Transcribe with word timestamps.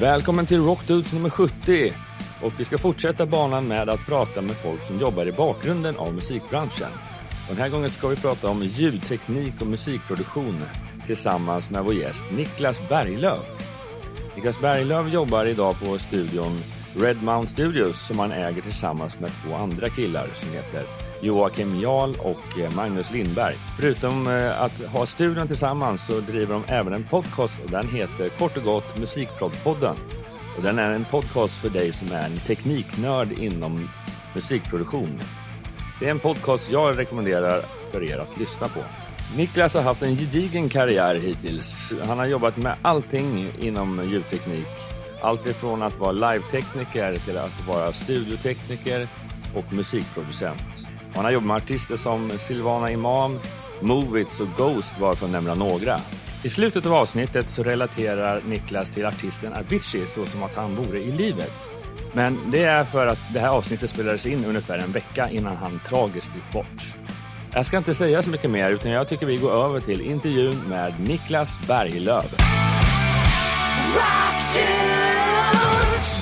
Välkommen 0.00 0.46
till 0.46 0.60
Rockdudes 0.60 1.12
nummer 1.12 1.30
70. 1.30 1.92
Och 2.42 2.52
vi 2.58 2.64
ska 2.64 2.78
fortsätta 2.78 3.26
banan 3.26 3.68
med 3.68 3.88
att 3.88 4.06
prata 4.06 4.40
med 4.40 4.56
folk 4.56 4.86
som 4.86 5.00
jobbar 5.00 5.26
i 5.26 5.32
bakgrunden 5.32 5.96
av 5.96 6.14
musikbranschen. 6.14 6.88
Den 7.48 7.56
här 7.56 7.68
gången 7.68 7.90
ska 7.90 8.08
vi 8.08 8.16
prata 8.16 8.50
om 8.50 8.62
ljudteknik 8.62 9.54
och 9.60 9.66
musikproduktion 9.66 10.62
tillsammans 11.06 11.70
med 11.70 11.84
vår 11.84 11.94
gäst 11.94 12.22
Niklas 12.32 12.88
Berglöf. 12.88 13.46
Niklas 14.34 14.60
Berglöf 14.60 15.12
jobbar 15.12 15.44
idag 15.44 15.76
på 15.80 15.98
studion 15.98 16.58
Redmount 16.96 17.50
Studios 17.50 18.06
som 18.06 18.18
han 18.18 18.32
äger 18.32 18.62
tillsammans 18.62 19.20
med 19.20 19.30
två 19.30 19.54
andra 19.54 19.88
killar 19.88 20.28
som 20.34 20.52
heter 20.52 20.84
Joakim 21.24 21.80
Jarl 21.80 22.14
och 22.18 22.58
eh, 22.60 22.74
Magnus 22.74 23.10
Lindberg. 23.10 23.54
Förutom 23.76 24.26
eh, 24.26 24.62
att 24.62 24.84
ha 24.84 25.06
studion 25.06 25.46
tillsammans 25.46 26.06
så 26.06 26.20
driver 26.20 26.54
de 26.54 26.64
även 26.68 26.92
en 26.92 27.04
podcast 27.04 27.60
och 27.64 27.70
den 27.70 27.88
heter 27.88 28.28
kort 28.28 28.56
och 28.56 28.62
gott 28.62 28.98
Musikproddpodden. 28.98 29.96
Och 30.56 30.62
den 30.62 30.78
är 30.78 30.92
en 30.92 31.04
podcast 31.04 31.54
för 31.54 31.70
dig 31.70 31.92
som 31.92 32.12
är 32.12 32.26
en 32.26 32.36
tekniknörd 32.36 33.32
inom 33.32 33.88
musikproduktion. 34.34 35.20
Det 36.00 36.06
är 36.06 36.10
en 36.10 36.18
podcast 36.18 36.70
jag 36.70 36.98
rekommenderar 36.98 37.62
för 37.92 38.02
er 38.02 38.18
att 38.18 38.38
lyssna 38.38 38.68
på. 38.68 38.80
Niklas 39.36 39.74
har 39.74 39.82
haft 39.82 40.02
en 40.02 40.16
gedigen 40.16 40.68
karriär 40.68 41.14
hittills. 41.14 41.94
Han 42.06 42.18
har 42.18 42.26
jobbat 42.26 42.56
med 42.56 42.76
allting 42.82 43.52
inom 43.60 44.10
ljudteknik. 44.10 44.66
Allt 45.20 45.46
ifrån 45.46 45.82
att 45.82 45.98
vara 45.98 46.12
live-tekniker 46.12 47.16
till 47.16 47.38
att 47.38 47.66
vara 47.66 47.92
studiotekniker 47.92 49.08
och 49.54 49.72
musikproducent. 49.72 50.93
Och 51.14 51.16
han 51.16 51.24
har 51.24 51.32
jobbat 51.32 51.46
med 51.46 51.56
artister 51.56 51.96
som 51.96 52.30
Silvana 52.38 52.90
Imam, 52.90 53.40
Movits 53.80 54.40
och 54.40 54.48
Ghost 54.56 54.94
bara 55.00 55.16
för 55.16 55.26
att 55.26 55.32
nämna 55.32 55.54
några. 55.54 55.96
I 56.42 56.48
slutet 56.48 56.86
av 56.86 56.94
avsnittet 56.94 57.50
så 57.50 57.62
relaterar 57.62 58.42
Niklas 58.46 58.90
till 58.90 59.06
artisten 59.06 59.52
Avicii 59.52 60.06
så 60.06 60.26
som 60.26 60.42
att 60.42 60.56
han 60.56 60.76
vore 60.76 60.98
i 60.98 61.12
livet. 61.12 61.68
Men 62.12 62.38
det 62.50 62.64
är 62.64 62.84
för 62.84 63.06
att 63.06 63.18
det 63.32 63.40
här 63.40 63.48
avsnittet 63.48 63.90
spelades 63.90 64.26
in 64.26 64.44
ungefär 64.44 64.78
en 64.78 64.92
vecka 64.92 65.30
innan 65.30 65.56
han 65.56 65.80
tragiskt 65.88 66.34
gick 66.34 66.52
bort. 66.52 66.82
Jag 67.52 67.66
ska 67.66 67.76
inte 67.76 67.94
säga 67.94 68.22
så 68.22 68.30
mycket 68.30 68.50
mer 68.50 68.70
utan 68.70 68.90
jag 68.90 69.08
tycker 69.08 69.26
vi 69.26 69.36
går 69.36 69.64
över 69.64 69.80
till 69.80 70.00
intervjun 70.00 70.56
med 70.68 71.00
Niklas 71.00 71.58
Berglöf. 71.66 72.34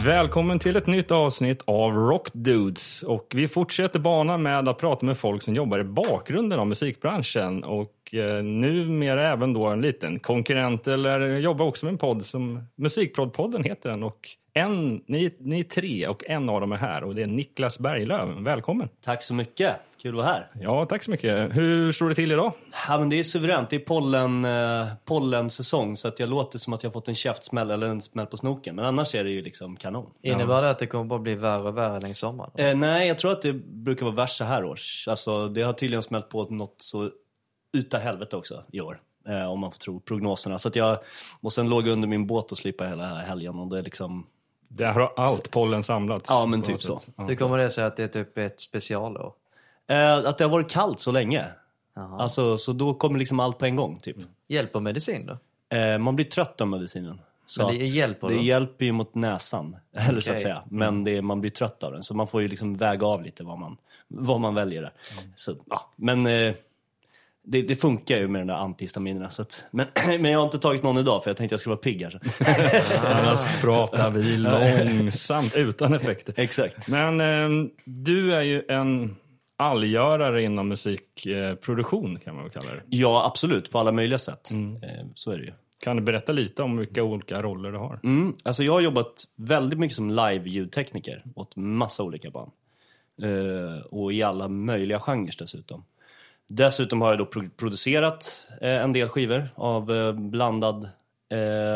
Välkommen 0.05 0.59
till 0.59 0.77
ett 0.77 0.87
nytt 0.87 1.11
avsnitt 1.11 1.63
av 1.65 1.93
Rock 1.93 2.29
Dudes. 2.33 3.03
Och 3.03 3.33
vi 3.35 3.49
fortsätter 3.49 3.99
banan 3.99 4.43
med 4.43 4.69
att 4.69 4.79
prata 4.79 5.07
med 5.07 5.19
folk 5.19 5.43
som 5.43 5.55
jobbar 5.55 5.79
i 5.79 5.85
bakgrunden 5.85 6.61
av 6.61 6.67
musikbranschen. 6.67 7.65
Och 7.65 8.15
eh, 8.15 8.43
numera 8.43 9.33
även 9.33 9.53
då 9.53 9.67
en 9.67 9.81
liten 9.81 10.19
konkurrent 10.19 10.89
eller 10.89 11.39
jobbar 11.39 11.67
också 11.67 11.87
med 11.87 11.93
en 11.93 11.99
podd 11.99 12.27
som 12.27 12.67
Musikproddpodden 12.77 13.65
heter 13.65 13.91
den. 13.91 14.03
Och 14.03 14.29
en, 14.55 15.03
ni, 15.07 15.37
ni 15.39 15.61
är 15.61 15.65
tre 15.65 16.09
och 16.09 16.25
en 16.27 16.49
av 16.49 16.61
dem 16.61 16.73
är 16.73 16.77
här 16.77 17.05
och 17.05 17.15
det 17.15 17.23
är 17.23 17.27
Niklas 17.27 17.79
Berglöf. 17.79 18.29
Välkommen! 18.39 18.89
Tack 19.05 19.23
så 19.23 19.35
mycket! 19.35 19.77
Kul 20.03 20.19
att 20.19 20.25
vara 20.25 20.33
här. 20.33 20.51
Ja, 20.61 20.87
tack 20.87 21.03
så 21.03 21.11
mycket. 21.11 21.57
Hur 21.57 21.93
står 21.93 22.09
det 22.09 22.15
till 22.15 22.33
idag? 22.33 22.53
Ja, 22.89 22.99
men 22.99 23.09
det 23.09 23.19
är 23.19 23.25
suveränt. 23.25 23.71
Det 23.71 23.77
är 23.77 23.81
pollen, 23.81 24.45
eh, 24.45 24.87
pollensäsong 25.05 25.97
så 25.97 26.09
att 26.09 26.21
jag 26.21 26.29
låter 26.29 26.59
som 26.59 26.73
att 26.73 26.83
jag 26.83 26.91
har 26.91 26.93
fått 26.93 27.09
en 27.09 27.15
käftsmäll 27.15 27.71
eller 27.71 27.87
en 27.87 28.01
smäll 28.01 28.27
på 28.27 28.37
snoken. 28.37 28.77
Men 28.77 28.85
annars 28.85 29.15
är 29.15 29.25
det 29.25 29.31
ju 29.31 29.43
liksom 29.43 29.77
kanon. 29.77 30.11
Innebär 30.23 30.63
det 30.63 30.71
att 30.71 30.79
det 30.79 30.87
kommer 30.87 31.05
bara 31.05 31.19
bli 31.19 31.35
värre 31.35 31.63
och 31.63 31.77
värre 31.77 32.01
längs 32.01 32.19
sommaren? 32.19 32.51
Eh, 32.59 32.77
nej, 32.77 33.09
jag 33.09 33.19
tror 33.19 33.33
att 33.33 33.43
det 33.43 33.53
brukar 33.53 34.07
vara 34.07 34.15
värst 34.15 34.37
så 34.37 34.45
här 34.45 34.65
års. 34.65 35.09
Alltså, 35.09 35.49
det 35.49 35.63
har 35.63 35.73
tydligen 35.73 36.03
smält 36.03 36.29
på 36.29 36.45
något 36.45 36.75
så 36.77 37.11
utav 37.77 38.01
helvete 38.01 38.37
också 38.37 38.65
i 38.73 38.81
år. 38.81 39.01
Eh, 39.29 39.51
om 39.51 39.61
man 39.61 39.73
får 39.73 39.79
tro 39.79 40.01
prognoserna. 40.01 40.59
Så 40.59 40.69
att 40.69 40.77
jag, 40.77 40.99
och 41.41 41.53
sen 41.53 41.69
låg 41.69 41.89
under 41.89 42.09
min 42.09 42.27
båt 42.27 42.53
och 42.53 42.59
slippa 42.59 42.87
hela 42.87 43.07
helgen 43.07 43.59
och 43.59 43.71
det 43.71 43.79
är 43.79 43.83
liksom... 43.83 44.27
Där 44.69 44.93
har 44.93 45.13
allt 45.17 45.51
pollen 45.51 45.83
samlats. 45.83 46.31
Ja, 46.31 46.47
men 46.47 46.63
typ 46.63 46.81
så. 46.81 47.01
Ja. 47.17 47.25
Hur 47.25 47.35
kommer 47.35 47.59
det 47.59 47.71
sig 47.71 47.85
att 47.85 47.97
det 47.97 48.03
är 48.03 48.09
typ 48.09 48.39
ett 48.39 48.61
specialår? 48.61 49.33
Eh, 49.93 50.17
att 50.29 50.39
det 50.39 50.45
har 50.45 50.51
varit 50.51 50.71
kallt 50.71 51.01
så 51.01 51.13
länge. 51.13 51.45
Jaha. 51.95 52.17
Alltså, 52.19 52.59
så 52.59 52.73
då 52.73 52.95
kommer 52.95 53.19
liksom 53.19 53.41
allt 53.41 53.59
på 53.59 53.65
en 53.65 53.77
gång, 53.77 53.99
typ. 53.99 54.17
Hjälper 54.49 54.81
medicin 54.81 55.27
då? 55.27 55.39
Eh, 55.77 55.99
man 55.99 56.17
blir 56.17 56.27
trött 56.27 56.61
av 56.61 56.69
medicinen. 56.69 57.21
Så 57.47 57.67
Men 57.67 57.79
det 57.79 57.85
hjälper 57.85 58.29
Det 58.29 58.35
då? 58.35 58.41
hjälper 58.41 58.85
ju 58.85 58.93
mot 58.93 59.15
näsan, 59.15 59.77
eller 60.09 60.21
så 60.21 60.33
att 60.33 60.41
säga. 60.41 60.63
Men 60.71 61.05
det, 61.05 61.23
man 61.23 61.41
blir 61.41 61.51
trött 61.51 61.83
av 61.83 61.93
den, 61.93 62.03
så 62.03 62.15
man 62.15 62.27
får 62.27 62.43
ju 62.43 62.49
liksom 62.49 62.77
väga 62.77 63.07
av 63.07 63.23
lite 63.23 63.45
vad 63.45 63.59
man, 63.59 63.77
vad 64.09 64.41
man 64.41 64.55
väljer 64.55 64.83
där. 64.83 64.93
Så, 65.37 65.55
ja. 65.71 65.93
Men 65.97 66.27
eh, 66.27 66.55
det, 67.45 67.63
det 67.63 67.77
funkar 67.77 68.17
ju 68.17 68.29
med 68.29 68.41
de 68.41 68.47
där 68.47 68.55
antihistaminerna. 68.55 69.31
Så 69.31 69.43
att, 69.43 69.65
men, 69.71 69.87
men 70.07 70.25
jag 70.25 70.39
har 70.39 70.45
inte 70.45 70.59
tagit 70.59 70.83
någon 70.83 70.99
idag, 70.99 71.23
för 71.23 71.31
jag 71.31 71.37
tänkte 71.37 71.53
jag 71.53 71.61
skulle 71.61 71.75
vara 71.75 71.83
pigg 71.83 72.03
här. 72.03 72.21
Annars 73.21 73.61
pratar 73.61 74.11
vi 74.11 74.37
långsamt 74.37 75.55
utan 75.55 75.95
effekter. 75.95 76.35
Exakt. 76.37 76.89
Men 76.89 77.21
eh, 77.21 77.69
du 77.85 78.35
är 78.35 78.43
ju 78.43 78.63
en 78.69 79.17
allgörare 79.57 80.43
inom 80.43 80.69
musikproduktion 80.69 82.19
kan 82.25 82.35
man 82.35 82.45
väl 82.45 82.53
kalla 82.53 82.75
det. 82.75 82.83
Ja, 82.89 83.27
absolut. 83.27 83.71
På 83.71 83.79
alla 83.79 83.93
möjliga 83.93 84.19
sätt. 84.19 84.51
Mm. 84.51 84.83
Eh, 84.83 85.07
så 85.15 85.31
är 85.31 85.39
det 85.39 85.45
ju. 85.45 85.53
Kan 85.81 85.97
du 85.97 86.03
berätta 86.03 86.33
lite 86.33 86.63
om 86.63 86.77
vilka 86.77 87.03
olika 87.03 87.43
roller 87.43 87.73
du 87.73 87.79
har? 87.79 88.01
Mm, 88.05 88.35
alltså 88.43 88.63
jag 88.63 88.73
har 88.73 88.81
jobbat 88.81 89.25
väldigt 89.37 89.79
mycket 89.79 89.97
som 89.97 90.11
live-ljudtekniker 90.11 91.23
åt 91.35 91.57
massa 91.57 92.03
olika 92.03 92.31
band. 92.31 92.51
Eh, 93.23 93.83
och 93.87 94.13
i 94.13 94.23
alla 94.23 94.49
möjliga 94.49 95.01
genrer 95.01 95.35
dessutom. 95.39 95.85
Dessutom 96.49 97.01
har 97.01 97.09
jag 97.09 97.19
då 97.19 97.27
pro- 97.27 97.51
producerat 97.57 98.49
eh, 98.61 98.83
en 98.85 98.93
del 98.93 99.09
skivor 99.09 99.49
av 99.55 100.13
blandad, 100.15 100.89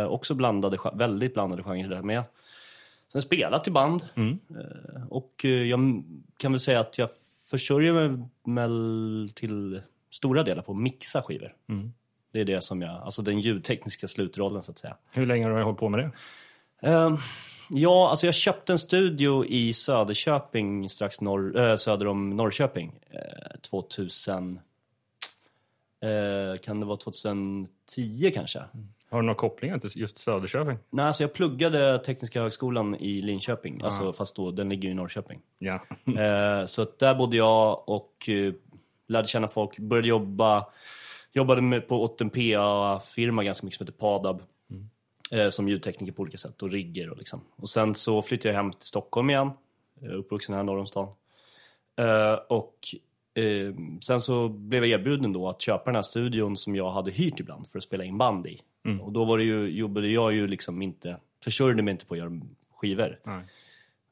också 0.08 0.34
blandade, 0.34 0.78
väldigt 0.94 1.34
blandade 1.34 1.62
genrer 1.62 1.88
där 1.88 2.02
med. 2.02 2.22
Sen 3.12 3.22
spelat 3.22 3.68
i 3.68 3.70
band. 3.70 4.04
Eh, 4.16 5.02
och 5.10 5.44
jag 5.44 6.04
kan 6.36 6.52
väl 6.52 6.60
säga 6.60 6.80
att 6.80 6.98
jag 6.98 7.08
försörjer 7.46 7.92
mig 7.92 8.28
med, 8.44 8.70
till 9.34 9.82
stora 10.10 10.42
delar 10.42 10.62
på 10.62 10.72
att 10.72 10.78
mixa 10.78 11.22
skivor. 11.22 11.54
Det 12.32 12.40
är 12.40 12.44
det 12.44 12.60
som 12.60 12.82
jag, 12.82 13.02
alltså 13.02 13.22
den 13.22 13.40
ljudtekniska 13.40 14.08
slutrollen 14.08 14.62
så 14.62 14.70
att 14.70 14.78
säga. 14.78 14.96
Hur 15.10 15.26
länge 15.26 15.46
har 15.46 15.56
du 15.56 15.62
hållit 15.62 15.80
på 15.80 15.88
med 15.88 16.00
det? 16.00 16.10
Ehm, 16.88 17.16
ja, 17.70 18.10
alltså 18.10 18.26
jag 18.26 18.34
köpte 18.34 18.72
en 18.72 18.78
studio 18.78 19.44
i 19.44 19.72
Söderköping, 19.72 20.88
strax 20.88 21.20
norr, 21.20 21.58
äh, 21.58 21.76
söder 21.76 22.06
om 22.06 22.30
Norrköping, 22.30 22.98
eh, 23.10 23.60
2000... 23.60 24.60
Eh, 26.00 26.60
kan 26.62 26.80
det 26.80 26.86
vara 26.86 26.96
2010 26.96 28.30
kanske? 28.34 28.62
Har 29.10 29.20
du 29.20 29.26
några 29.26 29.38
kopplingar 29.38 29.78
till 29.78 29.90
just 29.94 30.18
Söderköping? 30.18 30.78
Nej, 30.90 31.06
alltså 31.06 31.22
jag 31.22 31.32
pluggade 31.32 31.98
Tekniska 31.98 32.40
högskolan 32.40 32.94
i 32.94 33.22
Linköping, 33.22 33.82
alltså, 33.82 34.12
fast 34.12 34.36
då, 34.36 34.50
den 34.50 34.68
ligger 34.68 34.88
i 34.88 34.94
Norrköping. 34.94 35.40
Ja. 35.58 35.84
Eh, 36.06 36.66
så 36.66 36.86
där 36.98 37.14
bodde 37.14 37.36
jag 37.36 37.88
och 37.88 38.28
eh, 38.28 38.52
lärde 39.06 39.28
känna 39.28 39.48
folk, 39.48 39.78
började 39.78 40.08
jobba, 40.08 40.66
jobbade 41.32 41.62
med, 41.62 41.88
på, 41.88 42.02
åt 42.02 42.20
en 42.20 42.30
PA-firma 42.30 43.44
ganska 43.44 43.66
mycket 43.66 43.78
som 43.78 43.86
heter 43.86 43.98
Padab. 43.98 44.42
Eh, 45.30 45.50
som 45.50 45.68
ljudtekniker 45.68 46.12
på 46.12 46.22
olika 46.22 46.38
sätt 46.38 46.62
och 46.62 46.70
rigger 46.70 47.10
och 47.10 47.16
liksom. 47.16 47.40
Och 47.56 47.68
sen 47.68 47.94
så 47.94 48.22
flyttade 48.22 48.48
jag 48.48 48.62
hem 48.62 48.72
till 48.72 48.88
Stockholm 48.88 49.30
igen, 49.30 49.50
uppvuxen 50.10 50.54
här 50.54 50.62
norr 50.62 50.78
om 50.78 50.86
stan. 50.86 51.08
Eh, 51.96 52.34
och 52.48 52.74
eh, 53.34 53.74
sen 54.00 54.20
så 54.20 54.48
blev 54.48 54.84
jag 54.84 55.00
erbjuden 55.00 55.32
då 55.32 55.48
att 55.48 55.60
köpa 55.60 55.84
den 55.84 55.94
här 55.94 56.02
studion 56.02 56.56
som 56.56 56.76
jag 56.76 56.90
hade 56.90 57.10
hyrt 57.10 57.40
ibland 57.40 57.68
för 57.68 57.78
att 57.78 57.84
spela 57.84 58.04
in 58.04 58.18
band 58.18 58.46
i. 58.46 58.60
Och 59.00 59.12
då 59.12 59.24
var 59.24 59.38
det 59.38 59.44
ju, 59.44 59.68
jobbade 59.68 60.08
jag 60.08 60.32
ju 60.32 60.48
liksom 60.48 60.82
inte, 60.82 61.20
försörjde 61.44 61.82
mig 61.82 61.92
inte 61.92 62.06
på 62.06 62.14
att 62.14 62.18
göra 62.18 62.40
skivor. 62.74 63.20
Nej. 63.24 63.44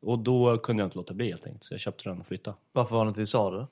Och 0.00 0.18
då 0.18 0.58
kunde 0.58 0.82
jag 0.82 0.86
inte 0.86 0.98
låta 0.98 1.14
bli 1.14 1.30
helt 1.30 1.46
enkelt, 1.46 1.64
så 1.64 1.74
jag 1.74 1.80
köpte 1.80 2.08
den 2.08 2.20
och 2.20 2.26
flyttade. 2.26 2.56
Varför 2.72 2.96
var 2.96 3.04
det 3.04 3.08
inte 3.08 3.22
i 3.22 3.26
Sade? 3.26 3.66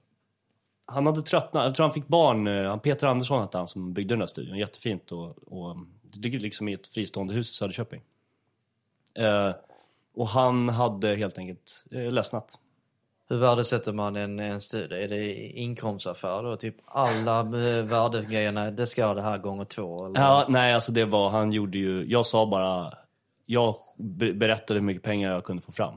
Han 0.84 1.06
hade 1.06 1.22
tröttnat, 1.22 1.64
jag 1.64 1.74
tror 1.74 1.84
han 1.84 1.94
fick 1.94 2.08
barn, 2.08 2.46
eh, 2.46 2.68
han 2.68 2.80
Peter 2.80 3.06
Andersson 3.06 3.40
hette 3.40 3.58
han 3.58 3.68
som 3.68 3.92
byggde 3.92 4.14
den 4.14 4.18
där 4.18 4.26
studion, 4.26 4.58
jättefint 4.58 5.12
och, 5.12 5.38
och 5.52 5.76
det 6.02 6.18
ligger 6.18 6.40
liksom 6.40 6.68
i 6.68 6.72
ett 6.72 6.86
fristående 6.86 7.34
hus 7.34 7.50
i 7.50 7.54
Söderköping. 7.54 8.02
Eh, 9.14 9.50
och 10.14 10.28
han 10.28 10.68
hade 10.68 11.14
helt 11.14 11.38
enkelt 11.38 11.84
eh, 11.90 12.12
ledsnat. 12.12 12.58
Hur 13.28 13.38
värdesätter 13.38 13.92
man 13.92 14.16
en, 14.16 14.38
en 14.40 14.60
studie? 14.60 15.04
Är 15.04 15.08
det 15.08 15.32
inkomstaffär 15.50 16.42
då? 16.42 16.56
Typ 16.56 16.76
alla 16.84 17.42
värdegrejerna, 17.82 18.70
det 18.70 18.86
ska 18.86 19.06
ha 19.06 19.14
det 19.14 19.22
här 19.22 19.38
gånger 19.38 19.64
två? 19.64 20.06
Eller? 20.06 20.20
Ja, 20.20 20.46
nej 20.48 20.74
alltså 20.74 20.92
det 20.92 21.04
var, 21.04 21.30
han 21.30 21.52
gjorde 21.52 21.78
ju, 21.78 22.04
jag 22.08 22.26
sa 22.26 22.46
bara, 22.46 22.94
jag 23.46 23.76
be- 23.96 24.32
berättade 24.32 24.80
hur 24.80 24.86
mycket 24.86 25.02
pengar 25.02 25.32
jag 25.32 25.44
kunde 25.44 25.62
få 25.62 25.72
fram. 25.72 25.94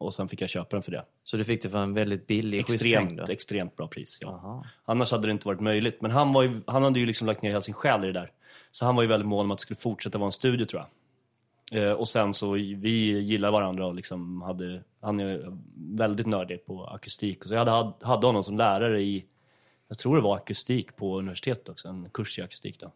Och 0.00 0.14
sen 0.14 0.28
fick 0.28 0.40
jag 0.40 0.48
köpa 0.48 0.76
den 0.76 0.82
för 0.82 0.92
det. 0.92 1.04
Så 1.24 1.36
du 1.36 1.44
fick 1.44 1.62
det 1.62 1.68
för 1.70 1.78
en 1.78 1.94
väldigt 1.94 2.26
billig 2.26 2.58
Extremt, 2.58 3.16
då? 3.26 3.32
extremt 3.32 3.76
bra 3.76 3.86
pris, 3.88 4.18
ja. 4.20 4.28
Aha. 4.28 4.64
Annars 4.84 5.10
hade 5.12 5.26
det 5.28 5.32
inte 5.32 5.46
varit 5.48 5.60
möjligt. 5.60 6.02
Men 6.02 6.10
han, 6.10 6.32
var 6.32 6.42
ju, 6.42 6.60
han 6.66 6.82
hade 6.82 7.00
ju 7.00 7.06
liksom 7.06 7.26
lagt 7.26 7.42
ner 7.42 7.50
hela 7.50 7.60
sin 7.60 7.74
själ 7.74 8.04
i 8.04 8.06
det 8.06 8.12
där. 8.12 8.30
Så 8.70 8.84
han 8.84 8.96
var 8.96 9.02
ju 9.02 9.08
väldigt 9.08 9.28
mån 9.28 9.44
om 9.44 9.50
att 9.50 9.58
det 9.58 9.62
skulle 9.62 9.76
fortsätta 9.76 10.18
vara 10.18 10.26
en 10.26 10.32
studio 10.32 10.64
tror 10.64 10.80
jag. 10.82 10.88
Eh, 11.72 11.92
och 11.92 12.08
sen 12.08 12.34
så, 12.34 12.52
vi 12.52 13.20
gillar 13.20 13.50
varandra 13.50 13.86
och 13.86 13.94
liksom 13.94 14.42
hade, 14.42 14.82
han 15.00 15.20
är 15.20 15.56
väldigt 15.76 16.26
nördig 16.26 16.66
på 16.66 16.86
akustik. 16.86 17.44
Så 17.44 17.54
jag 17.54 17.64
hade, 17.64 17.92
hade 18.00 18.26
honom 18.26 18.44
som 18.44 18.56
lärare 18.56 19.00
i, 19.02 19.24
jag 19.88 19.98
tror 19.98 20.16
det 20.16 20.22
var 20.22 20.36
akustik 20.36 20.96
på 20.96 21.18
universitetet 21.18 21.68
också, 21.68 21.88
en 21.88 22.10
kurs 22.10 22.38
i 22.38 22.42
akustik 22.42 22.80
då. 22.80 22.92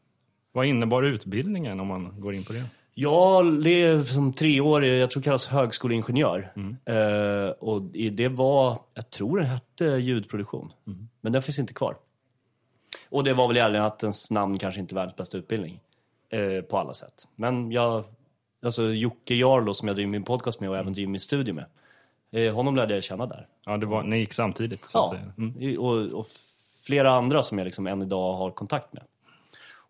Vad 0.52 0.66
innebar 0.66 1.02
utbildningen 1.02 1.80
om 1.80 1.86
man 1.86 2.20
går 2.20 2.34
in 2.34 2.44
på 2.44 2.52
det? 2.52 2.64
Ja, 2.94 3.42
det 3.42 3.82
är 3.82 4.04
som 4.04 4.32
treårig, 4.32 5.02
jag 5.02 5.10
tror 5.10 5.20
det 5.20 5.24
kallas 5.24 5.46
högskoleingenjör. 5.46 6.52
Eh, 6.84 7.50
och 7.50 7.82
det 7.92 8.28
var, 8.28 8.78
jag 8.94 9.10
tror 9.10 9.38
den 9.38 9.46
hette 9.46 9.84
ljudproduktion. 9.84 10.72
Men 11.20 11.32
den 11.32 11.42
finns 11.42 11.58
inte 11.58 11.74
kvar. 11.74 11.96
Och 13.08 13.24
det 13.24 13.34
var 13.34 13.48
väl 13.48 13.56
i 13.56 13.60
ärlighetens 13.60 14.30
namn 14.30 14.58
kanske 14.58 14.80
inte 14.80 14.94
världens 14.94 15.16
bästa 15.16 15.38
utbildning. 15.38 15.80
Eh, 16.32 16.62
på 16.62 16.78
alla 16.78 16.94
sätt. 16.94 17.28
Men 17.36 17.72
jag, 17.72 18.04
alltså 18.62 18.82
Jocke 18.92 19.34
Jarlo 19.34 19.74
som 19.74 19.88
jag 19.88 19.96
driver 19.96 20.10
min 20.10 20.22
podcast 20.24 20.60
med 20.60 20.70
och 20.70 20.76
även 20.78 20.92
driver 20.92 21.10
min 21.10 21.20
studio 21.20 21.54
med. 21.54 21.64
Eh, 22.30 22.54
honom 22.54 22.76
lärde 22.76 22.94
jag 22.94 23.04
känna 23.04 23.26
där. 23.26 23.46
Ja, 23.64 23.76
det 23.76 23.86
var, 23.86 24.02
ni 24.02 24.18
gick 24.18 24.32
samtidigt 24.32 24.84
så 24.86 24.98
att 25.04 25.12
Ja, 25.12 25.18
säga. 25.18 25.32
Mm. 25.38 25.62
i- 25.62 25.76
och, 25.76 26.20
och 26.20 26.26
flera 26.82 27.12
andra 27.12 27.42
som 27.42 27.58
jag 27.58 27.64
liksom 27.64 27.86
än 27.86 28.02
idag 28.02 28.32
har 28.32 28.50
kontakt 28.50 28.92
med. 28.92 29.02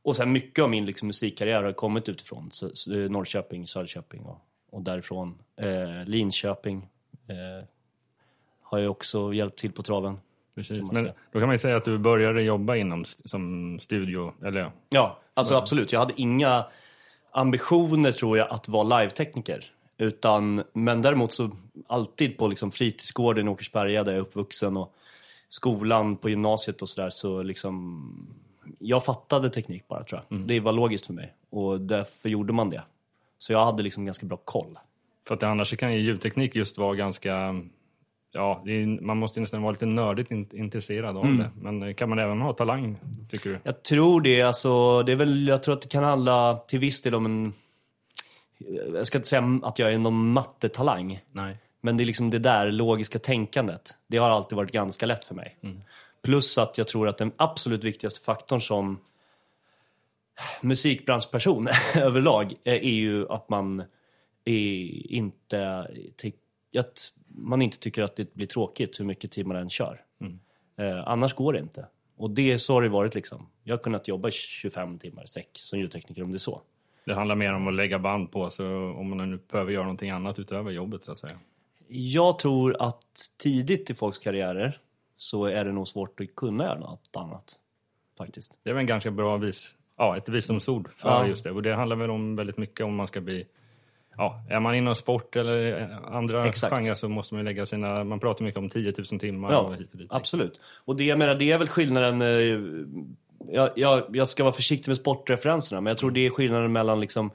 Och 0.04 0.16
sen 0.16 0.32
mycket 0.32 0.62
av 0.62 0.70
min 0.70 0.86
liksom 0.86 1.06
musikkarriär 1.06 1.62
har 1.62 1.72
kommit 1.72 2.08
utifrån 2.08 2.50
så, 2.50 2.70
så, 2.74 2.94
eh, 2.94 3.10
Norrköping, 3.10 3.66
Söderköping 3.66 4.22
och, 4.22 4.38
och 4.70 4.82
därifrån. 4.82 5.38
Eh, 5.56 6.04
Linköping 6.06 6.88
eh, 7.28 7.66
har 8.62 8.78
jag 8.78 8.90
också 8.90 9.32
hjälpt 9.34 9.58
till 9.58 9.72
på 9.72 9.82
traven. 9.82 10.19
Precis. 10.54 10.92
Men 10.92 11.04
då 11.04 11.38
kan 11.38 11.42
man 11.48 11.52
ju 11.54 11.58
säga 11.58 11.76
att 11.76 11.84
du 11.84 11.98
började 11.98 12.42
jobba 12.42 12.76
inom 12.76 13.04
som 13.04 13.78
studio, 13.80 14.32
eller. 14.44 14.70
Ja, 14.90 15.19
alltså 15.34 15.54
absolut. 15.54 15.92
Jag 15.92 16.00
hade 16.00 16.12
inga 16.16 16.64
ambitioner 17.32 18.12
tror 18.12 18.38
jag 18.38 18.50
att 18.50 18.69
vara 18.69 19.00
live-tekniker. 19.00 19.73
Utan, 19.99 20.62
men 20.73 21.02
däremot 21.02 21.32
så 21.32 21.50
alltid 21.87 22.38
på 22.38 22.49
liksom 22.49 22.73
fritidsgården 22.73 23.49
i 23.49 23.50
Åkersberga 23.50 24.05
där 24.05 24.12
jag 24.12 24.19
är 24.19 24.23
uppvuxen 24.23 24.76
och 24.76 24.94
skolan 25.49 26.17
på 26.17 26.29
gymnasiet 26.29 26.82
och 26.82 26.88
sådär 26.88 27.11
så 27.11 27.43
liksom 27.43 28.08
jag 28.79 29.05
fattade 29.05 29.50
teknik 29.50 29.88
bara 29.88 30.05
tror 30.05 30.25
jag. 30.29 30.40
Det 30.40 30.61
var 30.61 30.73
logiskt 30.73 31.06
för 31.06 31.12
mig 31.12 31.34
och 31.50 31.81
därför 31.81 32.29
gjorde 32.29 32.52
man 32.52 32.70
det. 32.70 32.82
Så 33.38 33.52
jag 33.52 33.64
hade 33.64 33.82
liksom 33.82 34.05
ganska 34.05 34.26
bra 34.26 34.38
koll. 34.44 34.79
För 35.26 35.34
att 35.34 35.43
annars 35.43 35.76
kan 35.76 35.94
ju 35.94 36.00
ljudteknik 36.00 36.55
just 36.55 36.79
vara 36.79 36.94
ganska... 36.94 37.61
Ja, 38.32 38.62
är, 38.67 39.00
man 39.00 39.17
måste 39.17 39.40
nästan 39.40 39.62
vara 39.62 39.73
lite 39.73 39.87
nördigt 39.87 40.31
in, 40.31 40.49
intresserad 40.52 41.17
av 41.17 41.25
det. 41.25 41.50
Men 41.61 41.82
eh, 41.82 41.94
kan 41.94 42.08
man 42.08 42.19
även 42.19 42.40
ha 42.40 42.52
talang, 42.52 42.96
tycker 43.29 43.50
du? 43.50 43.58
Jag 43.62 43.82
tror 43.82 44.20
det, 44.20 44.43
alltså, 44.43 45.02
det 45.02 45.12
är 45.12 45.17
väl, 45.17 45.49
jag 45.49 45.62
tror 45.62 45.75
att 45.75 45.82
det 45.82 45.88
kan 45.88 46.05
handla 46.05 46.58
till 46.69 46.79
viss 46.79 47.02
del 47.02 47.14
om 47.14 47.26
en, 47.26 47.52
jag 48.94 49.06
ska 49.06 49.19
inte 49.19 49.29
säga 49.29 49.61
att 49.62 49.79
jag 49.79 49.93
är 49.93 49.99
någon 49.99 50.32
mattetalang. 50.32 51.20
Nej. 51.32 51.56
Men 51.81 51.96
det 51.96 52.02
är 52.02 52.06
liksom 52.06 52.31
det 52.31 52.38
där 52.38 52.70
logiska 52.70 53.19
tänkandet. 53.19 53.90
Det 54.06 54.17
har 54.17 54.31
alltid 54.31 54.56
varit 54.56 54.73
ganska 54.73 55.06
lätt 55.06 55.25
för 55.25 55.34
mig. 55.34 55.56
Plus 56.23 56.58
att 56.58 56.79
jag 56.79 56.88
tror 56.88 57.08
att 57.08 57.19
den 57.19 57.32
absolut 57.37 57.84
viktigaste 57.84 58.20
faktorn 58.20 58.61
som 58.61 58.99
musikbranschperson 60.61 61.69
överlag 61.94 62.52
är 62.64 62.90
ju 62.90 63.29
att 63.29 63.49
man 63.49 63.84
är 64.44 65.12
inte 65.12 65.88
att 66.79 67.12
man 67.34 67.62
inte 67.62 67.79
tycker 67.79 68.02
att 68.02 68.17
det 68.17 68.34
blir 68.34 68.46
tråkigt 68.46 69.00
hur 69.00 69.05
mycket 69.05 69.31
tid 69.31 69.46
man 69.46 69.56
än 69.56 69.69
kör. 69.69 70.00
Eh, 70.79 71.08
annars 71.08 71.34
går 71.34 71.52
det 71.52 71.58
inte. 71.58 71.87
Och 72.17 72.31
det 72.31 72.58
så 72.58 72.75
har 72.75 72.82
det 72.82 72.88
varit 72.88 73.14
liksom. 73.14 73.46
Jag 73.64 73.76
har 73.76 73.82
kunnat 73.82 74.08
jobba 74.08 74.31
25 74.31 74.99
timmar 74.99 75.25
i 75.25 75.26
sträck 75.26 75.49
som 75.52 75.79
ljudtekniker 75.79 76.23
om 76.23 76.31
det 76.31 76.37
är 76.37 76.38
så. 76.38 76.61
Det 77.05 77.14
handlar 77.14 77.34
mer 77.34 77.55
om 77.55 77.69
att 77.69 77.75
lägga 77.75 77.99
band 77.99 78.31
på, 78.32 78.50
så 78.50 78.67
om 78.93 79.08
man 79.08 79.31
nu 79.31 79.38
behöver 79.52 79.73
göra 79.73 79.82
någonting 79.84 80.11
annat 80.11 80.38
utöver 80.38 80.70
jobbet, 80.70 81.05
så 81.05 81.12
att 81.12 81.19
säga. 81.19 81.38
Jag 81.88 82.38
tror 82.38 82.76
att 82.82 83.05
tidigt 83.38 83.90
i 83.90 83.94
folks 83.94 84.19
karriärer 84.19 84.79
så 85.17 85.44
är 85.44 85.64
det 85.64 85.73
nog 85.73 85.88
svårt 85.88 86.20
att 86.20 86.34
kunna 86.37 86.64
göra 86.64 86.79
något 86.79 87.17
annat. 87.17 87.58
Faktiskt. 88.19 88.52
Det 88.62 88.70
är 88.70 88.75
väl 88.75 88.81
en 88.81 88.87
ganska 88.87 89.11
bra 89.11 89.37
vis, 89.37 89.75
ja, 89.96 90.17
ett 90.17 90.29
visdomsord 90.29 90.90
för 90.96 91.08
Ja. 91.08 91.26
just 91.26 91.44
det. 91.44 91.50
Och 91.50 91.62
det 91.62 91.75
handlar 91.75 91.96
väl 91.96 92.11
om 92.11 92.37
väldigt 92.37 92.58
mycket 92.58 92.87
om 92.87 92.94
man 92.94 93.08
ska 93.08 93.20
bli... 93.20 93.46
Ja, 94.17 94.44
är 94.50 94.61
man 94.61 94.75
inom 94.75 94.94
sport 94.94 95.37
eller 95.37 95.88
andra 96.12 96.47
Exakt. 96.47 96.75
genrer 96.75 96.94
så 96.94 97.09
måste 97.09 97.35
man 97.35 97.41
ju 97.41 97.44
lägga 97.44 97.67
sina... 97.67 98.05
Man 98.05 98.20
pratar 98.20 98.44
mycket 98.44 98.59
om 98.59 98.70
10 98.70 98.93
000 99.11 99.20
timmar 99.20 99.53
Ja, 99.53 99.59
och 99.59 99.76
hit 99.76 99.88
och 99.93 99.99
dit. 99.99 100.09
absolut. 100.11 100.61
Och 100.85 100.97
det, 100.97 101.05
jag 101.05 101.19
menar, 101.19 101.35
det 101.35 101.50
är 101.53 101.59
väl 101.59 101.69
skillnaden... 101.69 102.23
Eh, 102.23 102.59
jag, 103.55 103.70
jag, 103.76 104.03
jag 104.12 104.29
ska 104.29 104.43
vara 104.44 104.55
försiktig 104.55 104.88
med 104.88 104.97
sportreferenserna, 104.97 105.81
men 105.81 105.91
jag 105.91 105.99
tror 105.99 106.11
det 106.11 106.26
är 106.26 106.31
skillnaden 106.31 106.73
mellan 106.73 107.00
liksom, 107.00 107.31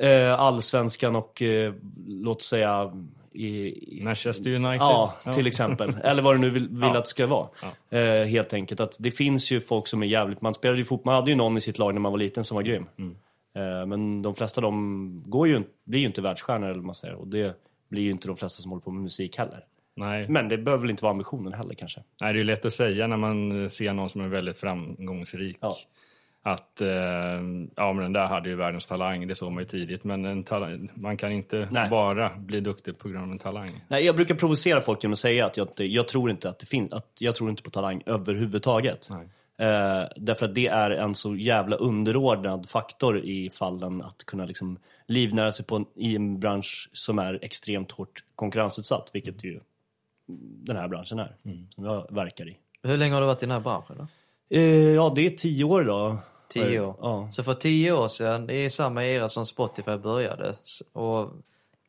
eh, 0.00 0.40
allsvenskan 0.40 1.16
och, 1.16 1.42
eh, 1.42 1.74
låt 2.06 2.42
säga... 2.42 2.92
I, 3.32 3.48
i, 3.98 4.00
Manchester 4.04 4.50
United. 4.54 4.80
Ja, 4.80 5.14
till 5.34 5.46
exempel. 5.46 5.96
Eller 6.04 6.22
vad 6.22 6.34
du 6.34 6.38
nu 6.38 6.50
vill, 6.50 6.68
vill 6.68 6.80
Ja. 6.82 6.98
att 6.98 7.04
det 7.04 7.10
ska 7.10 7.26
vara. 7.26 7.48
Eh, 7.90 8.24
helt 8.26 8.52
enkelt. 8.52 8.80
Att 8.80 8.96
det 9.00 9.10
finns 9.10 9.52
ju 9.52 9.60
folk 9.60 9.86
som 9.86 10.02
är 10.02 10.06
jävligt... 10.06 10.40
Man 10.40 10.54
spelade 10.54 10.78
ju 10.78 10.84
fotboll, 10.84 11.12
man 11.12 11.14
hade 11.14 11.30
ju 11.30 11.36
någon 11.36 11.56
i 11.56 11.60
sitt 11.60 11.78
lag 11.78 11.94
när 11.94 12.00
man 12.00 12.12
var 12.12 12.18
liten 12.18 12.44
som 12.44 12.54
var 12.54 12.62
grym. 12.62 12.86
Mm. 12.98 13.16
Eh, 13.60 13.86
men 13.86 14.22
de 14.22 14.34
flesta 14.34 14.60
de 14.60 15.22
går 15.26 15.48
ju, 15.48 15.62
blir 15.84 16.00
ju 16.00 16.06
inte 16.06 16.22
världsstjärnor 16.22 16.68
eller 16.68 16.82
man 16.82 16.94
säger. 16.94 17.14
Och 17.14 17.28
det 17.28 17.56
blir 17.88 18.02
ju 18.02 18.10
inte 18.10 18.28
de 18.28 18.36
flesta 18.36 18.62
som 18.62 18.70
håller 18.70 18.82
på 18.82 18.90
med 18.90 19.02
musik 19.02 19.38
heller. 19.38 19.64
Nej. 19.96 20.28
Men 20.28 20.48
det 20.48 20.58
behöver 20.58 20.82
väl 20.82 20.90
inte 20.90 21.02
vara 21.02 21.10
ambitionen 21.10 21.52
heller 21.52 21.74
kanske. 21.74 22.02
Nej, 22.20 22.32
det 22.32 22.36
är 22.36 22.40
ju 22.40 22.44
lätt 22.44 22.64
att 22.64 22.72
säga 22.72 23.06
när 23.06 23.16
man 23.16 23.62
eh, 23.62 23.68
ser 23.68 23.92
någon 23.92 24.10
som 24.10 24.20
är 24.20 24.28
väldigt 24.28 24.58
framgångsrik. 24.58 25.58
Ja. 25.60 25.76
Att, 26.42 26.80
eh, 26.80 26.88
ja 27.76 27.92
men 27.92 27.96
den 27.96 28.12
där 28.12 28.26
hade 28.26 28.48
ju 28.48 28.56
världens 28.56 28.86
talang, 28.86 29.26
det 29.26 29.34
såg 29.34 29.52
man 29.52 29.62
ju 29.62 29.68
tidigt. 29.68 30.04
Men 30.04 30.24
en 30.24 30.44
talang, 30.44 30.90
man 30.94 31.16
kan 31.16 31.32
inte 31.32 31.68
Nej. 31.70 31.90
bara 31.90 32.30
bli 32.36 32.60
duktig 32.60 32.98
på 32.98 33.08
grund 33.08 33.24
av 33.24 33.30
en 33.30 33.38
talang. 33.38 33.84
Nej, 33.88 34.04
jag 34.04 34.16
brukar 34.16 34.34
provocera 34.34 34.80
folk 34.80 35.02
genom 35.02 35.12
att 35.12 35.18
säga 35.18 35.46
att 35.46 35.56
jag, 35.56 35.68
jag 35.76 36.08
tror 36.08 36.30
inte 36.30 36.48
att 36.48 36.58
det 36.58 36.66
finns, 36.66 36.92
att 36.92 37.12
jag 37.18 37.34
tror 37.34 37.50
inte 37.50 37.62
på 37.62 37.70
talang 37.70 38.02
överhuvudtaget. 38.06 39.08
Nej. 39.10 39.28
Eh, 39.60 40.08
därför 40.16 40.44
att 40.46 40.54
det 40.54 40.66
är 40.66 40.90
en 40.90 41.14
så 41.14 41.36
jävla 41.36 41.76
underordnad 41.76 42.68
faktor 42.68 43.18
i 43.18 43.50
fallen 43.50 44.02
att 44.02 44.24
kunna 44.24 44.44
liksom 44.44 44.78
livnära 45.06 45.52
sig 45.52 45.64
på 45.64 45.76
en, 45.76 45.86
i 45.94 46.16
en 46.16 46.40
bransch 46.40 46.90
som 46.92 47.18
är 47.18 47.38
extremt 47.42 47.90
hårt 47.92 48.24
konkurrensutsatt, 48.34 49.10
vilket 49.12 49.44
ju 49.44 49.60
den 50.62 50.76
här 50.76 50.88
branschen 50.88 51.18
är, 51.18 51.36
som 51.74 51.84
jag 51.84 52.06
verkar 52.14 52.48
i. 52.48 52.56
Hur 52.82 52.96
länge 52.96 53.14
har 53.14 53.20
du 53.20 53.26
varit 53.26 53.42
i 53.42 53.46
den 53.46 53.50
här 53.52 53.60
branschen 53.60 53.96
då? 53.98 54.06
Eh, 54.56 54.90
ja, 54.94 55.12
det 55.14 55.26
är 55.26 55.30
tio 55.30 55.64
år 55.64 55.82
idag. 55.82 56.16
Tio 56.48 56.80
år. 56.80 56.96
Ja. 57.00 57.28
Så 57.30 57.42
för 57.42 57.54
tio 57.54 57.92
år 57.92 58.08
sedan, 58.08 58.46
det 58.46 58.54
är 58.54 58.68
samma 58.68 59.04
era 59.04 59.28
som 59.28 59.46
Spotify 59.46 59.96
började. 59.96 60.54
Och 60.92 61.30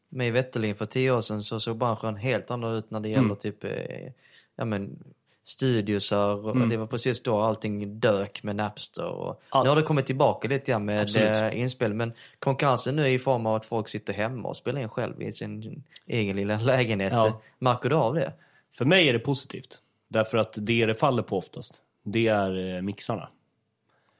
mig 0.09 0.31
veterligen 0.31 0.75
för 0.75 0.85
tio 0.85 1.11
år 1.11 1.21
sedan 1.21 1.41
så 1.41 1.59
såg 1.59 1.77
branschen 1.77 2.15
helt 2.15 2.51
annorlunda 2.51 2.79
ut 2.79 2.91
när 2.91 2.99
det 2.99 3.09
Mm. 3.09 3.23
gäller 3.23 3.35
typ, 3.35 3.63
eh, 3.63 4.11
ja 4.55 4.65
men 4.65 5.03
studiosar 5.43 6.45
och 6.47 6.67
det 6.67 6.77
var 6.77 6.87
precis 6.87 7.23
då 7.23 7.39
allting 7.39 7.99
dök 7.99 8.43
med 8.43 8.55
Napster 8.55 9.05
och 9.05 9.27
Mm. 9.31 9.37
Ja. 9.51 9.63
nu 9.63 9.69
har 9.69 9.75
det 9.75 9.81
kommit 9.81 10.05
tillbaka 10.05 10.47
lite 10.47 10.71
grann 10.71 10.85
med 10.85 11.01
Absolut. 11.01 11.27
eh, 11.29 11.59
inspel 11.59 11.93
men 11.93 12.13
konkurrensen 12.39 12.95
nu 12.95 13.03
är 13.03 13.07
i 13.09 13.19
form 13.19 13.45
av 13.45 13.55
att 13.55 13.65
folk 13.65 13.89
sitter 13.89 14.13
hemma 14.13 14.49
och 14.49 14.57
spelar 14.57 14.81
in 14.81 14.89
själv 14.89 15.21
i 15.21 15.31
sin 15.31 15.83
egen 16.07 16.35
lilla 16.35 16.59
lägenhet. 16.59 17.13
Ja. 17.13 17.41
Märker 17.59 17.89
du 17.89 17.95
av 17.95 18.13
det? 18.15 18.33
För 18.73 18.85
mig 18.85 19.09
är 19.09 19.13
det 19.13 19.19
positivt. 19.19 19.79
Därför 20.09 20.37
att 20.37 20.53
det 20.57 20.85
det 20.85 20.95
faller 20.95 21.23
på 21.23 21.37
oftast, 21.37 21.81
det 22.03 22.27
är 22.27 22.75
eh, 22.75 22.81
mixarna. 22.81 23.29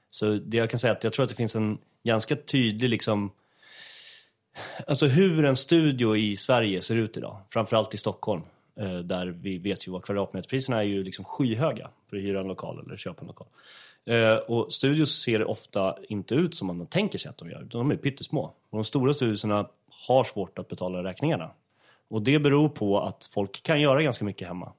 Så 0.10 0.26
det 0.34 0.58
jag 0.58 0.70
kan 0.70 0.80
säga 0.80 0.94
att 0.94 1.04
jag 1.04 1.14
tror 1.14 1.24
att 1.24 1.30
det 1.30 1.36
finns 1.36 1.56
en 1.56 1.78
ganska 2.04 2.36
tydlig 2.36 2.90
liksom... 2.90 3.32
Alltså 4.88 5.06
hur 5.08 5.46
en 5.46 5.56
studio 5.56 6.16
i 6.16 6.38
Sverige 6.38 6.82
ser 6.82 6.96
ut 6.96 7.18
idag, 7.18 7.38
framförallt 7.50 7.94
i 7.94 7.98
Stockholm. 7.98 8.42
Eh, 8.76 9.00
Där 9.00 9.28
vi 9.28 9.58
vet 9.58 9.88
ju 9.88 9.92
vad 9.92 10.04
kvadratmeterpriserna 10.04 10.78
är 10.78 10.84
ju 10.84 11.04
liksom 11.04 11.26
skyhöga 11.26 11.90
för 12.10 12.18
att 12.18 12.24
hyra 12.24 12.40
en 12.40 12.48
lokal 12.48 12.84
eller 12.86 12.98
köpa 12.98 13.22
en 13.22 13.28
lokal. 13.28 13.48
Eh, 14.06 14.36
Och 14.36 14.74
studios 14.74 15.22
ser 15.22 15.44
ofta 15.44 15.96
inte 16.10 16.36
ut 16.36 16.56
som 16.56 16.68
man 16.68 16.88
tänker 16.88 17.20
sig 17.20 17.30
att 17.30 17.38
de 17.38 17.50
gör, 17.50 17.64
de 17.64 17.92
är 17.92 17.96
pyttesmå. 17.96 18.44
Och 18.70 18.78
de 18.78 18.84
stora 18.84 19.14
studioserna 19.14 19.68
har 20.08 20.24
svårt 20.24 20.60
att 20.60 20.68
betala 20.68 21.04
räkningarna. 21.04 21.52
Och 22.08 22.22
det 22.22 22.40
beror 22.40 22.70
på 22.70 23.00
att 23.02 23.30
folk 23.34 23.64
kan 23.64 23.82
göra 23.82 24.02
ganska 24.02 24.26
mycket 24.26 24.48
hemma. 24.48 24.74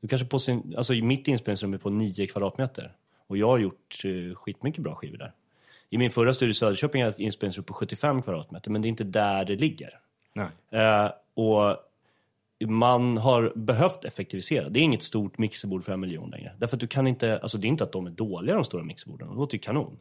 Du 0.00 0.08
kanske 0.08 0.26
på 0.26 0.38
sin, 0.38 0.74
alltså 0.76 0.92
mitt 0.92 1.28
inspelningsrum 1.28 1.74
är 1.74 1.78
på 1.78 1.90
9 1.90 2.26
kvadratmeter. 2.26 2.92
Och 3.26 3.36
jag 3.36 3.46
har 3.46 3.58
gjort 3.58 4.02
eh, 4.04 4.34
skitmycket 4.34 4.82
bra 4.82 4.94
skivor 4.94 5.16
där. 5.18 5.32
I 5.90 5.98
min 5.98 6.10
förra 6.10 6.34
studio 6.34 6.50
i 6.50 6.54
Söderköping 6.54 7.02
hade 7.02 7.08
jag 7.08 7.14
ett 7.14 7.20
inspelningsrum 7.20 7.64
på 7.64 7.74
75 7.74 8.22
kvadratmeter, 8.22 8.70
men 8.70 8.82
det 8.82 8.86
är 8.86 8.90
inte 8.90 9.04
där 9.04 9.44
det 9.44 9.56
ligger. 9.56 9.98
Nej. 10.32 10.48
Eh, 10.70 11.10
och 11.34 11.76
man 12.66 13.18
har 13.18 13.52
behövt 13.56 14.04
effektivisera. 14.04 14.68
Det 14.68 14.80
är 14.80 14.82
inget 14.82 15.02
stort 15.02 15.38
mixerbord 15.38 15.84
för 15.84 15.92
en 15.92 16.00
miljon 16.00 16.30
längre. 16.30 16.52
Därför 16.58 16.76
att 16.76 16.80
du 16.80 16.86
kan 16.86 17.06
inte, 17.06 17.38
alltså 17.38 17.58
det 17.58 17.66
är 17.66 17.68
inte 17.68 17.84
att 17.84 17.92
de 17.92 18.06
är 18.06 18.10
dåliga 18.10 18.54
de 18.54 18.64
stora 18.64 18.82
mixerborden, 18.82 19.28
de 19.28 19.36
låter 19.36 19.54
ju 19.54 19.60
kanon. 19.60 19.98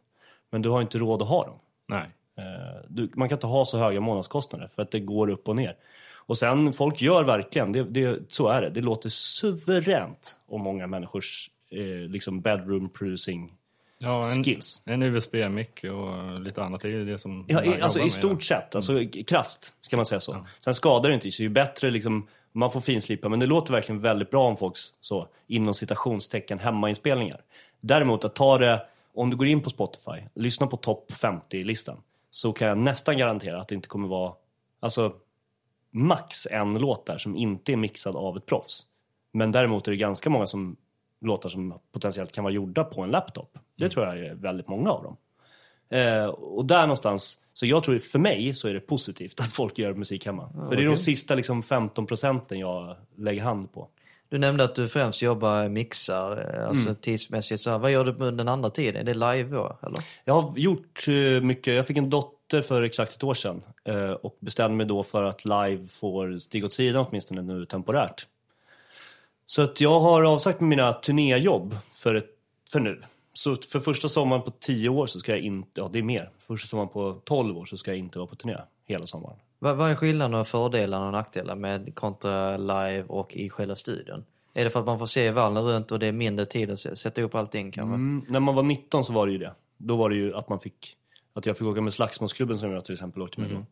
Men 0.52 0.62
du 0.62 0.70
har 0.70 0.82
inte 0.82 0.98
råd 0.98 1.22
att 1.22 1.28
ha 1.28 1.46
dem. 1.46 1.56
Nej. 1.88 2.10
Eh, 2.38 2.44
Du, 2.88 3.12
man 3.16 3.30
kan 3.30 3.36
inte 3.36 3.48
ha 3.48 3.66
så 3.66 3.78
höga 3.78 4.00
månadskostnader 4.02 4.70
för 4.76 4.82
att 4.82 4.92
det 4.92 5.00
går 5.00 5.30
upp 5.30 5.48
och 5.48 5.56
ner. 5.56 5.76
Och 6.14 6.38
sen, 6.38 6.74
folk 6.74 7.02
gör 7.02 7.24
verkligen, 7.24 7.72
det, 7.72 7.84
det, 7.84 8.20
så 8.34 8.48
är 8.48 8.62
det, 8.62 8.70
det 8.70 8.82
låter 8.82 9.10
suveränt 9.10 10.38
om 10.48 10.62
många 10.62 10.88
människors 10.88 11.50
eh, 11.72 12.10
liksom 12.10 12.42
bedroom 12.42 12.90
producing 12.90 13.54
Ja, 14.02 14.26
en, 14.36 14.44
skills. 14.44 14.82
en 14.86 15.04
USB-mick 15.04 15.84
och 15.84 16.40
lite 16.42 16.64
annat, 16.64 16.82
det 16.82 16.88
är 16.88 16.92
ju 16.92 17.06
det 17.06 17.18
som... 17.20 17.46
Ja, 17.48 17.62
alltså 17.82 18.00
i 18.00 18.10
stort 18.10 18.44
sett, 18.44 18.76
alltså 18.76 18.94
krasst 19.28 19.74
ska 19.82 19.96
man 19.96 20.06
säga 20.06 20.20
så. 20.22 20.46
Sen 20.60 20.74
skadar 20.74 21.10
det 21.10 21.16
inte, 21.16 21.32
så 21.32 21.44
ju 21.44 21.50
bättre 21.50 21.92
liksom, 21.92 22.28
man 22.52 22.72
får 22.72 22.82
finslipa, 22.82 23.30
men 23.30 23.40
det 23.40 23.46
låter 23.46 23.74
verkligen 23.74 24.02
väldigt 24.02 24.30
bra 24.30 24.48
om 24.48 24.58
folks, 24.58 24.94
så, 25.02 25.28
inom 25.48 25.74
citationstecken, 25.74 26.60
hemmainspelningar. 26.60 27.42
Däremot 27.82 28.24
att 28.24 28.36
ta 28.36 28.58
det, 28.58 28.86
om 29.14 29.30
du 29.30 29.38
går 29.38 29.48
in 29.48 29.62
på 29.62 29.70
Spotify, 29.70 30.24
lyssna 30.34 30.68
på 30.68 30.78
topp 30.78 31.12
50-listan. 31.12 31.98
så 32.30 32.54
kan 32.54 32.68
jag 32.68 32.78
nästan 32.78 33.18
garantera 33.18 33.62
att 33.62 33.68
det 33.68 33.76
inte 33.76 33.88
kommer 33.88 34.08
vara, 34.08 34.34
alltså 34.80 35.14
max 35.92 36.48
en 36.52 36.74
låt 36.74 37.06
där 37.06 37.18
som 37.18 37.36
inte 37.36 37.72
är 37.72 37.78
mixad 37.78 38.16
av 38.16 38.38
ett 38.38 38.46
proffs. 38.46 38.86
Men 39.32 39.52
däremot 39.52 39.88
är 39.88 39.92
det 39.92 39.98
ganska 39.98 40.30
många 40.30 40.48
som, 40.48 40.76
låtar 41.22 41.50
som 41.50 41.80
potentiellt 41.92 42.32
kan 42.32 42.44
vara 42.44 42.54
gjorda 42.54 42.84
på 42.84 43.02
en 43.02 43.12
laptop. 43.12 43.58
Det 43.76 43.90
tror 43.90 44.06
jag 44.06 44.20
är 44.20 44.36
väldigt 44.36 44.68
många 44.68 44.92
av 44.92 45.04
dem. 45.04 45.18
Eh, 45.90 46.26
och 46.26 46.66
där 46.66 46.82
någonstans, 46.82 47.38
så 47.54 47.66
jag 47.66 47.84
tror 47.84 48.00
för 48.00 48.20
mig 48.20 48.54
så 48.54 48.68
är 48.68 48.74
det 48.74 48.80
positivt 48.80 49.40
att 49.40 49.52
folk 49.52 49.78
gör 49.78 49.94
musik 49.94 50.26
hemma. 50.26 50.50
för 50.70 50.76
det 50.76 50.84
är 50.84 50.88
de 50.88 50.98
sista 50.98 51.36
liksom 51.36 51.64
15 51.64 52.06
procenten 52.06 52.60
jag 52.60 52.96
lägger 53.18 53.42
hand 53.44 53.74
på. 53.74 53.88
Du 54.30 54.38
nämnde 54.38 54.64
att 54.64 54.76
du 54.76 54.88
främst 54.88 55.22
jobbar 55.22 55.70
mixar, 55.70 56.56
eh, 56.56 56.68
alltså 56.68 56.96
tidsmässigt. 56.96 57.62
Så 57.62 57.70
här, 57.70 57.78
vad 57.78 57.92
gör 57.92 58.06
du 58.06 58.14
på 58.14 58.32
den 58.32 58.48
andra 58.48 58.70
tiden? 58.70 58.96
Är 59.02 59.04
det 59.04 59.14
live 59.14 59.56
då? 59.56 59.78
Eller? 59.84 60.00
Jag 60.26 60.42
har 60.42 60.58
gjort 60.58 61.08
eh, 61.08 61.42
mycket. 61.42 61.74
Jag 61.74 61.88
fick 61.88 61.98
en 61.98 62.10
dotter 62.10 62.62
för 62.62 62.82
exakt 62.82 63.14
ett 63.16 63.24
år 63.24 63.34
sedan 63.34 63.62
eh, 63.86 64.12
och 64.12 64.38
bestämde 64.40 64.78
mig 64.78 64.86
då 64.86 65.04
för 65.04 65.24
att 65.24 65.46
live 65.46 65.88
får 65.88 66.40
stiga 66.40 66.66
åt 66.66 66.74
sidan 66.74 67.06
åtminstone 67.10 67.42
nu 67.42 67.66
temporärt. 67.66 68.28
Så 69.46 69.62
att 69.62 69.82
jag 69.82 70.00
har 70.00 70.24
avsagt 70.24 70.62
mina 70.62 70.94
turnéjobb 70.94 71.78
för, 71.94 72.16
ett, 72.16 72.30
för 72.72 72.80
nu. 72.80 73.02
Så 73.34 73.56
för 73.56 73.80
första 73.80 74.10
sommaren 74.10 74.42
på 74.42 74.52
10 74.52 74.90
år 74.90 75.08
så 75.08 75.20
ska 75.20 75.32
jag 75.32 75.42
inte, 75.42 75.82
ja 75.82 75.90
det 75.94 76.00
är 76.00 76.04
mer, 76.04 76.32
första 76.38 76.68
sommaren 76.68 76.90
på 76.90 77.22
12 77.26 77.58
år 77.58 77.66
så 77.66 77.78
ska 77.78 77.92
jag 77.92 77.98
inte 77.98 78.20
vara 78.20 78.28
på 78.28 78.36
turné 78.36 78.58
hela 78.86 79.08
sommaren. 79.08 79.38
Vad, 79.60 79.78
vad 79.78 79.92
är 79.92 79.96
skillnaden 79.96 80.40
och 80.40 80.48
fördelarna 80.48 81.06
och 81.06 81.12
nackdelar 81.12 81.56
med 81.56 81.96
kontra 81.96 82.58
live 82.58 83.04
och 83.08 83.36
i 83.36 83.50
själva 83.50 83.76
studion? 83.76 84.26
Är 84.54 84.64
det 84.64 84.70
för 84.70 84.80
att 84.80 84.86
man 84.86 85.00
får 85.00 85.06
se 85.06 85.32
vallen 85.32 85.64
runt 85.64 85.92
och 85.92 86.00
det 86.00 86.08
är 86.08 86.12
mindre 86.12 86.46
tid 86.46 86.72
att 86.72 86.80
sätta 86.80 87.22
upp 87.22 87.36
allting 87.36 87.72
kanske? 87.72 87.96
Mm, 87.96 88.26
när 88.28 88.40
man 88.40 88.56
var 88.56 88.64
19 88.64 89.04
så 89.04 89.14
var 89.14 89.28
det 89.28 89.32
ju 89.32 89.38
det. 89.38 89.54
Då 89.78 89.96
var 89.96 90.10
det 90.10 90.16
ju 90.16 90.36
att 90.36 90.50
man 90.50 90.60
fick, 90.60 90.98
att 91.34 91.46
jag 91.46 91.58
fick 91.58 91.68
åka 91.68 91.82
med 91.82 91.94
Slagsmålsklubben 91.94 92.58
som 92.58 92.72
jag 92.72 92.86
till 92.86 92.94
exempel 92.94 93.22
åkte 93.22 93.42
med 93.42 93.50
då. 93.50 93.66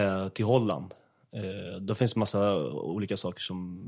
Eh, 0.00 0.28
till 0.28 0.44
Holland. 0.44 0.94
Eh, 1.32 1.80
då 1.80 1.94
finns 1.94 2.12
det 2.14 2.18
massa 2.18 2.56
olika 2.66 3.16
saker 3.16 3.40
som 3.40 3.84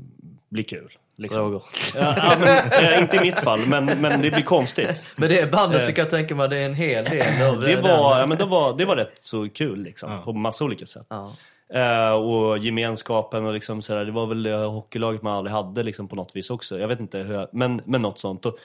blir 0.49 0.63
kul. 0.63 0.97
Liksom. 1.17 1.41
Droger. 1.41 1.61
Ja, 1.95 2.13
ja, 2.17 2.35
men, 2.39 2.93
eh, 2.93 3.01
inte 3.01 3.17
i 3.17 3.19
mitt 3.19 3.39
fall, 3.39 3.59
men, 3.67 3.85
men 3.85 4.21
det 4.21 4.31
blir 4.31 4.41
konstigt. 4.41 5.05
Men 5.15 5.29
det 5.29 5.39
är 5.39 5.47
bandet 5.47 5.81
så 5.81 5.93
kan 5.93 6.03
jag 6.03 6.11
tänka 6.11 6.35
mig 6.35 6.49
det 6.49 6.57
är 6.57 6.65
en 6.65 6.73
hel 6.73 7.03
del 7.03 7.49
av 7.49 7.61
Det 7.61 7.75
var, 7.75 8.19
ja, 8.19 8.25
men 8.25 8.37
det 8.37 8.45
var, 8.45 8.77
det 8.77 8.85
var 8.85 8.95
rätt 8.95 9.23
så 9.23 9.49
kul 9.49 9.83
liksom, 9.83 10.23
på 10.23 10.33
massa 10.33 10.63
olika 10.63 10.85
sätt. 10.85 11.07
Ja. 11.09 11.35
Eh, 11.73 12.13
och 12.13 12.57
gemenskapen 12.57 13.45
och 13.45 13.53
liksom 13.53 13.81
sådär, 13.81 14.05
det 14.05 14.11
var 14.11 14.27
väl 14.27 14.43
det 14.43 14.55
hockeylaget 14.55 15.21
man 15.21 15.33
aldrig 15.33 15.53
hade 15.53 15.83
liksom 15.83 16.07
på 16.07 16.15
något 16.15 16.35
vis 16.35 16.49
också. 16.49 16.79
Jag 16.79 16.87
vet 16.87 16.99
inte 16.99 17.17
hur 17.19 17.33
jag, 17.33 17.47
men, 17.51 17.81
men 17.85 18.01
något 18.01 18.19
sånt. 18.19 18.45
Och, 18.45 18.57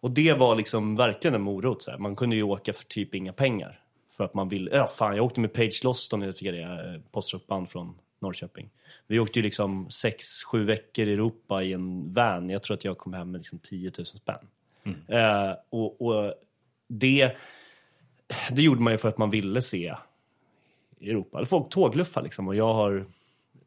och 0.00 0.10
det 0.10 0.32
var 0.32 0.54
liksom 0.54 0.96
verkligen 0.96 1.34
en 1.34 1.42
morot. 1.42 1.82
Så 1.82 1.90
här. 1.90 1.98
Man 1.98 2.16
kunde 2.16 2.36
ju 2.36 2.42
åka 2.42 2.72
för 2.72 2.84
typ 2.84 3.14
inga 3.14 3.32
pengar. 3.32 3.80
För 4.16 4.24
att 4.24 4.34
man 4.34 4.48
ville, 4.48 4.76
ja 4.76 4.86
fan 4.86 5.16
jag 5.16 5.24
åkte 5.24 5.40
med 5.40 5.52
Page 5.52 5.80
Loston, 5.84 6.22
jag 6.22 6.36
tycker 6.36 6.52
det 6.52 6.62
är 6.62 6.94
eh, 6.94 7.00
postrockband 7.12 7.70
från 7.70 7.94
Norrköping. 8.20 8.70
Vi 9.06 9.18
åkte 9.18 9.38
ju 9.38 9.42
liksom 9.42 9.90
sex, 9.90 10.24
sju 10.44 10.64
veckor 10.64 11.06
i 11.08 11.12
Europa 11.12 11.62
i 11.62 11.72
en 11.72 12.12
van. 12.12 12.50
Jag 12.50 12.62
tror 12.62 12.76
att 12.76 12.84
jag 12.84 12.98
kom 12.98 13.12
hem 13.12 13.30
med 13.30 13.38
liksom 13.38 13.58
10 13.58 13.90
000 13.98 14.06
spänn. 14.06 14.46
Eh, 15.08 15.52
och, 15.70 16.00
och 16.00 16.34
det, 16.88 17.36
det 18.50 18.62
gjorde 18.62 18.80
man 18.80 18.92
ju 18.92 18.98
för 18.98 19.08
att 19.08 19.18
man 19.18 19.30
ville 19.30 19.62
se 19.62 19.94
Europa. 21.00 21.44
Folk 21.44 21.68
tågluffar 21.70 22.22
liksom 22.22 22.48
och 22.48 22.54
jag 22.54 22.74
har 22.74 23.06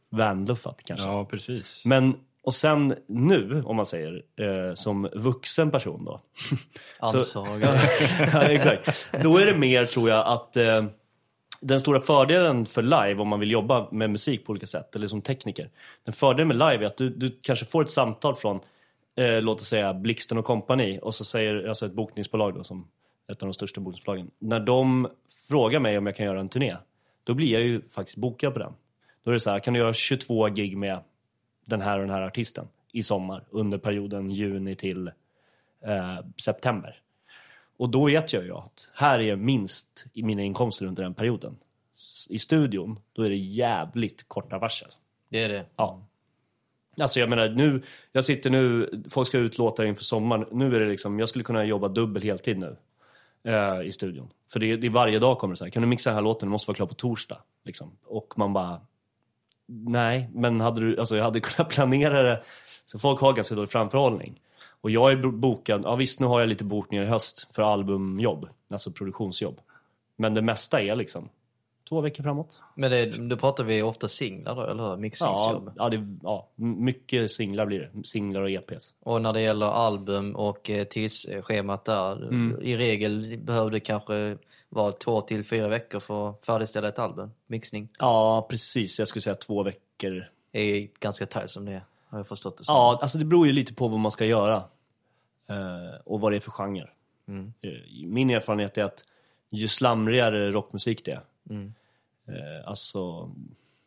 vanluffat 0.10 0.84
kanske. 0.86 1.08
Ja, 1.08 1.26
precis. 1.26 1.86
Men, 1.86 2.16
och 2.44 2.56
sen 2.56 2.96
nu, 3.08 3.64
om 3.66 3.76
man 3.76 3.86
säger, 3.86 4.24
eh, 4.36 4.74
som 4.74 5.10
vuxen 5.14 5.72
person 5.72 6.06
då. 6.06 6.22
Ansvar. 7.00 7.60
ja, 8.34 8.42
exakt. 8.44 9.08
Då 9.24 9.38
är 9.38 9.46
det 9.46 9.58
mer, 9.58 9.86
tror 9.86 10.10
jag, 10.10 10.28
att 10.28 10.58
eh, 10.58 10.86
den 11.62 11.80
stora 11.80 12.02
fördelen 12.02 12.66
för 12.66 12.82
live, 12.82 13.16
om 13.16 13.28
man 13.28 13.40
vill 13.40 13.52
jobba 13.52 13.88
med 13.92 14.10
musik 14.10 14.46
på 14.46 14.52
olika 14.52 14.68
sätt, 14.68 14.96
eller 14.96 15.08
som 15.08 15.22
tekniker. 15.22 15.70
Den 16.04 16.14
fördelen 16.14 16.48
med 16.48 16.58
live 16.58 16.86
är 16.86 16.88
att 16.88 16.98
du, 16.98 17.10
du 17.10 17.40
kanske 17.42 17.66
får 17.66 17.84
ett 17.84 17.92
samtal 17.92 18.36
från, 18.36 18.60
eh, 19.18 19.42
låt 19.42 19.62
oss 19.62 19.68
säga, 19.68 19.94
Blixten 19.94 20.38
och 20.38 20.46
kompani 20.46 21.00
och 21.02 21.16
så 21.16 21.26
säger, 21.26 21.68
alltså 21.68 21.86
ett 21.86 21.94
bokningsbolag 21.94 22.56
då, 22.56 22.64
som 22.64 22.88
ett 23.32 23.44
av 23.44 23.48
de 23.48 23.54
största 23.54 23.82
bokningsbolagen. 23.82 24.32
När 24.40 24.60
de 24.60 25.08
frågar 25.48 25.80
mig 25.80 25.98
om 25.98 26.06
jag 26.06 26.16
kan 26.16 26.26
göra 26.26 26.40
en 26.40 26.50
turné, 26.50 26.76
då 27.24 27.34
blir 27.34 27.54
jag 27.54 27.62
ju 27.62 27.82
faktiskt 27.92 28.18
bokad 28.18 28.54
på 28.54 28.60
den. 28.60 28.74
Då 29.24 29.32
är 29.32 29.34
det 29.34 29.40
så 29.40 29.50
här, 29.50 29.60
kan 29.60 29.74
du 29.74 29.80
göra 29.80 29.94
22 29.94 30.48
gig 30.48 30.78
med 30.78 31.00
den 31.66 31.82
här 31.82 32.00
och 32.00 32.06
den 32.06 32.16
här 32.16 32.22
artisten 32.22 32.68
i 32.92 33.04
sommar 33.04 33.44
under 33.50 33.78
perioden 33.78 34.30
juni 34.32 34.76
till 34.76 35.08
eh, 35.86 36.18
september. 36.38 37.02
Och 37.78 37.90
då 37.90 38.06
vet 38.06 38.34
jag 38.34 38.44
ju 38.44 38.54
att 38.56 38.92
här 38.94 39.20
är 39.20 39.36
minst 39.36 40.06
i 40.14 40.24
mina 40.24 40.42
inkomster 40.42 40.86
under 40.86 41.04
den 41.04 41.14
perioden. 41.14 41.58
I 42.30 42.40
studion, 42.40 43.00
då 43.14 43.22
är 43.22 43.30
det 43.30 43.36
jävligt 43.36 44.28
korta 44.28 44.58
varsel. 44.58 44.90
Det 45.30 45.44
är 45.44 45.50
det. 45.50 45.66
Ja. 45.76 46.04
Alltså 47.02 47.20
jag 47.20 47.30
menar 47.30 47.50
nu, 47.50 47.84
jag 48.12 48.26
sitter 48.26 48.50
nu, 48.50 48.90
folk 49.10 49.28
ska 49.28 49.38
ut 49.38 49.58
låtar 49.58 49.84
inför 49.84 50.04
sommaren. 50.04 50.46
Nu 50.52 50.76
är 50.76 50.80
det 50.80 50.86
liksom, 50.86 51.20
jag 51.20 51.30
skulle 51.30 51.44
kunna 51.44 51.66
jobba 51.66 51.88
dubbel 51.88 52.24
heltid 52.24 52.58
nu. 52.58 52.78
Eh, 53.44 53.82
I 53.82 53.92
studion. 53.92 54.30
För 54.52 54.60
det, 54.60 54.76
det 54.76 54.88
är 54.88 54.92
varje 54.92 55.20
dag 55.20 55.38
kommer 55.38 55.54
det 55.54 55.58
så 55.58 55.64
här, 55.64 55.72
kan 55.72 55.82
du 55.82 55.88
mixa 55.88 56.10
den 56.10 56.16
här 56.16 56.24
låten, 56.24 56.48
den 56.48 56.52
måste 56.52 56.70
vara 56.70 56.76
klar 56.76 56.88
på 56.88 56.94
torsdag. 56.94 57.38
Liksom. 57.66 57.92
Och 58.06 58.34
man 58.38 58.54
bara, 58.54 58.82
nej, 59.68 60.30
men 60.34 60.62
hade 60.62 60.82
du, 60.82 61.00
alltså 61.00 61.18
jag 61.18 61.24
hade 61.24 61.40
kunnat 61.40 61.70
planera 61.74 62.22
det. 62.22 62.44
Så 62.86 63.00
folk 63.00 63.20
har 63.20 63.34
ganska 63.34 63.56
dålig 63.56 63.70
framförhållning. 63.70 64.40
Och 64.88 64.92
jag 64.92 65.12
är 65.12 65.18
bo- 65.18 65.32
bokad, 65.32 65.82
ja 65.86 65.96
visst 65.96 66.20
nu 66.20 66.26
har 66.26 66.40
jag 66.40 66.50
lite 66.50 66.64
bokningar 66.64 67.04
i 67.04 67.08
höst 67.08 67.48
för 67.52 67.62
albumjobb, 67.64 68.48
alltså 68.72 68.92
produktionsjobb. 68.92 69.60
Men 70.18 70.34
det 70.34 70.42
mesta 70.42 70.82
är 70.82 70.96
liksom 70.96 71.30
två 71.90 72.02
veckor 72.02 72.24
framåt. 72.24 72.60
Men 72.76 72.92
det, 72.92 73.06
då 73.30 73.38
pratar 73.38 73.64
vi 73.64 73.82
ofta 73.82 74.08
singlar 74.08 74.56
då, 74.56 74.62
eller 74.64 74.84
hur? 74.84 74.90
Ja, 74.90 74.96
Mixingsjobb. 74.96 75.72
ja, 75.76 75.90
det, 75.90 76.04
ja, 76.24 76.48
mycket 76.56 77.32
singlar 77.32 77.66
blir 77.66 77.80
det. 77.94 78.08
Singlar 78.08 78.42
och 78.42 78.50
EPs. 78.50 78.94
Och 79.04 79.22
när 79.22 79.34
det 79.34 79.42
gäller 79.42 79.66
album 79.68 80.36
och 80.36 80.70
eh, 80.70 80.84
tidsschemat 80.84 81.86
där, 81.86 82.24
Mm. 82.28 82.62
i 82.62 82.78
regel 82.78 83.38
behöver 83.42 83.72
det 83.72 83.80
kanske 83.80 84.38
vara 84.70 84.92
två 84.92 85.22
till 85.22 85.44
fyra 85.44 85.68
veckor 85.68 86.00
för 86.00 86.30
att 86.30 86.46
färdigställa 86.46 86.88
ett 86.88 87.00
album. 87.00 87.32
Mixning 87.48 87.90
Ja, 88.00 88.48
precis. 88.50 89.00
Jag 89.00 89.08
skulle 89.08 89.22
säga 89.22 89.36
två 89.36 89.64
veckor. 89.64 90.26
är 90.52 90.88
ganska 91.00 91.26
tajt 91.26 91.50
som 91.50 91.66
det 91.66 91.72
är, 91.72 91.86
har 92.10 92.18
jag 92.20 92.28
förstått 92.28 92.58
det 92.58 92.64
som. 92.64 92.76
Ja, 92.76 93.00
alltså 93.02 93.18
det 93.18 93.26
beror 93.26 93.48
ju 93.48 93.54
lite 93.54 93.74
på 93.74 93.88
vad 93.88 94.00
man 94.00 94.12
ska 94.12 94.26
göra. 94.26 94.64
Eh, 95.50 96.02
och 96.06 96.22
vad 96.22 96.32
det 96.32 96.36
är 96.36 96.40
för 96.40 96.52
genre. 96.52 96.90
Eh, 97.62 98.06
min 98.06 98.30
erfarenhet 98.30 98.78
är 98.78 98.84
att 98.84 99.04
ju 99.50 99.68
slamrigare 99.68 100.52
rockmusik 100.52 101.06
det 101.06 101.12
är, 101.12 101.22
eh, 102.28 102.70
alltså 102.70 103.32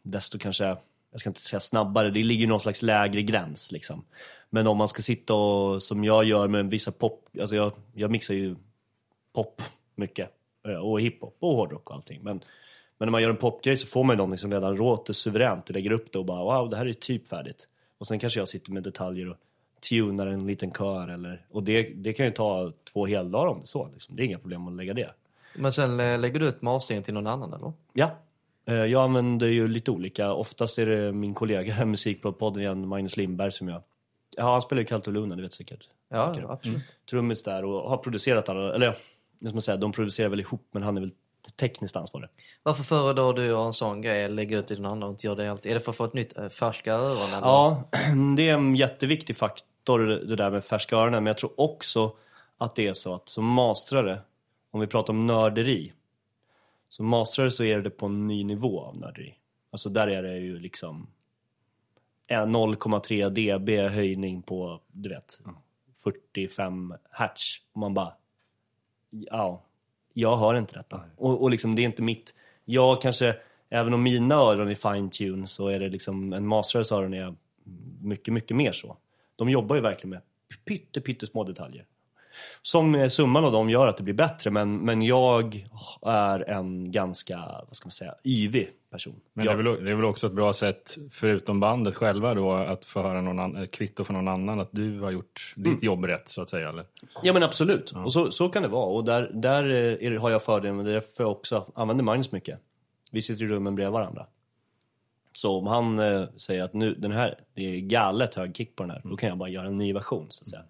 desto 0.02 0.38
kanske, 0.38 0.64
jag 1.10 1.20
ska 1.20 1.30
inte 1.30 1.40
säga 1.40 1.60
snabbare, 1.60 2.10
det 2.10 2.22
ligger 2.22 2.40
ju 2.40 2.46
någon 2.46 2.60
slags 2.60 2.82
lägre 2.82 3.22
gräns 3.22 3.72
liksom. 3.72 4.04
Men 4.50 4.66
om 4.66 4.76
man 4.76 4.88
ska 4.88 5.02
sitta 5.02 5.34
och, 5.34 5.82
som 5.82 6.04
jag 6.04 6.24
gör 6.24 6.48
med 6.48 6.70
vissa 6.70 6.92
pop, 6.92 7.28
alltså 7.40 7.56
jag, 7.56 7.72
jag 7.94 8.10
mixar 8.10 8.34
ju 8.34 8.56
pop 9.32 9.62
mycket. 9.94 10.30
Och 10.82 11.00
hiphop 11.00 11.36
och 11.40 11.56
hårdrock 11.56 11.90
och 11.90 11.96
allting. 11.96 12.20
Men, 12.22 12.36
men 12.98 13.06
när 13.06 13.10
man 13.10 13.22
gör 13.22 13.30
en 13.30 13.36
popgrej 13.36 13.76
så 13.76 13.86
får 13.86 14.04
man 14.04 14.14
ju 14.14 14.16
någonting 14.16 14.38
som 14.38 14.52
redan 14.52 14.74
låter 14.74 15.12
suveränt. 15.12 15.66
Du 15.66 15.72
lägger 15.72 15.92
upp 15.92 16.12
det 16.12 16.18
och 16.18 16.24
bara 16.24 16.44
wow, 16.44 16.70
det 16.70 16.76
här 16.76 16.86
är 16.86 16.92
typ 16.92 17.28
färdigt. 17.28 17.68
Och 17.98 18.06
sen 18.06 18.18
kanske 18.18 18.40
jag 18.40 18.48
sitter 18.48 18.72
med 18.72 18.82
detaljer 18.82 19.30
och 19.30 19.36
tunar 19.88 20.26
en 20.26 20.46
liten 20.46 20.72
kör 20.72 21.08
eller... 21.08 21.46
Och 21.50 21.62
det, 21.62 21.82
det 21.82 22.12
kan 22.12 22.26
ju 22.26 22.32
ta 22.32 22.72
två 22.92 23.06
heldagar 23.06 23.46
om 23.46 23.60
det 23.60 23.66
så. 23.66 23.88
Liksom. 23.92 24.16
Det 24.16 24.22
är 24.22 24.24
inga 24.24 24.38
problem 24.38 24.68
att 24.68 24.74
lägga 24.74 24.94
det. 24.94 25.10
Men 25.56 25.72
sen 25.72 26.00
eh, 26.00 26.18
lägger 26.18 26.40
du 26.40 26.48
ut 26.48 26.62
masteringen 26.62 27.02
till 27.04 27.14
någon 27.14 27.26
annan 27.26 27.52
eller? 27.52 27.72
Ja. 27.92 28.10
Eh, 28.66 28.74
Jag 28.74 29.02
använder 29.02 29.46
ju 29.46 29.68
lite 29.68 29.90
olika. 29.90 30.32
Oftast 30.32 30.78
är 30.78 30.86
det 30.86 31.12
min 31.12 31.34
kollega 31.34 31.72
här, 31.74 31.84
Musikprodpodden 31.84 32.62
igen, 32.62 32.88
Magnus 32.88 33.16
Lindberg 33.16 33.52
som 33.52 33.68
jag... 33.68 33.82
Ja, 34.36 34.52
han 34.52 34.62
spelar 34.62 34.80
ju 34.80 34.86
Kallt 34.86 35.06
och 35.06 35.12
Luna, 35.12 35.36
det 35.36 35.42
vet 35.42 35.52
säkert. 35.52 35.88
Ja, 36.10 36.30
Okej. 36.30 36.44
absolut. 36.48 36.82
Trummis 37.10 37.42
där 37.42 37.64
och 37.64 37.90
har 37.90 37.96
producerat 37.96 38.48
alla, 38.48 38.74
eller 38.74 38.86
ja, 38.86 39.52
man 39.52 39.62
säga, 39.62 39.76
de 39.76 39.92
producerar 39.92 40.28
väl 40.28 40.40
ihop 40.40 40.68
men 40.72 40.82
han 40.82 40.96
är 40.96 41.00
väl 41.00 41.10
tekniskt 41.60 41.96
ansvarig. 41.96 42.28
Varför 42.62 42.82
föredrar 42.82 43.32
du 43.32 43.42
att 43.42 43.48
göra 43.48 43.66
en 43.66 43.72
sån 43.72 44.02
grej, 44.02 44.28
lägga 44.28 44.58
ut 44.58 44.66
till 44.66 44.80
någon 44.82 44.92
annan 44.92 45.02
och 45.02 45.10
inte 45.10 45.26
göra 45.26 45.36
det 45.36 45.50
alltid? 45.50 45.70
Är 45.72 45.74
det 45.74 45.80
för 45.80 45.90
att 45.90 45.96
få 45.96 46.04
ett 46.04 46.14
nytt 46.14 46.38
äh, 46.38 46.48
färska 46.48 46.94
öron? 46.94 47.28
Eller? 47.28 47.38
Ja, 47.40 47.84
det 48.36 48.48
är 48.48 48.54
en 48.54 48.76
jätteviktig 48.76 49.36
faktor 49.36 49.66
det 49.84 50.36
där 50.36 50.50
med 50.50 50.64
färska 50.64 50.96
öronen. 50.96 51.24
Men 51.24 51.26
jag 51.26 51.38
tror 51.38 51.60
också 51.60 52.16
att 52.58 52.74
det 52.74 52.86
är 52.86 52.94
så 52.94 53.14
att 53.14 53.28
som 53.28 53.46
mastrare, 53.46 54.20
om 54.70 54.80
vi 54.80 54.86
pratar 54.86 55.12
om 55.12 55.26
nörderi. 55.26 55.92
Som 56.88 57.06
mastrare 57.06 57.50
så 57.50 57.64
är 57.64 57.80
det 57.80 57.90
på 57.90 58.06
en 58.06 58.26
ny 58.26 58.44
nivå 58.44 58.80
av 58.80 58.96
nörderi. 58.96 59.34
Alltså 59.70 59.88
där 59.88 60.06
är 60.06 60.22
det 60.22 60.38
ju 60.38 60.58
liksom 60.58 61.06
en 62.26 62.56
0,3 62.56 63.28
dB 63.28 63.92
höjning 63.94 64.42
på, 64.42 64.80
du 64.92 65.08
vet, 65.08 65.40
45 65.96 66.94
hertz. 67.10 67.56
Och 67.72 67.80
man 67.80 67.94
bara, 67.94 68.14
ja, 69.10 69.62
jag 70.12 70.36
hör 70.36 70.54
inte 70.54 70.76
detta. 70.76 71.00
Och, 71.16 71.42
och 71.42 71.50
liksom 71.50 71.74
det 71.74 71.82
är 71.82 71.86
inte 71.86 72.02
mitt, 72.02 72.34
jag 72.64 73.02
kanske, 73.02 73.36
även 73.68 73.94
om 73.94 74.02
mina 74.02 74.34
öron 74.34 74.68
är 74.68 74.74
fine-tune 74.74 75.46
så 75.46 75.68
är 75.68 75.80
det 75.80 75.88
liksom, 75.88 76.32
en 76.32 76.46
masterares 76.46 76.92
öron 76.92 77.14
är 77.14 77.34
mycket, 78.00 78.34
mycket 78.34 78.56
mer 78.56 78.72
så. 78.72 78.96
De 79.40 79.48
jobbar 79.48 79.76
ju 79.76 79.82
verkligen 79.82 80.10
med 80.10 80.20
pytte, 80.64 81.00
pyttesmå 81.00 81.44
detaljer. 81.44 81.84
som 82.62 82.94
eh, 82.94 83.08
summan 83.08 83.44
av 83.44 83.52
dem 83.52 83.70
gör 83.70 83.88
att 83.88 83.96
det 83.96 84.02
blir 84.02 84.14
bättre, 84.14 84.50
men, 84.50 84.76
men 84.78 85.02
jag 85.02 85.66
är 86.06 86.50
en 86.50 86.92
ganska, 86.92 87.36
vad 87.66 87.76
ska 87.76 87.86
man 87.86 87.90
säga, 87.92 88.14
yvig 88.24 88.68
person. 88.90 89.20
Men 89.32 89.44
jag, 89.44 89.56
det, 89.56 89.60
är 89.60 89.64
väl, 89.72 89.84
det 89.84 89.90
är 89.90 89.94
väl 89.94 90.04
också 90.04 90.26
ett 90.26 90.32
bra 90.32 90.52
sätt, 90.52 90.96
förutom 91.10 91.60
bandet 91.60 91.94
själva 91.94 92.34
då, 92.34 92.52
att 92.52 92.84
få 92.84 93.02
höra 93.02 93.20
någon 93.20 93.38
annan, 93.38 93.62
ett 93.62 93.70
kvitto 93.70 94.04
från 94.04 94.16
någon 94.16 94.28
annan 94.28 94.60
att 94.60 94.68
du 94.72 95.00
har 95.00 95.10
gjort 95.10 95.54
Mm. 95.56 95.70
ditt 95.70 95.82
jobb 95.82 96.04
rätt, 96.04 96.28
så 96.28 96.42
att 96.42 96.50
säga. 96.50 96.68
Eller? 96.68 96.84
Ja 97.22 97.32
men 97.32 97.42
absolut, 97.42 97.90
och 97.90 98.12
så, 98.12 98.32
så 98.32 98.48
kan 98.48 98.62
det 98.62 98.68
vara. 98.68 98.86
Och 98.86 99.04
där, 99.04 99.30
där 99.34 99.64
eh, 99.64 100.06
är, 100.06 100.16
har 100.18 100.30
jag 100.30 100.42
fördelen, 100.42 100.76
men 100.76 100.84
det 100.84 100.90
är 100.90 100.94
därför 100.94 101.24
jag 101.24 101.30
också 101.32 101.72
använder 101.74 102.04
Magnus 102.04 102.32
mycket. 102.32 102.58
Vi 103.10 103.22
sitter 103.22 103.44
i 103.44 103.48
rummen 103.48 103.74
bredvid 103.74 103.92
varandra. 103.92 104.26
Så 105.32 105.58
om 105.58 105.66
han 105.66 105.98
eh, 105.98 106.28
säger 106.36 106.62
att 106.62 106.72
nu, 106.72 106.94
den 106.94 107.12
här, 107.12 107.40
det 107.54 107.62
är 107.62 107.80
galet 107.80 108.34
hög 108.34 108.56
kick 108.56 108.76
på 108.76 108.82
den 108.82 108.90
här, 108.90 109.00
då 109.04 109.16
kan 109.16 109.28
jag 109.28 109.38
bara 109.38 109.48
göra 109.48 109.66
en 109.66 109.76
ny 109.76 109.92
version 109.92 110.26
så 110.30 110.42
att 110.42 110.48
säga. 110.48 110.62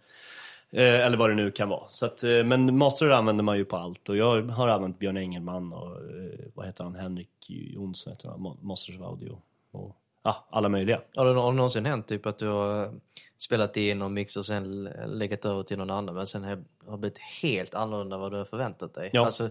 Eh, 0.72 1.06
eller 1.06 1.16
vad 1.16 1.30
det 1.30 1.34
nu 1.34 1.50
kan 1.50 1.68
vara. 1.68 1.84
Så 1.90 2.06
att, 2.06 2.22
eh, 2.22 2.44
men 2.44 2.78
master 2.78 3.10
använder 3.10 3.44
man 3.44 3.56
ju 3.56 3.64
på 3.64 3.76
allt 3.76 4.08
och 4.08 4.16
jag 4.16 4.42
har 4.42 4.68
använt 4.68 4.98
Björn 4.98 5.16
Engelman 5.16 5.72
och 5.72 5.96
eh, 5.96 6.38
vad 6.54 6.66
heter 6.66 6.84
han, 6.84 6.94
Henrik 6.94 7.30
Jonsson 7.48 8.12
heter 8.12 8.28
han, 8.28 8.56
Masters 8.60 8.96
of 8.96 9.02
Audio. 9.02 9.38
Och, 9.70 9.96
ah, 10.22 10.34
alla 10.50 10.68
möjliga. 10.68 11.00
Har 11.16 11.24
det, 11.24 11.32
har 11.40 11.50
det 11.50 11.56
någonsin 11.56 11.86
hänt 11.86 12.06
typ 12.06 12.26
att 12.26 12.38
du 12.38 12.48
har 12.48 12.90
spelat 13.40 13.76
in 13.76 14.02
och 14.02 14.10
mix 14.10 14.36
och 14.36 14.46
sen 14.46 14.88
legat 15.06 15.44
över 15.44 15.62
till 15.62 15.78
någon 15.78 15.90
annan 15.90 16.14
men 16.14 16.26
sen 16.26 16.44
har 16.44 16.64
har 16.86 16.98
blivit 16.98 17.18
helt 17.18 17.74
annorlunda 17.74 18.18
vad 18.18 18.32
du 18.32 18.36
har 18.36 18.44
förväntat 18.44 18.94
dig? 18.94 19.10
Ja. 19.12 19.26
Alltså, 19.26 19.50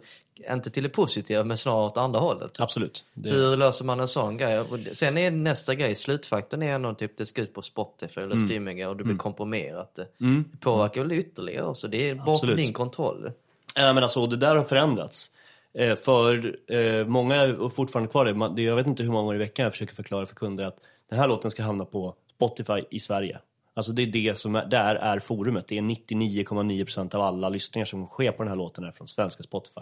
inte 0.51 0.69
till 0.69 0.83
det 0.83 0.89
positiva 0.89 1.43
men 1.43 1.57
snarare 1.57 1.85
åt 1.85 1.97
andra 1.97 2.19
hållet. 2.19 2.59
Absolut. 2.59 3.05
Det, 3.13 3.29
Hur 3.29 3.57
löser 3.57 3.85
man 3.85 3.99
en 3.99 4.07
sån 4.07 4.37
grej? 4.37 4.59
Och 4.59 4.79
Sen 4.93 5.17
är 5.17 5.31
nästa 5.31 5.75
grej, 5.75 5.95
slutfaktorn 5.95 6.63
är 6.63 6.73
ändå 6.73 6.93
typ 6.93 7.17
det 7.17 7.25
ska 7.25 7.41
ut 7.41 7.53
på 7.53 7.61
Spotify 7.61 8.21
eller 8.21 8.35
streaming 8.35 8.87
och 8.87 8.97
det 8.97 9.03
blir 9.03 9.17
komprimerat. 9.17 9.95
Det 9.95 10.59
påverkar 10.59 11.01
väl 11.01 11.11
ytterligare 11.11 11.75
så 11.75 11.87
det 11.87 12.09
är 12.09 12.15
bortom 12.15 12.55
din 12.55 12.73
kontroll. 12.73 13.31
Ja, 13.75 13.93
men 13.93 14.03
alltså, 14.03 14.27
det 14.27 14.37
där 14.37 14.55
har 14.55 14.63
förändrats. 14.63 15.31
Eh, 15.73 15.95
för 15.95 16.55
eh, 16.67 17.05
många 17.05 17.35
är 17.35 17.69
fortfarande 17.69 18.11
kvar 18.11 18.25
det. 18.25 18.55
Det. 18.55 18.61
Jag 18.61 18.75
vet 18.75 18.87
inte 18.87 19.03
hur 19.03 19.11
många 19.11 19.23
gånger 19.23 19.35
i 19.35 19.39
veckan 19.39 19.63
jag 19.63 19.73
försöker 19.73 19.95
förklara 19.95 20.25
för 20.25 20.35
kunder 20.35 20.65
att 20.65 20.77
den 21.09 21.19
här 21.19 21.27
låten 21.27 21.51
ska 21.51 21.63
hamna 21.63 21.85
på 21.85 22.15
Spotify 22.35 22.83
i 22.89 22.99
Sverige. 22.99 23.39
Alltså 23.79 23.91
det 23.91 24.01
är 24.01 24.07
det 24.07 24.37
som 24.37 24.55
är, 24.55 24.65
där 24.65 24.95
är 24.95 25.19
forumet. 25.19 25.67
Det 25.67 25.77
är 25.77 25.81
99,9% 25.81 27.15
av 27.15 27.21
alla 27.21 27.49
lyssningar 27.49 27.85
som 27.85 28.07
sker 28.07 28.31
på 28.31 28.43
den 28.43 28.49
här 28.49 28.55
låten 28.55 28.83
är 28.83 28.91
från 28.91 29.07
svenska 29.07 29.43
Spotify. 29.43 29.81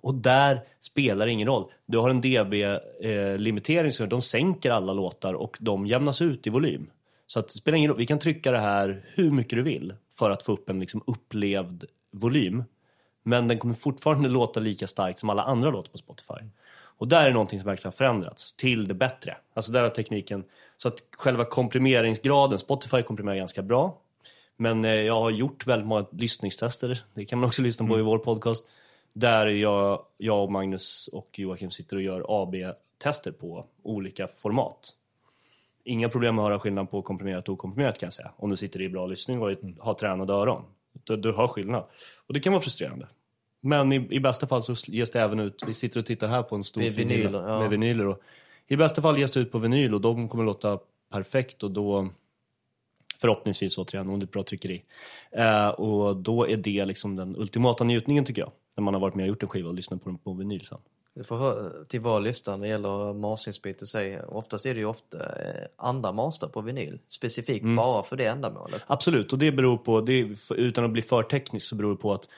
Och 0.00 0.14
där 0.14 0.60
spelar 0.80 1.26
det 1.26 1.32
ingen 1.32 1.48
roll. 1.48 1.70
Du 1.86 1.98
har 1.98 2.10
en 2.10 2.20
DB-limitering, 2.20 3.86
eh, 3.86 3.92
så 3.92 4.06
de 4.06 4.22
sänker 4.22 4.70
alla 4.70 4.92
låtar 4.92 5.34
och 5.34 5.56
de 5.60 5.86
jämnas 5.86 6.22
ut 6.22 6.46
i 6.46 6.50
volym. 6.50 6.90
Så 7.26 7.38
att 7.38 7.48
det 7.48 7.54
spelar 7.54 7.78
ingen 7.78 7.90
roll. 7.90 7.98
Vi 7.98 8.06
kan 8.06 8.18
trycka 8.18 8.52
det 8.52 8.58
här 8.58 9.04
hur 9.14 9.30
mycket 9.30 9.56
du 9.56 9.62
vill 9.62 9.94
för 10.12 10.30
att 10.30 10.42
få 10.42 10.52
upp 10.52 10.70
en 10.70 10.80
liksom 10.80 11.02
upplevd 11.06 11.84
volym. 12.10 12.64
Men 13.22 13.48
den 13.48 13.58
kommer 13.58 13.74
fortfarande 13.74 14.28
låta 14.28 14.60
lika 14.60 14.86
starkt 14.86 15.18
som 15.18 15.30
alla 15.30 15.42
andra 15.42 15.70
låtar 15.70 15.90
på 15.90 15.98
Spotify. 15.98 16.46
Och 16.72 17.08
där 17.08 17.26
är 17.26 17.30
någonting 17.30 17.60
som 17.60 17.66
verkligen 17.66 17.92
har 17.92 17.96
förändrats 17.96 18.56
till 18.56 18.88
det 18.88 18.94
bättre. 18.94 19.36
Alltså 19.54 19.72
där 19.72 19.82
har 19.82 19.90
tekniken, 19.90 20.44
så 20.82 20.88
att 20.88 21.02
själva 21.16 21.44
komprimeringsgraden, 21.44 22.58
Spotify 22.58 23.02
komprimerar 23.02 23.36
ganska 23.36 23.62
bra. 23.62 23.98
Men 24.56 24.84
eh, 24.84 24.94
jag 24.94 25.20
har 25.20 25.30
gjort 25.30 25.66
väldigt 25.66 25.88
många 25.88 26.06
lyssningstester, 26.12 27.04
det 27.14 27.24
kan 27.24 27.38
man 27.38 27.48
också 27.48 27.62
lyssna 27.62 27.86
på 27.86 27.98
i 27.98 28.02
vår 28.02 28.18
podcast. 28.18 28.68
Där 29.14 29.46
jag, 29.46 30.04
jag 30.18 30.44
och 30.44 30.52
Magnus 30.52 31.08
och 31.12 31.38
Joakim 31.38 31.70
sitter 31.70 31.96
och 31.96 32.02
gör 32.02 32.42
AB-tester 32.42 33.32
på 33.32 33.66
olika 33.82 34.28
format. 34.36 34.90
Inga 35.84 36.08
problem 36.08 36.38
att 36.38 36.44
höra 36.44 36.58
skillnad 36.58 36.90
på 36.90 37.02
komprimerat 37.02 37.48
och 37.48 37.54
okomprimerat 37.54 37.98
kan 37.98 38.06
jag 38.06 38.12
säga. 38.12 38.30
Om 38.36 38.50
du 38.50 38.56
sitter 38.56 38.80
i 38.80 38.88
bra 38.88 39.06
lyssning 39.06 39.42
och 39.42 39.50
har 39.78 39.94
tränade 39.94 40.32
öron. 40.32 40.64
Du, 41.04 41.16
du 41.16 41.32
hör 41.32 41.48
skillnad. 41.48 41.84
Och 42.26 42.34
det 42.34 42.40
kan 42.40 42.52
vara 42.52 42.62
frustrerande. 42.62 43.08
Men 43.60 43.92
i, 43.92 44.08
i 44.10 44.20
bästa 44.20 44.46
fall 44.46 44.62
så 44.62 44.74
ges 44.86 45.10
det 45.10 45.20
även 45.20 45.40
ut, 45.40 45.62
vi 45.66 45.74
sitter 45.74 46.00
och 46.00 46.06
tittar 46.06 46.28
här 46.28 46.42
på 46.42 46.56
en 46.56 46.64
stor 46.64 46.80
hylla 46.80 47.48
ja. 47.48 47.60
med 47.60 47.70
vinyler. 47.70 48.06
Och 48.06 48.22
I 48.72 48.76
bästa 48.76 49.02
fall 49.02 49.18
ges 49.18 49.30
det 49.30 49.40
ut 49.40 49.52
på 49.52 49.58
vinyl 49.58 49.94
och 49.94 50.00
de 50.00 50.28
kommer 50.28 50.44
låta 50.44 50.78
perfekt 51.12 51.62
och 51.62 51.70
då 51.70 52.08
förhoppningsvis 53.18 53.78
återigen 53.78 54.08
om 54.08 54.20
det 54.20 54.24
är 54.24 54.26
bra 54.26 54.42
tryckeri. 54.42 54.84
Eh, 55.32 55.68
och 55.68 56.16
då 56.16 56.48
är 56.48 56.56
det 56.56 56.84
liksom 56.84 57.16
den 57.16 57.36
ultimata 57.36 57.84
njutningen 57.84 58.24
tycker 58.24 58.42
jag. 58.42 58.52
När 58.76 58.82
man 58.82 58.94
har 58.94 59.00
varit 59.00 59.14
med 59.14 59.24
och 59.24 59.28
gjort 59.28 59.42
en 59.42 59.48
skiva 59.48 59.68
och 59.68 59.74
lyssnat 59.74 60.02
på 60.02 60.08
den 60.08 60.18
på 60.18 60.32
vinyl 60.32 60.60
sen. 60.60 60.78
Du 61.14 61.24
får 61.24 61.36
hö- 61.36 61.84
till 61.88 62.00
var 62.00 62.20
listan 62.20 62.60
när 62.60 62.66
det 62.66 62.72
gäller 62.72 63.14
masteringsbit 63.14 63.82
och 63.82 63.88
säga. 63.88 64.26
Oftast 64.26 64.66
är 64.66 64.74
det 64.74 64.80
ju 64.80 64.86
ofta 64.86 65.18
eh, 65.18 65.66
andra 65.76 66.12
master 66.12 66.46
på 66.46 66.60
vinyl. 66.60 66.98
Specifikt 67.06 67.64
bara 67.76 68.02
för 68.02 68.16
det 68.16 68.26
ändamålet. 68.26 68.82
Absolut, 68.86 69.32
och 69.32 69.38
det 69.38 69.52
beror 69.52 69.76
på, 69.76 70.00
det 70.00 70.36
utan 70.50 70.84
att 70.84 70.90
bli 70.90 71.02
för 71.02 71.22
teknisk, 71.22 71.66
så 71.66 71.76
beror 71.76 71.90
det 71.90 71.96
på 71.96 72.12
att 72.12 72.28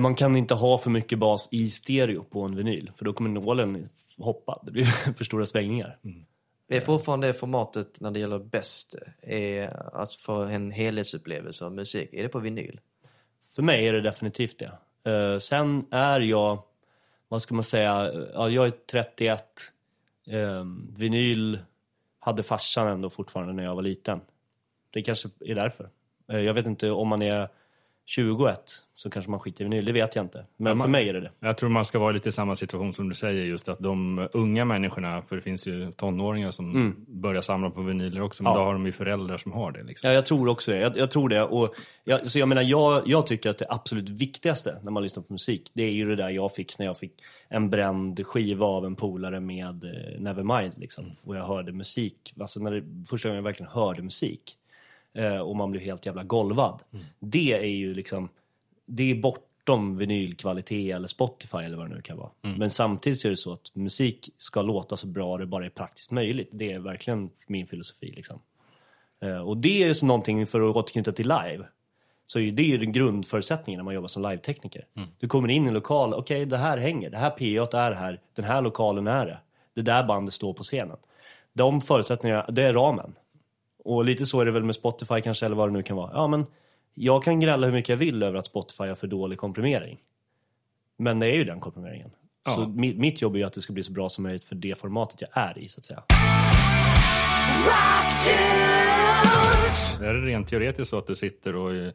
man 0.00 0.14
kan 0.14 0.36
inte 0.36 0.54
ha 0.54 0.78
för 0.78 0.90
mycket 0.90 1.18
bas 1.18 1.48
i 1.52 1.70
stereo 1.70 2.24
på 2.24 2.42
en 2.42 2.56
vinyl. 2.56 2.90
För 2.96 3.04
då 3.04 3.12
kommer 3.12 3.30
nålen 3.30 3.88
hoppa, 4.18 4.62
det 4.62 4.70
blir 4.70 4.84
för 5.14 5.24
stora 5.24 5.46
svängningar. 5.46 5.98
Det 6.68 6.76
är 6.76 6.80
fortfarande 6.80 7.34
formatet 7.34 8.00
när 8.00 8.10
det 8.10 8.20
gäller 8.20 8.38
bäst. 8.38 8.94
Är 9.22 9.96
att 10.02 10.14
få 10.14 10.42
en 10.42 10.70
helhetsupplevelse 10.70 11.64
av 11.64 11.72
musik. 11.72 12.08
Är 12.12 12.22
det 12.22 12.28
på 12.28 12.38
vinyl? 12.38 12.80
För 13.54 13.62
mig 13.62 13.88
är 13.88 13.92
det 13.92 14.00
definitivt 14.00 14.58
det. 14.58 14.72
Eh, 15.10 15.38
sen 15.38 15.82
är 15.90 16.20
jag, 16.20 16.62
vad 17.28 17.42
ska 17.42 17.54
man 17.54 17.64
säga, 17.64 18.12
ja, 18.34 18.48
jag 18.48 18.66
är 18.66 18.72
31. 18.90 19.44
Eh, 20.26 20.64
vinyl 20.96 21.58
hade 22.18 22.42
farsan 22.42 22.86
ändå 22.86 23.10
fortfarande 23.10 23.52
när 23.52 23.64
jag 23.64 23.74
var 23.74 23.82
liten. 23.82 24.20
Det 24.90 25.02
kanske 25.02 25.28
är 25.40 25.54
därför. 25.54 25.90
Eh, 26.28 26.40
jag 26.40 26.54
vet 26.54 26.66
inte 26.66 26.90
om 26.90 27.08
man 27.08 27.22
är 27.22 27.48
21 28.06 28.58
så 28.96 29.10
kanske 29.10 29.30
man 29.30 29.40
skiter 29.40 29.64
i 29.64 29.68
vinyl, 29.68 29.84
det 29.84 29.92
vet 29.92 30.16
jag 30.16 30.24
inte. 30.24 30.44
Men 30.56 30.78
man- 30.78 30.84
för 30.86 30.90
mig 30.90 31.08
är 31.08 31.12
det 31.14 31.20
det. 31.20 31.30
Jag 31.40 31.56
tror 31.58 31.68
man 31.68 31.84
ska 31.84 31.98
vara 31.98 32.12
lite 32.12 32.28
i 32.28 32.32
samma 32.32 32.56
situation 32.56 32.92
som 32.92 33.08
du 33.08 33.14
säger, 33.14 33.44
just 33.44 33.68
att 33.68 33.78
de 33.78 34.28
unga 34.32 34.64
människorna, 34.64 35.22
för 35.22 35.36
det 35.36 35.42
finns 35.42 35.66
ju 35.66 35.92
tonåringar 35.92 36.50
som 36.50 36.94
börjar 37.08 37.42
samla 37.42 37.70
på 37.70 37.82
vinyler 37.82 38.20
också, 38.22 38.42
men 38.42 38.52
Mm. 38.52 38.58
Ja. 38.60 38.64
då 38.64 38.68
har 38.68 38.74
de 38.74 38.86
ju 38.86 38.92
föräldrar 38.92 39.36
som 39.38 39.52
har 39.52 39.72
det. 39.72 39.82
Liksom. 39.82 40.08
Ja, 40.10 40.14
jag 40.14 40.24
tror 40.26 40.48
också 40.48 40.70
det. 40.72 40.78
Jag, 40.78 40.96
jag 40.96 41.10
tror 41.10 41.28
det. 41.28 41.42
Och 41.42 41.74
jag, 42.04 42.26
så 42.26 42.38
jag 42.38 42.48
menar, 42.48 42.62
jag, 42.62 43.02
jag 43.06 43.26
tycker 43.26 43.50
att 43.50 43.58
det 43.58 43.66
absolut 43.68 44.08
viktigaste 44.08 44.78
när 44.82 44.90
man 44.92 45.02
lyssnar 45.02 45.22
på 45.22 45.32
musik, 45.32 45.70
det 45.74 45.82
är 45.84 45.90
ju 45.92 46.08
det 46.08 46.16
där 46.16 46.30
jag 46.30 46.54
fick 46.54 46.78
när 46.78 46.86
jag 46.86 46.98
fick 46.98 47.12
en 47.48 47.70
bränd 47.70 48.26
skiva 48.26 48.66
av 48.66 48.84
en 48.86 48.96
polare 48.96 49.40
med 49.40 49.84
eh, 49.84 50.20
Nevermind. 50.20 50.72
Liksom, 50.78 51.04
och 51.24 51.36
jag 51.36 51.44
hörde 51.44 51.72
musik, 51.72 52.34
alltså 52.40 52.60
när 52.60 52.70
det, 52.70 52.82
första 53.08 53.28
gången 53.28 53.36
jag 53.36 53.42
verkligen 53.44 53.72
hörde 53.72 54.02
musik. 54.02 54.42
Eh, 55.14 55.38
och 55.38 55.56
man 55.56 55.70
blev 55.70 55.82
helt 55.82 56.06
jävla 56.06 56.22
golvad. 56.24 56.82
Det 57.20 57.52
är 57.52 57.64
ju 57.64 57.94
liksom, 57.94 58.28
det 58.86 59.10
är 59.10 59.14
bortom 59.14 59.96
vinylkvalitet 59.96 60.94
eller 60.96 61.08
Spotify 61.08 61.58
eller 61.58 61.76
vad 61.76 61.88
det 61.90 61.94
nu 61.94 62.02
kan 62.02 62.16
vara. 62.16 62.30
Men 62.58 62.70
samtidigt 62.70 63.24
är 63.24 63.30
det 63.30 63.36
så 63.36 63.52
att 63.52 63.74
musik 63.74 64.30
ska 64.38 64.62
låta 64.62 64.96
så 64.96 65.06
bra 65.06 65.38
det 65.38 65.46
bara 65.46 65.66
är 65.66 65.70
praktiskt 65.70 66.10
möjligt. 66.10 66.48
Det 66.52 66.72
är 66.72 66.78
verkligen 66.78 67.30
min 67.46 67.66
filosofi 67.66 68.12
liksom. 68.16 68.40
Eh, 69.22 69.38
Och 69.48 69.56
det 69.56 69.82
är 69.82 69.88
ju 69.88 69.94
så 69.94 70.06
någonting, 70.06 70.46
för 70.46 70.70
att 70.70 70.76
återknyta 70.76 71.12
till 71.12 71.28
live, 71.28 71.64
så 72.26 72.38
är 72.38 72.42
ju 72.42 72.50
det 72.50 72.76
den 72.76 72.92
grundförutsättningen 72.92 73.78
när 73.78 73.84
man 73.84 73.94
jobbar 73.94 74.08
som 74.08 74.22
live-tekniker. 74.22 74.86
Du 75.18 75.28
kommer 75.28 75.48
in 75.50 75.64
i 75.64 75.68
en 75.68 75.74
lokal, 75.74 76.14
okej 76.14 76.46
det 76.46 76.58
här 76.58 76.78
hänger, 76.78 77.10
det 77.10 77.16
här 77.16 77.30
P8 77.38 77.76
är 77.78 77.92
här, 77.92 78.20
den 78.36 78.44
här 78.44 78.62
lokalen 78.62 79.06
är 79.06 79.26
det. 79.26 79.38
Det 79.74 79.82
där 79.82 80.04
bandet 80.04 80.34
står 80.34 80.52
på 80.52 80.62
scenen. 80.62 80.96
De 81.52 81.80
förutsättningarna, 81.80 82.46
det 82.50 82.62
är 82.62 82.72
ramen. 82.72 83.14
Och 83.84 84.04
lite 84.04 84.26
så 84.26 84.40
är 84.40 84.44
det 84.44 84.50
väl 84.50 84.64
med 84.64 84.74
Spotify 84.74 85.20
kanske, 85.20 85.46
eller 85.46 85.56
vad 85.56 85.68
det 85.68 85.72
nu 85.72 85.82
kan 85.82 85.96
vara. 85.96 86.10
Ja 86.12 86.26
men, 86.26 86.46
jag 86.94 87.24
kan 87.24 87.40
grälla 87.40 87.66
hur 87.66 87.72
mycket 87.72 87.88
jag 87.88 87.96
vill 87.96 88.22
över 88.22 88.38
att 88.38 88.46
Spotify 88.46 88.84
har 88.84 88.94
för 88.94 89.06
dålig 89.06 89.38
komprimering. 89.38 89.98
Men 90.96 91.20
det 91.20 91.26
är 91.26 91.34
ju 91.34 91.44
den 91.44 91.60
komprimeringen. 91.60 92.10
Ja. 92.44 92.54
Så 92.54 92.68
mitt, 92.68 92.98
mitt 92.98 93.22
jobb 93.22 93.34
är 93.34 93.38
ju 93.38 93.44
att 93.44 93.52
det 93.52 93.60
ska 93.60 93.72
bli 93.72 93.82
så 93.82 93.92
bra 93.92 94.08
som 94.08 94.22
möjligt 94.24 94.44
för 94.44 94.54
det 94.54 94.78
formatet 94.78 95.20
jag 95.20 95.30
är 95.32 95.58
i, 95.58 95.68
så 95.68 95.80
att 95.80 95.84
säga. 95.84 96.02
Är 100.00 100.14
det 100.14 100.26
rent 100.26 100.48
teoretiskt 100.48 100.90
så 100.90 100.98
att 100.98 101.06
du 101.06 101.16
sitter 101.16 101.56
och 101.56 101.92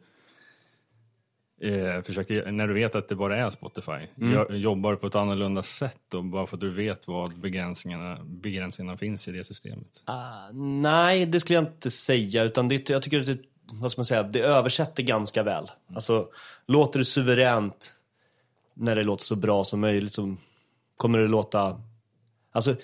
eh, 1.60 2.02
försöker, 2.02 2.52
när 2.52 2.68
du 2.68 2.74
vet 2.74 2.94
att 2.94 3.08
det 3.08 3.14
bara 3.14 3.36
är 3.36 3.50
Spotify, 3.50 3.90
Mm. 3.92 4.06
jo- 4.50 4.54
jobbar 4.56 4.94
på 4.96 5.06
ett 5.06 5.14
annorlunda 5.14 5.62
sätt 5.62 5.98
då, 6.08 6.22
bara 6.22 6.46
för 6.46 6.56
att 6.56 6.60
du 6.60 6.70
vet 6.70 7.08
vad 7.08 7.38
begränsningarna, 7.38 8.18
begränsningarna 8.24 8.96
finns 8.98 9.28
i 9.28 9.32
det 9.32 9.44
systemet? 9.44 10.02
Ah, 10.04 10.50
nej, 10.82 11.26
det 11.26 11.40
skulle 11.40 11.56
jag 11.58 11.64
inte 11.64 11.90
säga. 11.90 12.42
Utan 12.44 12.68
det, 12.68 12.88
jag 12.90 13.02
tycker 13.02 13.20
att 13.20 13.26
det, 13.26 13.38
vad 13.72 13.92
ska 13.92 13.98
man 14.00 14.06
säga, 14.06 14.22
det 14.22 14.40
översätter 14.40 15.02
ganska 15.02 15.42
väl. 15.42 15.70
Alltså, 15.94 16.28
låter 16.66 16.98
det 16.98 17.04
suveränt 17.04 17.92
när 18.74 18.96
det 18.96 19.02
låter 19.02 19.24
så 19.24 19.36
bra 19.36 19.64
som 19.64 19.80
möjligt 19.80 20.12
så 20.12 20.36
kommer 20.96 21.18
det 21.18 21.28
låta... 21.28 21.80
Alltså, 22.52 22.74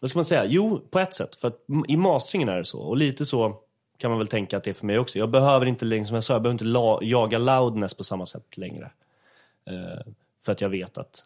vad 0.00 0.10
ska 0.10 0.18
man 0.18 0.24
säga? 0.24 0.44
Jo, 0.46 0.80
på 0.90 0.98
ett 0.98 1.14
sätt. 1.14 1.34
För 1.34 1.48
att 1.48 1.58
i 1.88 1.96
masteringen 1.96 2.48
är 2.48 2.56
det 2.56 2.64
så. 2.64 2.80
Och 2.80 2.96
lite 2.96 3.26
så 3.26 3.56
kan 3.98 4.10
man 4.10 4.18
väl 4.18 4.28
tänka 4.28 4.56
att 4.56 4.64
det 4.64 4.70
är 4.70 4.74
för 4.74 4.86
mig 4.86 4.98
också. 4.98 5.18
Jag 5.18 5.30
behöver 5.30 5.66
inte 5.66 5.84
längre, 5.84 6.04
som 6.04 6.14
jag 6.14 6.24
sa, 6.24 6.34
jag 6.34 6.42
behöver 6.42 6.54
inte 6.54 6.64
la, 6.64 6.98
jaga 7.02 7.38
loudness 7.38 7.94
på 7.94 8.04
samma 8.04 8.26
sätt 8.26 8.56
längre. 8.56 8.90
Eh, 9.70 10.12
för 10.44 10.52
att 10.52 10.60
jag 10.60 10.68
vet 10.68 10.98
att 10.98 11.24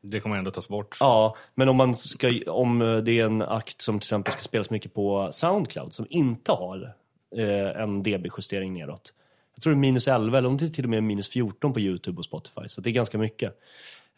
Det 0.00 0.20
kommer 0.20 0.36
ändå 0.36 0.50
tas 0.50 0.68
bort. 0.68 0.96
Ja, 1.00 1.36
men 1.54 1.68
om, 1.68 1.76
man 1.76 1.94
ska, 1.94 2.32
om 2.46 3.02
det 3.04 3.20
är 3.20 3.24
en 3.24 3.42
akt 3.42 3.80
som 3.80 3.98
till 3.98 4.06
exempel 4.06 4.32
ska 4.32 4.42
spelas 4.42 4.70
mycket 4.70 4.94
på 4.94 5.28
Soundcloud 5.32 5.92
som 5.92 6.06
inte 6.10 6.52
har 6.52 6.94
eh, 7.36 7.82
en 7.82 8.02
dB-justering 8.02 8.72
neråt. 8.72 9.14
jag 9.54 9.62
tror 9.62 9.72
det 9.72 9.76
är 9.76 9.80
minus 9.80 10.08
11 10.08 10.38
eller 10.38 10.48
om 10.48 10.56
det 10.56 10.64
är 10.64 10.68
till 10.68 10.84
och 10.84 10.90
med 10.90 11.02
minus 11.02 11.28
14 11.28 11.72
på 11.72 11.80
YouTube 11.80 12.18
och 12.18 12.24
Spotify. 12.24 12.68
Så 12.68 12.80
det 12.80 12.90
är 12.90 12.92
ganska 12.92 13.18
mycket. 13.18 13.58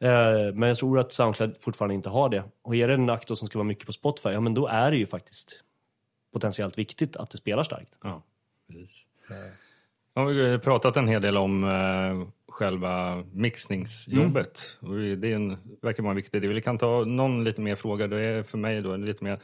Eh, 0.01 0.55
men 0.55 0.69
jag 0.69 0.79
tror 0.79 0.99
att 0.99 1.13
Soundcloud 1.13 1.57
fortfarande 1.61 1.95
inte 1.95 2.09
har 2.09 2.29
det. 2.29 2.45
Och 2.63 2.77
är 2.77 2.89
det 2.89 2.95
en 2.95 3.11
akt 3.11 3.39
som 3.39 3.49
ska 3.49 3.59
vara 3.59 3.67
mycket 3.67 3.87
på 3.87 3.93
Spotify, 3.93 4.29
ja 4.29 4.41
men 4.41 4.55
då 4.55 4.67
är 4.67 4.91
det 4.91 4.97
ju 4.97 5.07
faktiskt 5.07 5.63
potentiellt 6.33 6.79
viktigt 6.79 7.17
att 7.17 7.31
det 7.31 7.39
spelar 7.39 7.63
starkt. 7.63 7.99
Ja, 8.03 8.23
precis. 8.69 9.07
Ja, 10.15 10.25
vi 10.25 10.51
har 10.51 10.59
pratat 10.59 10.97
en 10.97 11.09
hel 11.09 11.23
del 11.23 11.37
om 11.37 11.65
eh, 11.65 12.29
själva 12.49 13.25
mixningsjobbet. 13.33 14.79
Och 14.81 14.95
det 14.95 15.33
är 15.33 15.35
en, 15.35 15.57
verkar 15.83 16.03
vara 16.03 16.11
en 16.11 16.17
viktig 16.17 16.43
del. 16.43 16.53
Vi 16.53 16.63
kan 16.63 16.79
ta 16.79 17.05
någon 17.05 17.45
lite 17.45 17.61
mer 17.61 17.77
fråga. 17.77 18.07
Det 18.07 18.21
är 18.21 18.43
för 18.43 18.59
mig 18.59 18.83
då 18.83 18.97
lite 18.97 19.25
mer... 19.25 19.39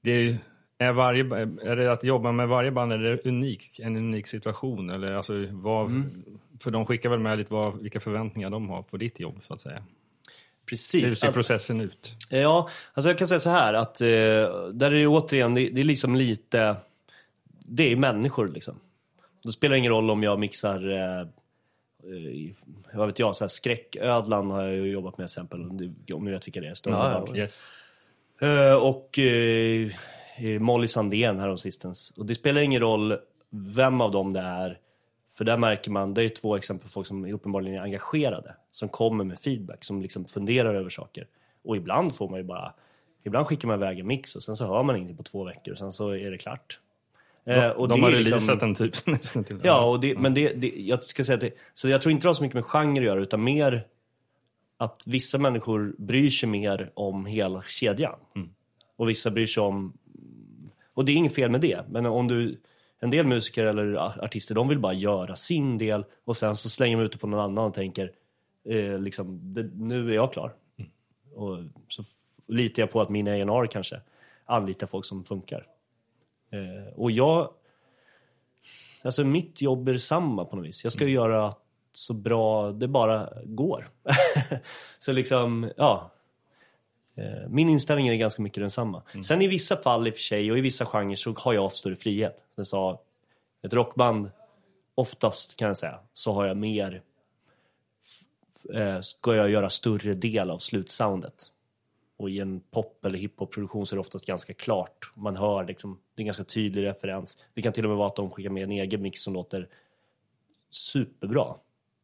Det 0.00 0.10
är, 0.10 0.38
är, 0.78 0.92
varje, 0.92 1.22
är 1.70 1.76
det 1.76 1.92
att 1.92 2.04
jobba 2.04 2.32
med 2.32 2.48
varje 2.48 2.70
band 2.70 2.92
är 2.92 2.98
det 2.98 3.28
unik, 3.28 3.80
en 3.80 3.96
unik 3.96 4.26
situation? 4.26 4.90
Eller 4.90 5.12
alltså, 5.12 5.46
vad, 5.50 6.10
För 6.60 6.70
de 6.70 6.86
skickar 6.86 7.10
väl 7.10 7.20
med 7.20 7.38
lite 7.38 7.52
vad, 7.52 7.82
vilka 7.82 8.00
förväntningar 8.00 8.50
de 8.50 8.68
har 8.68 8.82
på 8.82 8.96
ditt 8.96 9.20
jobb, 9.20 9.42
så 9.42 9.54
att 9.54 9.60
säga. 9.60 9.82
Hur 10.66 10.76
Precis. 10.76 11.18
ser 11.20 11.28
Att- 11.28 11.34
processen 11.34 11.80
ut? 11.80 12.14
Ja, 12.30 12.68
alltså 12.94 13.08
jag 13.10 13.18
kan 13.18 13.28
säga 13.28 13.40
så 13.40 13.50
här 13.50 13.74
att 13.74 14.00
eh, 14.00 14.06
där 14.06 14.82
är 14.82 14.90
det 14.90 15.06
återigen, 15.06 15.54
det, 15.54 15.68
det 15.68 15.80
är 15.80 15.84
liksom 15.84 16.14
lite, 16.16 16.76
det 17.66 17.92
är 17.92 17.96
människor 17.96 18.48
liksom. 18.48 18.80
Det 19.42 19.52
spelar 19.52 19.76
ingen 19.76 19.92
roll 19.92 20.10
om 20.10 20.22
jag 20.22 20.38
mixar, 20.38 20.90
eh, 20.90 21.20
eh, 21.20 21.26
vad 22.94 23.06
vet 23.06 23.18
jag, 23.18 23.36
så 23.36 23.44
här 23.44 23.48
skräcködlan 23.48 24.50
har 24.50 24.62
jag 24.62 24.74
ju 24.74 24.92
jobbat 24.92 25.18
med 25.18 25.28
till 25.28 25.32
exempel, 25.32 25.62
om 25.62 26.24
du 26.24 26.30
vet 26.30 26.46
vilka 26.46 26.60
det 26.60 26.66
är. 26.66 26.76
Ja, 26.84 27.24
ja. 27.26 27.36
Yes. 27.36 27.62
Eh, 28.40 28.74
och 28.76 29.18
eh, 29.18 29.90
eh, 30.36 30.60
Molly 30.60 30.88
Sandén 30.88 31.38
här 31.38 31.56
sistens. 31.56 32.12
Och 32.16 32.26
det 32.26 32.34
spelar 32.34 32.60
ingen 32.60 32.80
roll 32.80 33.16
vem 33.50 34.00
av 34.00 34.10
dem 34.10 34.32
det 34.32 34.40
är. 34.40 34.78
För 35.36 35.44
där 35.44 35.56
märker 35.56 35.90
man, 35.90 36.14
det 36.14 36.24
är 36.24 36.28
två 36.28 36.56
exempel 36.56 36.84
på 36.84 36.92
folk 36.92 37.06
som 37.06 37.24
är 37.24 37.32
uppenbarligen 37.32 37.78
är 37.78 37.82
engagerade. 37.82 38.54
Som 38.70 38.88
kommer 38.88 39.24
med 39.24 39.38
feedback, 39.38 39.84
som 39.84 40.02
liksom 40.02 40.24
funderar 40.24 40.74
över 40.74 40.90
saker. 40.90 41.26
Och 41.64 41.76
ibland 41.76 42.14
får 42.14 42.28
man 42.28 42.38
ju 42.38 42.44
bara, 42.44 42.74
ibland 43.24 43.46
skickar 43.46 43.68
man 43.68 43.76
iväg 43.78 43.98
en 43.98 44.06
mix 44.06 44.36
och 44.36 44.42
sen 44.42 44.56
så 44.56 44.66
hör 44.66 44.82
man 44.82 44.96
ingenting 44.96 45.16
på 45.16 45.22
två 45.22 45.44
veckor 45.44 45.72
och 45.72 45.78
sen 45.78 45.92
så 45.92 46.08
är 46.08 46.30
det 46.30 46.38
klart. 46.38 46.78
Eh, 47.46 47.68
och 47.68 47.88
de 47.88 48.02
har 48.02 48.10
liksom- 48.10 48.38
releasat 48.38 48.62
en 48.62 48.74
typ 48.74 49.06
nästan 49.06 49.44
till. 49.44 49.60
Ja, 49.62 49.90
och 49.90 50.00
det, 50.00 50.18
men 50.18 50.34
det, 50.34 50.52
det, 50.52 50.72
jag 50.76 51.04
ska 51.04 51.24
säga 51.24 51.34
att 51.34 51.40
det, 51.40 51.52
så 51.72 51.88
jag 51.88 52.02
tror 52.02 52.12
inte 52.12 52.24
det 52.24 52.28
har 52.28 52.34
så 52.34 52.42
mycket 52.42 52.54
med 52.54 52.64
genre 52.64 52.98
att 53.00 53.04
göra 53.04 53.20
utan 53.20 53.44
mer 53.44 53.86
att 54.78 55.02
vissa 55.06 55.38
människor 55.38 55.94
bryr 55.98 56.30
sig 56.30 56.48
mer 56.48 56.90
om 56.94 57.26
hela 57.26 57.62
kedjan. 57.62 58.18
Och 58.96 59.08
vissa 59.08 59.30
bryr 59.30 59.46
sig 59.46 59.62
om, 59.62 59.92
och 60.94 61.04
det 61.04 61.12
är 61.12 61.16
inget 61.16 61.34
fel 61.34 61.50
med 61.50 61.60
det, 61.60 61.84
men 61.88 62.06
om 62.06 62.28
du, 62.28 62.60
en 63.00 63.10
del 63.10 63.26
musiker 63.26 63.64
eller 63.64 63.94
artister 64.24 64.54
de 64.54 64.68
vill 64.68 64.78
bara 64.78 64.92
göra 64.92 65.36
sin 65.36 65.78
del 65.78 66.04
och 66.24 66.36
sen 66.36 66.56
så 66.56 66.68
slänger 66.68 66.96
de 66.96 67.04
ut 67.04 67.12
det 67.12 67.18
på 67.18 67.26
någon 67.26 67.40
annan 67.40 67.64
och 67.64 67.74
tänker 67.74 68.12
eh, 68.68 68.98
liksom, 68.98 69.54
det, 69.54 69.62
nu 69.74 70.10
är 70.10 70.14
jag 70.14 70.32
klar. 70.32 70.54
Och 71.34 71.58
så 71.88 72.02
litar 72.48 72.82
jag 72.82 72.90
på 72.90 73.00
att 73.00 73.08
min 73.08 73.28
A&R 73.28 73.66
kanske 73.66 74.00
anlitar 74.44 74.86
folk 74.86 75.04
som 75.04 75.24
funkar. 75.24 75.66
Eh, 76.50 76.92
och 76.94 77.10
jag 77.10 77.50
Alltså 79.06 79.24
mitt 79.24 79.62
jobb 79.62 79.88
är 79.88 79.92
detsamma 79.92 80.44
på 80.44 80.56
något 80.56 80.66
vis. 80.66 80.84
Jag 80.84 80.92
ska 80.92 81.04
ju 81.04 81.12
göra 81.12 81.52
så 81.92 82.14
bra 82.14 82.72
det 82.72 82.88
bara 82.88 83.28
går. 83.44 83.90
så 84.98 85.12
liksom, 85.12 85.70
ja. 85.76 86.12
Eh, 87.16 87.48
Min 87.48 87.68
inställning 87.68 88.08
är 88.08 88.14
ganska 88.14 88.42
mycket 88.42 88.62
densamma. 88.62 89.02
Sen 89.24 89.42
i 89.42 89.46
vissa 89.46 89.76
fall 89.76 90.06
i 90.06 90.10
och 90.10 90.14
för 90.14 90.20
sig 90.20 90.50
och 90.50 90.58
i 90.58 90.60
vissa 90.60 90.86
genrer 90.86 91.14
så 91.14 91.32
har 91.38 91.52
jag 91.52 91.72
större 91.72 91.96
frihet. 91.96 92.38
Som 92.38 92.46
jag 92.54 92.66
sa, 92.66 93.00
ett 93.62 93.74
rockband, 93.74 94.30
oftast 94.94 95.56
kan 95.56 95.68
jag 95.68 95.76
säga, 95.76 95.98
så 96.14 96.32
har 96.32 96.46
jag 96.46 96.56
mer, 96.56 97.02
eh, 98.74 99.00
ska 99.00 99.34
jag 99.34 99.50
göra 99.50 99.70
större 99.70 100.14
del 100.14 100.50
av 100.50 100.58
slutsoundet. 100.58 101.52
Och 102.18 102.30
i 102.30 102.40
en 102.40 102.60
pop 102.60 103.04
eller 103.04 103.18
hiphop-produktion 103.18 103.86
så 103.86 103.94
är 103.94 103.96
det 103.96 104.00
oftast 104.00 104.26
ganska 104.26 104.54
klart. 104.54 105.12
Man 105.14 105.36
hör 105.36 105.64
liksom, 105.64 105.98
det 106.14 106.20
är 106.20 106.22
en 106.22 106.26
ganska 106.26 106.44
tydlig 106.44 106.84
referens. 106.84 107.44
Det 107.54 107.62
kan 107.62 107.72
till 107.72 107.84
och 107.84 107.88
med 107.88 107.98
vara 107.98 108.06
att 108.06 108.16
de 108.16 108.30
skickar 108.30 108.50
med 108.50 108.62
en 108.62 108.72
egen 108.72 109.02
mix 109.02 109.20
som 109.20 109.34
låter 109.34 109.68
superbra. 110.70 111.54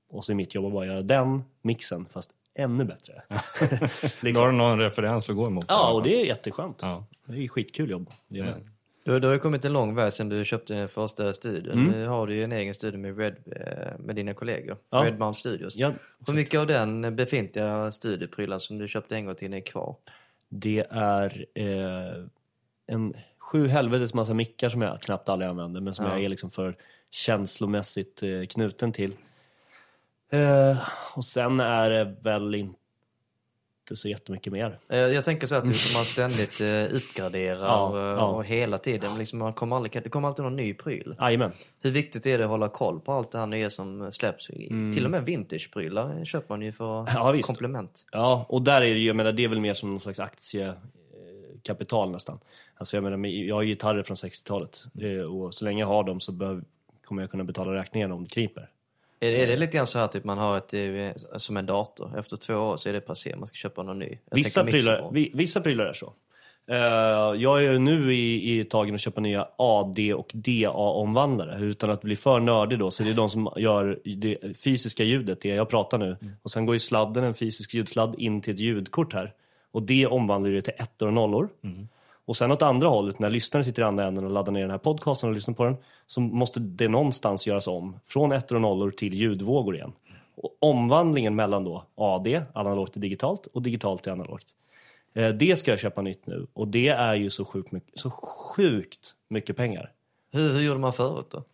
Och 0.08 0.24
så 0.24 0.32
är 0.32 0.36
mitt 0.36 0.54
jobb 0.54 0.66
att 0.66 0.72
bara 0.72 0.86
göra 0.86 1.02
den 1.02 1.42
mixen, 1.62 2.06
fast 2.10 2.30
ännu 2.54 2.84
bättre. 2.84 3.22
Då 3.28 3.36
har 3.36 4.24
liksom. 4.24 4.46
du 4.46 4.52
någon 4.52 4.78
referens 4.78 5.30
att 5.30 5.36
gå 5.36 5.46
emot. 5.46 5.64
Ja, 5.68 5.92
och 5.92 6.02
det 6.02 6.20
är 6.20 6.24
jätteskönt. 6.26 6.78
Ja. 6.82 7.06
Det 7.26 7.44
är 7.44 7.48
skitkul 7.48 7.90
jobb. 7.90 8.10
Det 8.28 8.38
är 8.38 8.44
med. 8.44 8.68
Du, 9.04 9.20
du 9.20 9.26
har 9.26 9.34
ju 9.34 9.40
kommit 9.40 9.64
en 9.64 9.72
lång 9.72 9.94
väg 9.94 10.12
sedan 10.12 10.28
du 10.28 10.44
köpte 10.44 10.74
din 10.74 10.88
första 10.88 11.32
studio. 11.32 11.72
Mm. 11.72 11.86
Nu 11.90 12.06
har 12.06 12.26
du 12.26 12.34
ju 12.34 12.44
en 12.44 12.52
egen 12.52 12.74
studio 12.74 13.00
med, 13.00 13.18
Red, 13.18 13.36
eh, 13.46 13.98
med 13.98 14.16
dina 14.16 14.34
kollegor. 14.34 14.76
Ja. 14.90 15.04
Redmount 15.04 15.36
Studios. 15.36 15.76
Ja, 15.76 15.92
Hur 16.26 16.34
mycket 16.34 16.60
av 16.60 16.66
den 16.66 17.16
befintliga 17.16 17.90
studieprylar 17.90 18.58
som 18.58 18.78
du 18.78 18.88
köpte 18.88 19.16
en 19.16 19.24
gång 19.26 19.34
till 19.34 19.54
är 19.54 19.60
kvar? 19.60 19.96
det 20.54 20.86
är 20.90 21.46
eh, 21.54 22.24
en 22.86 23.14
sju 23.38 23.68
helvetes 23.68 24.14
massa 24.14 24.34
mickar 24.34 24.68
som 24.68 24.82
jag 24.82 25.02
knappt 25.02 25.28
aldrig 25.28 25.48
använder, 25.50 25.80
men 25.80 25.94
som 25.94 26.04
Ja. 26.04 26.12
jag 26.12 26.24
är 26.24 26.28
liksom 26.28 26.50
för 26.50 26.76
känslomässigt 27.10 28.22
eh, 28.22 28.46
knuten 28.48 28.92
till. 28.92 29.12
Eh, 30.32 30.78
och 31.16 31.24
sen 31.24 31.60
är 31.60 31.90
det 31.90 32.16
väl 32.22 32.54
inte 32.54 32.76
så 33.94 34.08
jättemycket 34.08 34.52
mer. 34.52 34.78
Eh, 34.88 34.98
Jag 34.98 35.24
tänker 35.24 35.46
så 35.46 35.54
att 35.54 35.66
liksom 35.68 35.98
man 35.98 36.04
ständigt 36.04 36.60
eh, 36.60 36.96
uppgraderar 36.96 37.64
Ja, 37.66 37.88
och, 37.88 37.98
ja. 37.98 38.26
och 38.26 38.44
hela 38.44 38.78
tiden. 38.78 39.18
Liksom 39.18 39.38
man 39.38 39.52
kommer 39.52 39.76
aldrig, 39.76 40.02
det 40.02 40.08
kommer 40.08 40.28
alltid 40.28 40.42
någon 40.44 40.56
ny 40.56 40.74
pryl. 40.74 41.14
Jajamän. 41.20 41.52
Hur 41.82 41.90
viktigt 41.90 42.26
är 42.26 42.38
det 42.38 42.44
att 42.44 42.50
hålla 42.50 42.68
koll 42.68 43.00
på 43.00 43.12
allt 43.12 43.30
det 43.30 43.38
här 43.38 43.46
nya 43.46 43.70
som 43.70 44.12
släpps? 44.12 44.46
Till 44.94 45.04
och 45.04 45.10
med 45.10 45.24
vintageprylar 45.24 46.24
köper 46.24 46.48
man 46.48 46.62
ju 46.62 46.72
för 46.72 47.00
Mm. 47.00 47.12
Ja, 47.14 47.38
komplement. 47.42 48.06
Ja, 48.12 48.46
och 48.48 48.62
där 48.62 48.76
är 48.76 48.80
det 48.94 48.98
ju, 49.00 49.06
jag 49.06 49.16
menar, 49.16 49.32
det 49.32 49.44
är 49.44 49.48
väl 49.48 49.60
mer 49.60 49.74
som 49.74 49.90
någon 49.90 50.00
slags 50.00 50.20
aktiekapital 50.20 52.10
nästan. 52.10 52.38
Alltså 52.76 52.96
jag 52.96 53.04
menar, 53.04 53.16
men 53.16 53.46
jag 53.46 53.54
har 53.54 53.62
gitarrer 53.62 54.02
från 54.02 54.14
60-talet 54.14 54.78
eh, 55.00 55.20
och 55.20 55.54
så 55.54 55.64
länge 55.64 55.80
jag 55.82 55.86
har 55.88 56.04
dem 56.04 56.20
så 56.20 56.32
behöv, 56.32 56.64
kommer 57.04 57.22
jag 57.22 57.30
kunna 57.30 57.44
betala 57.44 57.74
räkningen 57.74 58.12
om 58.12 58.24
det 58.24 58.30
kniper. 58.30 58.68
Är, 59.22 59.32
är 59.32 59.46
det 59.46 59.56
lite 59.56 59.76
grann 59.76 59.86
så 59.86 59.98
här 59.98 60.06
typ 60.06 60.24
man 60.24 60.38
har 60.38 60.56
ett, 60.56 60.74
eh, 60.74 61.36
som 61.36 61.56
en 61.56 61.66
dator, 61.66 62.18
efter 62.18 62.36
två 62.36 62.54
år 62.54 62.76
så 62.76 62.88
är 62.88 62.92
det 62.92 63.00
passé, 63.00 63.36
man 63.36 63.46
ska 63.46 63.56
köpa 63.56 63.82
någon 63.82 63.98
ny? 63.98 64.18
Jag 64.30 64.36
Vissa 64.36 64.64
prylar, 64.64 65.10
vissa 65.36 65.60
prylar 65.60 65.84
är 65.84 65.92
så. 65.92 66.12
Eh, 66.70 67.40
jag 67.42 67.64
är 67.64 67.78
nu 67.78 68.14
i, 68.14 68.60
i 68.60 68.64
tagen 68.64 68.94
att 68.94 69.00
köpa 69.00 69.20
nya 69.20 69.48
AD 69.58 70.14
och 70.14 70.30
DA-omvandlare. 70.34 71.60
Utan 71.60 71.90
att 71.90 72.02
bli 72.02 72.16
för 72.16 72.40
nördig 72.40 72.78
då, 72.78 72.90
så 72.90 73.02
det 73.02 73.10
är 73.10 73.14
de 73.14 73.30
som 73.30 73.52
gör 73.56 74.00
det 74.04 74.56
fysiska 74.64 75.04
ljudet, 75.04 75.40
det 75.40 75.48
jag 75.48 75.68
pratar 75.68 75.98
nu. 75.98 76.16
Och 76.42 76.50
sen 76.50 76.66
går 76.66 76.74
ju 76.74 76.80
sladden, 76.80 77.24
en 77.24 77.34
fysisk 77.34 77.74
ljudsladd, 77.74 78.14
in 78.18 78.40
till 78.40 78.54
ett 78.54 78.60
ljudkort 78.60 79.14
här. 79.14 79.32
Och 79.72 79.82
det 79.82 80.06
omvandlar 80.06 80.50
det 80.50 80.62
till 80.62 80.74
ettor 80.76 81.06
och 81.06 81.14
nollor. 81.14 81.48
Och 82.26 82.36
sen 82.36 82.52
åt 82.52 82.62
andra 82.62 82.88
hållet, 82.88 83.18
när 83.18 83.30
lyssnaren 83.30 83.64
sitter 83.64 83.82
i 83.82 83.84
andra 83.84 84.06
änden 84.06 84.24
och 84.24 84.30
laddar 84.30 84.52
ner 84.52 84.60
den 84.60 84.70
här 84.70 84.78
podcasten 84.78 85.28
och 85.28 85.34
lyssnar 85.34 85.54
på 85.54 85.64
den, 85.64 85.76
så 86.06 86.20
måste 86.20 86.60
det 86.60 86.88
någonstans 86.88 87.46
göras 87.46 87.66
om. 87.66 87.96
Från 88.06 88.32
ettor 88.32 88.56
och 88.56 88.62
nollor 88.62 88.90
till 88.90 89.14
ljudvågor 89.14 89.74
igen. 89.74 89.92
Och 90.36 90.56
omvandlingen 90.60 91.34
mellan 91.34 91.64
då 91.64 91.84
AD, 91.94 92.42
analogt 92.54 92.92
till 92.92 93.00
digitalt, 93.00 93.46
och 93.46 93.62
digitalt 93.62 94.02
till 94.02 94.12
analogt. 94.12 94.46
Eh, 95.14 95.28
Det 95.28 95.56
ska 95.58 95.70
jag 95.70 95.80
köpa 95.80 96.02
nytt 96.02 96.26
nu 96.26 96.46
och 96.52 96.68
det 96.68 96.88
är 96.88 97.14
ju 97.14 97.30
så 97.30 97.44
sjukt 97.44 97.72
mycket, 97.72 98.00
så 98.00 98.10
sjukt 98.10 99.10
mycket 99.28 99.56
pengar. 99.56 99.90
Hur, 100.32 100.52
hur 100.52 100.60
gjorde 100.60 100.80
man 100.80 100.92
förut 100.92 101.26
då? 101.30 101.44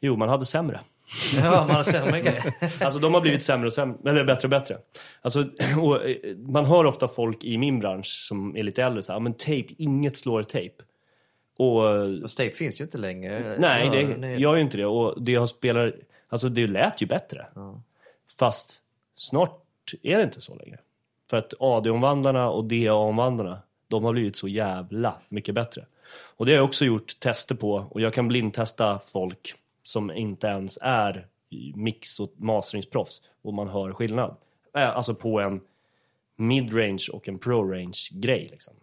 Jo, 0.00 0.16
man 0.16 0.28
hade 0.28 0.46
sämre. 0.46 0.80
Ja, 1.36 1.64
man 1.66 1.76
har 1.76 1.82
sämre 1.82 2.20
grejer. 2.20 2.54
Alltså 2.84 3.00
de 3.00 3.14
har 3.14 3.20
blivit 3.20 3.42
sämre 3.42 3.66
och 3.66 3.72
sämre, 3.72 4.10
eller 4.10 4.24
bättre 4.24 4.46
och 4.46 4.50
bättre. 4.50 4.78
Alltså, 5.22 5.40
och, 5.80 6.06
eh, 6.08 6.36
man 6.36 6.64
hör 6.64 6.84
ofta 6.84 7.08
folk 7.08 7.44
i 7.44 7.58
min 7.58 7.78
bransch 7.78 8.24
som 8.28 8.56
är 8.56 8.62
lite 8.62 8.82
äldre 8.82 9.02
så 9.02 9.12
här, 9.12 9.20
men 9.20 9.34
tejp, 9.34 9.74
inget 9.78 10.16
slår 10.16 10.42
tejp. 10.42 10.74
Och 11.58 11.84
Och 12.24 12.30
Tape 12.36 12.50
finns 12.50 12.80
ju 12.80 12.84
inte 12.84 12.98
längre. 12.98 13.56
nej, 13.58 13.86
Ja, 13.86 13.92
det 13.92 14.16
nej. 14.18 14.40
gör 14.40 14.54
ju 14.54 14.60
inte 14.60 14.76
det. 14.76 14.86
Och 14.86 15.22
det 15.22 15.34
har 15.34 15.46
spelar, 15.46 15.94
alltså 16.28 16.48
det 16.48 16.66
lät 16.66 17.02
ju 17.02 17.06
bättre. 17.06 17.46
Fast 18.38 18.78
snart 19.16 19.62
är 20.02 20.18
det 20.18 20.24
inte 20.24 20.40
så 20.40 20.54
längre. 20.54 20.78
För 21.30 21.36
att 21.36 21.54
AD-omvandlarna 21.60 22.50
och 22.50 22.64
DA-omvandlarna, 22.64 23.58
de 23.88 24.04
har 24.04 24.12
blivit 24.12 24.36
så 24.36 24.48
jävla 24.48 25.14
mycket 25.28 25.54
bättre. 25.54 25.86
Och 26.36 26.46
det 26.46 26.52
har 26.52 26.56
jag 26.56 26.64
också 26.64 26.84
gjort 26.84 27.20
tester 27.20 27.54
på 27.54 27.72
och 27.90 28.00
jag 28.00 28.12
kan 28.12 28.28
blindtesta 28.28 28.98
folk 28.98 29.54
som 29.88 30.10
inte 30.10 30.46
ens 30.46 30.78
är 30.82 31.26
mix 31.74 32.20
och 32.20 32.32
masteringsproffs 32.36 33.22
och 33.42 33.54
man 33.54 33.68
hör 33.68 33.92
skillnad. 33.92 34.36
Äh, 34.76 34.88
Alltså 34.96 35.14
på 35.14 35.40
en 35.40 35.60
mid-range 36.36 37.06
och 37.12 37.28
en 37.28 37.38
pro-range 37.38 38.08
grej 38.12 38.48
liksom. 38.50 38.74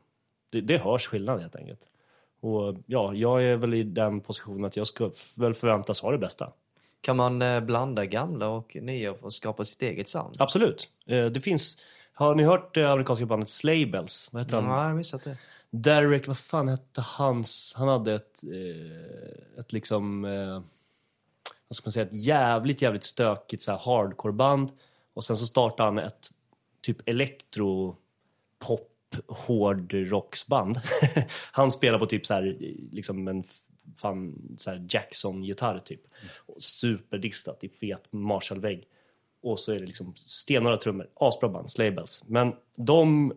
Det, 0.51 0.61
det 0.61 0.77
hörs 0.77 1.07
skillnad 1.07 1.41
helt 1.41 1.55
enkelt. 1.55 1.89
Och 2.41 2.75
ja, 2.85 3.13
jag 3.13 3.43
är 3.43 3.57
väl 3.57 3.73
i 3.73 3.83
den 3.83 4.21
positionen 4.21 4.65
att 4.65 4.77
jag 4.77 4.87
ska 4.87 5.11
väl 5.37 5.53
förväntas 5.53 6.01
ha 6.01 6.11
det 6.11 6.17
bästa. 6.17 6.51
Kan 7.01 7.17
man 7.17 7.41
eh, 7.41 7.59
blanda 7.59 8.05
gamla 8.05 8.47
och 8.49 8.75
nya 8.81 9.11
och 9.11 9.33
skapa 9.33 9.63
sitt 9.63 9.81
eget 9.81 10.07
sound? 10.09 10.35
Absolut. 10.39 10.89
Eh, 11.05 11.25
Det 11.25 11.41
finns, 11.41 11.77
har 12.13 12.35
ni 12.35 12.43
hört 12.43 12.73
det 12.75 12.91
amerikanska 12.91 13.25
bandet 13.25 13.49
Slaybells? 13.49 14.29
Vad 14.31 14.41
heter 14.41 14.55
han? 14.55 14.65
Ja, 14.65 14.77
jag 14.81 14.89
har 14.89 14.93
missat 14.93 15.23
det. 15.23 15.37
Derek, 15.69 16.27
vad 16.27 16.37
fan 16.37 16.67
hette 16.67 17.01
hans? 17.01 17.73
Han 17.77 17.87
hade 17.87 18.13
ett, 18.13 18.43
eh, 18.43 19.59
ett 19.59 19.73
liksom... 19.73 20.25
Vad 21.67 21.78
ska 21.78 21.88
man 21.88 21.91
säga, 21.91 22.06
ett 22.06 22.25
jävligt, 22.25 22.82
jävligt 22.82 23.04
stökigt 23.04 23.63
så 23.63 23.71
här 23.71 23.80
hardcore-band. 23.80 24.71
Och 25.13 25.23
sen 25.23 25.38
så 25.38 25.45
startade 25.45 25.88
han 25.88 25.97
ett 25.99 26.32
typ 26.82 27.10
elektro 27.10 27.95
pop 28.60 28.91
hårdrocksband. 29.28 30.82
han 31.51 31.71
spelar 31.71 31.99
på 31.99 32.06
typ 32.06 32.25
så 32.25 32.34
här, 32.34 32.58
liksom 32.91 33.28
en 33.28 33.43
fan, 33.97 34.36
så 34.58 34.69
här 34.69 34.86
Jackson-gitarr 34.89 35.80
typ. 35.80 36.01
Superdistat 36.60 37.63
i 37.63 37.69
fet 37.69 38.04
Marshall-vägg. 38.12 38.84
Och 39.41 39.60
så 39.60 39.71
är 39.71 39.80
det 39.80 39.86
liksom 39.86 40.15
stenhårda 40.15 40.78
trummor. 40.78 41.10
Asbra 41.15 41.49
band, 41.49 41.71
Slaybells. 41.71 42.23
Men 42.28 42.54
de 42.75 43.34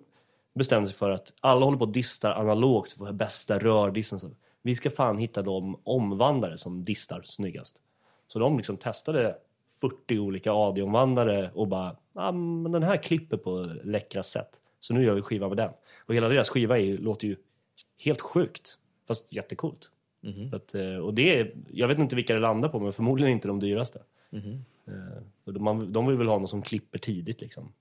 bestämde 0.54 0.88
sig 0.88 0.96
för 0.96 1.10
att 1.10 1.32
alla 1.40 1.64
håller 1.64 1.78
på 1.78 1.84
och 1.84 1.92
distar 1.92 2.30
analogt 2.32 2.92
för 2.92 3.12
bästa 3.12 3.58
rördissen. 3.58 4.36
Vi 4.62 4.74
ska 4.74 4.90
fan 4.90 5.18
hitta 5.18 5.42
de 5.42 5.80
omvandlare 5.84 6.58
som 6.58 6.82
distar 6.82 7.22
snyggast. 7.24 7.82
Så 8.28 8.38
de 8.38 8.56
liksom 8.56 8.76
testade 8.76 9.36
40 9.80 10.18
olika 10.18 10.52
AD-omvandlare 10.52 11.50
och 11.54 11.68
bara, 11.68 11.96
ah, 12.14 12.32
men 12.32 12.72
den 12.72 12.82
här 12.82 12.96
klipper 12.96 13.36
på 13.36 13.74
läckra 13.84 14.22
sätt. 14.22 14.62
Så 14.80 14.94
nu 14.94 15.04
gör 15.04 15.14
vi 15.14 15.22
skiva 15.22 15.48
med 15.48 15.56
den. 15.56 15.70
Och 16.06 16.14
hela 16.14 16.28
deras 16.28 16.48
skiva 16.48 16.78
är, 16.78 16.98
låter 16.98 17.28
ju 17.28 17.36
helt 18.04 18.20
sjukt, 18.20 18.78
fast 19.06 19.32
jättecoolt. 19.32 19.90
Så 20.50 20.56
att, 20.56 20.74
eh, 20.74 20.96
och 20.96 21.14
det 21.14 21.40
är, 21.40 21.54
jag 21.70 21.88
vet 21.88 21.98
inte 21.98 22.16
vilka 22.16 22.34
det 22.34 22.40
landar 22.40 22.68
på, 22.68 22.80
men 22.80 22.92
förmodligen 22.92 23.32
inte 23.32 23.48
de 23.48 23.60
dyraste. 23.60 24.02
För 25.44 25.52
de, 25.52 25.64
man, 25.64 25.92
de 25.92 26.06
vill 26.06 26.16
väl 26.16 26.28
ha 26.28 26.38
någon 26.38 26.48
som 26.48 26.62
klipper 26.62 26.98
tidigt 26.98 27.40
liksom. 27.40 27.72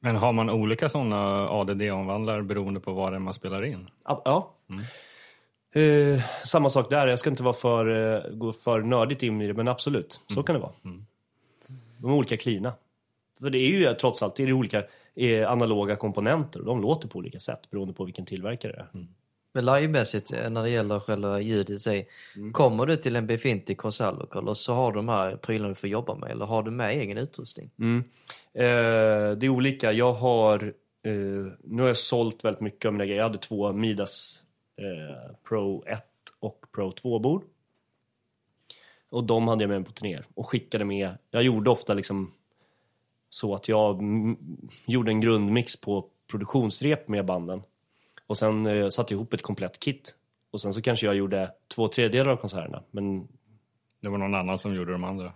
Men 0.00 0.16
har 0.16 0.32
man 0.32 0.50
olika 0.50 0.88
sådana 0.88 1.48
ADD-omvandlare 1.48 2.42
beroende 2.42 2.80
på 2.80 2.92
vad 2.92 3.12
det 3.12 3.16
är 3.16 3.20
man 3.20 3.34
spelar 3.34 3.64
in? 3.64 3.90
Ja. 4.04 4.22
ja. 4.24 4.54
Eh, 5.74 6.22
samma 6.44 6.70
sak 6.70 6.90
där, 6.90 7.06
jag 7.06 7.18
ska 7.18 7.30
inte 7.30 7.42
vara 7.42 7.54
för, 7.54 8.14
eh, 8.16 8.30
gå 8.30 8.52
för 8.52 8.80
nördigt 8.80 9.22
in 9.22 9.42
i 9.42 9.44
det, 9.44 9.54
men 9.54 9.68
absolut, 9.68 10.20
så 10.34 10.42
kan 10.42 10.54
det 10.54 10.60
vara. 10.60 10.72
De 11.98 12.10
är 12.10 12.14
olika 12.14 12.36
klina. 12.36 12.72
För 13.40 13.50
det 13.50 13.58
är 13.58 13.68
ju 13.68 13.94
trots 13.94 14.22
allt 14.22 14.36
det 14.36 14.42
är 14.42 14.52
olika 14.52 14.82
eh, 15.14 15.50
analoga 15.50 15.96
komponenter 15.96 16.60
och 16.60 16.66
de 16.66 16.80
låter 16.80 17.08
på 17.08 17.18
olika 17.18 17.38
sätt 17.38 17.70
beroende 17.70 17.94
på 17.94 18.04
vilken 18.04 18.24
tillverkare 18.24 18.72
det 18.72 18.78
är. 18.78 19.06
Men 19.54 19.64
livemässigt 19.64 20.32
eh, 20.32 20.50
när 20.50 20.62
det 20.62 20.70
gäller 20.70 21.00
själva 21.00 21.40
ljudet 21.40 21.70
i 21.70 21.78
sig. 21.78 22.08
Kommer 22.52 22.86
du 22.86 22.96
till 22.96 23.16
en 23.16 23.26
befintlig 23.26 23.78
konsertlokal 23.78 24.48
och 24.48 24.56
så 24.56 24.74
har 24.74 24.92
du 24.92 24.96
de 24.96 25.08
här 25.08 25.36
prylarna 25.36 25.68
du 25.68 25.74
får 25.74 25.88
jobba 25.88 26.14
med 26.14 26.30
eller 26.30 26.46
har 26.46 26.62
du 26.62 26.70
med 26.70 26.90
egen 26.90 27.18
utrustning? 27.18 27.70
Mm. 27.78 28.04
Eh, 28.54 29.36
det 29.38 29.46
är 29.46 29.48
olika. 29.48 29.92
Jag 29.92 30.12
har, 30.12 30.62
eh, 31.04 31.12
nu 31.64 31.82
har 31.82 31.86
jag 31.86 31.96
sålt 31.96 32.44
väldigt 32.44 32.60
mycket 32.60 32.86
av 32.86 32.92
mina 32.92 33.04
grejer. 33.06 33.18
Jag 33.18 33.28
hade 33.28 33.38
två 33.38 33.72
Midas 33.72 34.44
eh, 34.78 35.34
Pro 35.48 35.84
1 35.86 36.04
och 36.40 36.66
Pro 36.74 36.90
2-bord. 36.90 37.44
Och 39.10 39.24
de 39.24 39.48
hade 39.48 39.62
jag 39.62 39.68
med 39.68 39.80
mig 39.80 39.86
på 39.86 39.92
turnéer 39.92 40.26
och 40.34 40.48
skickade 40.48 40.84
med. 40.84 41.18
Jag 41.30 41.42
gjorde 41.42 41.70
ofta 41.70 41.94
liksom 41.94 42.32
så 43.30 43.54
att 43.54 43.68
jag 43.68 44.02
gjorde 44.86 45.10
en 45.10 45.20
grundmix 45.20 45.80
på 45.80 46.04
produktionsrep 46.30 47.08
med 47.08 47.24
banden. 47.24 47.62
Och 48.26 48.38
sen 48.38 48.66
eh, 48.66 48.88
satte 48.88 49.14
ihop 49.14 49.32
ett 49.32 49.42
komplett 49.42 49.80
kit. 49.80 50.14
Och 50.50 50.60
sen 50.60 50.74
så 50.74 50.82
kanske 50.82 51.06
jag 51.06 51.14
gjorde 51.14 51.52
två 51.68 51.88
tredjedelar 51.88 52.32
av 52.32 52.36
konserterna. 52.36 52.82
Men 52.90 53.28
Det 54.00 54.08
var 54.08 54.18
någon 54.18 54.34
annan 54.34 54.58
som 54.58 54.74
gjorde 54.74 54.92
de 54.92 55.04
andra. 55.04 55.32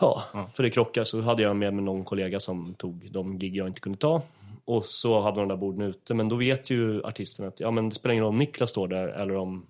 Ja, 0.00 0.22
för 0.52 0.62
det 0.62 0.70
krockade 0.70 1.06
så 1.06 1.20
hade 1.20 1.42
jag 1.42 1.56
med 1.56 1.74
mig 1.74 1.84
någon 1.84 2.04
kollega 2.04 2.40
som 2.40 2.74
tog 2.74 3.12
de 3.12 3.38
gig 3.38 3.56
jag 3.56 3.66
inte 3.66 3.80
kunde 3.80 3.98
ta. 3.98 4.22
Och 4.64 4.84
så 4.84 5.20
hade 5.20 5.40
de 5.40 5.48
där 5.48 5.56
borden 5.56 5.82
ute. 5.82 6.14
Men 6.14 6.28
då 6.28 6.36
vet 6.36 6.70
ju 6.70 7.02
artisten 7.04 7.46
att 7.48 7.60
ja, 7.60 7.70
men 7.70 7.88
det 7.88 7.94
spelar 7.94 8.12
ingen 8.12 8.24
roll 8.24 8.32
om 8.32 8.38
Niklas 8.38 8.70
står 8.70 8.88
där 8.88 9.08
eller 9.08 9.36
om 9.36 9.66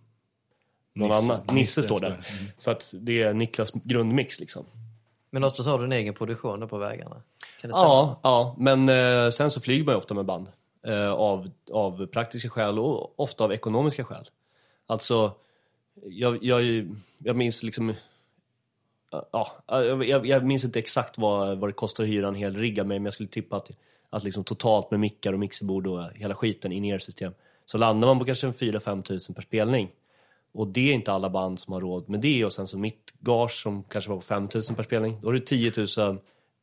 någon 0.95 1.11
Nisse- 1.11 1.33
annan. 1.33 1.39
Nisse, 1.41 1.55
Nisse 1.55 1.83
står 1.83 2.01
där. 2.01 2.27
För 2.59 2.71
att 2.71 2.95
det 3.01 3.23
är 3.23 3.35
Niklas 3.35 3.73
grundmix 3.85 4.41
liksom. 4.41 4.65
Men 5.31 5.51
så 5.51 5.63
har 5.71 5.79
du 5.79 5.85
en 5.85 5.93
egen 5.93 6.15
produktion 6.15 6.61
då 6.61 6.69
på 6.69 6.79
vägarna? 6.79 7.15
Kan 7.61 7.69
det 7.69 7.75
stämma? 7.75 7.85
Ja, 7.87 8.21
ja, 8.23 8.57
men 8.59 8.89
eh, 8.89 9.31
sen 9.31 9.51
så 9.51 9.61
flyger 9.61 9.85
man 9.85 9.93
ju 9.95 9.99
ofta 9.99 10.15
med 10.15 10.25
band. 10.25 10.47
Eh, 10.87 11.13
av, 11.13 11.51
av 11.73 12.07
praktiska 12.07 12.49
skäl 12.51 12.79
och 12.79 13.21
ofta 13.21 13.45
av 13.45 13.53
ekonomiska 13.53 14.05
skäl. 14.05 14.29
Alltså, 14.87 15.33
jag, 16.05 16.45
jag, 16.45 16.63
jag 17.19 17.37
minns 17.37 17.63
liksom... 17.63 17.95
Ja, 19.33 19.53
jag, 19.69 20.27
jag- 20.27 20.45
minns 20.45 20.65
inte 20.65 20.79
exakt 20.79 21.19
vad, 21.19 21.59
vad 21.59 21.69
det 21.69 21.73
kostar 21.73 22.05
att 22.05 22.11
hyra 22.11 22.29
en 22.29 22.35
hel 22.35 22.57
rigg 22.57 22.81
av 22.81 22.87
mig, 22.87 22.99
men 22.99 23.05
jag 23.05 23.15
skulle 23.15 23.29
tippa 23.29 23.57
att, 23.57 23.71
att 24.13 24.25
liksom 24.25 24.45
totalt 24.45 24.91
med 24.91 25.01
mickar 25.01 25.33
och 25.33 25.39
mixerbord 25.39 25.87
och 25.87 26.11
hela 26.15 26.35
skiten, 26.35 26.73
in-ear-system, 26.73 27.33
så 27.67 27.79
landar 27.79 28.09
man 28.09 28.19
på 28.19 28.25
kanske 28.25 28.47
en 28.47 28.53
4-5 28.53 29.03
tusen 29.03 29.35
per 29.35 29.43
spelning. 29.43 29.91
Och 30.53 30.69
det 30.69 30.91
är 30.91 30.95
inte 30.95 31.13
alla 31.13 31.31
band 31.31 31.59
som 31.59 31.73
har 31.73 31.81
råd 31.81 32.09
med 32.09 32.21
det. 32.21 32.45
Och 32.45 32.53
sen 32.53 32.69
så 32.69 32.79
mitt 32.79 33.13
gage 33.21 33.53
som 33.63 33.83
kanske 33.83 34.11
var 34.11 34.17
på 34.17 34.23
5 34.23 34.49
tusen 34.49 34.77
per 34.77 34.83
spelning, 34.83 35.19
då 35.23 35.29
är 35.29 35.33
det 35.33 35.41
10 35.41 35.73
000 35.99 36.19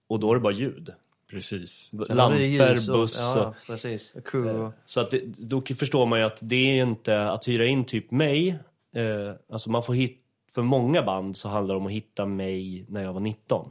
och 0.08 0.20
då 0.20 0.32
är 0.32 0.36
det 0.36 0.42
bara 0.42 0.54
ljud. 0.54 0.90
Precis. 1.30 1.90
Sen 2.08 2.18
Lampor, 2.18 2.92
och- 2.92 2.98
buss 3.00 3.18
Ja, 3.20 3.40
och... 3.40 3.46
ja, 3.46 3.56
precis. 3.68 4.16
Och 4.16 4.28
crew. 4.28 4.72
Så 4.86 5.00
att 5.02 5.12
det, 5.12 5.22
då 5.26 5.62
förstår 5.62 6.06
man 6.06 6.20
ju 6.20 6.26
att 6.26 6.40
det 6.42 6.80
är 6.80 6.84
inte 6.84 7.30
att 7.30 7.48
hyra 7.48 7.66
in 7.66 7.84
typ 7.86 8.12
mig. 8.12 8.50
Eh, 8.96 9.34
alltså 9.52 9.70
man 9.72 9.84
får 9.84 9.94
hit, 9.94 10.22
för 10.52 10.62
många 10.62 11.04
band 11.04 11.38
så 11.38 11.50
handlar 11.50 11.76
det 11.76 11.80
om 11.80 11.86
att 11.86 11.92
hitta 11.92 12.26
mig 12.26 12.86
när 12.88 13.04
jag 13.04 13.14
var 13.14 13.20
19. 13.20 13.70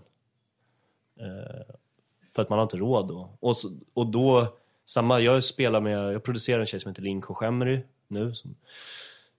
Eh, 1.20 1.74
för 2.38 2.42
att 2.42 2.48
man 2.48 2.58
har 2.58 2.62
inte 2.62 2.76
råd 2.76 3.08
då. 3.08 3.28
Och, 3.40 3.56
så, 3.56 3.68
och 3.94 4.06
då, 4.06 4.56
samma, 4.86 5.20
jag 5.20 5.44
spelar 5.44 5.80
med, 5.80 6.14
jag 6.14 6.22
producerar 6.22 6.60
en 6.60 6.66
tjej 6.66 6.80
som 6.80 6.88
heter 6.88 7.02
Linn 7.02 7.22
Shemry 7.22 7.80
nu. 8.08 8.34
Som 8.34 8.54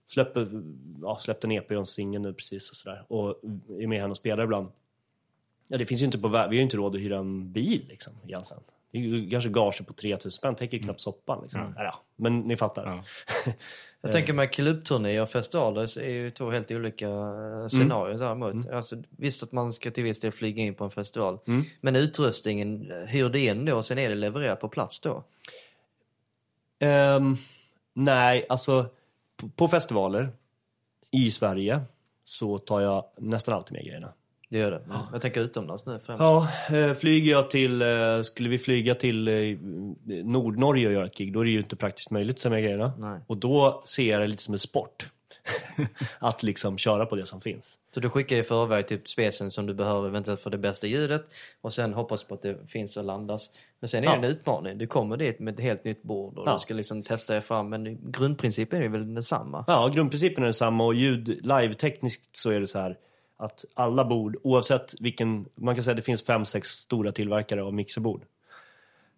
släpper, 0.08 0.62
ja, 1.02 1.18
släppte 1.20 1.46
en 1.46 1.50
EP 1.50 1.70
och 1.70 1.76
en 1.76 1.86
singel 1.86 2.22
nu 2.22 2.32
precis 2.32 2.70
och 2.70 2.76
sådär. 2.76 3.04
Och 3.08 3.40
är 3.82 3.86
med 3.86 4.00
henne 4.00 4.10
och 4.10 4.16
spelar 4.16 4.44
ibland. 4.44 4.68
Ja, 5.68 5.78
det 5.78 5.86
finns 5.86 6.00
ju 6.00 6.04
inte 6.04 6.18
på, 6.18 6.28
vi 6.28 6.36
har 6.36 6.52
ju 6.52 6.62
inte 6.62 6.76
råd 6.76 6.94
att 6.94 7.00
hyra 7.00 7.18
en 7.18 7.52
bil 7.52 7.84
liksom 7.88 8.12
egentligen. 8.24 8.62
Det 8.92 8.98
är 8.98 9.02
ju 9.02 9.30
kanske 9.30 9.50
gage 9.50 9.86
på 9.86 9.92
3000 9.92 10.30
spänn, 10.30 10.54
täcker 10.54 10.76
ju 10.76 10.82
knappt 10.82 11.00
soppan 11.00 11.42
liksom. 11.42 11.74
Ja. 11.76 11.84
Ja, 11.84 12.02
men 12.16 12.40
ni 12.40 12.56
fattar. 12.56 12.86
Ja. 12.86 13.04
Jag 14.02 14.12
tänker 14.12 14.32
med 14.32 14.52
klubbturné 14.52 15.20
och 15.20 15.28
festaler 15.30 15.86
så 15.86 16.00
är 16.00 16.10
ju 16.10 16.30
två 16.30 16.50
helt 16.50 16.70
olika 16.70 17.08
eh, 17.08 17.66
scenarier 17.68 18.18
däremot. 18.18 18.68
Alltså, 18.68 18.96
visst 19.10 19.42
att 19.42 19.52
man 19.52 19.72
ska 19.72 19.90
till 19.90 20.04
viss 20.04 20.20
del 20.20 20.32
flyga 20.32 20.62
in 20.62 20.74
på 20.74 20.84
en 20.84 20.90
festival. 20.90 21.38
Men 21.80 21.96
utrustningen, 21.96 22.90
eh, 22.90 23.08
hyr 23.08 23.28
det 23.28 23.40
in 23.40 23.64
då 23.64 23.76
och 23.76 23.84
sen 23.84 23.98
är 23.98 24.08
det 24.08 24.14
levererat 24.14 24.60
på 24.60 24.68
plats 24.68 25.00
då? 25.00 25.24
Ehm, 26.78 27.36
nej, 27.94 28.46
alltså 28.48 28.86
på, 29.36 29.48
på 29.48 29.68
festivaler 29.68 30.32
i 31.10 31.30
Sverige 31.30 31.80
så 32.24 32.58
tar 32.58 32.80
jag 32.80 33.04
nästan 33.18 33.54
alltid 33.54 33.72
med 33.72 33.84
grejerna. 33.84 34.12
Det 34.50 34.58
gör 34.58 34.70
det. 34.70 34.82
Men 34.88 34.98
Jag 35.12 35.20
tänker 35.22 35.40
utomlands 35.40 35.86
nu 35.86 36.00
främst. 36.06 36.20
Ja, 36.22 36.48
eh, 36.72 36.94
flyger 36.94 37.30
jag 37.32 37.50
till, 37.50 37.82
eh, 37.82 38.22
skulle 38.22 38.48
vi 38.48 38.58
flyga 38.58 38.94
till 38.94 39.28
eh, 39.28 39.34
Nordnorge 40.24 40.86
och 40.86 40.92
göra 40.92 41.06
ett 41.06 41.16
gig, 41.16 41.32
då 41.32 41.40
är 41.40 41.44
det 41.44 41.50
ju 41.50 41.58
inte 41.58 41.76
praktiskt 41.76 42.10
möjligt 42.10 42.44
med 42.44 42.62
grejerna. 42.62 42.92
Nej. 42.98 43.20
Och 43.26 43.36
då 43.36 43.82
ser 43.86 44.10
jag 44.10 44.20
det 44.20 44.26
lite 44.26 44.42
som 44.42 44.54
en 44.54 44.58
sport. 44.58 45.08
att 46.18 46.42
liksom 46.42 46.78
köra 46.78 47.06
på 47.06 47.16
det 47.16 47.26
som 47.26 47.40
finns. 47.40 47.78
Så 47.94 48.00
du 48.00 48.08
skickar 48.10 48.36
i 48.36 48.42
förväg 48.42 48.86
typ 48.88 49.08
specen 49.08 49.50
som 49.50 49.66
du 49.66 49.74
behöver 49.74 50.08
eventuellt 50.08 50.40
för 50.40 50.50
det 50.50 50.58
bästa 50.58 50.86
ljudet 50.86 51.22
och 51.60 51.72
sen 51.72 51.94
hoppas 51.94 52.24
på 52.24 52.34
att 52.34 52.42
det 52.42 52.56
finns 52.70 52.96
och 52.96 53.04
landas. 53.04 53.50
Men 53.80 53.88
sen 53.88 54.04
är 54.04 54.08
det 54.08 54.12
Ja. 54.12 54.18
en 54.18 54.24
utmaning. 54.24 54.78
Du 54.78 54.86
kommer 54.86 55.16
dit 55.16 55.38
med 55.40 55.54
ett 55.54 55.60
helt 55.60 55.84
nytt 55.84 56.02
bord 56.02 56.38
och 56.38 56.48
Ja. 56.48 56.52
du 56.52 56.58
ska 56.58 56.74
liksom 56.74 57.02
testa 57.02 57.32
dig 57.32 57.42
fram. 57.42 57.68
Men 57.68 58.12
grundprincipen 58.12 58.82
är 58.82 58.88
väl 58.88 59.14
densamma? 59.14 59.64
Ja, 59.66 59.88
grundprincipen 59.94 60.42
är 60.42 60.46
densamma 60.46 60.84
och 60.84 60.94
ljud, 60.94 61.28
live-tekniskt 61.28 62.36
så 62.36 62.50
är 62.50 62.60
det 62.60 62.66
så 62.66 62.78
här 62.78 62.96
att 63.40 63.64
alla 63.74 64.04
bord, 64.04 64.36
oavsett 64.42 64.94
vilken, 65.00 65.46
man 65.54 65.74
kan 65.74 65.84
säga 65.84 65.92
att 65.92 65.96
det 65.96 66.02
finns 66.02 66.22
fem, 66.22 66.44
sex 66.44 66.68
stora 66.68 67.12
tillverkare 67.12 67.62
av 67.62 67.74
mixerbord. 67.74 68.24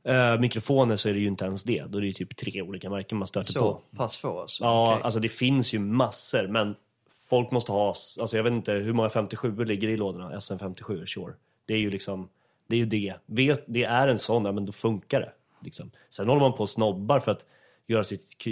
Eh, 0.05 0.41
mikrofoner 0.41 0.97
så 0.97 1.09
är 1.09 1.13
det 1.13 1.21
ju 1.21 1.27
inte 1.27 1.45
ens 1.45 1.65
det, 1.65 1.85
då 1.89 1.99
är 1.99 2.03
det 2.03 2.07
ju 2.07 2.13
typ 2.13 2.37
tre 2.37 2.63
olika 2.63 2.91
märken 2.91 3.19
man 3.19 3.29
stöter 3.29 3.53
Så 3.53 3.61
på. 3.61 3.97
pass 3.97 4.17
få 4.17 4.41
alltså? 4.41 4.65
Ja, 4.65 4.93
Okej. 4.93 5.05
alltså 5.05 5.21
det 5.21 5.29
finns 5.29 5.75
ju 5.75 5.79
massor, 5.79 6.49
men 6.49 6.75
folk 7.29 7.51
måste 7.51 7.73
ha, 7.73 7.87
alltså 8.21 8.37
jag 8.37 8.45
vet 8.45 8.53
inte 8.53 8.73
hur 8.73 8.93
många 8.93 9.09
57 9.09 9.65
ligger 9.65 9.89
i 9.89 9.97
lådorna, 9.97 10.31
SM57, 10.39 11.07
sure. 11.07 11.35
Det 11.67 11.75
är 11.75 11.79
ju 11.79 11.91
liksom, 11.91 12.29
det 12.67 12.77
är 12.77 12.81
ju 12.81 12.87
det. 12.87 13.15
Vet, 13.27 13.65
det 13.67 13.85
är 13.85 14.09
en 14.09 14.19
sån, 14.19 14.45
ja, 14.45 14.53
men 14.53 14.67
då 14.67 14.73
funkar 14.73 15.21
det. 15.21 15.33
Liksom. 15.61 15.91
Sen 16.09 16.29
håller 16.29 16.41
man 16.41 16.53
på 16.53 16.63
och 16.63 16.71
snobbar 16.71 17.21
för 17.21 17.31
att 17.31 17.47
göra 17.89 18.05
sitt 18.05 18.47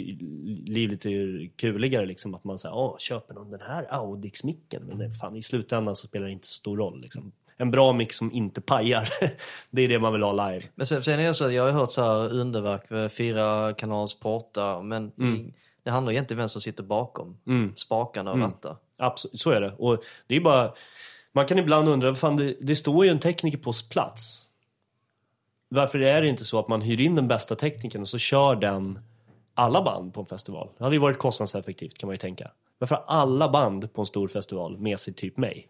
liv 0.67 0.91
lite 0.91 1.09
kuligare, 1.57 2.07
liksom. 2.07 2.35
Att 2.35 2.45
man 2.45 2.59
säger, 2.59 2.75
åh, 2.77 2.97
köper 2.99 3.35
någon 3.35 3.51
den 3.51 3.61
här 3.61 3.87
Audix-micken? 3.91 4.83
Men 4.87 4.99
det, 4.99 5.11
fan, 5.11 5.37
i 5.37 5.43
slutändan 5.43 5.97
så 5.97 6.07
spelar 6.07 6.27
det 6.27 6.33
inte 6.33 6.47
så 6.47 6.55
stor 6.55 6.77
roll. 6.77 7.01
Liksom. 7.01 7.33
En 7.57 7.71
bra 7.71 7.93
mix 7.93 8.17
som 8.17 8.33
inte 8.33 8.61
pajar, 8.61 9.09
det 9.71 9.83
är 9.83 9.89
det 9.89 9.99
man 9.99 10.13
vill 10.13 10.23
ha 10.23 10.49
live. 10.51 10.65
Men 10.75 10.87
sen, 10.87 11.03
sen 11.03 11.21
är 11.21 11.29
det 11.29 11.35
så, 11.35 11.51
jag 11.51 11.63
har 11.65 11.71
hört 11.71 11.91
så 11.91 12.03
här 12.03 12.35
underverk 12.35 13.13
fyra 13.13 13.73
kanals 13.73 14.21
portar 14.21 14.83
men 14.83 15.13
Mm. 15.19 15.53
det 15.83 15.91
handlar 15.91 16.13
egentligen 16.13 16.39
om 16.39 16.43
vem 16.43 16.49
som 16.49 16.61
sitter 16.61 16.83
bakom 16.83 17.37
spakarna 17.77 18.31
och 18.31 18.37
Mm. 18.37 18.51
rattar. 18.51 18.77
Absolut, 18.97 19.41
så 19.41 19.51
är 19.51 19.61
det. 19.61 19.73
Och 19.79 20.03
det 20.27 20.37
är 20.37 20.41
bara, 20.41 20.73
man 21.33 21.47
kan 21.47 21.59
ibland 21.59 21.89
undra, 21.89 22.15
fan 22.15 22.37
det, 22.37 22.57
det 22.61 22.77
står 22.77 23.05
ju 23.05 23.11
en 23.11 23.19
tekniker 23.19 23.59
på 23.59 23.73
plats. 23.91 24.47
Varför 25.69 25.99
är 25.99 26.23
det 26.23 26.29
inte 26.29 26.45
så 26.45 26.59
att 26.59 26.69
man 26.69 26.81
hyr 26.83 27.01
in 27.01 27.15
den 27.15 27.29
bästa 27.29 27.55
teknikern 27.57 28.03
och 28.03 28.09
så 28.09 28.19
kör 28.19 28.57
den 28.57 28.99
alla 29.55 29.83
band 29.83 30.15
på 30.15 30.21
en 30.21 30.27
festival? 30.27 30.69
Det 30.79 30.85
hade 30.85 30.97
ju 30.97 31.01
varit 31.01 31.19
kostnadseffektivt 31.19 31.99
kan 31.99 32.07
man 32.07 32.15
ju 32.15 32.19
tänka. 32.19 32.51
Varför 32.79 32.95
har 32.95 33.05
alla 33.07 33.49
band 33.49 33.93
på 33.93 34.01
en 34.01 34.07
stor 34.07 34.29
festival 34.29 34.79
med 34.79 35.01
sig 35.01 35.15
typ 35.15 35.37
mig? 35.37 35.69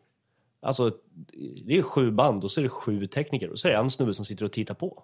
Alltså, 0.62 0.90
det 1.64 1.78
är 1.78 1.82
sju 1.82 2.10
band 2.10 2.44
och 2.44 2.50
så 2.50 2.60
är 2.60 2.62
det 2.62 2.68
sju 2.68 3.06
tekniker 3.06 3.50
och 3.50 3.58
så 3.58 3.68
är 3.68 3.72
det 3.72 3.78
en 3.78 3.90
snubbe 3.90 4.14
som 4.14 4.24
sitter 4.24 4.44
och 4.44 4.52
tittar 4.52 4.74
på. 4.74 5.02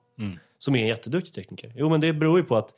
Som 0.59 0.75
är 0.75 0.83
en 0.83 0.87
jätteduktig 0.87 1.35
tekniker. 1.35 1.73
Jo, 1.77 1.89
men 1.89 2.01
det 2.01 2.13
beror 2.13 2.39
ju 2.39 2.45
på 2.45 2.57
att 2.57 2.75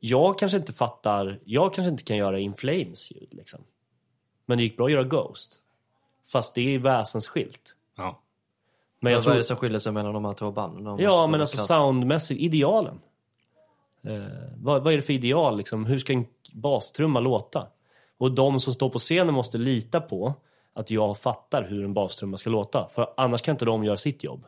jag 0.00 0.38
kanske 0.38 0.58
inte 0.58 0.72
fattar, 0.72 1.40
jag 1.44 1.74
kanske 1.74 1.90
inte 1.90 2.02
kan 2.02 2.16
göra 2.16 2.38
In 2.38 2.54
Flames 2.54 3.10
ljud 3.10 3.28
liksom. 3.30 3.60
Men 4.46 4.58
det 4.58 4.64
gick 4.64 4.76
bra 4.76 4.86
att 4.86 4.92
göra 4.92 5.04
Ghost. 5.04 5.60
Fast 6.24 6.54
det 6.54 6.74
är 6.74 6.78
väsensskilt. 6.78 7.76
Ja. 7.96 8.22
Men 9.00 9.12
jag 9.12 9.18
Vad 9.18 9.24
tror, 9.24 9.34
är 9.34 9.38
det 9.38 9.44
som 9.44 9.56
skiljer 9.56 9.78
sig 9.78 9.92
mellan 9.92 10.14
de 10.14 10.24
här 10.24 10.32
två 10.32 10.50
banden? 10.50 10.84
De 10.84 10.98
ja, 11.00 11.26
men 11.26 11.40
alltså 11.40 11.58
soundmässigt, 11.58 12.40
idealen. 12.40 13.00
Eh, 14.02 14.22
vad, 14.56 14.84
vad 14.84 14.92
är 14.92 14.96
det 14.96 15.02
för 15.02 15.12
ideal 15.12 15.56
liksom? 15.56 15.84
Hur 15.84 15.98
ska 15.98 16.12
en 16.12 16.26
bastrumma 16.52 17.20
låta? 17.20 17.66
Och 18.18 18.32
de 18.32 18.60
som 18.60 18.74
står 18.74 18.90
på 18.90 18.98
scenen 18.98 19.34
måste 19.34 19.58
lita 19.58 20.00
på 20.00 20.34
att 20.72 20.90
jag 20.90 21.18
fattar 21.18 21.66
hur 21.68 21.84
en 21.84 21.94
bastrumma 21.94 22.36
ska 22.36 22.50
låta. 22.50 22.88
För 22.88 23.14
annars 23.16 23.42
kan 23.42 23.54
inte 23.54 23.64
de 23.64 23.84
göra 23.84 23.96
sitt 23.96 24.24
jobb. 24.24 24.44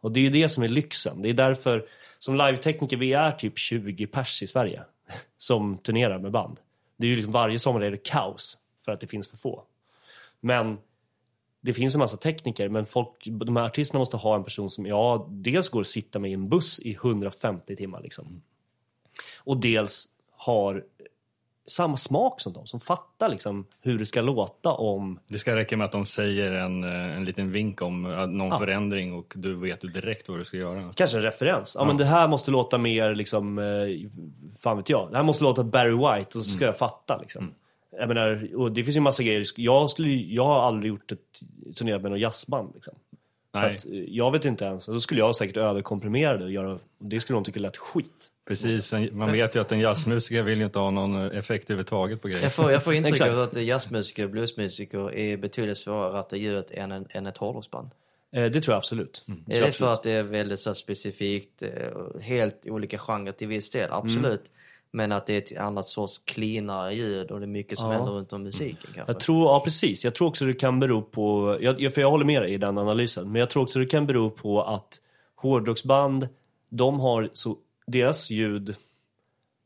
Och 0.00 0.12
det 0.12 0.20
är 0.20 0.24
ju 0.24 0.30
det 0.30 0.48
som 0.48 0.62
är 0.62 0.68
lyxen. 0.68 1.22
Det 1.22 1.28
är 1.28 1.34
därför, 1.34 1.86
som 2.18 2.34
live-tekniker, 2.34 2.96
vi 2.96 3.12
är 3.12 3.32
typ 3.32 3.58
20 3.58 4.06
pers 4.06 4.42
i 4.42 4.46
Sverige 4.46 4.82
som 5.36 5.78
turnerar 5.78 6.18
med 6.18 6.32
band. 6.32 6.60
Det 6.96 7.06
är 7.06 7.08
ju 7.08 7.16
liksom 7.16 7.32
varje 7.32 7.58
sommar 7.58 7.80
är 7.80 7.90
det 7.90 8.04
kaos 8.04 8.58
för 8.84 8.92
att 8.92 9.00
det 9.00 9.06
finns 9.06 9.28
för 9.28 9.36
få. 9.36 9.62
Men 10.40 10.78
det 11.60 11.74
finns 11.74 11.94
en 11.94 11.98
massa 11.98 12.16
tekniker, 12.16 12.68
men 12.68 12.86
folk, 12.86 13.24
de 13.24 13.56
här 13.56 13.64
artisterna 13.64 13.98
måste 13.98 14.16
ha 14.16 14.36
en 14.36 14.44
person 14.44 14.70
som, 14.70 14.86
ja, 14.86 15.28
dels 15.30 15.68
går 15.68 15.80
att 15.80 15.86
sitta 15.86 16.18
med 16.18 16.30
i 16.30 16.34
en 16.34 16.48
buss 16.48 16.80
i 16.80 16.92
150 16.92 17.76
timmar 17.76 18.02
liksom. 18.02 18.42
Och 19.38 19.56
dels 19.56 20.08
har 20.36 20.82
samma 21.66 21.96
smak 21.96 22.40
som 22.40 22.52
de, 22.52 22.66
som 22.66 22.80
fattar 22.80 23.28
liksom 23.28 23.66
hur 23.80 23.98
det 23.98 24.06
ska 24.06 24.20
låta 24.20 24.72
om... 24.72 25.18
Det 25.26 25.38
ska 25.38 25.56
räcka 25.56 25.76
med 25.76 25.84
att 25.84 25.92
de 25.92 26.06
säger 26.06 26.52
en, 26.52 26.84
eh, 26.84 27.16
en 27.16 27.24
liten 27.24 27.52
vink 27.52 27.82
om 27.82 28.06
eh, 28.06 28.26
någon 28.26 28.58
förändring 28.58 29.14
och 29.14 29.32
du 29.36 29.54
vet 29.54 29.80
direkt 29.80 30.28
vad 30.28 30.38
du 30.38 30.44
ska 30.44 30.56
göra. 30.56 30.92
Kanske 30.94 31.16
en 31.16 31.22
referens. 31.22 31.76
Ja, 31.78 31.84
men 31.84 31.96
det 31.96 32.04
här 32.04 32.28
måste 32.28 32.50
låta 32.50 32.78
mer 32.78 33.14
liksom, 33.14 33.58
eh, 33.58 33.64
fan 34.58 34.76
vet 34.76 34.90
jag. 34.90 35.10
Det 35.10 35.16
här 35.16 35.24
måste 35.24 35.44
låta 35.44 35.64
Barry 35.64 35.90
White 35.90 36.38
och 36.38 36.44
så 36.44 36.50
ska 36.50 36.64
jag 36.64 36.78
fatta 36.78 37.18
liksom. 37.18 37.54
Jag 37.98 38.08
menar, 38.08 38.56
och 38.56 38.72
det 38.72 38.84
finns 38.84 38.96
ju 38.96 38.98
en 38.98 39.02
massa 39.02 39.22
grejer. 39.22 39.46
Jag, 39.56 39.90
skulle, 39.90 40.08
jag 40.08 40.44
har 40.44 40.60
aldrig 40.62 40.88
gjort 40.88 41.12
ett 41.12 41.40
turnerat 41.76 42.02
med 42.02 42.10
något 42.10 42.20
jazzband 42.20 42.70
liksom. 42.74 42.94
För 43.52 43.60
Nej, 43.60 43.74
att, 43.74 43.86
eh, 43.86 43.92
jag 43.92 44.32
vet 44.32 44.44
inte 44.44 44.64
ens, 44.64 44.86
då 44.86 45.00
skulle 45.00 45.20
jag 45.20 45.36
säkert 45.36 45.56
överkomprimera 45.56 46.36
det 46.36 46.44
och 46.44 46.52
göra, 46.52 46.78
det 46.98 47.20
skulle 47.20 47.36
de 47.36 47.44
tycka 47.44 47.60
lät 47.60 47.76
skit. 47.76 48.30
Precis. 48.48 48.92
Man 49.12 49.32
vet 49.32 49.56
ju 49.56 49.60
att 49.60 49.72
en 49.72 49.80
jazzmusiker 49.80 50.42
vill 50.42 50.58
ju 50.58 50.64
inte 50.64 50.78
ha 50.78 50.90
någon 50.90 51.16
eh, 51.30 51.38
effekt 51.38 51.70
överhuvudtaget 51.70 52.22
på 52.22 52.28
grejer. 52.28 52.42
Jag 52.44 52.52
får, 52.54 52.72
jag 52.72 52.84
får 52.84 52.94
intryck 52.94 53.12
Exakt. 53.14 53.34
av 53.34 53.40
att 53.42 53.62
jazzmusiker 53.62 54.24
och 54.24 54.30
bluesmusiker 54.30 55.14
är 55.14 55.36
betydligt 55.36 55.78
svårare 55.78 56.08
att 56.08 56.14
ratta 56.14 56.36
ljudet 56.36 56.70
än, 56.70 56.92
en, 56.92 57.06
än 57.10 57.26
ett 57.26 57.38
hårdrocksband. 57.38 57.90
Eh, 58.32 58.44
det 58.44 58.60
tror 58.60 58.72
jag 58.72 58.78
absolut. 58.78 59.24
Är 59.26 59.32
Tror 59.32 59.44
det 59.46 59.58
jag 59.58 59.74
för 59.74 59.92
att 59.92 60.02
det 60.02 60.10
är 60.10 60.22
väldigt 60.22 60.58
så 60.60 60.74
specifikt, 60.74 61.62
eh, 61.62 62.20
helt 62.20 62.66
olika 62.66 62.98
genrer 62.98 63.32
till 63.32 63.48
viss 63.48 63.70
del? 63.70 63.88
Absolut. 63.92 64.42
Men 64.90 65.12
att 65.12 65.26
det 65.26 65.34
är 65.34 65.38
ett 65.56 65.58
annat 65.60 65.86
sorts 65.86 66.18
cleanare 66.24 66.94
ljud 66.94 67.30
och 67.30 67.40
det 67.40 67.44
är 67.44 67.48
mycket 67.48 67.78
som 67.78 67.86
Ja. 67.90 67.96
händer 67.96 68.12
runt 68.12 68.32
om 68.32 68.42
musiken 68.42 68.90
kanske. 68.94 69.12
Jag 69.12 69.20
tror, 69.20 69.44
ja 69.44 69.60
precis. 69.64 70.04
Jag 70.04 70.14
tror 70.14 70.28
också 70.28 70.44
det 70.44 70.54
kan 70.54 70.80
bero 70.80 71.02
på, 71.02 71.56
jag, 71.60 71.80
jag- 71.80 71.94
för 71.94 72.00
jag 72.00 72.10
håller 72.10 72.24
med 72.24 72.42
dig 72.42 72.52
i 72.54 72.56
den 72.56 72.78
analysen, 72.78 73.32
men 73.32 73.40
jag 73.40 73.50
tror 73.50 73.62
också 73.62 73.78
det 73.78 73.86
kan 73.86 74.06
bero 74.06 74.30
på 74.30 74.62
att 74.62 74.88
hårdrocksband, 75.36 76.28
de 76.70 77.00
har 77.00 77.30
så, 77.32 77.56
deras 77.88 78.30
ljud 78.30 78.76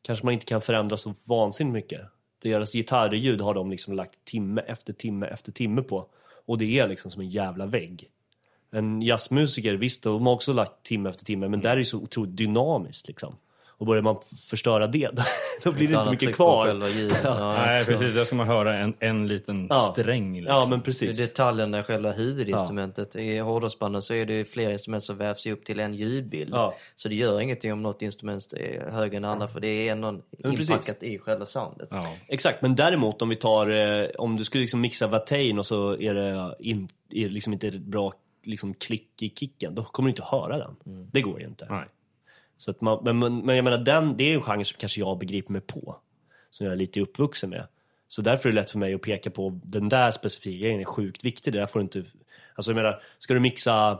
kanske 0.02 0.24
man 0.24 0.34
inte 0.34 0.46
kan 0.46 0.60
förändra 0.60 0.96
så 0.96 1.14
vansinnigt 1.24 1.72
mycket. 1.72 2.00
Deras 2.42 2.72
gitarrljud 2.72 3.40
har 3.40 3.54
de 3.54 3.70
liksom 3.70 3.94
lagt 3.94 4.24
timme 4.24 4.60
efter 4.60 4.92
timme 4.92 5.26
efter 5.26 5.52
timme 5.52 5.82
på. 5.82 6.06
Och 6.46 6.58
det 6.58 6.78
är 6.78 6.88
liksom 6.88 7.10
som 7.10 7.20
en 7.20 7.28
jävla 7.28 7.66
vägg. 7.66 8.08
En 8.70 9.02
jazzmusiker, 9.02 9.74
visst, 9.74 10.02
de 10.02 10.26
har 10.26 10.34
också 10.34 10.52
lagt 10.52 10.82
timme 10.82 11.10
efter 11.10 11.24
timme, 11.24 11.48
men 11.48 11.60
där 11.60 11.70
är 11.70 11.76
det 11.76 11.84
så 11.84 11.98
otroligt 11.98 12.36
dynamiskt 12.36 13.08
liksom. 13.08 13.36
Och 13.82 13.86
börjar 13.86 14.02
man 14.02 14.16
förstöra 14.48 14.86
det, 14.86 15.10
då, 15.64 15.72
blir 15.72 15.88
det 15.88 15.98
inte 15.98 16.10
mycket 16.10 16.34
kvar. 16.34 16.68
Ja, 17.24 17.54
Nej, 17.66 17.84
precis. 17.84 18.14
Där 18.14 18.24
ska 18.24 18.36
man 18.36 18.46
höra 18.46 18.74
en, 18.78 18.94
en 18.98 19.26
liten 19.26 19.66
Ja. 19.70 19.76
sträng. 19.92 20.34
Liksom. 20.34 20.54
Ja, 20.54 20.60
men 20.60 20.70
Det 20.70 20.76
är 20.76 20.84
precis. 20.84 21.18
detaljerna 21.18 21.78
i 21.78 21.82
själva 21.82 22.12
huvudinstrumentet. 22.12 23.16
I 23.16 23.38
hårdrocksbanden 23.38 24.02
så 24.02 24.14
är 24.14 24.26
det 24.26 24.44
flera 24.44 24.72
instrument 24.72 25.04
som 25.04 25.16
vävs 25.16 25.46
ihop 25.46 25.64
till 25.64 25.80
en 25.80 25.94
ljudbild. 25.94 26.50
Ja. 26.54 26.74
Så 26.96 27.08
det 27.08 27.14
gör 27.14 27.40
ingenting 27.40 27.72
om 27.72 27.82
något 27.82 28.02
instrument 28.02 28.52
är 28.52 28.90
högre 28.90 29.16
än 29.16 29.24
andra 29.24 29.48
för 29.48 29.60
det 29.60 29.88
är 29.88 30.20
precis. 30.42 30.70
inpackat 30.70 31.02
i 31.02 31.18
själva 31.18 31.46
soundet. 31.46 31.88
Ja. 31.90 32.14
Exakt, 32.28 32.62
men 32.62 32.74
däremot 32.74 33.22
om 33.22 33.28
vi 33.28 33.36
tar, 33.36 33.70
eh, 33.70 34.08
om 34.18 34.36
du 34.36 34.44
skulle 34.44 34.62
liksom 34.62 34.80
mixa 34.80 35.06
Watain 35.06 35.58
och 35.58 35.66
så 35.66 35.96
är 35.96 36.14
det 36.14 36.54
in, 36.58 36.88
är 37.12 37.28
liksom 37.28 37.52
inte 37.52 37.70
bra 37.70 38.12
liksom, 38.44 38.74
klick 38.74 39.22
i 39.22 39.28
kicken, 39.36 39.74
då 39.74 39.84
kommer 39.84 40.06
du 40.06 40.10
inte 40.10 40.24
höra 40.24 40.58
den. 40.58 40.76
Det 41.12 41.20
går 41.20 41.40
ju 41.40 41.46
inte. 41.46 41.66
Nej. 41.70 41.84
Så 42.62 42.70
att 42.70 42.80
man, 42.80 42.98
men, 43.04 43.18
men, 43.18 43.38
men 43.38 43.56
jag 43.56 43.64
menar, 43.64 43.78
den, 43.78 44.16
det 44.16 44.24
är 44.24 44.34
en 44.34 44.42
genre 44.42 44.64
som 44.64 44.76
kanske 44.78 45.00
jag 45.00 45.18
begriper 45.18 45.52
mig 45.52 45.60
på. 45.60 45.96
Som 46.50 46.66
jag 46.66 46.72
är 46.72 46.76
lite 46.76 47.00
uppvuxen 47.00 47.50
med. 47.50 47.66
Så 48.08 48.22
därför 48.22 48.48
är 48.48 48.52
det 48.52 48.60
lätt 48.60 48.70
för 48.70 48.78
mig 48.78 48.94
att 48.94 49.02
peka 49.02 49.30
på 49.30 49.60
den 49.64 49.88
där 49.88 50.10
specifika 50.10 50.62
grejen 50.64 50.80
är 50.80 50.84
sjukt 50.84 51.24
viktig. 51.24 51.52
Det 51.52 51.58
där 51.58 51.66
får 51.66 51.78
du 51.78 51.82
inte, 51.82 52.04
alltså 52.54 52.70
jag 52.70 52.76
menar, 52.76 53.02
ska 53.18 53.34
du 53.34 53.40
mixa 53.40 53.98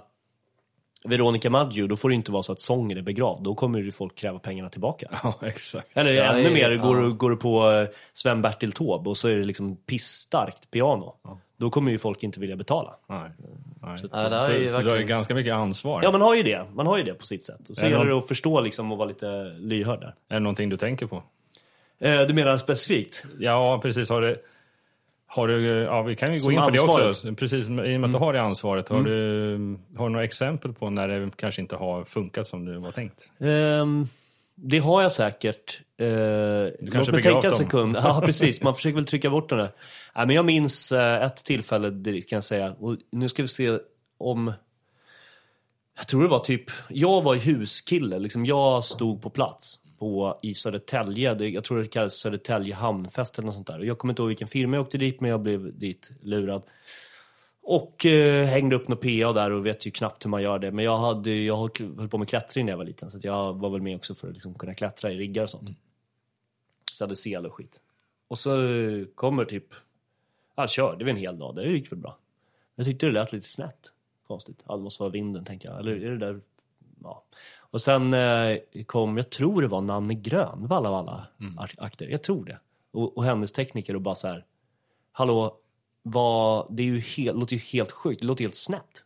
Veronica 1.05 1.51
Maggio, 1.51 1.87
då 1.87 1.96
får 1.96 2.09
det 2.09 2.14
inte 2.14 2.33
vara 2.33 2.42
så 2.42 2.53
att 2.53 2.61
sången 2.61 2.98
är 2.98 3.03
begravd. 3.03 3.44
Då 3.44 3.55
kommer 3.55 3.79
ju 3.79 3.92
folk 3.92 4.14
kräva 4.14 4.38
pengarna 4.38 4.70
tillbaka. 4.70 5.07
ja, 5.22 5.38
exakt. 5.42 5.88
Eller 5.96 6.12
Ja, 6.12 6.25
ännu 6.25 6.42
ja, 6.42 6.51
mer, 6.51 6.70
ja. 6.70 6.83
går, 6.83 6.96
du, 6.96 7.12
går 7.12 7.31
du 7.31 7.37
på 7.37 7.70
eh, 7.70 7.88
Sven-Bertil 8.12 8.72
Taube 8.72 9.11
och 9.11 9.16
så 9.16 9.29
är 9.29 9.37
det 9.37 9.44
liksom 9.44 9.77
pissstarkt 9.77 10.70
piano. 10.70 11.16
Då 11.62 11.70
kommer 11.70 11.90
ju 11.90 11.98
folk 11.98 12.22
inte 12.22 12.40
vilja 12.40 12.57
betala. 12.57 12.94
Nej. 13.09 13.31
Nej. 13.83 13.98
Så, 13.98 14.09
Ja, 14.12 14.29
det 14.29 14.40
så, 14.40 14.51
är 14.53 14.57
ju 14.59 14.68
så 14.68 14.70
du 14.70 14.77
har 14.77 14.83
ju 14.83 14.88
verkligen- 14.88 15.07
ganska 15.09 15.35
mycket 15.35 15.55
ansvar. 15.55 16.01
Ja, 16.03 16.11
man 16.12 16.20
har 16.20 16.35
ju 16.35 16.42
det. 16.42 16.64
Man 16.75 16.87
har 16.87 16.98
ju 16.98 17.05
det 17.05 17.14
på 17.14 17.27
sitt 17.27 17.44
sätt. 17.44 17.70
Och 17.70 17.77
så 17.77 17.85
Är 17.85 17.88
det 17.90 17.94
gäller 17.96 18.11
det 18.11 18.18
att 18.18 18.29
förstå 18.29 18.61
liksom 18.61 18.92
och 18.92 18.98
vara 18.98 19.09
lite 19.09 19.42
lyhörd 19.59 20.01
där. 20.01 20.14
Är 20.29 20.35
det 20.35 20.40
någonting 20.40 20.68
du 20.68 20.77
tänker 20.77 21.07
på? 21.07 21.22
Eh, 22.01 22.20
du 22.20 22.35
menar 22.35 22.57
specifikt? 22.57 23.25
Ja, 23.38 23.79
precis. 23.83 24.09
Har 24.09 24.20
du, 24.20 24.42
har 25.27 25.48
du, 25.48 25.62
ja, 25.68 26.03
vi 26.03 26.16
kan 26.16 26.29
ju 26.29 26.35
gå 26.35 26.40
Som 26.40 26.53
in 26.53 26.59
på 26.59 26.70
det 26.70 26.79
ansvaret. 26.79 27.09
också. 27.09 27.35
Precis, 27.35 27.66
i 27.68 27.70
och 27.70 27.72
med 27.75 28.05
att 28.05 28.12
du 28.12 28.18
har 28.18 28.33
det 28.33 28.42
ansvaret. 28.42 28.88
Har, 28.88 29.03
du, 29.03 29.77
har 29.96 30.05
du 30.07 30.12
några 30.12 30.25
exempel 30.25 30.72
på 30.72 30.90
när 30.90 31.09
det 31.09 31.31
kanske 31.37 31.61
inte 31.62 31.77
har 31.77 32.05
funkat 32.05 32.48
som 32.48 32.64
det 32.64 32.79
var 32.79 32.92
tänkt? 32.92 33.31
Ehm, 33.40 34.07
det 34.54 34.78
har 34.78 35.02
jag 35.02 35.12
säkert. 35.12 35.80
Uh, 36.02 36.68
låt 36.80 37.12
mig 37.12 37.22
tänka 37.22 37.46
en 37.46 37.52
sekund. 37.52 37.96
Ja, 38.02 38.22
precis. 38.24 38.62
Man 38.62 38.74
försöker 38.74 38.94
väl 38.94 39.06
trycka 39.06 39.30
bort 39.30 39.48
den 39.48 39.58
där. 39.58 39.72
Nej, 40.16 40.26
men 40.26 40.36
jag 40.36 40.44
minns 40.44 40.92
eh, 40.92 41.22
ett 41.22 41.36
tillfälle, 41.36 41.90
direkt 41.90 42.28
kan 42.28 42.36
jag 42.36 42.44
säga. 42.44 42.76
Och 42.78 42.96
nu 43.12 43.28
ska 43.28 43.42
vi 43.42 43.48
se 43.48 43.78
om... 44.18 44.52
Jag 45.96 46.08
tror 46.08 46.22
det 46.22 46.28
var 46.28 46.38
typ... 46.38 46.70
Jag 46.88 47.22
var 47.22 47.34
huskille. 47.34 48.18
Liksom, 48.18 48.46
jag 48.46 48.84
stod 48.84 49.22
på 49.22 49.30
plats 49.30 49.80
på, 49.98 50.38
i 50.42 50.54
Södertälje. 50.54 51.48
Jag 51.48 51.64
tror 51.64 51.78
det 51.78 51.88
kallades 51.88 52.20
Södertälje 52.20 52.74
hamnfest 52.74 53.38
eller 53.38 53.46
något 53.46 53.54
sånt 53.54 53.66
där. 53.66 53.80
Jag 53.80 53.98
kommer 53.98 54.12
inte 54.12 54.22
ihåg 54.22 54.28
vilken 54.28 54.48
firma 54.48 54.76
jag 54.76 54.84
åkte 54.84 54.98
dit, 54.98 55.20
men 55.20 55.30
jag 55.30 55.42
blev 55.42 55.78
dit 55.78 56.10
lurad. 56.22 56.62
Och 57.62 58.07
eh, 58.07 58.46
hängde 58.46 58.77
upp 58.77 58.88
något 58.88 59.01
PA 59.01 59.33
där 59.33 59.51
och 59.53 59.66
vet 59.66 59.87
ju 59.87 59.90
knappt 59.90 60.25
hur 60.25 60.31
man 60.31 60.42
gör 60.42 60.59
det. 60.59 60.70
Men 60.72 60.85
jag, 60.85 60.98
hade, 60.98 61.31
jag 61.31 61.57
höll 61.98 62.09
på 62.09 62.18
med 62.18 62.29
klättring 62.29 62.66
när 62.66 62.72
jag 62.72 62.79
var 62.79 62.85
liten. 62.85 63.11
Så 63.11 63.18
jag 63.22 63.53
var 63.55 63.70
väl 63.70 63.83
med 63.83 63.96
också 63.96 64.14
för 64.14 64.29
att 64.29 64.35
liksom 64.35 64.55
kunna 64.55 64.75
klättra 64.75 65.12
i 65.12 65.16
riggar 65.18 65.42
och 65.42 65.51
sånt. 65.51 65.70
Så 66.92 67.03
jag 67.03 67.07
hade 67.07 67.16
sel 67.16 67.46
och 67.46 67.55
skit. 67.55 67.81
Och 68.29 68.38
så 68.38 68.64
eh, 68.66 69.05
kommer 69.14 69.44
typ... 69.44 69.66
Han 70.55 70.68
körde 70.68 71.05
vi 71.05 71.11
en 71.11 71.16
hel 71.16 71.38
dag. 71.38 71.55
Det 71.55 71.68
gick 71.68 71.92
väl 71.92 71.98
bra. 71.98 72.18
Jag 72.75 72.87
tyckte 72.87 73.07
det 73.07 73.12
lät 73.12 73.33
lite 73.33 73.46
snett. 73.46 73.88
Konstigt. 74.27 74.64
Ja, 74.68 74.77
det 74.77 74.83
måste 74.83 75.03
vara 75.03 75.11
vinden, 75.11 75.44
tänkte 75.44 75.68
jag. 75.68 75.79
Eller 75.79 75.92
är 75.92 76.11
det 76.11 76.18
där... 76.18 76.40
Ja. 77.03 77.25
Och 77.59 77.81
sen 77.81 78.14
eh, 78.14 78.59
kom, 78.87 79.16
jag 79.16 79.31
tror 79.31 79.62
det 79.62 79.68
var 79.68 79.81
Nanne 79.81 80.14
Grönvall 80.14 80.87
av 80.87 80.94
alla 80.94 81.27
art- 81.59 81.75
akter. 81.79 82.07
Jag 82.07 82.22
tror 82.22 82.44
det. 82.44 82.59
Och, 82.90 83.16
och 83.16 83.25
hennes 83.25 83.53
tekniker 83.53 83.94
och 83.94 84.03
bara 84.03 84.14
så 84.14 84.29
här. 84.29 84.44
Hallå, 85.12 85.57
vad, 86.02 86.66
det 86.76 86.82
är 86.82 86.86
ju 86.86 87.00
helt, 87.00 87.38
låter 87.38 87.55
ju 87.57 87.62
helt 87.62 87.92
sjukt. 87.92 88.20
Det 88.20 88.26
låter 88.26 88.44
helt 88.44 88.55
snett. 88.55 89.05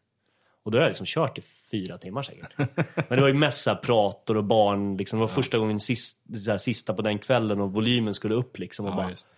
Och 0.62 0.70
då 0.70 0.78
har 0.78 0.82
jag 0.82 0.88
liksom 0.88 1.06
kört 1.06 1.38
i 1.38 1.42
fyra 1.70 1.98
timmar 1.98 2.22
säkert. 2.22 2.54
Men 3.08 3.16
det 3.16 3.20
var 3.20 3.28
ju 3.28 3.34
mest 3.34 3.62
så 3.62 3.70
här 3.70 3.76
prator 3.76 4.36
och 4.36 4.44
barn. 4.44 4.96
Liksom. 4.96 5.18
Det 5.18 5.20
var 5.20 5.28
första 5.28 5.58
gången 5.58 5.80
sist, 5.80 6.22
här, 6.46 6.58
sista 6.58 6.94
på 6.94 7.02
den 7.02 7.18
kvällen 7.18 7.60
och 7.60 7.72
volymen 7.72 8.14
skulle 8.14 8.34
upp 8.34 8.58
liksom. 8.58 8.86
Och 8.86 8.92
Ja, 8.92 8.96
bara, 8.96 9.10
just. 9.10 9.28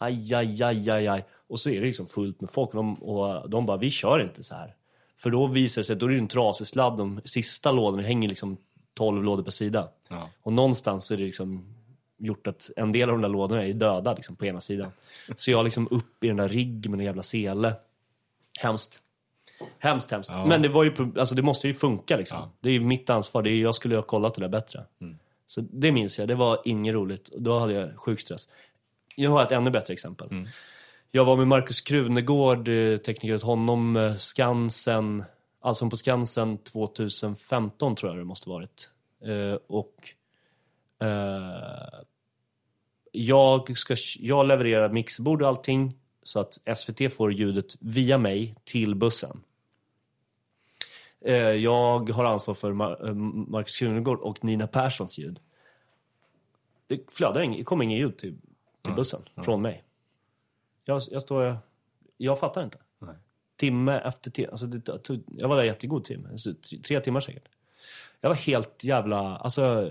aj, 0.00 0.34
aj, 0.34 0.62
aj, 0.62 0.90
aj, 0.90 1.08
aj. 1.08 1.24
Och 1.48 1.60
så 1.60 1.70
är 1.70 1.80
det 1.80 1.86
liksom 1.86 2.06
fullt 2.06 2.40
med 2.40 2.50
folk 2.50 2.68
och 2.70 2.76
de, 2.76 2.94
och 2.94 3.50
de 3.50 3.66
bara, 3.66 3.76
vi 3.76 3.90
kör 3.90 4.20
inte 4.22 4.42
så 4.42 4.54
här. 4.54 4.74
För 5.18 5.30
då 5.30 5.46
visar 5.46 5.82
det 5.82 5.86
sig, 5.86 5.96
då 5.96 6.06
är 6.06 6.10
det 6.10 6.18
en 6.18 6.28
trasig 6.28 6.66
sladd, 6.66 6.96
de 6.96 7.20
sista 7.24 7.72
lådorna 7.72 8.02
hänger 8.02 8.28
liksom 8.28 8.56
12 8.94 9.24
lådor 9.24 9.42
per 9.42 9.50
sida. 9.50 9.88
Ja. 10.08 10.30
Och 10.42 10.52
någonstans 10.52 11.10
är 11.10 11.16
det 11.16 11.22
liksom 11.24 11.75
gjort 12.18 12.46
att 12.46 12.70
en 12.76 12.92
del 12.92 13.10
av 13.10 13.14
de 13.14 13.22
där 13.22 13.28
lådorna 13.28 13.66
är 13.66 13.72
döda 13.72 14.14
liksom 14.14 14.36
på 14.36 14.46
ena 14.46 14.60
sidan. 14.60 14.90
Så 15.36 15.50
jag 15.50 15.64
liksom 15.64 15.88
upp 15.90 16.24
i 16.24 16.28
den 16.28 16.36
där 16.36 16.48
rigg 16.48 16.90
med 16.90 16.98
en 17.00 17.06
jävla 17.06 17.22
sele. 17.22 17.74
Hemskt. 18.60 19.02
Hemskt, 19.78 20.10
hemskt. 20.10 20.30
Ja. 20.34 20.46
Men 20.46 20.62
det 20.62 20.68
var 20.68 20.84
ju, 20.84 20.92
alltså 21.18 21.34
det 21.34 21.42
måste 21.42 21.68
ju 21.68 21.74
funka 21.74 22.16
liksom. 22.16 22.38
Ja. 22.38 22.50
Det 22.60 22.68
är 22.68 22.72
ju 22.72 22.80
mitt 22.80 23.10
ansvar, 23.10 23.42
det 23.42 23.50
är, 23.50 23.60
jag 23.60 23.74
skulle 23.74 23.96
ha 23.96 24.02
kollat 24.02 24.34
det 24.34 24.40
där 24.40 24.48
bättre. 24.48 24.84
Så 25.46 25.60
det 25.60 25.92
minns 25.92 26.18
jag, 26.18 26.28
det 26.28 26.34
var 26.34 26.60
inget 26.64 26.94
roligt. 26.94 27.30
Då 27.36 27.58
hade 27.58 27.72
jag 27.72 27.96
sjuk 27.96 28.20
stress. 28.20 28.48
Jag 29.16 29.30
har 29.30 29.42
ett 29.42 29.52
ännu 29.52 29.70
bättre 29.70 29.94
exempel. 29.94 30.28
Jag 31.10 31.24
var 31.24 31.36
med 31.36 31.46
Markus 31.46 31.80
Krunegård, 31.80 32.68
eh, 32.68 32.96
tekniker 32.96 33.34
åt 33.34 33.42
honom, 33.42 33.96
eh, 33.96 34.16
Skansen, 34.16 35.24
alltså 35.60 35.90
på 35.90 35.96
Skansen 35.96 36.58
2015 36.58 37.96
tror 37.96 38.10
jag 38.10 38.18
det 38.18 38.24
måste 38.24 38.48
varit. 38.48 38.90
Eh, 39.24 39.58
och 39.66 39.94
eh, 41.00 42.00
jag, 43.12 43.78
ska, 43.78 43.96
jag 44.18 44.46
levererar 44.46 44.88
mixerbord 44.88 45.42
och 45.42 45.48
allting 45.48 45.98
så 46.22 46.40
att 46.40 46.58
SVT 46.76 47.12
får 47.12 47.32
ljudet 47.32 47.76
via 47.80 48.18
mig 48.18 48.54
till 48.64 48.94
bussen. 48.94 49.42
Eh, 51.20 51.36
jag 51.36 52.10
har 52.10 52.24
ansvar 52.24 52.54
för 52.54 52.72
Mar- 52.72 53.08
eh, 53.08 53.14
Markus 53.50 53.76
Krunegård 53.76 54.20
och 54.20 54.44
Nina 54.44 54.66
Perssons 54.66 55.18
ljud. 55.18 55.40
Det 56.86 57.12
flödar 57.12 57.40
inget, 57.40 57.58
det 57.58 57.64
kommer 57.64 57.84
inget 57.84 58.00
ljud 58.00 58.18
till, 58.18 58.36
till 58.82 58.94
bussen 58.94 59.20
från 59.36 59.62
mig. 59.62 59.84
Jag, 60.84 61.02
jag 61.10 61.22
står... 61.22 61.58
Jag 62.16 62.38
fattar 62.38 62.64
inte. 62.64 62.78
Nej. 62.98 63.14
Timme 63.56 63.98
efter 63.98 64.30
timme. 64.30 64.48
Alltså 64.50 64.66
det 64.66 65.20
jag 65.26 65.48
var 65.48 65.56
där 65.56 65.64
jättegod 65.64 66.04
timme. 66.04 66.28
Alltså, 66.30 66.52
tre, 66.52 66.78
tre 66.78 67.00
timmar 67.00 67.20
säkert. 67.20 67.48
Jag 68.20 68.28
var 68.28 68.36
helt 68.36 68.84
jävla... 68.84 69.36
Alltså, 69.36 69.90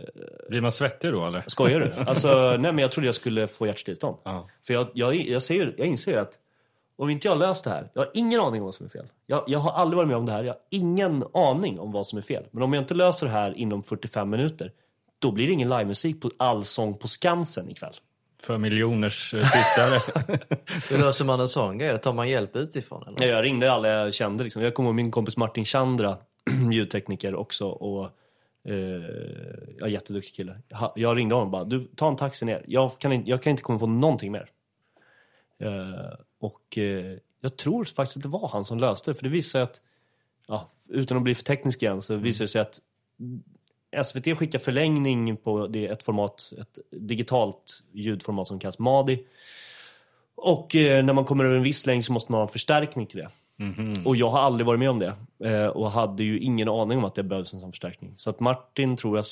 Blir 0.49 0.61
man 0.61 0.71
svettig 0.71 1.11
då 1.11 1.25
eller? 1.27 1.43
skojar 1.47 1.79
du? 1.79 1.93
Alltså, 2.07 2.49
nej 2.59 2.73
men 2.73 2.77
jag 2.77 2.91
trodde 2.91 3.07
jag 3.07 3.15
skulle 3.15 3.47
få 3.47 3.67
hjärtstillestånd. 3.67 4.17
Ja. 4.23 4.49
För 4.67 4.73
jag, 4.73 4.87
jag, 4.93 5.15
jag, 5.15 5.41
ser, 5.41 5.75
jag 5.77 5.87
inser 5.87 6.17
att 6.17 6.31
om 6.97 7.09
inte 7.09 7.27
jag 7.27 7.37
löst 7.37 7.63
det 7.63 7.69
här, 7.69 7.89
jag 7.93 8.01
har 8.01 8.11
ingen 8.13 8.39
aning 8.39 8.61
om 8.61 8.65
vad 8.65 8.75
som 8.75 8.85
är 8.85 8.89
fel. 8.89 9.07
Jag, 9.25 9.43
jag 9.47 9.59
har 9.59 9.71
aldrig 9.71 9.97
varit 9.97 10.07
med 10.07 10.17
om 10.17 10.25
det 10.25 10.31
här, 10.31 10.43
jag 10.43 10.53
har 10.53 10.59
ingen 10.69 11.23
aning 11.33 11.79
om 11.79 11.91
vad 11.91 12.07
som 12.07 12.17
är 12.17 12.21
fel. 12.21 12.43
Men 12.51 12.63
om 12.63 12.73
jag 12.73 12.81
inte 12.81 12.93
löser 12.93 13.25
det 13.25 13.31
här 13.31 13.57
inom 13.57 13.83
45 13.83 14.29
minuter, 14.29 14.71
då 15.19 15.31
blir 15.31 15.47
det 15.47 15.53
ingen 15.53 15.69
livemusik 15.69 16.21
på 16.21 16.31
Allsång 16.39 16.97
på 16.97 17.07
Skansen 17.07 17.69
ikväll. 17.69 17.93
För 18.41 18.57
miljoners 18.57 19.33
eh, 19.33 19.39
tittare. 19.51 19.99
Hur 20.89 20.97
löser 20.97 21.25
man 21.25 21.39
en 21.39 21.49
sån 21.49 21.77
grej? 21.77 21.97
Tar 21.97 22.13
man 22.13 22.29
hjälp 22.29 22.55
utifrån? 22.55 23.03
Eller? 23.07 23.19
Nej, 23.19 23.29
Jag 23.29 23.43
ringde 23.43 23.71
alla 23.71 23.87
jag 23.89 24.13
kände. 24.13 24.43
Liksom. 24.43 24.61
Jag 24.61 24.73
kommer 24.73 24.89
ihåg 24.89 24.95
min 24.95 25.11
kompis 25.11 25.37
Martin 25.37 25.65
Chandra, 25.65 26.17
ljudtekniker 26.71 27.35
också. 27.35 27.67
Och, 27.67 28.05
eh, 28.63 29.03
ja, 29.79 29.87
jätteduktig 29.87 30.35
kille. 30.35 30.61
Jag 30.95 31.17
ringde 31.17 31.35
honom 31.35 31.47
och 31.47 31.51
bara, 31.51 31.63
du, 31.63 31.83
ta 31.95 32.07
en 32.07 32.15
taxi 32.15 32.45
ner. 32.45 32.65
Jag 32.67 32.99
kan 32.99 33.13
inte, 33.13 33.29
jag 33.29 33.41
kan 33.41 33.51
inte 33.51 33.63
komma 33.63 33.79
på 33.79 33.87
någonting 33.87 34.31
mer. 34.31 34.49
Eh, 35.59 36.13
och 36.39 36.77
eh, 36.77 37.17
jag 37.41 37.57
tror 37.57 37.85
faktiskt 37.85 38.17
att 38.17 38.23
det 38.23 38.29
var 38.29 38.47
han 38.47 38.65
som 38.65 38.79
löste 38.79 39.11
det. 39.11 39.15
För 39.15 39.23
det 39.23 39.29
visade 39.29 39.51
sig 39.51 39.61
att, 39.61 39.81
ja, 40.47 40.71
utan 40.89 41.17
att 41.17 41.23
bli 41.23 41.35
för 41.35 41.43
teknisk 41.43 41.83
igen, 41.83 42.01
så 42.01 42.15
visade 42.15 42.43
det 42.43 42.47
sig 42.47 42.61
att 42.61 42.79
SVT 44.05 44.37
skickar 44.37 44.59
förlängning 44.59 45.37
på 45.37 45.67
det, 45.67 45.87
ett 45.87 46.03
format, 46.03 46.53
ett 46.61 46.79
digitalt 46.91 47.83
ljudformat 47.93 48.47
som 48.47 48.59
kallas 48.59 48.79
MADI. 48.79 49.27
Och 50.35 50.75
eh, 50.75 51.05
när 51.05 51.13
man 51.13 51.25
kommer 51.25 51.45
över 51.45 51.55
en 51.55 51.63
viss 51.63 51.85
längd 51.85 52.05
så 52.05 52.13
måste 52.13 52.31
man 52.31 52.39
ha 52.39 52.47
en 52.47 52.51
förstärkning 52.51 53.05
till 53.05 53.19
det. 53.19 53.29
Mm 53.59 53.73
-hmm. 53.73 54.05
Och 54.05 54.15
jag 54.15 54.29
har 54.29 54.39
aldrig 54.39 54.67
varit 54.67 54.79
med 54.79 54.89
om 54.89 54.99
det. 54.99 55.13
Eh, 55.43 55.67
och 55.67 55.91
hade 55.91 56.23
ju 56.23 56.39
ingen 56.39 56.69
aning 56.69 56.97
om 56.97 57.05
att 57.05 57.15
det 57.15 57.23
behövs 57.23 57.53
en 57.53 57.59
sån 57.59 57.71
förstärkning. 57.71 58.13
Så 58.15 58.29
att 58.29 58.39
Martin 58.39 58.97
tror 58.97 59.17
jag 59.17 59.25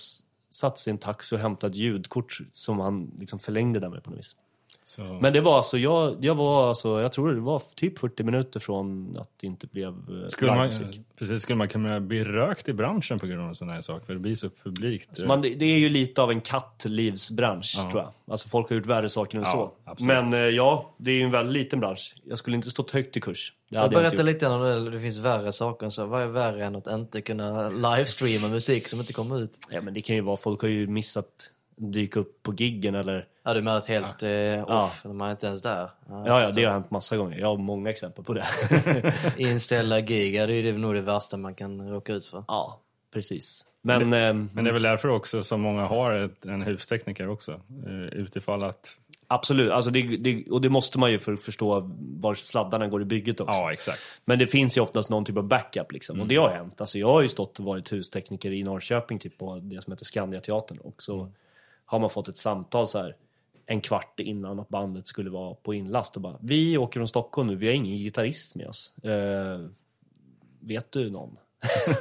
satt 0.49 0.77
sig 0.77 0.91
i 0.91 0.93
en 0.93 0.97
taxi 0.97 1.35
och 1.35 1.39
hämtade 1.39 1.71
ett 1.71 1.77
ljudkort 1.77 2.37
som 2.53 2.79
han 2.79 3.11
liksom 3.17 3.39
förlängde 3.39 3.79
där 3.79 3.89
med 3.89 4.03
på 4.03 4.09
något 4.09 4.19
vis. 4.19 4.35
Så, 4.85 5.01
Men 5.21 5.33
det 5.33 5.41
var 5.41 5.57
alltså, 5.57 5.77
jag, 5.77 6.15
jag 6.25 6.35
var 6.35 6.67
alltså, 6.69 7.01
jag 7.01 7.11
tror 7.11 7.33
det 7.33 7.39
var 7.41 7.61
typ 7.75 7.99
40 7.99 8.23
minuter 8.23 8.59
från 8.59 9.17
att 9.19 9.29
det 9.41 9.47
inte 9.47 9.67
blev 9.67 9.87
eh, 9.87 10.27
skulle, 10.27 10.55
man, 10.55 10.69
precis, 11.19 11.41
skulle 11.41 11.55
man 11.57 11.67
kunna 11.67 11.99
bli 11.99 12.23
rökt 12.23 12.69
i 12.69 12.73
branschen 12.73 13.19
på 13.19 13.25
grund 13.27 13.49
av 13.49 13.53
sådana 13.53 13.73
här 13.73 13.81
saker? 13.81 14.05
För 14.05 14.13
det 14.13 14.19
blir 14.19 14.35
så 14.35 14.49
publikt. 14.63 15.17
Så 15.17 15.25
man, 15.25 15.41
det 15.41 15.61
är 15.65 15.77
ju 15.79 15.89
lite 15.89 16.21
av 16.21 16.31
en 16.31 16.41
kattlivsbransch 16.41 17.73
Ja. 17.77 17.89
tror 17.91 18.01
jag. 18.01 18.11
Alltså 18.27 18.49
folk 18.49 18.69
har 18.69 18.75
gjort 18.75 18.85
värre 18.85 19.09
saker 19.09 19.37
än 19.37 19.43
Ja, 19.43 19.51
så. 19.51 19.71
absolut. 19.91 20.07
Men 20.07 20.33
eh, 20.33 20.39
ja, 20.39 20.93
det 20.97 21.11
är 21.11 21.15
ju 21.15 21.21
en 21.23 21.31
väldigt 21.31 21.53
liten 21.53 21.79
bransch. 21.79 22.15
Jag 22.25 22.37
skulle 22.37 22.55
inte 22.55 22.69
stått 22.69 22.91
högt 22.91 23.17
i 23.17 23.21
kurs. 23.21 23.53
Det 23.69 23.75
Jag 23.75 23.93
gjort. 24.03 24.23
lite 24.23 24.47
om 24.47 24.61
det, 24.61 24.91
det 24.91 24.99
finns 24.99 25.17
värre 25.17 25.51
saker 25.53 25.85
än 25.85 25.91
så. 25.91 26.05
Vad 26.05 26.21
är 26.21 26.27
värre 26.27 26.65
än 26.65 26.75
att 26.75 26.87
inte 26.87 27.21
kunna 27.21 27.69
livestreama 27.69 28.47
musik 28.47 28.87
som 28.87 28.99
inte 28.99 29.13
kommer 29.13 29.43
ut? 29.43 29.59
Ja, 29.69 29.81
men 29.81 29.93
det 29.93 30.01
kan 30.01 30.15
ju 30.15 30.21
vara, 30.21 30.37
folk 30.37 30.61
har 30.61 30.69
ju 30.69 30.87
missat 30.87 31.27
dyka 31.75 32.19
upp 32.19 32.43
på 32.43 32.53
giggen 32.53 32.95
eller 32.95 33.27
Ja, 33.45 33.53
du 33.53 33.61
menar 33.61 33.77
ett 33.77 33.85
helt 33.87 34.23
eh, 34.23 34.83
off 34.83 35.01
när 35.05 35.13
man 35.13 35.31
inte 35.31 35.45
ens 35.47 35.65
är 35.65 35.69
där? 35.75 35.89
Ja, 36.09 36.41
ja, 36.41 36.51
det 36.51 36.63
har 36.63 36.71
hänt 36.71 36.91
massa 36.91 37.17
gånger. 37.17 37.37
Jag 37.39 37.47
har 37.47 37.57
många 37.57 37.89
exempel 37.89 38.23
på 38.23 38.33
det. 38.33 38.45
Inställda 39.37 40.01
gig, 40.01 40.35
ja, 40.35 40.47
det 40.47 40.53
är 40.53 40.61
ju 40.63 40.77
nog 40.77 40.93
det 40.95 41.01
värsta 41.01 41.37
man 41.37 41.55
kan 41.55 41.89
råka 41.89 42.13
ut 42.13 42.25
för. 42.25 42.43
ja, 42.47 42.79
precis. 43.13 43.65
Men, 43.81 44.13
ehm, 44.13 44.49
Men 44.53 44.63
det 44.63 44.69
är 44.69 44.73
väl 44.73 44.83
därför 44.83 45.09
också 45.09 45.43
som 45.43 45.61
många 45.61 45.85
har 45.85 46.11
ett, 46.13 46.45
en 46.45 46.61
hustekniker 46.61 47.29
också. 47.29 47.51
eh, 47.85 48.19
Utifall 48.19 48.63
att... 48.63 48.97
absolut, 49.27 49.71
alltså 49.71 49.91
det, 49.91 50.01
det, 50.17 50.45
och 50.51 50.61
det 50.61 50.69
måste 50.69 50.99
man 50.99 51.11
ju 51.11 51.19
för 51.19 51.33
att 51.33 51.41
förstå 51.43 51.91
var 51.99 52.35
sladdarna 52.35 52.87
går 52.87 53.01
i 53.01 53.05
bygget 53.05 53.39
också. 53.39 53.59
Ja, 53.59 53.73
exakt. 53.73 53.99
Men 54.25 54.39
det 54.39 54.47
finns 54.47 54.77
ju 54.77 54.81
oftast 54.81 55.09
någon 55.09 55.25
typ 55.25 55.37
av 55.37 55.43
backup 55.47 55.91
liksom. 55.91 56.21
Och 56.21 56.27
det 56.27 56.35
har 56.35 56.49
hänt. 56.49 56.81
Alltså 56.81 56.99
jag 56.99 57.07
har 57.07 57.21
ju 57.21 57.27
stått 57.29 57.59
och 57.59 57.65
varit 57.65 57.91
hustekniker 57.91 58.51
i 58.51 58.63
Norrköping 58.63 59.19
typ 59.19 59.37
på 59.37 59.59
det 59.63 59.81
som 59.83 59.93
heter 59.93 60.05
Skandiateatern. 60.05 60.77
Och 60.77 61.03
så 61.03 61.31
har 61.93 61.99
man 61.99 62.09
fått 62.09 62.27
ett 62.27 62.37
samtal 62.37 62.87
så 62.87 62.97
här 62.99 63.15
en 63.65 63.81
kvart 63.81 64.19
innan 64.19 64.59
att 64.59 64.69
bandet 64.69 65.07
skulle 65.07 65.29
vara 65.29 65.53
på 65.53 65.73
inlast 65.73 66.15
och 66.15 66.21
bara 66.21 66.37
Vi 66.41 66.77
åker 66.77 66.99
från 66.99 67.07
Stockholm 67.07 67.47
nu, 67.47 67.55
vi 67.55 67.67
har 67.67 67.73
ingen 67.73 67.97
gitarrist 67.97 68.55
med 68.55 68.67
oss. 68.67 68.97
Eh, 69.03 69.59
vet 70.59 70.91
du 70.91 71.09
någon? 71.09 71.37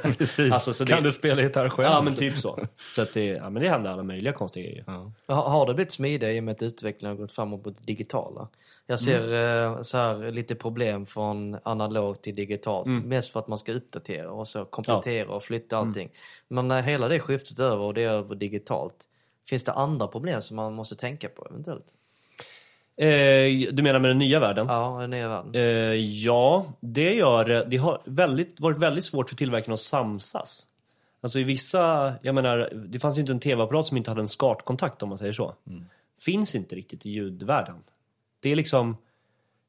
Precis. 0.17 0.53
Alltså, 0.53 0.73
så 0.73 0.83
det- 0.83 0.91
kan 0.93 1.03
du 1.03 1.11
spela 1.11 1.41
gitarr 1.41 1.69
själv? 1.69 1.87
Ja 1.87 2.01
men 2.01 2.15
typ 2.15 2.37
så. 2.37 2.59
Så 2.95 3.01
att 3.01 3.13
det, 3.13 3.25
ja, 3.25 3.49
men 3.49 3.63
det 3.63 3.69
händer 3.69 3.91
alla 3.91 4.03
möjliga 4.03 4.33
konstiga 4.33 4.65
grejer. 4.69 4.83
Ja. 4.87 5.11
Har, 5.27 5.49
har 5.49 5.65
det 5.65 5.73
blivit 5.73 5.91
smidigare 5.91 6.33
i 6.33 6.39
och 6.39 6.43
med 6.43 6.51
att 6.51 6.61
utvecklingen 6.61 7.17
har 7.17 7.23
gått 7.23 7.31
framåt 7.31 7.63
på 7.63 7.69
det 7.69 7.83
digitala? 7.85 8.47
Jag 8.87 8.99
ser 8.99 9.23
Mm. 9.27 9.73
eh, 9.73 9.81
så 9.81 9.97
här 9.97 10.31
lite 10.31 10.55
problem 10.55 11.05
från 11.05 11.57
analog 11.63 12.21
till 12.21 12.35
digitalt. 12.35 12.87
Mest 12.87 13.31
för 13.31 13.39
att 13.39 13.47
man 13.47 13.57
ska 13.57 13.71
uppdatera 13.73 14.31
och 14.31 14.47
så 14.47 14.65
komplettera 14.65 15.29
och 15.35 15.43
flytta 15.43 15.77
Mm. 15.77 15.87
allting. 15.89 16.09
Men 16.47 16.67
när 16.67 16.81
hela 16.81 17.07
det 17.07 17.19
skiftet 17.19 17.59
över 17.59 17.79
och 17.83 17.93
det 17.93 18.03
är 18.03 18.09
över 18.09 18.35
digitalt. 18.35 18.95
Finns 19.49 19.63
det 19.63 19.71
andra 19.71 20.07
problem 20.07 20.41
som 20.41 20.55
man 20.55 20.73
måste 20.73 20.95
tänka 20.95 21.29
på 21.29 21.47
eventuellt? 21.49 21.93
Eh, 22.97 23.73
du 23.73 23.83
menar 23.83 23.99
med 23.99 24.09
den 24.09 24.17
nya 24.17 24.39
världen? 24.39 24.67
Ja, 24.69 24.97
den 25.01 25.09
nya 25.09 25.27
världen. 25.27 25.55
Eh, 25.55 25.93
ja, 25.95 26.65
det 26.79 27.13
gör 27.13 27.45
det. 27.45 27.65
Det 27.69 27.77
har 27.77 28.01
väldigt, 28.05 28.59
varit 28.59 28.77
väldigt 28.77 29.05
svårt 29.05 29.29
för 29.29 29.35
tillverkarna 29.35 29.73
att 29.73 29.79
samsas. 29.79 30.67
Alltså 31.21 31.39
i 31.39 31.43
vissa, 31.43 32.13
jag 32.21 32.35
menar, 32.35 32.69
det 32.87 32.99
fanns 32.99 33.17
ju 33.17 33.21
inte 33.21 33.33
en 33.33 33.39
tv-apparat 33.39 33.85
som 33.85 33.97
inte 33.97 34.11
hade 34.11 34.21
en 34.21 34.27
SCART-kontakt 34.27 35.03
om 35.03 35.09
man 35.09 35.17
säger 35.17 35.33
så. 35.33 35.55
Finns 36.21 36.55
inte 36.55 36.75
riktigt 36.75 37.05
i 37.05 37.09
ljudvärlden. 37.09 37.75
Det 38.39 38.51
är 38.51 38.55
liksom, 38.55 38.97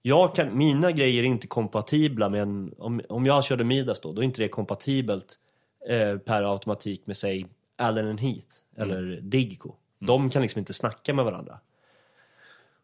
jag 0.02 0.34
kan, 0.34 0.58
mina 0.58 0.92
grejer 0.92 1.22
är 1.22 1.26
inte 1.26 1.46
kompatibla 1.46 2.28
med 2.28 2.42
en, 2.42 2.74
om, 2.78 3.00
om 3.08 3.26
jag 3.26 3.44
körde 3.44 3.64
Midas 3.64 4.00
då, 4.00 4.12
då 4.12 4.20
är 4.20 4.24
inte 4.24 4.42
det 4.42 4.48
kompatibelt 4.48 5.38
eh, 5.88 6.18
per 6.18 6.52
automatik 6.52 7.06
med 7.06 7.16
säg 7.16 7.46
Allen 7.76 8.18
Heath 8.18 8.54
eller 8.76 9.20
Digco. 9.20 9.72
De 9.98 10.30
kan 10.30 10.42
liksom 10.42 10.58
inte 10.58 10.72
snacka 10.72 11.14
med 11.14 11.24
varandra. 11.24 11.58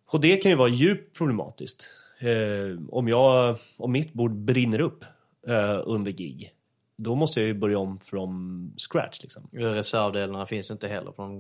Och 0.07 0.21
det 0.21 0.37
kan 0.37 0.51
ju 0.51 0.57
vara 0.57 0.69
djupt 0.69 1.17
problematiskt. 1.17 1.91
Eh, 2.19 2.79
om, 2.91 3.09
jag, 3.09 3.57
om 3.77 3.93
mitt 3.93 4.13
bord 4.13 4.33
brinner 4.33 4.81
upp 4.81 5.05
eh, 5.47 5.83
under 5.85 6.13
gig, 6.13 6.55
då 6.97 7.15
måste 7.15 7.41
jag 7.41 7.47
ju 7.47 7.55
börja 7.55 7.79
om 7.79 8.01
från 8.01 8.73
scratch. 8.77 9.23
Liksom. 9.23 9.49
Reservdelarna 9.53 10.47
finns 10.47 10.71
inte 10.71 10.89
heller 10.89 11.11
på 11.11 11.23
de, 11.23 11.39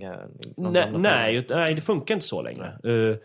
Nej, 0.56 0.92
nej, 0.96 1.46
nej, 1.48 1.74
det 1.74 1.80
funkar 1.80 2.14
inte 2.14 2.26
så 2.26 2.42
längre. 2.42 2.66
Eh, 2.84 3.16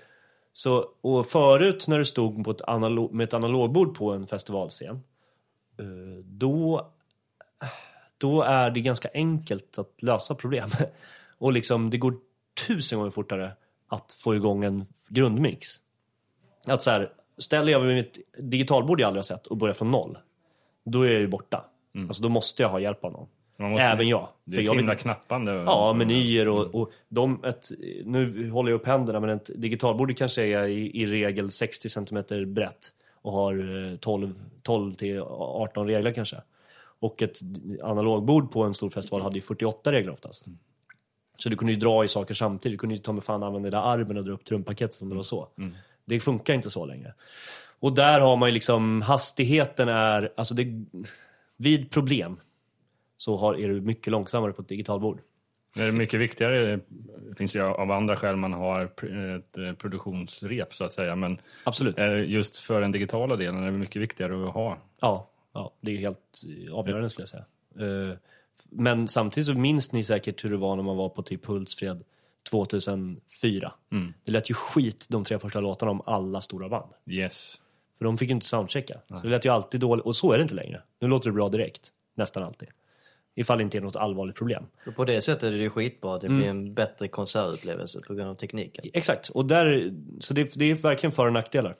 så, 0.54 0.90
och 1.02 1.28
förut 1.28 1.88
när 1.88 2.00
du 2.00 2.06
stod 2.06 2.44
på 2.44 2.52
ett 2.52 2.62
analog, 2.62 3.14
med 3.14 3.24
ett 3.24 3.34
analogbord 3.34 3.98
på 3.98 4.12
en 4.12 4.28
festivalscen, 4.28 5.04
eh, 5.80 5.86
då, 6.24 6.92
då 8.18 8.41
är 8.41 8.72
det 8.72 8.82
ganska 8.82 9.09
enkelt 9.13 9.78
att 9.80 10.01
lösa 10.01 10.36
problem. 10.36 10.70
och 11.38 11.51
liksom, 11.53 11.89
det 11.89 11.97
går 11.97 12.13
tusen 12.68 12.97
gånger 12.99 13.11
fortare 13.11 13.51
att 13.88 14.11
få 14.24 14.36
igång 14.36 14.63
en 14.63 14.86
grundmix. 15.07 15.68
Att 16.68 16.82
så 16.84 16.91
här, 16.91 17.09
ställer 17.38 17.72
jag 17.72 17.82
mig 17.84 17.95
med 17.95 18.03
ett 18.05 18.18
digitalbord 18.51 19.01
jag 19.01 19.07
aldrig 19.07 19.20
har 19.20 19.24
sett 19.24 19.47
och 19.47 19.57
börjar 19.57 19.74
från 19.74 19.91
noll, 19.91 20.18
då 20.86 21.01
är 21.01 21.11
jag 21.11 21.22
ju 21.22 21.28
borta. 21.28 21.66
Alltså 22.07 22.24
då 22.24 22.30
måste 22.30 22.61
jag 22.61 22.70
ha 22.70 22.80
hjälp 22.80 23.03
av 23.05 23.11
någon. 23.11 23.28
Måste- 23.72 23.86
Även 23.86 24.07
jag. 24.07 24.28
Det 24.43 24.51
För 24.51 24.61
är 24.61 24.66
jag 24.66 24.76
himla 24.76 24.93
vill, 24.93 25.01
knappande. 25.01 25.51
Ja, 25.51 25.93
menyer 25.93 26.47
och, 26.47 26.76
och 26.76 26.91
de, 27.09 27.43
ett, 27.43 27.68
nu 28.05 28.49
håller 28.49 28.72
jag 28.72 28.80
upp 28.80 28.88
händerna 28.88 29.20
men 29.20 29.30
ett 29.30 29.49
digitalbord 29.55 30.18
kanske 30.18 30.43
är 30.43 30.68
i, 30.68 31.01
i 31.01 31.05
regel 31.05 31.51
60 31.51 31.89
cm 31.89 32.53
brett 32.53 32.91
och 33.22 33.32
har 33.34 33.88
eh, 33.91 33.97
12, 33.97 34.34
12 34.61 34.93
till 34.93 35.20
18 35.22 35.88
regler 35.88 36.13
kanske. 36.13 36.41
Och 37.06 37.22
ett 37.22 37.39
analogbord 37.84 38.51
på 38.51 38.64
en 38.64 38.74
stor 38.74 38.89
festival 38.89 39.22
hade 39.22 39.36
ju 39.36 39.41
48 39.41 39.91
regler 39.91 40.14
oftast. 40.14 40.45
Så 41.38 41.49
du 41.49 41.56
kunde 41.56 41.74
ju 41.74 41.80
dra 41.80 42.03
i 42.03 42.08
saker 42.08 42.34
samtidigt. 42.34 42.74
Du 42.74 42.78
kunde 42.78 42.95
ju 42.95 43.01
ta 43.01 43.14
med 43.14 43.24
fan 43.24 43.43
använda 43.43 43.70
den 43.70 43.82
där 43.82 43.93
armen 43.93 44.18
och 44.18 44.26
dra 44.26 44.34
upp 44.34 44.45
trumpaketet 44.45 45.01
om 45.01 45.10
det 45.10 45.16
var 45.16 45.24
så. 45.24 45.47
Det 46.06 46.20
funkar 46.20 46.53
inte 46.53 46.70
så 46.70 46.86
längre. 46.86 47.14
Och 47.80 47.95
där 47.95 48.20
har 48.20 48.38
man 48.38 48.49
ju 48.49 48.53
liksom, 48.53 49.01
hastigheten 49.01 49.89
är, 49.89 50.34
alltså 50.38 50.53
det, 50.53 50.86
vid 51.58 51.91
problem 51.91 52.39
så 53.18 53.38
har, 53.38 53.60
är 53.60 53.68
du 53.68 53.82
mycket 53.82 54.12
långsammare 54.12 54.51
på 54.51 54.62
ett 54.62 54.68
digitalbord. 54.68 55.20
Det 55.76 55.84
är 55.84 55.91
mycket 55.91 56.20
viktigare 56.20 56.80
det 57.30 57.36
finns 57.36 57.56
ju 57.56 57.62
av 57.62 57.91
andra 57.91 58.16
skäl 58.16 58.36
man 58.36 58.53
har 58.53 58.86
ett 58.86 59.58
eh, 59.58 59.74
produktionsrep 59.74 60.74
så 60.74 60.86
att 60.86 60.93
säga. 60.93 61.16
Men 61.16 61.38
Absolut. 61.64 61.99
eh, 61.99 62.30
just 62.30 62.58
för 62.58 62.82
den 62.82 62.91
digitala 62.91 63.36
delen 63.36 63.64
är 63.64 63.66
det 63.66 63.78
mycket 63.78 64.01
viktigare 64.01 64.47
att 64.47 64.53
ha. 64.53 64.78
Ja, 65.01 65.30
ja 65.56 65.74
det 65.82 65.91
är 65.91 65.97
helt 65.97 66.41
avgörande 66.72 67.10
skulle 67.10 67.22
jag 67.24 67.30
säga. 67.30 67.45
Eh, 67.80 68.18
Men 68.70 69.08
samtidigt 69.08 69.47
så 69.47 69.53
minns 69.53 69.91
ni 69.91 70.03
säkert 70.03 70.45
hur 70.45 70.49
det 70.49 70.58
var 70.58 70.76
när 70.76 70.84
man 70.84 70.97
var 70.97 71.10
på 71.10 71.24
typ 71.24 71.45
Hultsfred 71.45 72.03
2004. 72.49 73.74
Det 74.24 74.32
lät 74.32 74.49
ju 74.49 74.53
skit 74.53 75.06
de 75.10 75.24
tre 75.24 75.39
första 75.39 75.60
låtarna 75.60 75.91
om 75.91 76.01
alla 76.06 76.41
stora 76.41 76.70
band. 76.70 76.91
Yes. 77.10 77.62
För 77.97 78.06
de 78.06 78.18
fick 78.18 78.30
ju 78.30 78.36
inte 78.36 78.45
soundchecka. 78.45 78.99
Så 79.08 79.16
det 79.16 79.30
lät 79.30 79.45
ju 79.45 79.49
alltid 79.49 79.80
dåligt. 79.82 80.06
Och 80.06 80.16
så 80.16 80.32
är 80.32 80.38
det 80.38 80.41
inte 80.41 80.56
längre. 80.56 80.82
Nu 81.01 81.08
låter 81.08 81.30
det 81.30 81.34
bra 81.34 81.49
direkt. 81.49 81.89
Nästan 82.16 82.43
alltid. 82.43 82.70
Ifall 83.36 83.58
det 83.58 83.64
inte 83.64 83.78
är 83.78 83.82
något 83.82 83.95
allvarligt 83.95 84.36
problem. 84.36 84.64
Och 84.88 84.95
På 84.95 85.06
det 85.06 85.22
sättet 85.22 85.43
är 85.43 85.51
det 85.51 85.58
ju 85.64 85.70
skitbra. 85.70 86.20
Det 86.20 86.28
blir 86.30 86.47
en 86.47 86.74
bättre 86.74 87.08
konsertupplevelse 87.08 88.01
på 88.08 88.14
grund 88.14 88.30
av 88.30 88.36
tekniken. 88.36 88.86
Exakt. 88.93 89.30
Och 89.30 89.45
där, 89.45 89.93
så 90.20 90.34
det, 90.34 90.53
det 90.56 90.72
är 90.72 90.76
verkligen 90.76 91.12
för 91.12 91.28
och 91.28 91.34
nackdelar. 91.34 91.76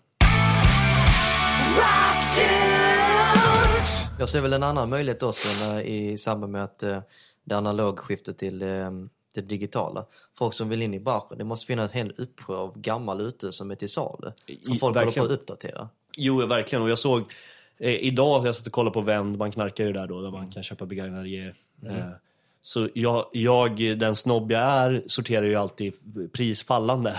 Jag 4.20 4.30
ser 4.30 4.42
väl 4.42 4.54
en 4.54 4.64
annan 4.64 4.90
möjlighet 4.90 5.24
också 5.24 5.48
när, 5.66 5.82
i 5.82 6.18
samband 6.18 6.52
med 6.52 6.64
att 6.64 6.84
eh, 6.84 7.00
det 7.44 7.56
analogskiftet 7.58 8.38
till 8.38 8.62
eh, 8.62 8.92
det 9.36 9.42
digitala. 9.42 10.06
Folk 10.38 10.54
som 10.54 10.70
vill 10.70 10.82
in 10.82 10.94
i 10.94 11.00
branschen. 11.00 11.38
Det 11.38 11.44
måste 11.44 11.66
finnas 11.66 11.92
en 11.92 11.98
hel 11.98 12.14
uppsjö 12.18 12.54
av 12.56 12.80
gammal 12.80 13.22
ute 13.22 13.52
som 13.52 13.72
är 13.72 13.76
till 13.76 13.90
salu. 13.90 14.32
Som 14.66 14.74
I- 14.74 14.78
folk 14.78 14.96
håller 14.98 15.12
på 15.12 15.24
att 15.24 15.32
uppdatera. 15.32 15.90
Jo, 16.18 16.46
verkligen. 16.46 16.84
Och 16.84 16.90
jag 16.90 16.98
såg 17.00 17.22
eh, 17.80 17.92
idag, 17.96 18.48
jag 18.48 18.56
satt 18.56 18.68
och 18.68 18.74
kollade 18.74 18.94
på 18.94 19.02
Vend, 19.02 19.38
man 19.38 19.52
knarkar 19.52 19.84
ju 19.86 19.94
där 19.94 20.08
då, 20.08 20.22
där 20.22 20.32
man 20.32 20.52
kan 20.52 20.64
köpa 20.64 20.86
begagnade 20.86 21.30
grejer. 21.30 21.56
Eh, 21.86 22.08
så 22.62 22.90
jag, 22.94 23.26
jag, 23.32 23.78
den 24.00 24.16
snobb 24.16 24.52
jag 24.52 24.62
är, 24.62 25.04
sorterar 25.08 25.46
ju 25.46 25.56
alltid 25.56 25.94
prisfallande. 26.34 27.16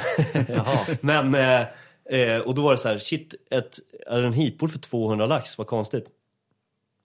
Men, 1.01 1.35
eh, 1.35 1.61
eh, 2.21 2.41
och 2.45 2.55
då 2.55 2.63
var 2.63 2.73
det 2.73 2.79
så 2.79 2.89
här, 2.89 2.99
shit, 2.99 3.35
ett, 3.51 3.77
en 4.07 4.33
heatbord 4.33 4.71
för 4.71 4.79
200 4.79 5.27
lax, 5.27 5.59
vad 5.59 5.67
konstigt. 5.67 6.07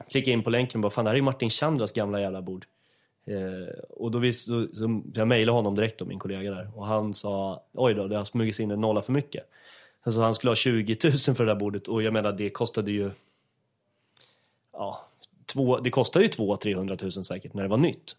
Klickade 0.10 0.32
in 0.32 0.44
på 0.44 0.50
länken 0.50 0.80
och 0.80 0.82
bara, 0.82 0.90
fan 0.90 1.06
det 1.06 1.12
här 1.12 1.18
är 1.18 1.22
Martin 1.22 1.50
Chandras 1.50 1.94
gamla 1.94 2.22
jävla 2.22 2.42
bord. 2.42 2.66
Eh, 3.26 3.80
och 3.90 4.12
då 4.12 4.20
vis, 4.20 4.46
så, 4.46 4.68
så, 4.74 5.02
jag 5.14 5.28
mejlade 5.28 5.56
honom 5.56 5.76
direkt 5.76 6.00
då, 6.00 6.06
min 6.06 6.20
kollega 6.20 6.52
där. 6.52 6.72
Och 6.76 6.86
han 6.86 7.14
sa, 7.14 7.64
oj 7.74 7.94
då, 7.94 8.08
det 8.08 8.18
har 8.18 8.26
smugits 8.26 8.60
in 8.60 8.72
en 8.72 8.80
nolla 8.80 9.02
för 9.02 9.12
mycket. 9.12 9.44
Alltså 10.04 10.22
han 10.22 10.36
skulle 10.36 10.52
ha 10.52 10.56
20 10.56 10.98
000 11.04 11.14
för 11.18 11.46
det 11.46 11.52
där 11.52 11.60
bordet 11.60 11.88
och 11.88 12.04
jag 12.04 12.14
menar 12.14 12.32
det 12.32 12.50
kostade 12.50 12.92
ju, 12.92 13.12
ja, 14.74 15.10
två, 15.54 15.80
det 15.80 15.90
kostade 15.90 16.26
ju 16.26 16.32
200-300 16.32 17.04
000 17.04 17.26
säkert 17.26 17.54
när 17.54 17.64
det 17.64 17.70
var 17.70 17.78
nytt. 17.78 18.16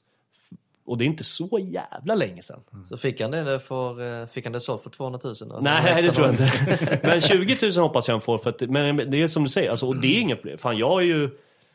Och 0.84 0.98
det 0.98 1.04
är 1.04 1.06
inte 1.06 1.24
så 1.24 1.58
jävla 1.62 2.14
länge 2.14 2.42
sedan. 2.42 2.60
Så 2.88 2.96
fick 2.96 3.20
han 3.20 3.30
det, 3.30 3.60
för, 3.60 4.20
eh, 4.22 4.26
fick 4.26 4.44
han 4.44 4.52
det 4.52 4.60
sålt 4.60 4.82
för 4.82 4.90
200 4.90 5.20
000? 5.24 5.34
då? 5.40 5.58
Nej, 5.62 6.02
det 6.02 6.12
tror 6.12 6.26
jag 6.26 6.34
inte. 6.34 7.00
Men 7.02 7.20
20 7.20 7.56
000 7.62 7.72
hoppas 7.72 8.08
jag 8.08 8.14
han 8.14 8.20
får. 8.20 8.38
För 8.38 8.50
att, 8.50 8.60
men 8.60 9.10
det 9.10 9.22
är 9.22 9.28
som 9.28 9.42
du 9.42 9.48
säger, 9.48 9.70
alltså, 9.70 9.86
och 9.86 9.96
det 9.96 10.16
är 10.16 10.20
inget 10.20 10.42
problem. 10.42 10.58
Fan, 10.58 10.78
jag 10.78 10.88
har 10.88 11.00
ju, 11.00 11.30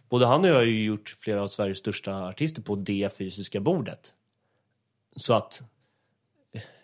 både 0.09 0.25
han 0.25 0.43
och 0.43 0.49
jag 0.49 0.55
har 0.55 0.63
ju 0.63 0.83
gjort 0.83 1.15
flera 1.19 1.41
av 1.41 1.47
Sveriges 1.47 1.77
största 1.77 2.27
artister 2.27 2.61
på 2.61 2.75
det 2.75 3.17
fysiska 3.17 3.59
bordet. 3.59 4.13
Så 5.17 5.33
att 5.33 5.63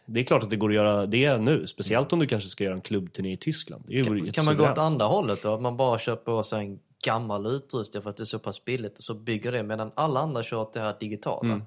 det 0.05 0.19
är 0.19 0.23
klart 0.23 0.43
att 0.43 0.49
det 0.49 0.55
går 0.55 0.69
att 0.69 0.75
göra 0.75 1.05
det 1.05 1.37
nu. 1.37 1.67
Speciellt 1.67 2.13
om 2.13 2.19
du 2.19 2.25
kanske 2.25 2.49
ska 2.49 2.63
göra 2.63 2.73
en 2.73 2.81
klubbturné 2.81 3.31
i 3.31 3.37
Tyskland. 3.37 3.83
Det 3.87 3.93
ju 3.93 4.31
Kan 4.31 4.45
man 4.45 4.57
gå 4.57 4.71
åt 4.71 4.77
andra 4.77 5.05
hållet 5.05 5.43
då? 5.43 5.53
Att 5.53 5.61
man 5.61 5.77
bara 5.77 5.99
köper 5.99 6.43
sig 6.43 6.59
en 6.59 6.79
gammal 7.05 7.45
utrustning 7.45 8.03
för 8.03 8.09
att 8.09 8.17
det 8.17 8.23
är 8.23 8.25
så 8.25 8.39
pass 8.39 8.65
billigt 8.65 8.97
och 8.97 9.03
så 9.03 9.13
bygger 9.13 9.51
det 9.51 9.63
medan 9.63 9.91
alla 9.95 10.19
andra 10.19 10.43
kör 10.43 10.67
det 10.73 10.79
här 10.79 10.95
digitala. 10.99 11.61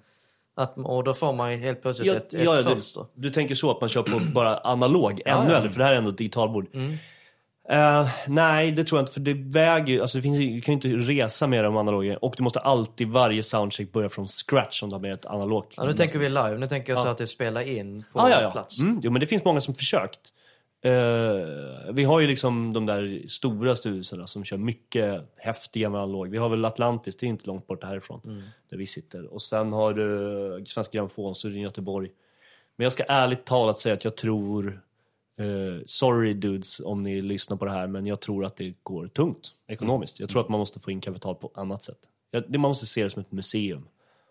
Att, 0.55 0.79
och 0.79 1.05
då 1.05 1.15
får 1.15 1.33
man 1.33 1.53
ju 1.53 1.59
helt 1.59 1.83
plötsligt 1.83 2.09
Mm. 2.09 2.19
Ja, 2.21 2.27
ett, 2.27 2.35
ett 2.35 2.65
ja, 2.65 2.71
fönster. 2.71 3.07
du, 3.15 3.23
du 3.23 3.31
tänker 3.31 3.55
så 3.55 3.71
att 3.71 3.81
man 3.81 3.89
kör 3.89 4.03
på 4.03 4.21
bara 4.35 4.61
analog, 4.61 5.11
ännu 5.11 5.21
ja. 5.25 5.43
Mm. 5.43 5.53
äldre, 5.53 5.71
för 5.71 5.79
det 5.79 5.85
här 5.85 5.93
är 5.93 5.97
ändå 5.97 6.11
ett 6.11 6.19
digitalbord. 6.19 6.67
Eh, 7.69 8.09
nej, 8.29 8.73
det 8.73 8.85
tror 8.85 8.99
jag 8.99 9.03
inte, 9.03 9.13
för 9.13 9.21
det 9.21 9.35
väger 9.35 10.01
alltså 10.01 10.19
det 10.19 10.23
finns, 10.23 10.39
du 10.39 10.61
kan 10.61 10.79
ju 10.79 10.89
inte 10.97 11.13
resa 11.13 11.47
med 11.47 11.65
de 11.65 11.77
analoga 11.77 12.17
och 12.17 12.35
du 12.37 12.43
måste 12.43 12.61
alltid 12.61 13.09
varje 13.09 13.43
soundcheck 13.43 13.93
börja 13.93 14.09
från 14.09 14.29
scratch 14.29 14.83
om 14.83 14.89
du 14.89 14.95
har 14.95 15.01
med 15.01 15.13
ett 15.13 15.27
analogt. 15.27 15.75
Ja, 15.77 15.85
nu 15.85 15.93
tänker 15.93 16.19
vi 16.19 16.29
live. 16.29 16.59
Nu 16.59 16.69
tänker 16.69 16.93
jag 16.93 17.03
så 17.03 17.09
att 17.09 17.19
det 17.19 17.27
spelar 17.27 17.61
in 17.61 18.05
på 18.13 18.21
ah, 18.21 18.31
ja, 18.31 18.43
ja. 18.43 18.51
plats. 18.51 18.81
Mm, 18.81 19.01
jo, 19.03 19.11
men 19.11 19.21
det 19.21 19.27
finns 19.27 19.45
många 19.45 19.61
som 19.61 19.75
försökt. 19.75 20.21
Eh, 20.85 20.93
vi 21.93 22.05
har 22.05 22.21
ju 22.21 22.27
liksom 22.27 22.73
de 22.73 22.87
där 22.87 23.23
stora 23.29 23.77
studierna 23.77 24.27
som 24.27 24.45
kör 24.45 24.57
mycket 24.57 25.35
häftiga 25.37 25.91
med 25.91 26.01
analog. 26.01 26.29
Vi 26.29 26.39
har 26.39 26.49
väl 26.49 26.65
Atlantis, 26.65 27.17
det 27.17 27.27
är 27.27 27.29
inte 27.29 27.47
långt 27.47 27.67
bort 27.67 27.85
härifrån, 27.85 28.21
Mm. 28.25 28.43
där 28.71 28.77
vi 28.77 28.87
sitter. 28.87 29.35
Och 29.35 29.43
sen 29.43 29.73
har 29.73 29.95
du 29.95 30.65
Svenska 30.67 30.99
Grammofonstudion 30.99 31.59
i 31.59 31.63
Göteborg. 31.63 32.11
Men 32.77 32.85
jag 32.85 32.93
ska 32.93 33.05
ärligt 33.09 33.45
talat 33.45 33.79
säga 33.79 33.95
att 33.95 34.05
jag 34.05 34.17
tror, 34.17 34.81
eh, 35.37 35.83
sorry 35.87 36.35
dudes 36.35 36.81
om 36.81 37.03
ni 37.03 37.23
lyssnar 37.23 37.57
på 37.57 37.65
det 37.65 37.71
här, 37.71 37.87
men 37.87 38.07
jag 38.07 38.21
tror 38.21 38.45
att 38.45 38.57
det 38.57 38.75
går 38.83 39.07
tungt 39.09 39.55
ekonomiskt. 39.67 40.21
Jag 40.21 40.29
tror 40.29 40.41
att 40.41 40.49
man 40.49 40.61
måste 40.61 40.81
få 40.81 40.91
in 40.91 41.01
kapital 41.01 41.35
på 41.35 41.51
annat 41.55 41.83
sätt. 41.83 41.99
Man 42.49 42.61
måste 42.61 42.87
se 42.87 43.03
det 43.03 43.11
som 43.11 43.21
ett 43.21 43.33
museum. 43.33 43.89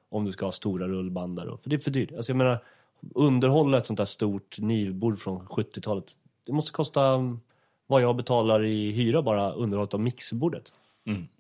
Om 0.09 0.25
du 0.25 0.31
ska 0.31 0.45
ha 0.45 0.51
stora 0.51 0.87
rullband 0.87 1.35
där. 1.35 1.45
då. 1.45 1.57
För 1.57 1.69
det 1.69 1.75
är 1.75 1.79
för 1.79 1.91
dyrt. 1.91 2.11
Alltså 2.11 2.31
jag 2.31 2.37
menar, 2.37 2.57
underhålla 3.15 3.77
ett 3.77 3.85
sånt 3.85 3.97
där 3.97 4.05
stort 4.05 4.59
nivbord 4.59 5.19
från 5.19 5.47
70-talet. 5.47 6.11
Det 6.45 6.53
måste 6.53 6.71
kosta 6.71 7.07
mm, 7.07 7.39
vad 7.87 8.01
jag 8.01 8.15
betalar 8.15 8.63
i 8.63 8.91
hyra 8.91 9.21
bara 9.21 9.51
underhållet 9.51 9.93
av 9.93 9.99
mixerbordet. 9.99 10.73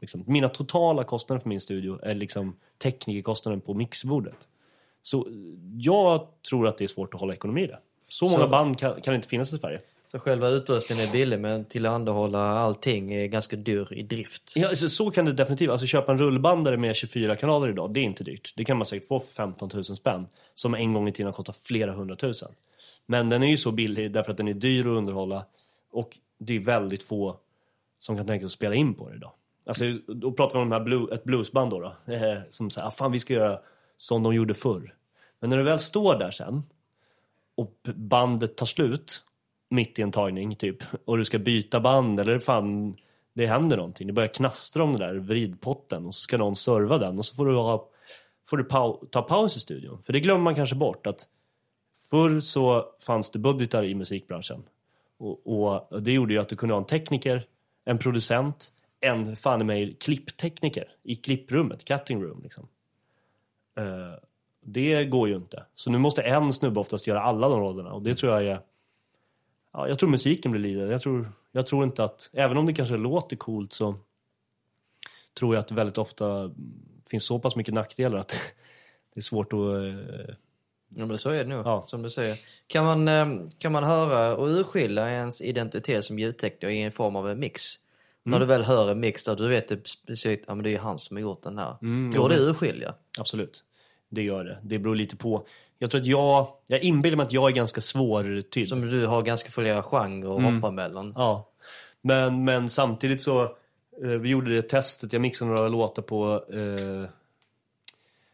Liksom. 0.01 0.23
Mina 0.27 0.49
totala 0.49 1.03
kostnader 1.03 1.39
för 1.41 1.49
min 1.49 1.61
studio 1.61 1.99
är 2.03 2.15
liksom 2.15 2.55
teknikerkostnaden 2.77 3.61
på 3.61 3.73
mixerbordet. 3.73 4.47
Så 5.01 5.27
jag 5.77 6.27
tror 6.49 6.67
att 6.67 6.77
det 6.77 6.83
är 6.83 6.87
svårt 6.87 7.13
att 7.13 7.19
hålla 7.19 7.33
ekonomi 7.33 7.63
i 7.63 7.67
det. 7.67 7.79
Så 8.07 8.29
många 8.29 8.47
band 8.47 8.79
kan, 8.79 9.01
kan 9.01 9.15
inte 9.15 9.27
finnas 9.27 9.53
i 9.53 9.57
Sverige. 9.57 9.81
Så 10.05 10.19
själva 10.19 10.49
utrustningen 10.49 11.07
är 11.07 11.11
billig 11.11 11.39
men 11.39 11.65
tillhandahålla 11.65 12.39
allting 12.39 13.13
är 13.13 13.27
ganska 13.27 13.55
dyr 13.55 13.93
i 13.93 14.03
drift. 14.03 14.53
Ja, 14.55 14.67
alltså, 14.67 14.89
så 14.89 15.11
kan 15.11 15.25
det 15.25 15.33
definitivt. 15.33 15.69
Alltså 15.69 15.87
köpa 15.87 16.11
en 16.11 16.17
rullbandare 16.17 16.77
med 16.77 16.95
24 16.95 17.35
kanaler 17.35 17.69
idag, 17.69 17.93
det 17.93 17.99
är 17.99 18.03
inte 18.03 18.23
dyrt. 18.23 18.53
Det 18.55 18.65
kan 18.65 18.77
man 18.77 18.85
säkert 18.85 19.07
få 19.07 19.19
för 19.19 19.33
15 19.33 19.69
000 19.73 19.83
spänn. 19.83 20.27
Som 20.55 20.73
en 20.73 20.93
gång 20.93 21.07
i 21.07 21.11
tiden 21.11 21.25
har 21.25 21.33
kostat 21.33 21.57
flera 21.57 21.91
hundratusen. 21.91 22.51
Men 23.05 23.29
den 23.29 23.43
är 23.43 23.47
ju 23.47 23.57
så 23.57 23.71
billig 23.71 24.11
därför 24.11 24.31
att 24.31 24.37
den 24.37 24.47
är 24.47 24.53
dyr 24.53 24.81
att 24.81 24.97
underhålla. 24.97 25.45
Och 25.91 26.17
det 26.39 26.55
är 26.55 26.59
väldigt 26.59 27.03
få 27.03 27.39
som 27.99 28.17
kan 28.17 28.27
tänka 28.27 28.41
sig 28.41 28.45
att 28.45 28.51
spela 28.51 28.75
in 28.75 28.93
på 28.93 29.09
det 29.09 29.15
idag. 29.15 29.31
Alltså, 29.67 29.83
då 30.07 30.31
pratar 30.31 30.59
vi 30.59 30.63
om 30.63 30.69
de 30.69 30.75
här 30.75 30.83
blue, 30.83 31.13
ett 31.13 31.23
bluesband 31.23 31.71
då. 31.71 31.79
då 31.79 32.13
eh, 32.13 32.37
som 32.49 32.69
säger, 32.69 32.87
ah, 32.87 32.91
fan 32.91 33.11
vi 33.11 33.19
ska 33.19 33.33
göra 33.33 33.59
som 33.97 34.23
de 34.23 34.35
gjorde 34.35 34.53
förr. 34.53 34.95
Men 35.39 35.49
när 35.49 35.57
du 35.57 35.63
väl 35.63 35.79
står 35.79 36.19
där 36.19 36.31
sen 36.31 36.63
och 37.57 37.73
bandet 37.95 38.57
tar 38.57 38.65
slut 38.65 39.23
mitt 39.69 39.99
i 39.99 40.01
en 40.01 40.11
tagning 40.11 40.55
typ 40.55 40.83
och 41.05 41.17
du 41.17 41.25
ska 41.25 41.39
byta 41.39 41.79
band 41.79 42.19
eller 42.19 42.39
fan 42.39 42.97
det 43.33 43.47
händer 43.47 43.77
någonting. 43.77 44.07
Det 44.07 44.13
börjar 44.13 44.33
knastra 44.33 44.83
om 44.83 44.91
den 44.91 45.01
där 45.01 45.15
vridpotten 45.15 46.05
och 46.05 46.15
så 46.15 46.21
ska 46.21 46.37
någon 46.37 46.55
serva 46.55 46.97
den 46.97 47.17
och 47.17 47.25
så 47.25 47.35
får 47.35 47.45
du, 47.45 47.55
ha, 47.55 47.89
får 48.49 48.57
du 48.57 48.63
pau, 48.63 49.05
ta 49.11 49.21
paus 49.21 49.57
i 49.57 49.59
studion. 49.59 50.01
För 50.03 50.13
det 50.13 50.19
glömmer 50.19 50.43
man 50.43 50.55
kanske 50.55 50.75
bort 50.75 51.07
att 51.07 51.27
förr 52.09 52.39
så 52.39 52.85
fanns 53.01 53.31
det 53.31 53.39
budgetar 53.39 53.83
i 53.83 53.95
musikbranschen. 53.95 54.63
Och, 55.17 55.47
och 55.47 56.01
det 56.01 56.11
gjorde 56.11 56.33
ju 56.33 56.39
att 56.39 56.49
du 56.49 56.55
kunde 56.55 56.75
ha 56.75 56.79
en 56.79 56.87
tekniker, 56.87 57.47
en 57.85 57.97
producent, 57.97 58.71
en 58.99 59.35
fan 59.35 59.61
i 59.61 59.63
mig 59.63 59.97
klipptekniker 59.99 60.95
i 61.03 61.15
klipprummet, 61.15 61.85
cutting 61.85 62.23
room 62.23 62.41
liksom. 62.43 62.67
Uh, 63.79 64.15
det 64.65 65.05
går 65.05 65.27
ju 65.29 65.35
inte. 65.35 65.65
Så 65.75 65.89
nu 65.91 65.97
måste 65.97 66.21
en 66.21 66.53
snubbe 66.53 66.79
oftast 66.79 67.07
göra 67.07 67.21
alla 67.21 67.49
de 67.49 67.59
rollerna 67.59 67.93
och 67.93 68.01
det 68.01 68.15
tror 68.15 68.33
jag 68.33 68.43
är 68.51 68.59
Ja, 69.73 69.87
jag 69.87 69.99
tror 69.99 70.09
musiken 70.09 70.51
blir 70.51 70.61
lidande. 70.61 70.91
Jag 70.91 71.01
tror, 71.01 71.31
jag 71.51 71.65
tror 71.65 71.83
inte 71.83 72.03
att, 72.03 72.29
även 72.33 72.57
om 72.57 72.65
det 72.65 72.73
kanske 72.73 72.97
låter 72.97 73.35
coolt 73.35 73.73
så 73.73 73.95
tror 75.39 75.55
jag 75.55 75.59
att 75.59 75.67
det 75.67 75.75
väldigt 75.75 75.97
ofta 75.97 76.51
finns 77.09 77.25
så 77.25 77.39
pass 77.39 77.55
mycket 77.55 77.73
nackdelar 77.73 78.17
att 78.19 78.29
det 79.13 79.19
är 79.19 79.21
svårt 79.21 79.53
att... 79.53 79.59
eh, 79.59 80.35
Ja, 80.97 81.05
men 81.05 81.17
så 81.17 81.29
är 81.29 81.43
det 81.43 81.49
nog, 81.49 81.65
Ja. 81.65 81.83
som 81.87 82.01
du 82.01 82.09
säger. 82.09 82.37
Kan 82.67 82.85
man, 82.85 83.07
eh, 83.07 83.49
kan 83.57 83.71
man 83.71 83.83
höra 83.83 84.35
och 84.37 84.47
urskilja 84.47 85.09
ens 85.09 85.41
identitet 85.41 86.05
som 86.05 86.19
ljudtekniker 86.19 86.67
i 86.69 86.81
en 86.81 86.91
form 86.91 87.15
av 87.15 87.29
en 87.29 87.39
mix? 87.39 87.61
När 88.23 88.39
du 88.39 88.45
väl 88.45 88.63
hör 88.63 88.91
en 88.91 88.99
mix 88.99 89.23
där 89.23 89.35
du 89.35 89.47
vet 89.47 89.67
det 89.67 89.87
specifikt, 89.87 90.45
ja 90.47 90.55
men 90.55 90.63
det 90.63 90.75
är 90.75 90.79
han 90.79 90.99
som 90.99 91.17
har 91.17 91.21
gjort 91.21 91.41
den 91.41 91.57
här. 91.57 91.75
Går 92.17 92.29
det 92.29 92.35
att 92.35 92.41
urskilja? 92.41 92.93
Absolut, 93.19 93.63
det 94.15 94.21
gör 94.21 94.45
det. 94.45 94.59
Det 94.63 94.79
beror 94.79 94.95
lite 94.95 95.15
på. 95.15 95.47
Jag 95.79 95.91
tror 95.91 96.01
att 96.01 96.07
jag, 96.07 96.47
jag 96.67 96.83
inbillar 96.83 97.17
mig 97.17 97.25
att 97.25 97.33
jag 97.33 97.49
är 97.49 97.55
ganska 97.55 97.81
svårtydd. 97.81 98.67
Som 98.67 98.81
du 98.81 99.05
har 99.05 99.21
ganska 99.21 99.49
flera 99.49 99.83
genrer 99.83 100.37
att 100.37 100.53
hoppa 100.53 100.71
mellan. 100.71 101.13
Ja, 101.15 101.49
men, 102.01 102.43
men 102.43 102.69
samtidigt 102.69 103.21
så, 103.21 103.43
eh, 104.03 104.09
vi 104.09 104.29
gjorde 104.29 104.55
det 104.55 104.61
testet, 104.61 105.13
jag 105.13 105.21
mixade 105.21 105.51
några 105.51 105.67
låtar 105.67 106.01
på, 106.01 106.45
eh, 106.53 107.09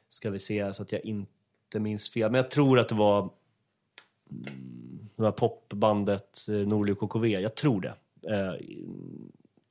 ska 0.10 0.30
vi 0.30 0.40
se 0.40 0.74
så 0.74 0.84
att 0.84 0.92
jag 0.92 1.06
inte 1.06 1.80
minns 1.80 2.10
fel, 2.10 2.32
men 2.32 2.42
jag 2.42 2.52
tror 2.52 2.80
att 2.80 2.90
det 2.90 2.96
var 2.96 3.20
mm, 3.20 4.92
det 5.16 5.24
var 5.24 5.32
popbandet 5.32 6.38
eh, 6.50 6.56
Norli 6.56 6.94
och 6.94 7.00
KKV, 7.00 7.28
jag 7.28 7.56
tror 7.56 7.82
det. 7.82 7.94
Eh, 8.36 8.54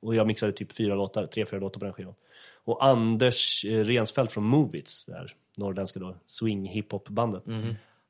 och 0.01 0.15
jag 0.15 0.27
mixade 0.27 0.51
typ 0.51 0.71
fyra 0.71 0.95
låtar, 0.95 1.27
tre, 1.27 1.45
fyra 1.45 1.59
låtar 1.59 1.79
på 1.79 1.85
den 1.85 1.93
skivan. 1.93 2.15
Och 2.63 2.85
Anders 2.85 3.65
eh, 3.65 3.83
Rensfeldt 3.83 4.31
från 4.33 4.43
Movits, 4.43 5.05
där 5.05 5.35
norrländska 5.57 5.99
då, 5.99 6.15
swing 6.27 6.65
hiphop-bandet. 6.65 7.43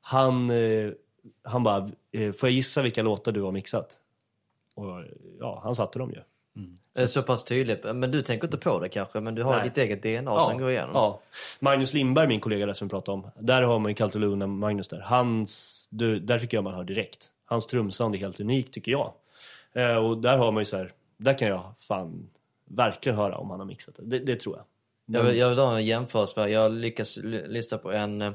Han, 0.00 0.50
eh, 0.50 0.90
han 1.44 1.62
bara, 1.62 1.90
eh, 2.12 2.32
får 2.32 2.48
jag 2.48 2.54
gissa 2.54 2.82
vilka 2.82 3.02
låtar 3.02 3.32
du 3.32 3.42
har 3.42 3.52
mixat? 3.52 3.98
Och 4.74 5.04
ja, 5.40 5.60
han 5.64 5.74
satte 5.74 5.98
dem 5.98 6.10
ju. 6.10 6.20
Det 6.94 7.02
är 7.02 7.06
så 7.06 7.22
pass 7.22 7.44
tydligt. 7.44 7.94
Men 7.94 8.10
du 8.10 8.22
tänker 8.22 8.46
inte 8.46 8.58
på 8.58 8.78
det 8.78 8.88
kanske, 8.88 9.20
men 9.20 9.34
du 9.34 9.42
har 9.42 9.56
Nej. 9.56 9.62
ditt 9.64 9.78
eget 9.78 10.02
DNA 10.02 10.40
som 10.40 10.58
går 10.58 10.70
igenom. 10.70 10.90
Ja. 10.94 11.20
Magnus 11.60 11.94
Lindberg, 11.94 12.28
min 12.28 12.40
kollega 12.40 12.66
där 12.66 12.72
som 12.72 12.88
vi 12.88 12.90
pratade 12.90 13.14
om. 13.14 13.30
Där 13.38 13.62
har 13.62 13.78
man 13.78 13.90
ju 13.90 13.94
Kaltoluna 13.94 14.46
Magnus 14.46 14.88
där. 14.88 15.00
Hans, 15.00 15.88
du, 15.90 16.20
där 16.20 16.38
tycker 16.38 16.56
jag 16.56 16.64
man 16.64 16.74
hör 16.74 16.84
direkt. 16.84 17.30
Hans 17.44 17.66
trumsound 17.66 18.14
är 18.14 18.18
helt 18.18 18.40
unikt 18.40 18.74
tycker 18.74 18.92
jag. 18.92 19.12
Eh, 19.72 19.96
och 19.96 20.18
där 20.18 20.36
har 20.38 20.52
man 20.52 20.60
ju 20.60 20.64
så 20.64 20.76
här, 20.76 20.92
där 21.22 21.38
kan 21.38 21.48
jag 21.48 21.74
fan 21.78 22.30
verkligen 22.64 23.18
höra 23.18 23.36
om 23.36 23.50
han 23.50 23.60
har 23.60 23.66
mixat 23.66 23.94
det. 23.94 24.02
Det, 24.04 24.18
det 24.18 24.36
tror 24.36 24.56
jag. 24.56 24.64
Jag 25.06 25.24
vill, 25.24 25.38
jag 25.38 25.48
vill 25.48 25.58
ha 25.58 25.76
en 25.76 25.86
jämförelse. 25.86 26.48
Jag 26.48 26.72
lyckas 26.72 27.16
lyssna 27.22 27.78
på 27.78 27.92
en 27.92 28.22
eh, 28.22 28.32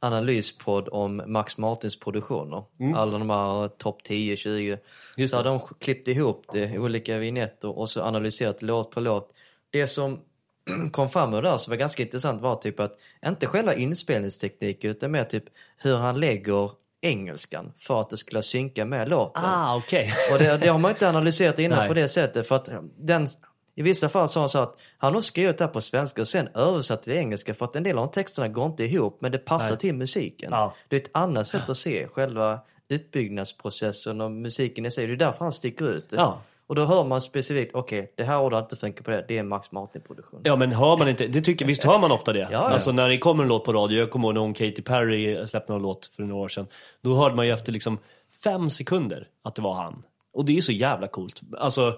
analyspodd 0.00 0.88
om 0.92 1.22
Max 1.26 1.58
Martins 1.58 1.98
produktioner. 2.00 2.64
Alla 2.94 3.18
de 3.18 3.30
här 3.30 3.68
topp 3.68 4.02
10, 4.02 4.36
20. 4.36 4.66
Mm. 4.66 4.80
Just 5.16 5.30
så 5.30 5.36
hade 5.36 5.48
de 5.48 5.60
klippt 5.78 6.08
ihop 6.08 6.46
det, 6.52 6.78
olika 6.78 7.18
vignetter 7.18 7.78
och 7.78 7.90
så 7.90 8.02
analyserat 8.02 8.62
låt 8.62 8.90
på 8.90 9.00
låt. 9.00 9.32
Det 9.70 9.88
som 9.88 10.20
kom 10.92 11.08
fram 11.08 11.34
ur 11.34 11.42
det 11.42 11.50
här 11.50 11.58
som 11.58 11.70
var 11.70 11.78
ganska 11.78 12.02
intressant 12.02 12.42
var 12.42 12.56
typ 12.56 12.80
att, 12.80 12.98
inte 13.26 13.46
själva 13.46 13.74
inspelningstekniken 13.74 14.90
utan 14.90 15.10
mer 15.10 15.24
typ 15.24 15.44
hur 15.76 15.96
han 15.96 16.20
lägger 16.20 16.70
engelskan 17.00 17.72
för 17.78 18.00
att 18.00 18.10
det 18.10 18.16
skulle 18.16 18.42
synka 18.42 18.84
med 18.84 19.08
låten. 19.08 19.42
Ah, 19.46 19.76
okej. 19.76 20.14
Och 20.32 20.38
det, 20.38 20.56
det 20.56 20.68
har 20.68 20.78
man 20.78 20.90
inte 20.90 21.08
analyserat 21.08 21.58
innan 21.58 21.78
Nej. 21.78 21.88
på 21.88 21.94
det 21.94 22.08
sättet 22.08 22.48
för 22.48 22.56
att 22.56 22.68
den, 22.98 23.26
i 23.74 23.82
vissa 23.82 24.08
fall 24.08 24.28
sa 24.28 24.40
han 24.40 24.48
så 24.48 24.58
att 24.58 24.76
han 24.98 25.14
har 25.14 25.20
skrivit 25.20 25.58
det 25.58 25.64
här 25.64 25.72
på 25.72 25.80
svenska 25.80 26.20
och 26.20 26.28
sen 26.28 26.48
översatt 26.54 27.02
till 27.02 27.12
engelska 27.12 27.54
för 27.54 27.64
att 27.64 27.76
en 27.76 27.82
del 27.82 27.98
av 27.98 28.06
de 28.06 28.12
texterna 28.12 28.48
går 28.48 28.66
inte 28.66 28.84
ihop 28.84 29.18
men 29.20 29.32
det 29.32 29.38
passar 29.38 29.68
Nej. 29.68 29.78
till 29.78 29.94
musiken. 29.94 30.48
Ja. 30.52 30.74
Det 30.88 30.96
är 30.96 31.00
ett 31.00 31.10
annat 31.12 31.48
sätt 31.48 31.70
att 31.70 31.76
se 31.76 32.08
själva 32.08 32.60
uppbyggnadsprocessen 32.90 34.20
och 34.20 34.30
musiken 34.30 34.86
i 34.86 34.90
sig. 34.90 35.06
Det 35.06 35.12
är 35.12 35.16
därför 35.16 35.44
han 35.44 35.52
sticker 35.52 35.88
ut. 35.88 36.12
Ja. 36.16 36.42
Och 36.70 36.76
då 36.76 36.84
hör 36.84 37.04
man 37.04 37.20
specifikt, 37.20 37.74
okej 37.74 38.12
det 38.16 38.24
här 38.24 38.40
ordet 38.40 38.62
inte 38.62 38.76
funkar 38.76 39.04
på 39.04 39.10
det, 39.10 39.24
det 39.28 39.38
är 39.38 39.42
Max 39.42 39.72
Martin-produktion. 39.72 40.40
Ja 40.44 40.56
men 40.56 40.72
hör 40.72 40.98
man 40.98 41.08
inte, 41.08 41.26
det 41.26 41.40
tycker, 41.40 41.66
visst 41.66 41.84
hör 41.84 41.98
man 41.98 42.12
ofta 42.12 42.32
det? 42.32 42.48
ja. 42.52 42.58
Alltså 42.58 42.92
när 42.92 43.08
det 43.08 43.18
kommer 43.18 43.42
en 43.42 43.48
låt 43.48 43.64
på 43.64 43.72
radio, 43.72 43.98
jag 43.98 44.10
kommer 44.10 44.28
ihåg 44.28 44.34
när 44.34 44.40
hon 44.40 44.54
Katy 44.54 44.82
Perry 44.82 45.46
släppte 45.46 45.72
någon 45.72 45.82
låt 45.82 46.06
för 46.06 46.22
några 46.22 46.42
år 46.42 46.48
sedan. 46.48 46.66
Då 47.02 47.14
hörde 47.14 47.34
man 47.34 47.46
ju 47.46 47.52
efter 47.52 47.72
liksom 47.72 47.98
fem 48.44 48.70
sekunder 48.70 49.26
att 49.44 49.54
det 49.54 49.62
var 49.62 49.74
han. 49.74 50.02
Och 50.34 50.44
det 50.44 50.56
är 50.56 50.60
så 50.60 50.72
jävla 50.72 51.08
coolt. 51.08 51.40
Alltså, 51.58 51.94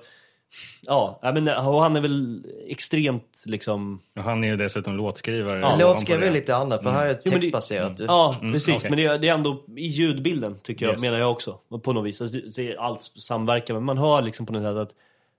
ja, 0.86 1.20
men, 1.22 1.48
och 1.48 1.82
han 1.82 1.96
är 1.96 2.00
väl 2.00 2.42
extremt 2.66 3.44
liksom... 3.46 4.00
Och 4.16 4.22
han 4.22 4.44
är 4.44 4.48
ju 4.48 4.56
dessutom 4.56 4.96
låtskrivare. 4.96 5.60
Ja, 5.60 5.76
Låtskrivare 5.80 6.24
det. 6.24 6.28
är 6.28 6.32
lite 6.32 6.56
annat 6.56 6.82
för 6.82 6.90
här 6.90 7.04
är 7.06 7.08
det 7.08 7.14
Jo, 7.24 7.30
men 7.30 7.32
det- 7.34 7.40
textbaserat. 7.40 7.92
Ja, 8.00 8.36
precis. 8.40 8.74
okej. 8.76 8.90
Men 8.90 8.96
det 8.96 9.06
är, 9.06 9.18
det 9.18 9.28
är 9.28 9.34
ändå 9.34 9.64
i 9.76 9.86
ljudbilden, 9.86 10.56
tycker 10.62 10.84
jag, 10.86 10.92
Yes. 10.92 11.00
menar 11.02 11.18
jag 11.18 11.30
också. 11.30 11.58
På 11.82 11.92
något 11.92 12.06
vis. 12.06 12.20
Alltså, 12.22 12.36
det- 12.36 12.56
det 12.56 12.72
är 12.72 12.76
allt 12.76 13.02
samverkar, 13.02 13.74
men 13.74 13.84
man 13.84 13.98
hör 13.98 14.22
liksom 14.22 14.46
på 14.46 14.52
något 14.52 14.62
sätt 14.62 14.76
att 14.76 14.94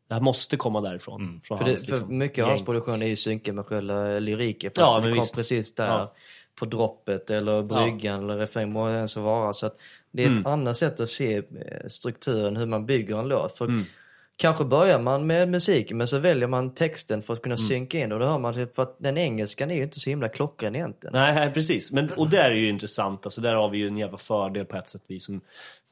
det 0.07 0.13
här 0.13 0.21
måste 0.21 0.57
komma 0.57 0.81
därifrån. 0.81 1.41
Från 1.43 1.57
För, 1.57 1.65
det, 1.65 1.71
hans, 1.71 1.85
för 1.85 1.91
liksom, 1.91 2.17
mycket 2.17 2.43
av 2.43 2.47
hans 2.49 2.59
gäng. 2.59 2.65
produktion 2.65 3.01
är 3.01 3.07
ju 3.07 3.15
synkad 3.15 3.55
med 3.55 3.65
själva 3.65 4.19
lyriken. 4.19 4.71
För 4.75 4.81
Ja, 4.81 4.95
att 4.97 5.03
det 5.03 5.07
men 5.07 5.15
kom 5.17 5.23
visst. 5.23 5.35
precis 5.35 5.75
där 5.75 5.87
Ja. 5.87 6.13
på 6.59 6.65
droppet 6.65 7.29
eller 7.29 7.63
bryggan 7.63 8.23
eller 8.23 8.37
refräng 8.37 8.71
må 8.71 8.87
det 8.87 8.93
ens 8.95 9.15
vara. 9.17 9.53
Så 9.53 9.65
att 9.65 9.77
det 10.11 10.23
är 10.23 10.27
ett 10.27 10.31
Mm. 10.31 10.45
annat 10.45 10.77
sätt 10.77 10.99
att 10.99 11.09
se 11.09 11.35
eh, 11.37 11.43
strukturen, 11.87 12.55
hur 12.57 12.65
man 12.65 12.85
bygger 12.85 13.17
en 13.19 13.27
låt. 13.27 13.57
För 13.57 13.65
Mm. 13.65 13.85
Kanske 14.35 14.65
börjar 14.65 14.99
man 14.99 15.27
med 15.27 15.49
musiken 15.49 15.97
men 15.97 16.07
så 16.07 16.19
väljer 16.19 16.47
man 16.47 16.73
texten 16.73 17.21
för 17.21 17.33
att 17.33 17.39
Mm. 17.39 17.43
kunna 17.43 17.57
synka 17.57 17.99
in 17.99 18.11
och 18.11 18.19
då 18.19 18.25
hör 18.25 18.39
man 18.39 18.53
typ 18.53 18.75
för 18.75 18.83
att 18.83 18.95
den 18.99 19.17
engelskan 19.17 19.71
är 19.71 19.75
ju 19.75 19.83
inte 19.83 19.99
så 19.99 20.09
himla 20.09 20.29
klockren 20.29 20.75
egentligen. 20.75 21.13
Nej, 21.13 21.51
precis. 21.53 21.91
Men, 21.91 22.09
och 22.13 22.29
där 22.29 22.51
är 22.51 22.55
ju 22.55 22.69
intressant. 22.69 23.25
Alltså, 23.25 23.41
där 23.41 23.55
har 23.55 23.69
vi 23.69 23.77
ju 23.77 23.87
en 23.87 23.97
jävla 23.97 24.17
fördel 24.17 24.65
på 24.65 24.77
ett 24.77 24.87
sätt, 24.89 25.03
vi 25.07 25.19
som 25.19 25.41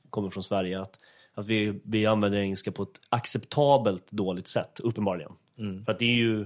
kommer 0.09 0.29
från 0.29 0.43
Sverige. 0.43 0.81
Att, 0.81 0.99
att 1.35 1.47
vi, 1.47 1.79
vi 1.83 2.05
använder 2.05 2.39
engelska 2.39 2.71
på 2.71 2.83
ett 2.83 3.01
acceptabelt 3.09 4.11
dåligt 4.11 4.47
sätt, 4.47 4.79
uppenbarligen. 4.83 5.31
För 5.85 5.91
att 5.91 5.99
det 5.99 6.05
är 6.05 6.15
ju 6.15 6.45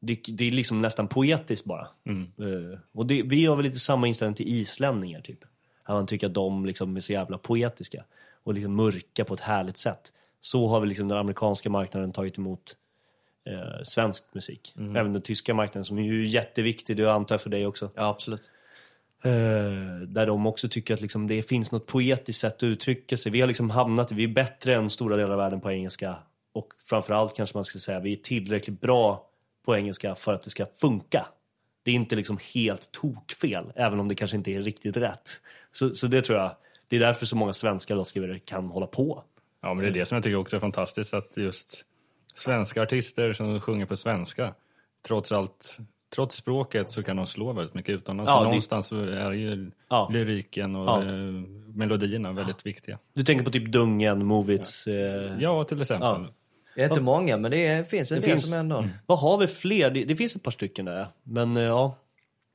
det, 0.00 0.20
det 0.28 0.44
är 0.48 0.50
liksom 0.50 0.80
nästan 0.82 1.08
poetiskt 1.08 1.64
bara. 1.66 1.88
Eh, 2.08 2.78
och 2.94 3.06
det, 3.06 3.22
vi 3.22 3.46
har 3.46 3.56
väl 3.56 3.64
lite 3.64 3.78
samma 3.78 4.06
inställning 4.08 4.34
till 4.34 4.48
islänningar, 4.48 5.20
typ. 5.20 5.44
Att 5.84 5.94
man 5.94 6.06
tycker 6.06 6.26
att 6.26 6.34
de 6.34 6.66
liksom 6.66 6.96
är 6.96 7.00
så 7.00 7.12
jävla 7.12 7.38
poetiska 7.38 8.04
och 8.44 8.54
liksom 8.54 8.74
mörka 8.74 9.24
på 9.24 9.34
ett 9.34 9.40
härligt 9.40 9.78
sätt. 9.78 10.12
Så 10.44 10.68
har 10.68 10.80
vi 10.80 10.86
liksom 10.86 11.08
den 11.08 11.18
amerikanska 11.18 11.70
marknaden 11.70 12.12
tagit 12.12 12.38
emot 12.38 12.76
eh, 13.46 13.82
svensk 13.82 14.34
musik. 14.34 14.74
Även 14.96 15.12
den 15.12 15.22
tyska 15.22 15.54
marknaden 15.54 15.84
som 15.84 15.98
är 15.98 16.02
ju 16.02 16.26
jätteviktig, 16.26 16.96
det 16.96 17.12
antar 17.12 17.34
jag 17.34 17.40
för 17.40 17.50
dig 17.50 17.66
också. 17.66 17.90
Ja, 17.94 18.08
absolut. 18.08 18.50
Eh, 19.24 20.08
där 20.08 20.26
de 20.26 20.46
också 20.46 20.68
tycker 20.68 20.94
att 20.94 21.00
liksom 21.00 21.26
det 21.26 21.42
finns 21.42 21.72
något 21.72 21.86
poetiskt 21.86 22.40
sätt 22.40 22.56
att 22.56 22.62
uttrycka 22.62 23.16
sig. 23.16 23.32
Vi 23.32 23.40
har 23.40 23.48
liksom 23.48 23.70
hamnat, 23.70 24.12
vi 24.12 24.24
är 24.24 24.28
bättre 24.28 24.74
än 24.74 24.90
stora 24.90 25.16
delar 25.16 25.32
av 25.32 25.38
världen 25.38 25.60
på 25.60 25.70
engelska. 25.70 26.16
Och 26.52 26.68
framförallt 26.88 27.36
kanske 27.36 27.56
man 27.56 27.64
ska 27.64 27.78
säga, 27.78 28.00
vi 28.00 28.12
är 28.12 28.16
tillräckligt 28.16 28.80
bra 28.80 29.26
på 29.64 29.76
engelska 29.76 30.14
för 30.14 30.34
att 30.34 30.42
det 30.42 30.50
ska 30.50 30.66
funka. 30.66 31.26
Det 31.84 31.90
är 31.90 31.94
inte 31.94 32.16
liksom 32.16 32.38
helt 32.54 32.92
tokfel, 32.92 33.72
även 33.74 34.00
om 34.00 34.08
det 34.08 34.14
kanske 34.14 34.36
inte 34.36 34.50
är 34.50 34.62
riktigt 34.62 34.96
rätt. 34.96 35.28
Så, 35.72 35.94
så 35.94 36.06
det 36.06 36.22
tror 36.22 36.38
jag, 36.38 36.56
det 36.88 36.96
är 36.96 37.00
därför 37.00 37.26
så 37.26 37.36
många 37.36 37.52
svenska 37.52 37.94
låtskrivare 37.94 38.38
kan 38.38 38.70
hålla 38.70 38.86
på. 38.86 39.24
Ja, 39.62 39.74
men 39.74 39.82
det 39.84 39.90
är 39.90 39.92
det 39.92 40.06
som 40.06 40.16
jag 40.16 40.22
tycker 40.24 40.36
också 40.36 40.56
är 40.56 40.60
fantastiskt, 40.60 41.14
att 41.14 41.36
just 41.36 41.84
svenska 42.34 42.82
artister 42.82 43.32
som 43.32 43.60
sjunger 43.60 43.86
på 43.86 43.96
svenska, 43.96 44.54
trots 45.06 45.32
allt, 45.32 45.78
trots 46.14 46.36
språket 46.36 46.90
så 46.90 47.02
kan 47.02 47.16
de 47.16 47.26
slå 47.26 47.52
väldigt 47.52 47.74
mycket 47.74 47.94
utomlands. 47.94 48.30
Ja, 48.30 48.36
så 48.36 48.42
det- 48.44 48.48
någonstans 48.48 48.86
så 48.86 49.00
är 49.02 49.32
ju 49.32 49.70
Ja. 49.90 50.08
lyriken 50.12 50.76
och 50.76 50.86
Ja. 50.86 51.02
eh, 51.02 51.08
melodierna 51.74 52.32
väldigt 52.32 52.66
viktiga. 52.66 52.98
Du 53.14 53.24
tänker 53.24 53.44
på 53.44 53.50
typ 53.50 53.72
Dungen, 53.72 54.26
Movits... 54.26 54.86
Eh, 54.86 55.36
Ja, 55.40 55.64
till 55.64 55.80
exempel. 55.80 56.08
Ja. 56.08 56.26
Det 56.74 56.82
är 56.82 56.88
inte 56.88 57.00
många 57.00 57.36
men 57.36 57.50
det 57.50 57.66
är, 57.66 57.84
finns 57.84 58.12
en 58.12 58.20
Det 58.20 58.26
del 58.26 58.30
finns- 58.30 58.50
som 58.50 58.58
ändå... 58.60 58.88
Vad 59.06 59.18
har 59.18 59.38
vi 59.38 59.46
fler? 59.46 59.90
Det, 59.90 60.04
det 60.04 60.16
finns 60.16 60.36
ett 60.36 60.42
par 60.42 60.50
stycken 60.50 60.84
där, 60.84 61.06
men 61.22 61.56
eh, 61.56 61.62
ja. 61.62 61.96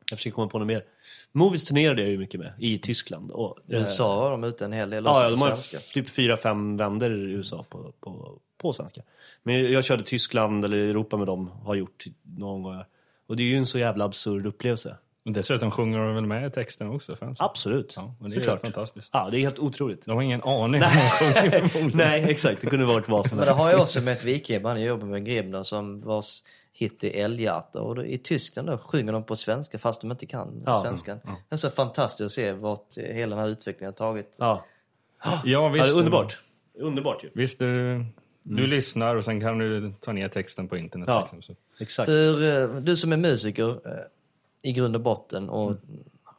Jag 0.09 0.19
försöker 0.19 0.35
komma 0.35 0.47
på 0.47 0.59
något 0.59 0.67
mer. 0.67 0.83
Movies 1.31 1.63
turnerade 1.65 2.01
jag 2.01 2.11
ju 2.11 2.17
mycket 2.17 2.39
med 2.39 2.53
i 2.59 2.77
Tyskland. 2.79 3.31
Och, 3.31 3.57
I 3.67 3.73
eh, 3.75 3.79
USA 3.81 4.19
har 4.23 4.31
de 4.31 4.43
ute 4.43 4.65
en 4.65 4.73
hel 4.73 4.89
del 4.89 5.05
Ja, 5.05 5.29
de 5.29 5.41
har 5.41 5.91
typ 5.93 6.09
fyra, 6.09 6.37
fem 6.37 6.77
vänder 6.77 7.11
i 7.11 7.31
USA 7.31 7.65
på, 7.69 7.93
på, 7.99 8.39
på 8.57 8.73
svenska. 8.73 9.01
Men 9.43 9.71
jag 9.71 9.83
körde 9.83 10.03
Tyskland 10.03 10.65
eller 10.65 10.77
Europa 10.77 11.17
med 11.17 11.27
dem, 11.27 11.47
har 11.63 11.75
gjort 11.75 12.05
någon 12.23 12.63
gång. 12.63 12.83
Och 13.27 13.35
det 13.35 13.43
är 13.43 13.47
ju 13.47 13.57
en 13.57 13.65
så 13.65 13.79
jävla 13.79 14.05
absurd 14.05 14.45
upplevelse. 14.45 14.97
Och 15.25 15.31
dessutom 15.33 15.71
sjunger 15.71 15.99
de 15.99 16.15
väl 16.15 16.25
med 16.25 16.47
i 16.47 16.49
texten 16.51 16.89
också? 16.89 17.15
Fanns. 17.15 17.41
Absolut. 17.41 17.93
Ja, 17.97 18.15
och 18.19 18.29
det 18.29 18.35
är 18.35 18.39
Såklart. 18.39 18.61
fantastiskt. 18.61 19.09
Ja, 19.13 19.29
det 19.31 19.37
är 19.37 19.41
helt 19.41 19.59
otroligt. 19.59 20.05
De 20.05 20.11
har 20.15 20.21
ingen 20.21 20.43
aning 20.43 20.83
om 20.83 20.89
de 20.89 21.69
sjunger. 21.69 21.95
Nej, 21.95 22.23
exakt. 22.23 22.61
Det 22.61 22.67
kunde 22.67 22.85
varit 22.85 23.09
vad 23.09 23.25
som 23.27 23.37
Men 23.37 23.45
det 23.45 23.51
helst. 23.51 23.63
har 23.63 23.71
jag 23.71 23.81
också 23.81 24.01
med 24.01 24.13
ett 24.13 24.23
vikingaband, 24.23 24.79
jag 24.79 24.87
jobbar 24.87 25.07
med 25.07 25.25
Grimner 25.25 25.63
som 25.63 26.01
vars 26.01 26.43
hit 26.77 27.03
är 27.03 27.23
Älghjärta 27.23 27.81
och 27.81 27.95
då, 27.95 28.05
i 28.05 28.17
Tyskland 28.17 28.67
då 28.67 28.77
sjunger 28.77 29.13
de 29.13 29.23
på 29.23 29.35
svenska 29.35 29.79
fast 29.79 30.01
de 30.01 30.11
inte 30.11 30.25
kan 30.25 30.61
Ja, 30.65 30.81
svenskan. 30.81 31.19
Det 31.23 31.55
är 31.55 31.57
så 31.57 31.69
fantastiskt 31.69 32.25
att 32.25 32.31
se 32.31 32.51
vart 32.51 32.97
hela 32.97 33.35
den 33.35 33.45
här 33.45 33.51
utvecklingen 33.51 33.93
har 33.93 33.97
tagit. 33.97 34.35
Ja. 34.37 34.65
Ja, 35.23 35.41
Ja, 35.45 35.69
visst. 35.69 35.85
det 35.85 35.91
är 35.91 35.97
underbart. 35.97 36.41
Underbart 36.79 37.23
ju. 37.23 37.29
Visst, 37.33 37.59
du, 37.59 38.05
du 38.43 38.67
lyssnar 38.67 39.15
och 39.15 39.25
sen 39.25 39.41
kan 39.41 39.57
du 39.57 39.93
ta 39.99 40.11
ner 40.11 40.29
texten 40.29 40.67
på 40.67 40.77
internet. 40.77 41.07
Ja. 41.07 41.21
Liksom, 41.21 41.41
så. 41.41 41.55
Exakt. 41.79 42.09
Hur, 42.09 42.43
eh, 42.43 42.81
du 42.81 42.95
som 42.95 43.13
är 43.13 43.17
musiker 43.17 43.69
eh, 43.69 44.69
i 44.69 44.73
grund 44.73 44.95
och 44.95 45.01
botten 45.01 45.49
och 45.49 45.75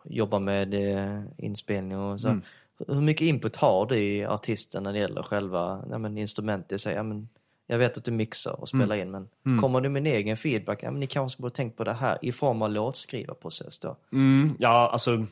jobbar 0.04 0.40
med 0.40 0.74
eh, 0.74 1.22
inspelning 1.38 1.98
och 1.98 2.20
så. 2.20 2.40
Hur 2.86 3.00
mycket 3.00 3.24
input 3.24 3.56
har 3.56 3.86
du 3.86 3.98
i 3.98 4.24
artisten 4.26 4.82
när 4.82 4.92
det 4.92 4.98
gäller 4.98 5.22
själva 5.22 5.84
ja, 5.90 5.98
men, 5.98 6.18
instrumentet 6.18 6.72
i 6.72 6.78
sig? 6.78 6.94
Ja, 6.94 7.02
men, 7.02 7.28
jag 7.70 7.78
vet 7.78 7.96
att 7.96 8.04
du 8.04 8.10
mixar 8.10 8.60
och 8.60 8.68
spelar 8.68 8.96
in 8.96 9.10
men 9.10 9.58
kommer 9.60 9.80
du 9.80 9.88
med 9.88 10.00
en 10.00 10.06
egen 10.06 10.36
feedback? 10.36 10.82
Ja, 10.82 10.90
men 10.90 11.00
ni 11.00 11.06
kanske 11.06 11.42
borde 11.42 11.54
tänkt 11.54 11.76
på 11.76 11.84
det 11.84 11.92
här 11.92 12.18
i 12.22 12.32
form 12.32 12.62
av 12.62 12.70
låtskrivarprocess 12.70 13.78
då? 13.78 13.96
Mm, 14.12 14.56
ja, 14.58 14.90
alltså 14.92 15.26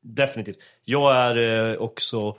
definitivt. 0.00 0.58
Jag 0.84 1.16
är 1.16 1.70
eh, 1.72 1.78
också 1.78 2.36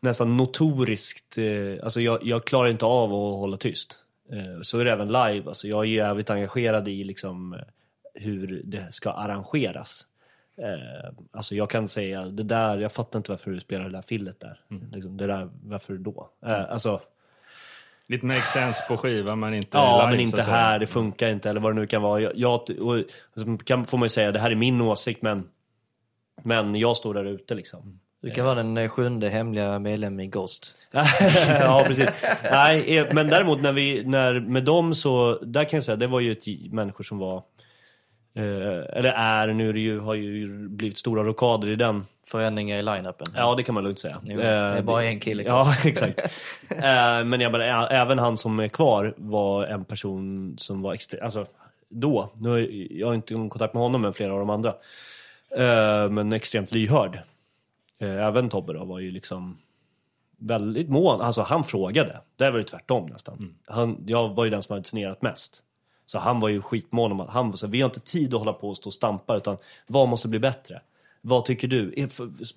nästan 0.00 0.36
notoriskt, 0.36 1.38
eh, 1.38 1.84
alltså 1.84 2.00
jag, 2.00 2.18
jag 2.22 2.44
klarar 2.44 2.68
inte 2.68 2.84
av 2.84 3.14
att 3.14 3.38
hålla 3.38 3.56
tyst. 3.56 3.98
Eh, 4.32 4.60
så 4.62 4.78
är 4.78 4.84
det 4.84 4.92
även 4.92 5.08
live, 5.08 5.42
alltså 5.46 5.68
jag 5.68 5.80
är 5.80 5.88
jävligt 5.88 6.30
engagerad 6.30 6.88
i 6.88 7.04
liksom 7.04 7.54
eh, 7.54 7.60
hur 8.14 8.62
det 8.64 8.92
ska 8.92 9.10
arrangeras. 9.10 10.06
Eh, 10.58 11.14
alltså 11.32 11.54
jag 11.54 11.70
kan 11.70 11.88
säga, 11.88 12.24
det 12.24 12.42
där, 12.42 12.78
jag 12.78 12.92
fattar 12.92 13.18
inte 13.18 13.30
varför 13.30 13.50
du 13.50 13.60
spelar 13.60 13.84
det 13.84 13.92
där 13.92 14.02
fillet 14.02 14.40
där. 14.40 14.60
Liksom, 14.92 15.16
det 15.16 15.26
där, 15.26 15.50
varför 15.62 15.94
då? 15.94 16.30
Eh, 16.46 16.70
alltså, 16.70 17.00
Lite 18.08 18.26
makes 18.26 18.52
sense 18.52 18.84
på 18.88 18.96
skiva 18.96 19.36
men 19.36 19.54
inte 19.54 19.76
Ja, 19.78 19.98
live, 20.00 20.10
men 20.10 20.20
inte 20.20 20.42
här, 20.42 20.78
det 20.78 20.86
funkar 20.86 21.28
inte 21.28 21.50
eller 21.50 21.60
vad 21.60 21.74
det 21.74 21.80
nu 21.80 21.86
kan 21.86 22.02
vara. 22.02 22.20
Jag, 22.20 22.32
jag 22.34 22.60
och, 22.80 23.04
kan, 23.64 23.86
får 23.86 23.98
man 23.98 24.06
ju 24.06 24.10
säga, 24.10 24.32
det 24.32 24.38
här 24.38 24.50
är 24.50 24.54
min 24.54 24.80
åsikt 24.80 25.22
men, 25.22 25.44
men 26.42 26.74
jag 26.74 26.96
står 26.96 27.14
där 27.14 27.24
ute 27.24 27.54
liksom. 27.54 28.00
Du 28.22 28.30
kan 28.30 28.44
vara 28.44 28.54
den 28.54 28.76
eh, 28.76 28.88
sjunde 28.88 29.28
hemliga 29.28 29.78
medlemmen 29.78 30.20
i 30.20 30.26
Ghost. 30.26 30.74
ja, 31.60 31.84
precis. 31.86 32.10
Nej, 32.50 32.98
eh, 32.98 33.06
men 33.12 33.28
däremot 33.28 33.62
när 33.62 33.72
vi, 33.72 34.04
när, 34.04 34.40
med 34.40 34.64
dem 34.64 34.94
så, 34.94 35.38
där 35.42 35.64
kan 35.64 35.76
jag 35.76 35.84
säga, 35.84 35.96
det 35.96 36.06
var 36.06 36.20
ju 36.20 36.32
ett 36.32 36.72
människor 36.72 37.04
som 37.04 37.18
var, 37.18 37.36
eh, 38.36 38.98
eller 38.98 39.12
är, 39.12 39.46
nu 39.46 39.68
är 39.68 39.72
det 39.72 39.80
ju, 39.80 40.00
har 40.00 40.14
ju 40.14 40.68
blivit 40.68 40.98
stora 40.98 41.24
rockader 41.24 41.70
i 41.70 41.76
den 41.76 42.04
förändringar 42.28 42.76
i 42.78 42.82
line-upen. 42.82 43.26
Ja, 43.34 43.54
det 43.54 43.62
kan 43.62 43.74
man 43.74 43.84
lugnt 43.84 43.98
säga. 43.98 44.20
Jo, 44.24 44.36
det 44.36 44.46
är 44.46 44.76
Eh, 44.76 44.82
bara 44.84 45.04
en 45.04 45.20
kille 45.20 45.44
kvar. 45.44 45.52
Ja, 45.54 45.74
exakt. 45.84 46.22
Eh, 46.70 47.24
Men 47.24 47.40
jag 47.40 47.52
bara, 47.52 47.64
ä- 47.66 47.88
även 47.90 48.18
han 48.18 48.36
som 48.36 48.58
är 48.60 48.68
kvar 48.68 49.14
var 49.16 49.66
en 49.66 49.84
person 49.84 50.54
som 50.58 50.82
var 50.82 50.92
extra, 50.94 51.24
alltså 51.24 51.46
då, 51.88 52.30
nu 52.34 52.48
har 52.48 52.58
jag, 52.58 52.70
jag 52.90 53.06
har 53.06 53.14
inte 53.14 53.34
kontakt 53.34 53.74
med 53.74 53.82
honom 53.82 54.00
men 54.00 54.12
flera 54.12 54.32
av 54.32 54.38
de 54.38 54.50
andra. 54.50 54.74
Eh, 55.56 56.10
Men 56.10 56.32
extremt 56.32 56.72
lyhörd. 56.72 57.18
Även 58.00 58.48
Tobbe 58.48 58.72
då 58.72 58.84
var 58.84 58.98
ju 58.98 59.10
liksom 59.10 59.58
väldigt 60.38 60.88
mån, 60.88 61.20
alltså 61.20 61.42
han 61.42 61.64
frågade. 61.64 62.20
Där 62.36 62.50
var 62.50 62.58
det 62.58 62.64
tvärtom 62.64 63.06
nästan. 63.06 63.54
Han, 63.66 64.04
jag 64.06 64.28
var 64.28 64.44
ju 64.44 64.50
den 64.50 64.62
som 64.62 64.72
hade 64.74 64.88
turnerat 64.88 65.22
mest. 65.22 65.62
Så 66.06 66.18
han 66.18 66.40
var 66.40 66.48
ju 66.48 66.62
skitmån 66.62 67.12
om 67.12 67.20
att 67.20 67.30
han 67.30 67.56
så 67.56 67.66
vi 67.66 67.80
har 67.80 67.86
inte 67.88 68.00
tid 68.00 68.34
att 68.34 68.38
hålla 68.40 68.52
på 68.52 68.68
och 68.68 68.76
stå 68.76 68.86
och 68.86 68.92
stampa 68.94 69.36
utan 69.36 69.56
vad 69.86 70.08
måste 70.08 70.28
bli 70.28 70.38
bättre? 70.38 70.80
Vad 71.20 71.44
tycker 71.44 71.68
du? 71.68 71.94
Är, 71.96 72.04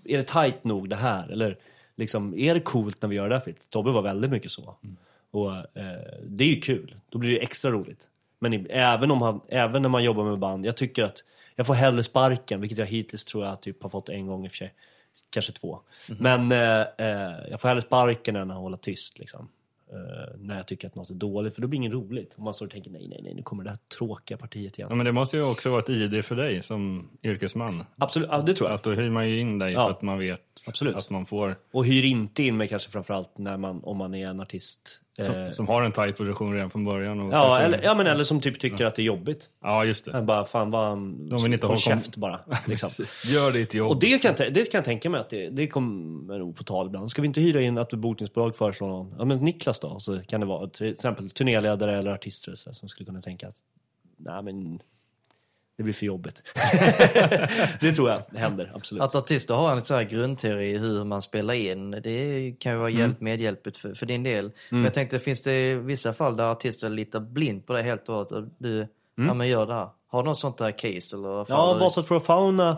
är 0.06 0.18
det 0.18 0.24
tight 0.24 0.64
nog 0.64 0.90
det 0.90 0.96
här? 0.96 1.30
Eller 1.30 1.58
liksom, 1.96 2.34
är 2.38 2.54
det 2.54 2.60
coolt 2.60 3.02
när 3.02 3.10
vi 3.10 3.16
gör 3.16 3.30
det 3.30 3.36
här 3.36 3.42
fritt? 3.42 3.70
Tobbe 3.70 3.92
var 3.92 4.02
väldigt 4.02 4.32
mycket 4.32 4.52
så. 4.52 4.76
Och 5.32 5.56
eh, 5.56 6.22
det 6.24 6.44
är 6.44 6.48
ju 6.48 6.60
kul. 6.60 6.96
Då 7.10 7.18
blir 7.18 7.32
det 7.32 7.40
extra 7.40 7.72
roligt. 7.72 8.10
Men 8.40 8.68
även, 8.70 9.12
om 9.12 9.22
han, 9.22 9.42
även 9.50 9.82
när 9.82 9.90
man 9.90 10.04
jobbar 10.04 10.24
med 10.24 10.40
band, 10.40 10.66
jag 10.66 10.78
tycker 10.78 11.04
att 11.04 11.24
jag 11.56 11.68
får 11.68 11.74
hellre 11.74 12.04
sparken, 12.04 12.62
vilket 12.62 12.78
jag 12.78 12.86
hittills 12.86 13.24
tror 13.24 13.46
jag 13.46 13.62
typ 13.62 13.84
har 13.84 13.90
fått 13.90 14.10
en 14.10 14.28
gång 14.28 14.46
i 14.46 14.48
och 14.48 14.52
för 14.52 14.58
sig. 14.58 14.74
Kanske 15.30 15.52
två. 15.52 15.80
Men 16.08 16.52
eh, 16.52 16.82
eh, 16.82 17.50
jag 17.50 17.62
får 17.62 17.68
hellre 17.68 17.82
sparken 17.82 18.36
än 18.36 18.52
att 18.52 18.58
hålla 18.58 18.78
tyst 18.78 19.20
liksom. 19.20 19.48
Eh, 19.92 19.98
när 20.38 20.58
jag 20.58 20.68
tycker 20.68 20.88
att 20.88 20.96
något 20.96 21.10
är 21.10 21.14
dåligt, 21.14 21.56
för 21.56 21.62
då 21.62 21.68
blir 21.68 21.80
det 21.80 21.86
inget 21.86 21.94
roligt. 21.94 22.36
Om 22.38 22.44
man 22.44 22.54
står 22.54 22.66
och 22.66 22.72
tänker 22.72 22.92
nej, 22.92 23.08
nej, 23.08 23.20
nej, 23.24 23.34
nu 23.34 23.42
kommer 23.44 23.64
det 23.64 23.70
här 23.70 23.80
tråkiga 23.98 24.38
partiet 24.38 24.78
igen. 24.78 24.88
Ja, 24.90 24.96
men 24.96 25.06
det 25.06 25.12
måste 25.12 25.38
ju 25.38 25.44
också 25.44 25.70
vara 25.70 25.80
ett 25.82 25.90
ID 25.90 26.26
för 26.26 26.36
dig 26.36 26.64
som 26.64 27.10
yrkesman. 27.24 27.84
Absolut, 27.98 28.30
ja, 28.32 28.42
det 28.42 28.54
tror 28.54 28.70
jag. 28.70 28.76
Att 28.76 28.84
då 28.84 28.92
hyr 28.92 29.10
man 29.10 29.30
ju 29.30 29.40
in 29.40 29.60
dig 29.60 29.74
Ja. 29.74 29.84
för 29.86 29.92
att 29.92 30.02
man 30.02 30.20
vet 30.20 30.42
Absolut. 30.66 30.96
att 30.96 31.10
man 31.10 31.26
får, 31.26 31.56
Och 31.74 31.86
hyr 31.86 32.04
inte 32.06 32.44
in 32.44 32.58
mig 32.58 32.68
kanske 32.68 32.90
framförallt 32.92 33.38
när 33.38 33.58
man, 33.58 33.84
om 33.84 33.98
man 33.98 34.16
är 34.16 34.28
en 34.28 34.40
artist. 34.40 35.02
Eh, 35.18 35.26
som, 35.26 35.52
som 35.54 35.68
har 35.68 35.82
en 35.84 35.92
tight 35.92 36.18
produktion 36.18 36.54
redan 36.54 36.70
från 36.70 36.86
början. 36.86 37.20
Och 37.20 37.34
ja, 37.34 37.42
kanske- 37.48 37.64
eller, 37.64 37.82
ja, 37.84 37.96
men 37.96 38.08
eller 38.08 38.24
som 38.24 38.42
typ 38.42 38.60
tycker 38.60 38.86
att 38.86 38.96
det 38.96 39.02
är 39.02 39.04
jobbigt. 39.04 39.50
ja, 39.62 39.86
just 39.86 40.06
det. 40.06 40.22
Bara, 40.22 40.46
fan 40.46 40.72
vad 40.72 40.84
han... 40.90 41.30
De 41.30 41.44
vill 41.44 41.54
inte 41.54 41.68
håll 41.68 41.76
ha 41.78 41.82
kom- 41.84 42.00
käft 42.00 42.16
bara. 42.16 42.40
Liksom. 42.68 42.90
Gör 43.26 43.52
ditt 43.52 43.74
jobb. 43.74 43.92
Och 43.92 44.00
det 44.00 44.22
kan, 44.22 44.34
det 44.38 44.72
kan 44.72 44.78
jag 44.78 44.86
tänka 44.86 45.10
mig 45.10 45.20
att 45.22 45.30
det, 45.30 45.50
det 45.50 45.68
kommer 45.68 46.40
nog 46.40 46.56
på 46.56 46.64
tal 46.64 46.88
ibland. 46.88 47.12
Ska 47.12 47.22
vi 47.22 47.28
inte 47.28 47.42
hyra 47.42 47.62
in 47.62 47.78
att 47.78 47.94
bokningsbolag 47.94 48.56
föreslår 48.56 48.88
någon? 48.88 49.16
Ja 49.18 49.26
men 49.26 49.38
Niklas 49.38 49.80
då? 49.80 50.00
Så 50.00 50.20
kan 50.20 50.40
det 50.40 50.46
vara 50.46 50.68
till 50.68 50.92
exempel 50.94 51.30
turnéledare 51.30 51.98
eller 51.98 52.12
artister 52.12 52.56
så 52.56 52.74
som 52.74 52.90
skulle 52.90 53.06
kunna 53.08 53.22
tänka 53.22 53.48
att 53.48 53.58
nej 54.18 54.44
men 54.44 54.80
det 55.82 55.84
blir 55.84 55.94
för 55.94 56.06
jobbigt. 56.06 56.44
det 57.80 57.94
tror 57.94 58.10
jag 58.10 58.40
händer, 58.40 58.72
absolut. 58.76 59.04
Att 59.04 59.16
artister 59.16 59.54
har 59.54 59.72
en 59.72 59.82
sån 59.82 59.98
här 59.98 60.04
grundteori 60.04 60.78
hur 60.78 61.04
man 61.04 61.22
spelar 61.22 61.54
in, 61.54 61.92
det 61.92 62.56
kan 62.60 62.72
ju 62.72 62.78
vara 62.78 62.90
hjälp, 62.90 63.22
medhjälpligt 63.22 63.78
för, 63.78 63.94
för 63.94 64.06
din 64.06 64.24
del. 64.24 64.52
Men 64.70 64.84
jag 64.84 64.94
tänkte, 64.94 65.20
finns 65.20 65.42
det 65.42 65.76
vissa 65.76 66.14
fall 66.14 66.38
där 66.38 66.44
artister 66.44 66.90
litar 66.90 67.20
blint 67.20 67.68
på 67.68 67.74
det 67.74 67.82
helt 67.82 68.10
och 68.10 68.16
hållet 68.16 68.32
och 68.32 68.44
du, 68.58 68.88
ja 69.16 69.34
men 69.34 69.48
gör 69.48 69.68
det 69.68 69.74
här. 69.74 69.90
Har 70.08 70.24
du 70.24 70.30
något 70.30 70.40
sånt 70.40 70.58
där 70.58 70.72
case 70.72 71.16
eller? 71.16 71.46
Ja, 71.50 71.78
Vasat 71.80 72.08
for 72.08 72.20
Fauna 72.20 72.78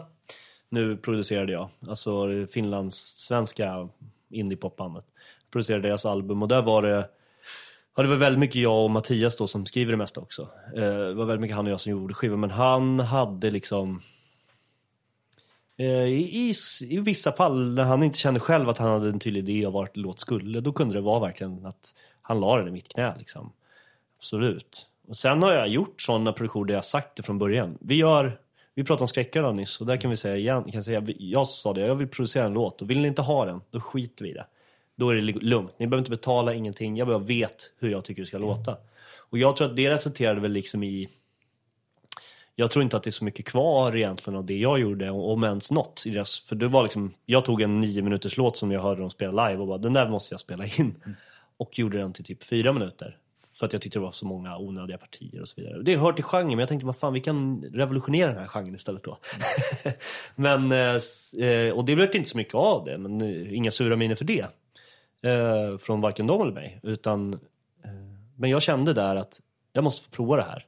nu 0.70 0.98
producerade 0.98 1.52
jag. 1.52 1.70
Alltså 1.88 2.28
Finlands 2.52 2.98
svenska 3.18 3.90
indiepopbandet. 4.30 5.06
Producerade 5.52 5.88
deras 5.88 6.06
album 6.06 6.42
och 6.42 6.48
där 6.48 6.62
var 6.62 6.82
det 6.82 7.10
Ja, 7.96 8.04
det 8.04 8.10
var 8.10 8.16
väldigt 8.16 8.40
mycket 8.40 8.62
jag 8.62 8.84
och 8.84 8.92
Mattias 8.92 9.36
då 9.36 9.48
som 9.48 9.66
skriver 9.66 9.92
det 9.92 9.98
mesta 9.98 10.22
också. 10.22 10.42
Eh, 10.76 10.82
det 10.82 11.14
var 11.14 11.26
väldigt 11.26 11.42
mycket 11.42 11.56
han 11.56 11.66
och 11.66 11.72
jag 11.72 11.80
som 11.80 11.92
gjorde 11.92 12.14
skivan, 12.14 12.40
men 12.40 12.52
han 12.52 13.00
hade 13.00 13.52
liksom... 13.52 14.02
Eh, 15.78 16.04
I, 16.04 16.50
i, 16.50 16.54
I 16.90 17.00
vissa 17.00 17.32
fall 17.32 17.74
när 17.74 17.84
han 17.84 18.04
inte 18.04 18.18
kände 18.18 18.40
själv 18.40 18.70
att 18.70 18.78
han 18.78 18.90
hade 18.90 19.10
en 19.10 19.20
tydlig 19.20 19.50
idé 19.50 19.66
av 19.66 19.74
vart 19.74 19.98
låt 19.98 20.20
skulle, 20.20 20.60
då 20.60 20.74
kunde 20.74 20.96
det 20.96 21.02
vara 21.02 21.20
verkligen 21.20 21.66
att 21.66 21.96
han 22.22 22.40
la 22.40 22.58
den 22.58 22.68
i 22.68 22.72
mitt 22.72 22.94
knä 22.94 23.16
liksom. 23.18 23.54
Absolut. 24.18 24.88
Och 25.08 25.18
sen 25.18 25.44
har 25.44 25.54
jag 25.54 25.68
gjort 25.68 26.02
sådana 26.02 26.34
produktioner 26.34 26.68
där 26.68 26.74
jag 26.74 26.86
sagt 26.86 27.16
det 27.16 27.24
från 27.24 27.40
början. 27.40 27.78
Vi 27.82 27.96
gör, 27.96 28.40
vi 28.76 28.84
pratade 28.84 29.04
om 29.04 29.08
skräckare 29.08 29.54
nyss 29.54 29.82
och 29.82 29.88
där 29.88 29.98
kan 29.98 30.10
vi 30.10 30.18
säga 30.18 30.38
igen, 30.38 30.72
kan 30.72 30.84
säga, 30.84 31.04
jag 31.18 31.48
sa 31.48 31.74
det, 31.74 31.82
jag 31.82 31.96
vill 31.96 32.08
producera 32.08 32.46
en 32.46 32.54
låt 32.54 32.82
och 32.82 32.90
vill 32.90 33.02
ni 33.02 33.08
inte 33.08 33.22
ha 33.22 33.46
den, 33.46 33.62
då 33.72 33.80
skiter 33.80 34.24
vi 34.24 34.32
i 34.32 34.34
det. 34.34 34.46
Då 34.96 35.10
är 35.10 35.16
det 35.16 35.22
lugnt, 35.22 35.80
ni 35.80 35.88
behöver 35.88 36.02
inte 36.02 36.12
betala 36.12 36.54
ingenting, 36.54 36.98
jag 36.98 37.08
bara 37.08 37.18
vet 37.18 37.72
hur 37.80 37.90
jag 37.90 38.04
tycker 38.06 38.22
det 38.22 38.26
ska 38.26 38.38
låta. 38.38 38.78
Och 39.16 39.38
jag 39.38 39.56
tror 39.56 39.70
att 39.70 39.76
det 39.76 39.90
resulterade 39.90 40.42
väl 40.42 40.52
liksom 40.52 40.84
i 40.84 41.10
jag 42.56 42.72
tror 42.72 42.84
inte 42.84 42.98
att 42.98 43.04
det 43.04 43.10
är 43.10 43.12
så 43.12 43.26
mycket 43.26 43.46
kvar 43.46 43.96
egentligen 43.96 44.38
av 44.38 44.46
det 44.46 44.58
jag 44.58 44.80
gjorde, 44.80 45.10
om 45.10 45.44
ens 45.44 45.72
något. 45.72 46.04
I 46.06 46.10
deras, 46.10 46.40
för 46.40 46.56
det 46.56 46.68
var 46.68 46.84
liksom, 46.84 47.14
jag 47.26 47.46
tog 47.46 47.62
en 47.62 47.82
nio 47.82 48.02
minuters 48.02 48.38
låt 48.38 48.58
som 48.58 48.72
jag 48.72 48.82
hörde 48.82 49.02
dem 49.02 49.10
spela 49.10 49.48
live 49.48 49.62
och 49.62 49.68
bara, 49.68 49.78
den 49.78 49.94
där 49.94 50.10
måste 50.10 50.34
jag 50.34 50.40
spela 50.40 50.66
in. 50.66 50.96
Och 51.58 51.80
gjorde 51.80 51.98
den 51.98 52.14
till 52.14 52.26
typ 52.26 52.44
fyra 52.44 52.74
minuter. 52.74 53.18
För 53.54 53.66
att 53.66 53.74
jag 53.74 53.82
tyckte 53.82 54.00
det 54.00 54.04
var 54.04 54.12
så 54.12 54.26
många 54.26 54.58
onödiga 54.58 54.98
partier 54.98 55.42
och 55.42 55.48
så 55.48 55.62
vidare. 55.62 55.82
Det 55.82 55.98
hör 55.98 56.14
till 56.14 56.24
genren, 56.24 56.48
men 56.48 56.60
jag 56.60 56.70
tänkte, 56.70 56.86
vad 56.86 56.98
fan, 56.98 57.14
vi 57.14 57.20
kan 57.20 57.64
revolutionera 57.74 58.30
den 58.30 58.40
här 58.40 58.48
genren 58.48 58.76
istället 58.76 59.04
då. 59.04 59.18
men, 60.36 60.72
eh, 60.72 60.96
eh, 61.50 61.74
och 61.74 61.86
det 61.86 61.96
blev 61.96 62.16
inte 62.16 62.30
så 62.30 62.38
mycket 62.38 62.56
av 62.56 62.86
det, 62.86 62.98
men 62.98 63.22
eh, 63.22 63.54
inga 63.54 63.72
sura 63.72 63.96
miner 63.96 64.16
för 64.16 64.26
det. 64.26 64.46
Eh, 65.24 65.78
från 65.78 66.02
varken 66.02 66.28
dem 66.28 66.42
eller 66.42 66.52
mig. 66.52 66.80
Utan, 66.84 67.34
eh, 67.34 67.90
men 68.36 68.50
jag 68.50 68.62
kände 68.62 68.94
där 68.94 69.16
att 69.16 69.40
jag 69.74 69.84
måste 69.84 70.06
få 70.06 70.12
prova 70.12 70.36
det 70.36 70.44
här. 70.44 70.66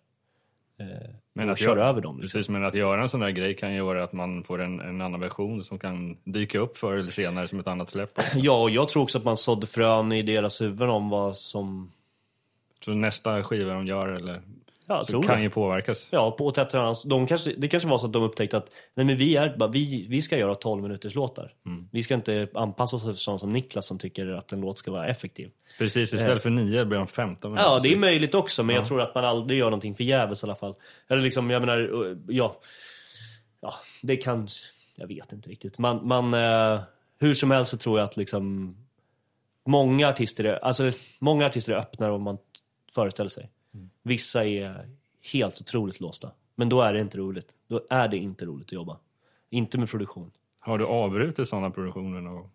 Eh, 0.79 1.09
Men 1.33 1.45
och 1.49 1.53
att 1.53 1.59
köra 1.59 1.85
över 1.85 2.01
dem. 2.01 2.19
Liksom. 2.21 2.39
Precis, 2.39 2.49
men 2.49 2.65
att 2.65 2.73
göra 2.75 3.01
en 3.01 3.09
sån 3.09 3.19
där 3.19 3.29
grej 3.29 3.55
kan 3.55 3.73
göra 3.73 4.03
att 4.03 4.13
man 4.13 4.43
får 4.43 4.61
en, 4.61 4.79
en 4.79 5.01
annan 5.01 5.19
version 5.19 5.63
som 5.63 5.79
kan 5.79 6.17
dyka 6.23 6.59
upp 6.59 6.77
förr 6.77 6.93
eller 6.93 7.11
senare 7.11 7.47
som 7.47 7.59
ett 7.59 7.67
annat 7.67 7.89
släpp. 7.89 8.19
Ja, 8.35 8.61
och 8.61 8.69
jag 8.69 8.89
tror 8.89 9.03
också 9.03 9.17
att 9.17 9.23
man 9.23 9.37
sådde 9.37 9.67
frön 9.67 10.11
i 10.11 10.21
deras 10.21 10.61
huvuden 10.61 10.89
om 10.89 11.09
vad 11.09 11.35
som... 11.37 11.91
Så 12.85 12.91
nästa 12.91 13.43
skiva 13.43 13.73
de 13.73 13.87
gör 13.87 14.07
eller, 14.07 14.41
Ja, 14.87 15.03
så 15.03 15.11
tror 15.11 15.23
kan 15.23 15.37
det. 15.37 15.43
ju 15.43 15.49
påverkas. 15.49 16.07
Ja, 16.11 16.31
på 16.31 16.53
annat 16.73 17.03
de 17.05 17.27
kanske, 17.27 17.53
Det 17.57 17.67
kanske 17.67 17.89
var 17.89 17.97
så 17.97 18.05
att 18.05 18.13
de 18.13 18.23
upptäckte 18.23 18.57
att 18.57 18.71
nej, 18.93 19.05
men 19.05 19.17
vi, 19.17 19.35
är, 19.35 19.71
vi, 19.71 20.07
vi 20.09 20.21
ska 20.21 20.37
göra 20.37 20.55
12 20.55 20.83
minuters 20.83 21.15
låtar. 21.15 21.53
Mm. 21.65 21.87
Vi 21.91 22.03
ska 22.03 22.13
inte 22.13 22.47
anpassa 22.53 22.95
oss 22.95 23.01
efter 23.01 23.13
sånt 23.13 23.39
som 23.39 23.49
Niklas 23.49 23.87
som 23.87 23.97
tycker 23.97 24.27
att 24.27 24.51
en 24.51 24.61
låt 24.61 24.77
ska 24.77 24.91
vara 24.91 25.07
effektiv. 25.07 25.49
Precis, 25.77 26.13
istället 26.13 26.43
för 26.43 26.49
nio 26.49 26.85
blir 26.85 26.97
de 26.97 27.07
15 27.07 27.51
minuter. 27.51 27.69
Ja, 27.69 27.79
det 27.83 27.93
är 27.93 27.97
möjligt 27.97 28.35
också, 28.35 28.63
men 28.63 28.75
jag 28.75 28.87
tror 28.87 29.01
att 29.01 29.15
man 29.15 29.25
aldrig 29.25 29.59
gör 29.59 29.65
någonting 29.65 29.95
förgäves 29.95 30.43
i 30.43 30.45
alla 30.45 30.55
fall. 30.55 30.75
Eller 31.07 31.21
liksom, 31.21 31.49
jag 31.49 31.59
menar, 31.59 32.09
eh, 32.11 32.17
ja. 32.27 32.59
Ja, 33.61 33.73
det 34.01 34.15
kan... 34.15 34.47
Jag 34.95 35.07
vet 35.07 35.33
inte 35.33 35.49
riktigt. 35.49 35.79
Man, 35.79 36.07
man, 36.07 36.33
eh, 36.33 36.81
hur 37.19 37.33
som 37.33 37.51
helst 37.51 37.71
så 37.71 37.77
tror 37.77 37.99
jag 37.99 38.05
att 38.05 38.17
liksom... 38.17 38.75
Många 39.67 40.09
artister 40.09 40.43
är, 40.43 40.65
alltså, 40.65 40.91
många 41.19 41.45
artister 41.45 41.73
är 41.73 41.77
öppnare 41.77 42.15
än 42.15 42.21
man 42.21 42.37
föreställer 42.91 43.29
sig. 43.29 43.49
Vissa 44.03 44.45
är 44.45 44.89
helt 45.33 45.61
otroligt 45.61 45.99
låsta. 45.99 46.31
Men 46.55 46.69
då 46.69 46.81
är 46.81 46.93
det 46.93 46.99
inte 46.99 47.17
roligt. 47.17 47.55
Då 47.67 47.81
är 47.89 48.07
det 48.07 48.17
inte 48.17 48.45
roligt 48.45 48.67
att 48.67 48.71
jobba. 48.71 48.99
Inte 49.49 49.77
med 49.77 49.89
produktion. 49.89 50.31
Har 50.59 50.77
du 50.77 50.85
avbrutit 50.85 51.47
sådana 51.47 51.71
produktioner 51.71 52.21
någon 52.21 52.35
gång? 52.35 52.49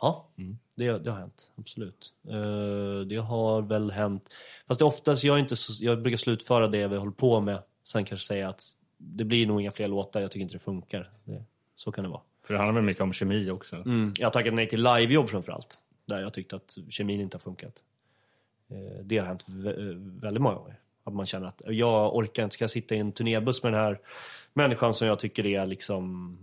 Ja, 0.00 0.28
det, 0.74 0.98
det 0.98 1.10
har 1.10 1.18
hänt. 1.18 1.50
Absolut. 1.56 2.14
Eh, 2.28 3.00
det 3.06 3.16
har 3.16 3.62
väl 3.62 3.90
hänt. 3.90 4.34
Fast 4.66 4.78
det 4.78 4.84
oftast, 4.84 5.24
jag, 5.24 5.38
inte 5.38 5.56
så, 5.56 5.84
jag 5.84 6.02
brukar 6.02 6.16
slutföra 6.16 6.68
det 6.68 6.86
vi 6.86 6.96
håller 6.96 7.12
på 7.12 7.40
med. 7.40 7.62
Sen 7.84 8.04
kanske 8.04 8.26
säga 8.26 8.48
att 8.48 8.62
det 8.98 9.24
blir 9.24 9.46
nog 9.46 9.60
inga 9.60 9.72
fler 9.72 9.88
låtar, 9.88 10.20
jag 10.20 10.30
tycker 10.30 10.42
inte 10.42 10.54
det 10.54 10.58
funkar. 10.58 11.10
Det, 11.24 11.44
så 11.76 11.92
kan 11.92 12.04
det 12.04 12.10
vara. 12.10 12.20
För 12.46 12.54
det 12.54 12.60
handlar 12.60 12.74
väl 12.74 12.84
mycket 12.84 13.02
om 13.02 13.12
kemi 13.12 13.50
också? 13.50 13.76
Mm. 13.76 14.14
Jag 14.18 14.26
har 14.26 14.32
tackat 14.32 14.54
nej 14.54 14.68
till 14.68 14.82
livejobb 14.82 15.28
framförallt. 15.30 15.78
Där 16.06 16.20
jag 16.20 16.32
tyckte 16.32 16.56
att 16.56 16.78
kemin 16.88 17.20
inte 17.20 17.36
har 17.36 17.40
funkat. 17.40 17.84
Eh, 18.70 19.02
det 19.04 19.18
har 19.18 19.26
hänt 19.26 19.44
vä- 19.48 20.20
väldigt 20.20 20.42
många 20.42 20.54
gånger. 20.56 20.76
Att 21.04 21.14
man 21.14 21.26
känner 21.26 21.46
att 21.46 21.62
jag 21.66 22.16
orkar 22.16 22.44
inte, 22.44 22.54
ska 22.54 22.62
jag 22.62 22.70
sitta 22.70 22.94
i 22.94 22.98
en 22.98 23.12
turnébuss 23.12 23.62
med 23.62 23.72
den 23.72 23.80
här 23.80 23.98
människan 24.54 24.94
som 24.94 25.06
jag 25.08 25.18
tycker 25.18 25.46
är 25.46 25.66
liksom, 25.66 26.36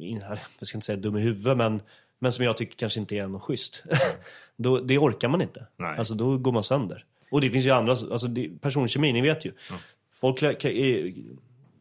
in- 0.00 0.24
jag 0.58 0.68
ska 0.68 0.76
inte 0.76 0.86
säga 0.86 0.96
dum 0.98 1.16
i 1.16 1.20
huvudet, 1.20 1.56
men, 1.56 1.82
men 2.18 2.32
som 2.32 2.44
jag 2.44 2.56
tycker 2.56 2.76
kanske 2.76 3.00
inte 3.00 3.16
är 3.16 3.26
något 3.26 3.42
schysst. 3.42 3.84
då, 4.56 4.78
det 4.80 4.98
orkar 4.98 5.28
man 5.28 5.42
inte. 5.42 5.66
Nej. 5.76 5.98
Alltså 5.98 6.14
då 6.14 6.38
går 6.38 6.52
man 6.52 6.64
sönder. 6.64 7.04
Och 7.30 7.40
det 7.40 7.50
finns 7.50 7.66
ju 7.66 7.70
andra, 7.70 7.92
alltså 7.92 8.28
det, 8.28 8.60
personkemi, 8.60 9.12
ni 9.12 9.20
vet 9.20 9.44
ju. 9.44 9.52
Folk 10.12 10.38
kan, 10.60 10.70
är, 10.70 11.14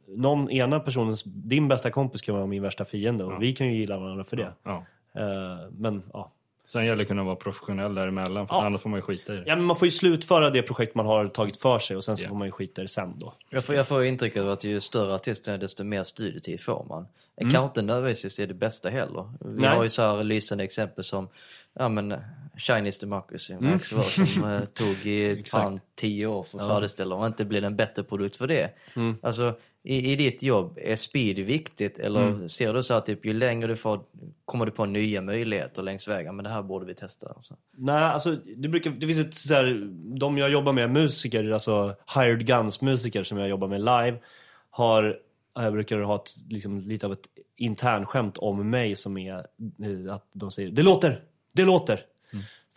någon 0.07 0.49
ena 0.51 0.79
personens, 0.79 1.23
din 1.23 1.67
bästa 1.67 1.91
kompis 1.91 2.21
kan 2.21 2.35
vara 2.35 2.45
min 2.45 2.61
värsta 2.61 2.85
fiende 2.85 3.23
och 3.23 3.41
vi 3.41 3.53
kan 3.53 3.67
ju 3.67 3.79
gilla 3.79 3.97
varandra 3.99 4.23
för 4.23 4.37
det. 4.37 4.53
Ja. 4.63 4.85
Eh, 5.15 5.71
men 5.71 6.03
ja. 6.13 6.31
Sen 6.69 6.85
gäller 6.85 6.95
det 6.95 7.01
att 7.01 7.07
kunna 7.07 7.23
vara 7.23 7.35
professionell 7.35 7.95
däremellan, 7.95 8.47
för 8.47 8.55
Ja. 8.55 8.65
annars 8.65 8.81
får 8.81 8.89
man 8.89 8.97
ju 8.97 9.01
skita 9.01 9.33
i 9.33 9.37
det. 9.37 9.43
ja, 9.47 9.55
men 9.55 9.65
man 9.65 9.75
får 9.75 9.85
ju 9.85 9.91
slutföra 9.91 10.49
det 10.49 10.61
projekt 10.61 10.95
man 10.95 11.05
har 11.05 11.27
tagit 11.27 11.57
för 11.57 11.79
sig 11.79 11.97
och 11.97 12.03
sen 12.03 12.17
så 12.17 12.23
Ja. 12.23 12.29
får 12.29 12.35
man 12.35 12.47
ju 12.47 12.51
skita 12.51 12.81
i 12.81 12.85
det 12.85 12.89
sen 12.89 13.13
då. 13.17 13.33
Jag 13.49 13.65
får, 13.65 13.75
jag 13.75 13.87
får 13.87 14.03
intrycket 14.03 14.41
av 14.41 14.49
att 14.49 14.63
ju 14.63 14.81
större 14.81 15.13
artisten 15.15 15.53
är 15.53 15.57
desto 15.57 15.83
mer 15.83 16.03
studietid 16.03 16.61
får 16.61 16.85
man. 16.89 17.07
Mm. 17.41 17.53
Kanske 17.53 17.65
inte 17.65 17.81
nödvändigtvis 17.81 18.39
är 18.39 18.47
det 18.47 18.53
bästa 18.53 18.89
heller. 18.89 19.31
Vi 19.39 19.61
Nej. 19.61 19.69
har 19.69 19.83
ju 19.83 19.89
så 19.89 20.01
här 20.01 20.23
lysande 20.23 20.63
exempel 20.63 21.03
som 21.03 21.29
ja, 21.73 21.89
men, 21.89 22.15
Chinese 22.57 23.05
Democracy, 23.05 23.53
Max 23.59 23.91
mm. 23.91 24.03
som 24.03 24.51
eh, 24.51 24.61
tog 24.73 25.05
i 25.05 25.43
fan 25.45 25.79
tio 25.95 26.27
år 26.27 26.43
för 26.43 26.57
att 26.59 26.67
färdigställa 26.67 27.15
och 27.15 27.27
inte 27.27 27.45
blev 27.45 27.63
en 27.63 27.75
bättre 27.75 28.03
produkt 28.03 28.35
för 28.35 28.47
det. 28.47 28.69
Alltså, 29.21 29.53
i, 29.83 30.11
i 30.11 30.15
ditt 30.15 30.43
jobb, 30.43 30.77
är 30.81 30.95
speed 30.95 31.39
viktigt? 31.39 31.99
Eller 31.99 32.27
Mm. 32.27 32.49
ser 32.49 32.73
du 32.73 32.83
så 32.83 32.93
att 32.93 33.05
typ, 33.05 33.25
ju 33.25 33.33
längre 33.33 33.67
du 33.67 33.75
får, 33.75 34.01
kommer 34.45 34.65
du 34.65 34.71
på 34.71 34.85
nya 34.85 35.21
möjligheter 35.21 35.83
längs 35.83 36.07
vägen, 36.07 36.35
men 36.35 36.43
det 36.43 36.49
här 36.49 36.63
borde 36.63 36.85
vi 36.85 36.93
testa. 36.93 37.35
Nej, 37.77 38.03
alltså 38.03 38.35
det, 38.57 38.69
brukar, 38.69 38.91
det 38.91 39.07
finns 39.07 39.19
ett 39.19 39.33
så 39.33 39.53
här, 39.53 39.91
de 40.19 40.37
jag 40.37 40.51
jobbar 40.51 40.73
med, 40.73 40.89
musiker, 40.89 41.51
alltså 41.51 41.95
hired 42.15 42.47
guns-musiker 42.47 43.23
som 43.23 43.37
jag 43.37 43.49
jobbar 43.49 43.67
med 43.67 43.79
live, 43.79 44.17
har, 44.69 45.17
jag 45.55 45.73
brukar 45.73 45.99
ha 45.99 46.15
ett, 46.15 46.29
liksom, 46.49 46.77
lite 46.79 47.05
av 47.05 47.13
ett 47.13 47.27
internskämt 47.55 48.37
om 48.37 48.69
mig 48.69 48.95
som 48.95 49.17
är 49.17 49.33
eh, 49.35 50.13
att 50.13 50.27
de 50.33 50.51
säger 50.51 50.69
det 50.71 50.83
låter, 50.83 51.23
det 51.53 51.65
låter. 51.65 51.99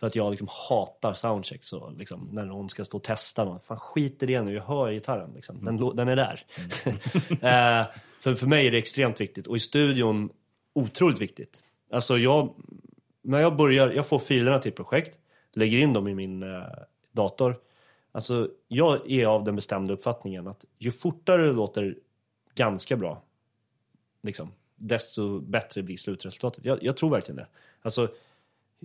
För 0.03 0.07
att 0.07 0.15
jag 0.15 0.31
liksom 0.31 0.47
hatar 0.69 1.13
soundcheck 1.13 1.63
så 1.63 1.89
liksom, 1.89 2.29
när 2.31 2.45
någon 2.45 2.69
ska 2.69 2.85
stå 2.85 2.97
och 2.97 3.03
testa 3.03 3.45
något. 3.45 3.63
Fan 3.63 3.79
skit 3.79 4.23
i 4.23 4.25
det 4.25 4.41
nu, 4.41 4.53
jag 4.53 4.63
hör 4.63 4.91
gitarren 4.91 5.31
liksom. 5.35 5.63
Den, 5.63 5.79
lå- 5.79 5.95
den 5.95 6.07
är 6.07 6.15
där. 6.15 6.45
eh, 7.29 7.87
för, 8.21 8.35
för 8.35 8.47
mig 8.47 8.67
är 8.67 8.71
det 8.71 8.77
extremt 8.77 9.21
viktigt 9.21 9.47
och 9.47 9.57
i 9.57 9.59
studion 9.59 10.29
otroligt 10.73 11.21
viktigt. 11.21 11.63
Alltså 11.91 12.17
jag, 12.17 12.53
när 13.21 13.39
jag 13.39 13.55
börjar, 13.55 13.91
jag 13.91 14.07
får 14.07 14.19
filerna 14.19 14.59
till 14.59 14.71
projekt, 14.71 15.19
lägger 15.53 15.77
in 15.77 15.93
dem 15.93 16.07
i 16.07 16.15
min 16.15 16.43
eh, 16.43 16.63
dator. 17.11 17.57
Alltså 18.11 18.49
jag 18.67 19.11
är 19.11 19.25
av 19.25 19.43
den 19.43 19.55
bestämda 19.55 19.93
uppfattningen 19.93 20.47
att 20.47 20.65
ju 20.77 20.91
fortare 20.91 21.45
det 21.45 21.53
låter 21.53 21.95
ganska 22.55 22.97
bra, 22.97 23.23
liksom, 24.23 24.51
desto 24.75 25.39
bättre 25.39 25.83
blir 25.83 25.97
slutresultatet. 25.97 26.65
Jag, 26.65 26.83
jag 26.83 26.97
tror 26.97 27.09
verkligen 27.09 27.37
det. 27.37 27.47
Alltså, 27.81 28.09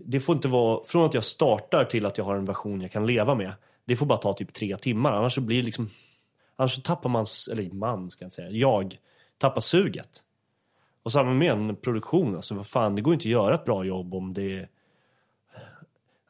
det 0.06 0.20
får 0.20 0.34
inte 0.34 0.48
vara, 0.48 0.84
från 0.84 1.06
att 1.06 1.14
jag 1.14 1.24
startar 1.24 1.84
till 1.84 2.06
att 2.06 2.18
jag 2.18 2.24
har 2.24 2.36
en 2.36 2.44
version 2.44 2.80
jag 2.80 2.92
kan 2.92 3.06
leva 3.06 3.34
med, 3.34 3.52
det 3.84 3.96
får 3.96 4.06
bara 4.06 4.18
ta 4.18 4.32
typ 4.32 4.52
tre 4.52 4.76
timmar, 4.76 5.12
annars 5.12 5.34
så 5.34 5.40
blir 5.40 5.56
det 5.56 5.62
liksom, 5.62 5.90
annars 6.56 6.74
så 6.74 6.80
tappar 6.80 7.10
man, 7.10 7.26
eller 7.52 7.74
man 7.74 8.10
ska 8.10 8.24
jag 8.24 8.32
säga, 8.32 8.50
jag 8.50 8.98
tappar 9.38 9.60
suget. 9.60 10.24
Och 11.02 11.12
samma 11.12 11.34
med 11.34 11.52
en 11.52 11.76
produktion, 11.76 12.36
alltså 12.36 12.54
vad 12.54 12.66
fan, 12.66 12.94
det 12.94 13.02
går 13.02 13.14
inte 13.14 13.28
att 13.28 13.32
göra 13.32 13.54
ett 13.54 13.64
bra 13.64 13.84
jobb 13.84 14.14
om 14.14 14.34
det 14.34 14.68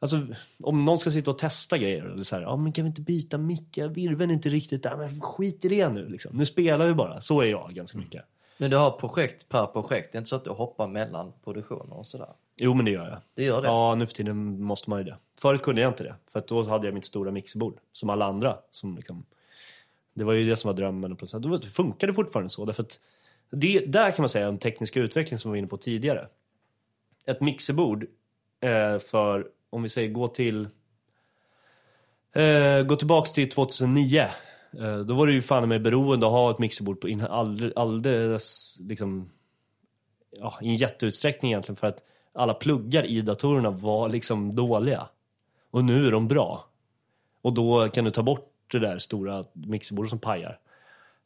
Alltså 0.01 0.27
om 0.63 0.85
någon 0.85 0.97
ska 0.97 1.11
sitta 1.11 1.31
och 1.31 1.37
testa 1.37 1.77
grejer, 1.77 2.05
eller 2.05 2.23
så 2.23 2.35
här, 2.35 2.43
ja 2.43 2.49
ah, 2.49 2.57
men 2.57 2.71
kan 2.71 2.83
vi 2.83 2.87
inte 2.87 3.01
byta 3.01 3.37
micka, 3.37 3.87
virveln 3.87 4.29
är 4.29 4.33
inte 4.33 4.49
riktigt 4.49 4.83
där, 4.83 4.97
men 4.97 5.21
skit 5.21 5.65
i 5.65 5.69
det 5.69 5.89
nu 5.89 6.09
liksom. 6.09 6.37
Nu 6.37 6.45
spelar 6.45 6.87
vi 6.87 6.93
bara, 6.93 7.21
så 7.21 7.41
är 7.41 7.45
jag 7.45 7.73
ganska 7.73 7.97
mycket. 7.97 8.25
Men 8.57 8.71
du 8.71 8.77
har 8.77 8.91
projekt 8.91 9.49
per 9.49 9.65
projekt, 9.65 10.11
det 10.11 10.15
är 10.15 10.19
inte 10.19 10.29
så 10.29 10.35
att 10.35 10.43
du 10.43 10.49
hoppar 10.49 10.87
mellan 10.87 11.33
produktioner 11.43 11.97
och 11.97 12.07
sådär? 12.07 12.29
Jo 12.59 12.73
men 12.73 12.85
det 12.85 12.91
gör 12.91 13.09
jag. 13.09 13.21
Det 13.35 13.43
gör 13.43 13.61
det? 13.61 13.67
Ja, 13.67 13.95
nu 13.95 14.07
för 14.07 14.13
tiden 14.13 14.61
måste 14.61 14.89
man 14.89 14.99
ju 14.99 15.05
det. 15.05 15.17
Förut 15.39 15.61
kunde 15.61 15.81
jag 15.81 15.89
inte 15.89 16.03
det, 16.03 16.15
för 16.31 16.43
då 16.47 16.63
hade 16.63 16.87
jag 16.87 16.93
mitt 16.93 17.05
stora 17.05 17.31
mixerbord, 17.31 17.79
som 17.91 18.09
alla 18.09 18.25
andra. 18.25 18.57
Som 18.71 18.95
liksom, 18.95 19.25
det 20.13 20.23
var 20.23 20.33
ju 20.33 20.49
det 20.49 20.55
som 20.55 20.67
var 20.67 20.75
drömmen. 20.75 21.11
Och. 21.11 21.41
Då 21.41 21.59
funkade 21.59 22.11
det 22.11 22.15
fortfarande 22.15 22.49
så, 22.49 22.65
därför 22.65 22.83
att 22.83 22.99
det, 23.51 23.79
där 23.79 24.11
kan 24.11 24.23
man 24.23 24.29
säga 24.29 24.47
en 24.47 24.57
teknisk 24.57 24.97
utveckling 24.97 25.39
som 25.39 25.51
vi 25.51 25.53
var 25.53 25.57
inne 25.57 25.67
på 25.67 25.77
tidigare. 25.77 26.27
Ett 27.25 27.41
mixerbord 27.41 28.05
eh, 28.61 28.99
för, 28.99 29.47
om 29.69 29.83
vi 29.83 29.89
säger 29.89 30.09
gå 30.09 30.27
till, 30.27 30.67
eh, 32.35 32.83
gå 32.83 32.95
tillbaks 32.95 33.31
till 33.31 33.49
2009. 33.49 34.27
Eh, 34.79 34.99
då 34.99 35.13
var 35.13 35.27
det 35.27 35.33
ju 35.33 35.41
fan 35.41 35.69
med 35.69 35.81
beroende 35.81 36.25
att 36.25 36.31
ha 36.31 36.51
ett 36.51 36.59
mixerbord 36.59 37.01
på 37.01 37.09
in, 37.09 37.21
all, 37.21 37.73
alldeles, 37.75 38.77
liksom, 38.79 39.31
ja, 40.31 40.59
i 40.61 40.67
en 40.67 40.75
jätteutsträckning 40.75 41.51
egentligen 41.51 41.75
för 41.75 41.87
att 41.87 42.03
alla 42.33 42.53
pluggar 42.53 43.03
i 43.03 43.21
datorerna 43.21 43.69
var 43.69 44.09
liksom 44.09 44.55
dåliga. 44.55 45.07
Och 45.71 45.85
nu 45.85 46.07
är 46.07 46.11
de 46.11 46.27
bra. 46.27 46.65
Och 47.41 47.53
då 47.53 47.89
kan 47.89 48.05
du 48.05 48.11
ta 48.11 48.23
bort 48.23 48.53
det 48.71 48.79
där 48.79 48.97
stora 48.97 49.45
mixerbordet 49.53 50.09
som 50.09 50.19
pajar. 50.19 50.59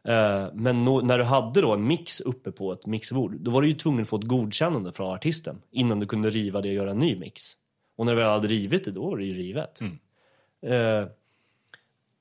Eh, 0.03 0.47
Men 0.53 0.85
när 0.85 1.17
du 1.17 1.23
hade 1.23 1.61
då 1.61 1.73
en 1.73 1.87
mix 1.87 2.21
uppe 2.21 2.51
på 2.51 2.73
ett 2.73 2.85
mixerbord, 2.85 3.35
då 3.39 3.51
var 3.51 3.61
du 3.61 3.67
ju 3.67 3.73
tvungen 3.73 4.01
att 4.01 4.07
få 4.07 4.15
ett 4.15 4.23
godkännande 4.23 4.91
från 4.91 5.13
artisten 5.13 5.61
innan 5.71 5.99
du 5.99 6.05
kunde 6.05 6.29
riva 6.29 6.61
det 6.61 6.69
och 6.69 6.75
göra 6.75 6.91
en 6.91 6.99
ny 6.99 7.19
mix. 7.19 7.41
Och 7.95 8.05
när 8.05 8.15
vi 8.15 8.23
hade 8.23 8.47
rivit 8.47 8.85
det, 8.85 8.91
då 8.91 9.09
var 9.09 9.17
det 9.17 9.25
ju 9.25 9.33
rivet. 9.33 9.81
Eh, 10.61 11.07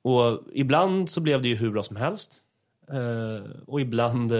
och 0.02 0.40
ibland 0.52 1.10
så 1.10 1.20
blev 1.20 1.42
det 1.42 1.48
ju 1.48 1.56
hur 1.56 1.70
bra 1.70 1.82
som 1.82 1.96
helst. 1.96 2.42
Eh, 2.88 3.50
och 3.66 3.80
ibland 3.80 4.32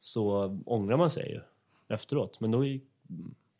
så 0.00 0.58
ångrar 0.66 0.96
man 0.96 1.10
sig 1.10 1.30
ju 1.32 1.40
efteråt. 1.94 2.40
Men 2.40 2.50
då 2.50 2.64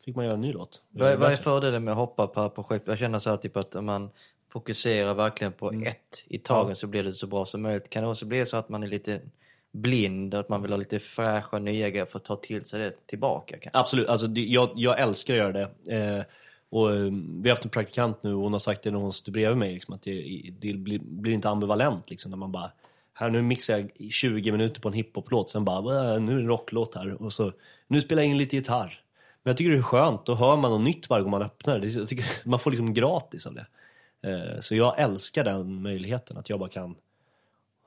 fick 0.05 0.15
man 0.15 0.25
göra 0.25 0.33
en 0.35 0.41
ny 0.41 0.53
låt. 0.53 0.81
Vad, 0.91 1.19
vad 1.19 1.31
är 1.31 1.35
fördelen 1.35 1.83
med 1.83 1.91
att 1.91 1.97
hoppa 1.97 2.27
per 2.27 2.49
projekt? 2.49 2.87
Jag 2.87 2.99
känner 2.99 3.19
så 3.19 3.29
här 3.29 3.37
typ 3.37 3.57
att 3.57 3.83
man 3.83 4.09
fokuserar 4.53 5.13
verkligen 5.13 5.53
på 5.53 5.69
Mm. 5.71 5.87
ett 5.87 6.23
i 6.27 6.37
taget 6.37 6.77
så 6.77 6.87
blir 6.87 7.03
det 7.03 7.11
så 7.11 7.27
bra 7.27 7.45
som 7.45 7.61
möjligt. 7.61 7.89
Kan 7.89 8.03
det 8.03 8.09
också 8.09 8.25
bli 8.25 8.45
så 8.45 8.57
att 8.57 8.69
man 8.69 8.83
är 8.83 8.87
lite 8.87 9.21
blind, 9.73 10.33
att 10.35 10.49
man 10.49 10.61
vill 10.61 10.71
ha 10.71 10.77
lite 10.77 10.99
fräscha 10.99 11.59
nya 11.59 11.89
grejer 11.89 12.05
för 12.05 12.17
att 12.19 12.25
ta 12.25 12.35
till 12.35 12.65
sig 12.65 12.79
det 12.79 13.07
tillbaka? 13.07 13.57
Kan? 13.57 13.71
Absolut, 13.73 14.07
alltså, 14.07 14.27
det, 14.27 14.41
jag, 14.41 14.69
jag 14.75 14.99
älskar 14.99 15.33
att 15.33 15.37
göra 15.37 15.51
det. 15.87 15.95
Eh, 15.97 16.23
och, 16.69 16.91
eh, 16.95 17.11
vi 17.41 17.49
har 17.49 17.55
haft 17.55 17.63
en 17.65 17.69
praktikant 17.71 18.23
nu 18.23 18.33
och 18.33 18.41
hon 18.41 18.51
har 18.51 18.59
sagt 18.59 18.83
det 18.83 18.91
när 18.91 18.99
hon 18.99 19.13
sitter 19.13 19.31
bredvid 19.31 19.57
mig, 19.57 19.73
liksom, 19.73 19.93
att 19.93 20.01
det, 20.01 20.41
det 20.59 20.73
blir, 20.73 20.99
blir 20.99 21.33
inte 21.33 21.49
ambivalent. 21.49 22.09
Liksom, 22.09 22.31
när 22.31 22.37
man 22.37 22.51
bara, 22.51 22.71
här 23.13 23.29
nu 23.29 23.41
mixar 23.41 23.77
jag 23.77 23.89
i 23.95 24.09
20 24.09 24.51
minuter 24.51 24.81
på 24.81 24.87
en 24.87 24.93
hiphoplåt, 24.93 25.49
sen 25.49 25.65
bara, 25.65 26.13
"Äh, 26.15 26.21
nu 26.21 26.31
är 26.31 26.35
det 26.35 26.41
en 26.41 26.47
rocklåt 26.47 26.95
här. 26.95 27.21
Och 27.23 27.33
så, 27.33 27.51
nu 27.87 28.01
spelar 28.01 28.21
jag 28.23 28.29
in 28.31 28.37
lite 28.37 28.55
gitarr. 28.55 28.99
Men 29.43 29.49
jag 29.51 29.57
tycker 29.57 29.71
det 29.71 29.77
är 29.77 29.81
skönt, 29.81 30.25
då 30.25 30.35
hör 30.35 30.57
man 30.57 30.71
något 30.71 30.81
nytt 30.81 31.09
varje 31.09 31.21
gång 31.23 31.31
man 31.31 31.41
öppnar 31.41 31.79
det. 31.79 31.87
Jag 31.87 32.07
tycker, 32.07 32.25
man 32.49 32.59
får 32.59 32.71
liksom 32.71 32.93
gratis 32.93 33.47
av 33.47 33.53
det. 33.53 33.65
Eh, 34.23 34.59
så 34.59 34.75
jag 34.75 34.99
älskar 34.99 35.43
den 35.43 35.81
möjligheten, 35.81 36.37
att 36.37 36.49
jag 36.49 36.59
bara 36.59 36.69
kan 36.69 36.95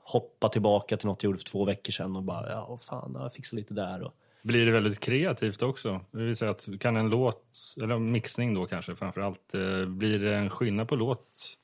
hoppa 0.03 0.49
tillbaka 0.49 0.97
till 0.97 1.07
något 1.07 1.23
jag 1.23 1.29
gjorde 1.29 1.37
för 1.39 1.45
två 1.45 1.65
veckor 1.65 1.91
sedan 1.91 2.15
och 2.15 2.23
bara, 2.23 2.51
ja 2.51 2.77
fan, 2.81 3.11
jag 3.19 3.33
fixar 3.33 3.57
lite 3.57 3.73
där. 3.73 4.03
Och, 4.03 4.13
Blir 4.43 4.65
det 4.65 4.71
väldigt 4.71 4.99
kreativt 4.99 5.61
också? 5.61 6.01
Det 6.11 6.17
vill 6.23 6.35
säga 6.35 6.51
att 6.51 6.67
kan 6.79 6.97
en 6.97 7.09
låt, 7.09 7.43
eller 7.81 7.99
mixning 7.99 8.53
då 8.53 8.65
kanske 8.65 8.95
framförallt, 8.95 9.53
eh, 9.53 9.85
blir 9.85 10.19
det 10.19 10.35
en 10.35 10.49
skillnad 10.49 10.87
på 10.87 10.95
låt? 10.95 11.57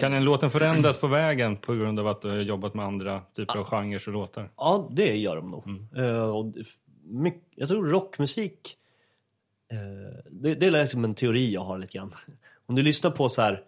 Kan 0.00 0.12
en 0.12 0.24
låten 0.24 0.50
förändras 0.50 1.00
på 1.00 1.06
vägen 1.06 1.56
på 1.56 1.74
grund 1.74 2.00
av 2.00 2.08
att 2.08 2.22
du 2.22 2.28
har 2.28 2.36
jobbat 2.36 2.74
med 2.74 2.84
andra 2.86 3.22
typer 3.36 3.58
av 3.58 3.64
genrer 3.64 4.08
och 4.08 4.12
låtar? 4.12 4.50
Ja, 4.56 4.88
det 4.92 5.16
gör 5.16 5.36
de 5.36 5.50
nog. 5.50 5.68
Eh, 5.96 6.44
det- 6.54 6.64
mycket, 7.04 7.42
jag 7.56 7.68
tror 7.68 7.86
rockmusik, 7.86 8.76
eh, 8.76 8.81
det, 10.30 10.54
det 10.54 10.66
är 10.66 10.70
liksom 10.70 11.04
en 11.04 11.14
teori 11.14 11.52
jag 11.52 11.60
har 11.60 11.78
lite 11.78 11.98
grann. 11.98 12.12
Om 12.66 12.74
du 12.74 12.82
lyssnar 12.82 13.10
på 13.10 13.28
så 13.28 13.42
här 13.42 13.62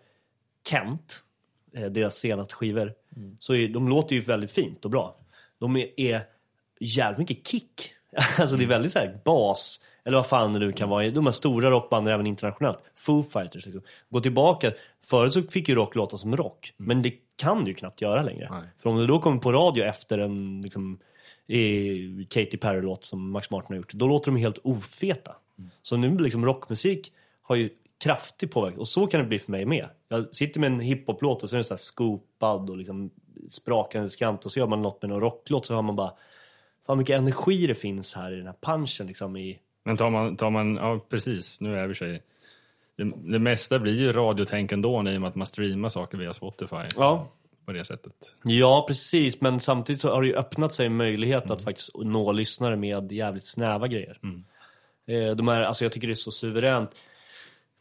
Kent, 0.68 1.24
eh, 1.76 1.84
deras 1.84 2.14
senaste 2.14 2.54
skivor, 2.54 2.92
så 3.38 3.54
är, 3.54 3.68
de 3.68 3.88
låter 3.88 4.16
ju 4.16 4.22
väldigt 4.22 4.50
fint 4.50 4.84
och 4.84 4.90
bra. 4.90 5.16
De 5.58 5.76
är, 5.76 6.00
är 6.00 6.22
jävligt 6.80 7.18
mycket 7.18 7.46
kick. 7.46 7.92
alltså 8.38 8.56
det 8.56 8.64
är 8.64 8.68
väldigt 8.68 8.92
så 8.92 8.98
här 8.98 9.20
bas, 9.24 9.84
eller 10.04 10.16
vad 10.16 10.26
fan 10.26 10.52
det 10.52 10.58
nu 10.58 10.72
kan 10.72 10.88
vara. 10.88 11.10
De 11.10 11.26
här 11.26 11.32
stora 11.32 11.70
rockbanden 11.70 12.14
även 12.14 12.26
internationellt. 12.26 12.78
Foo 12.94 13.22
Fighters 13.22 13.66
liksom. 13.66 13.82
Gå 14.10 14.20
tillbaka, 14.20 14.72
förut 15.04 15.32
så 15.32 15.42
fick 15.42 15.68
ju 15.68 15.74
rock 15.74 15.94
låta 15.94 16.18
som 16.18 16.36
rock, 16.36 16.74
men 16.76 17.02
det 17.02 17.14
kan 17.36 17.64
du 17.64 17.70
ju 17.70 17.74
knappt 17.74 18.00
göra 18.00 18.22
längre. 18.22 18.48
Nej. 18.50 18.62
För 18.78 18.90
om 18.90 18.96
du 18.96 19.06
då 19.06 19.18
kommer 19.18 19.38
på 19.38 19.52
radio 19.52 19.84
efter 19.84 20.18
en 20.18 20.60
liksom, 20.60 20.98
eh, 21.48 22.26
Katy 22.28 22.56
Perry-låt 22.56 23.04
som 23.04 23.30
Max 23.30 23.50
Martin 23.50 23.68
har 23.68 23.76
gjort, 23.76 23.92
då 23.92 24.08
låter 24.08 24.30
de 24.30 24.36
helt 24.36 24.58
ofeta. 24.62 25.36
Så 25.82 25.96
nu 25.96 26.18
liksom 26.18 26.44
rockmusik 26.46 27.12
har 27.42 27.56
ju 27.56 27.70
kraftig 28.04 28.50
påverkan 28.50 28.80
och 28.80 28.88
så 28.88 29.06
kan 29.06 29.20
det 29.20 29.26
bli 29.26 29.38
för 29.38 29.50
mig 29.50 29.64
med. 29.64 29.88
Jag 30.08 30.34
sitter 30.34 30.60
med 30.60 30.66
en 30.66 30.80
hiphop-låt 30.80 31.42
och 31.42 31.50
så 31.50 31.56
är 31.56 31.58
den 31.58 31.64
så 31.64 31.74
här 31.74 31.78
scoopad 31.78 32.70
och 32.70 32.76
liksom 32.76 33.10
sprakande 33.50 34.10
skant 34.10 34.44
och 34.44 34.52
så 34.52 34.58
gör 34.58 34.66
man 34.66 34.82
något 34.82 35.02
med 35.02 35.08
någon 35.08 35.20
rocklåt 35.20 35.66
så 35.66 35.74
har 35.74 35.82
man 35.82 35.96
bara 35.96 36.12
Fan 36.86 36.98
mycket 36.98 37.18
energi 37.18 37.66
det 37.66 37.74
finns 37.74 38.14
här 38.14 38.32
i 38.32 38.36
den 38.36 38.46
här 38.46 38.54
punchen 38.60 39.06
liksom 39.06 39.36
i... 39.36 39.58
Men 39.84 39.96
tar 39.96 40.10
man, 40.10 40.36
tar 40.36 40.50
man 40.50 40.74
ja 40.74 41.00
precis, 41.08 41.60
nu 41.60 41.78
är 41.78 41.86
vi 41.86 41.94
sig 41.94 42.22
det, 42.96 43.12
det 43.32 43.38
mesta 43.38 43.78
blir 43.78 44.00
ju 44.00 44.12
radiotänk 44.12 44.72
ändå 44.72 45.08
i 45.08 45.16
och 45.16 45.20
med 45.20 45.24
att 45.24 45.34
man 45.34 45.46
streamar 45.46 45.88
saker 45.88 46.18
via 46.18 46.32
Spotify 46.32 46.76
Ja. 46.96 47.28
på 47.66 47.72
det 47.72 47.84
sättet. 47.84 48.36
Ja, 48.44 48.84
precis. 48.88 49.40
Men 49.40 49.60
samtidigt 49.60 50.00
så 50.00 50.14
har 50.14 50.22
det 50.22 50.28
ju 50.28 50.36
öppnat 50.36 50.74
sig 50.74 50.86
en 50.86 50.96
möjlighet 50.96 51.50
att 51.50 51.62
faktiskt 51.62 51.90
nå 51.94 52.32
lyssnare 52.32 52.76
med 52.76 53.12
jävligt 53.12 53.46
snäva 53.46 53.88
grejer. 53.88 54.18
Eh, 54.22 54.30
De 55.36 55.48
är, 55.48 55.62
alltså 55.62 55.84
jag 55.84 55.92
tycker 55.92 56.06
det 56.08 56.12
är 56.12 56.14
så 56.14 56.30
suveränt 56.30 56.94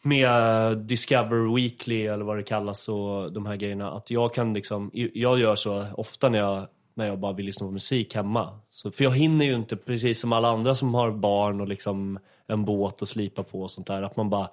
med 0.02 0.78
Discover 0.78 1.56
Weekly 1.56 2.08
eller 2.08 2.26
vad 2.26 2.38
det 2.38 2.44
kallas 2.44 2.90
och 2.90 3.34
de 3.34 3.46
här 3.46 3.56
grejerna. 3.56 3.92
Att 3.92 4.12
jag 4.12 4.34
kan 4.34 4.54
liksom, 4.54 4.92
jag 4.94 5.40
gör 5.40 5.56
så 5.56 5.86
ofta 5.98 6.30
när 6.30 6.40
jag, 6.40 6.68
när 6.94 7.08
jag 7.08 7.20
bara 7.20 7.34
vill 7.34 7.46
lyssna 7.46 7.66
på 7.66 7.72
musik 7.72 8.16
hemma. 8.16 8.60
Så, 8.70 8.92
för 8.92 9.04
jag 9.04 9.12
hinner 9.12 9.46
ju 9.46 9.56
inte 9.56 9.76
precis 9.76 10.20
som 10.20 10.34
alla 10.34 10.48
andra 10.48 10.76
som 10.76 10.94
har 10.94 11.12
barn 11.12 11.62
och 11.62 11.68
liksom 11.68 12.20
en 12.48 12.66
båt 12.66 13.02
att 13.02 13.10
slipa 13.10 13.44
på 13.44 13.62
och 13.62 13.72
sånt 13.72 13.88
där. 13.88 14.02
Att 14.02 14.18
man 14.18 14.30
bara, 14.30 14.50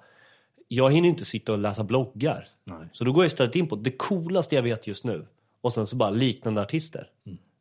jag 0.67 0.91
hinner 0.93 1.09
inte 1.09 1.25
sitta 1.25 1.51
och 1.51 1.57
läsa 1.57 1.83
bloggar. 1.83 2.47
Nej. 2.63 2.89
Så 2.91 3.03
då 3.03 3.11
går 3.11 3.23
jag 3.23 3.27
istället 3.27 3.55
in 3.55 3.67
på 3.67 3.75
det 3.75 3.91
coolaste 3.91 4.55
jag 4.55 4.63
vet 4.63 4.87
just 4.87 5.05
nu. 5.05 5.27
Och 5.61 5.73
sen 5.73 5.87
så 5.87 5.95
bara 5.95 6.09
liknande 6.09 6.61
artister. 6.61 7.07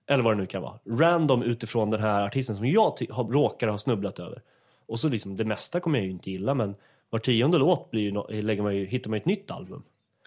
Eller 0.09 0.23
vad 0.23 0.33
det 0.33 0.41
nu 0.41 0.47
kan 0.47 0.63
vara. 0.63 0.79
Random 0.89 1.43
utifrån 1.43 1.91
den 1.91 2.01
här 2.01 2.27
artisten 2.27 2.57
som 2.57 2.67
jag 2.67 2.99
råkar 3.11 3.69
ha 3.69 3.79
snubblat 3.79 4.19
över. 4.19 4.43
Och 4.91 5.01
så 5.01 5.09
liksom, 5.09 5.37
det 5.37 5.45
mesta 5.45 5.81
kommer 5.81 5.99
jag 5.99 6.07
ju 6.07 6.11
inte 6.13 6.31
gilla 6.31 6.55
men 6.55 6.75
var 7.11 7.19
tionde 7.19 7.59
låt 7.59 7.91
blir 7.91 8.03
ju, 8.03 8.11
no- 8.11 8.43
lägger 8.43 8.63
man 8.63 8.77
ju, 8.77 8.87
hittar 8.87 9.11
man 9.11 9.17
ju 9.17 9.21
ett 9.21 9.27
nytt 9.27 9.51
album. 9.51 9.83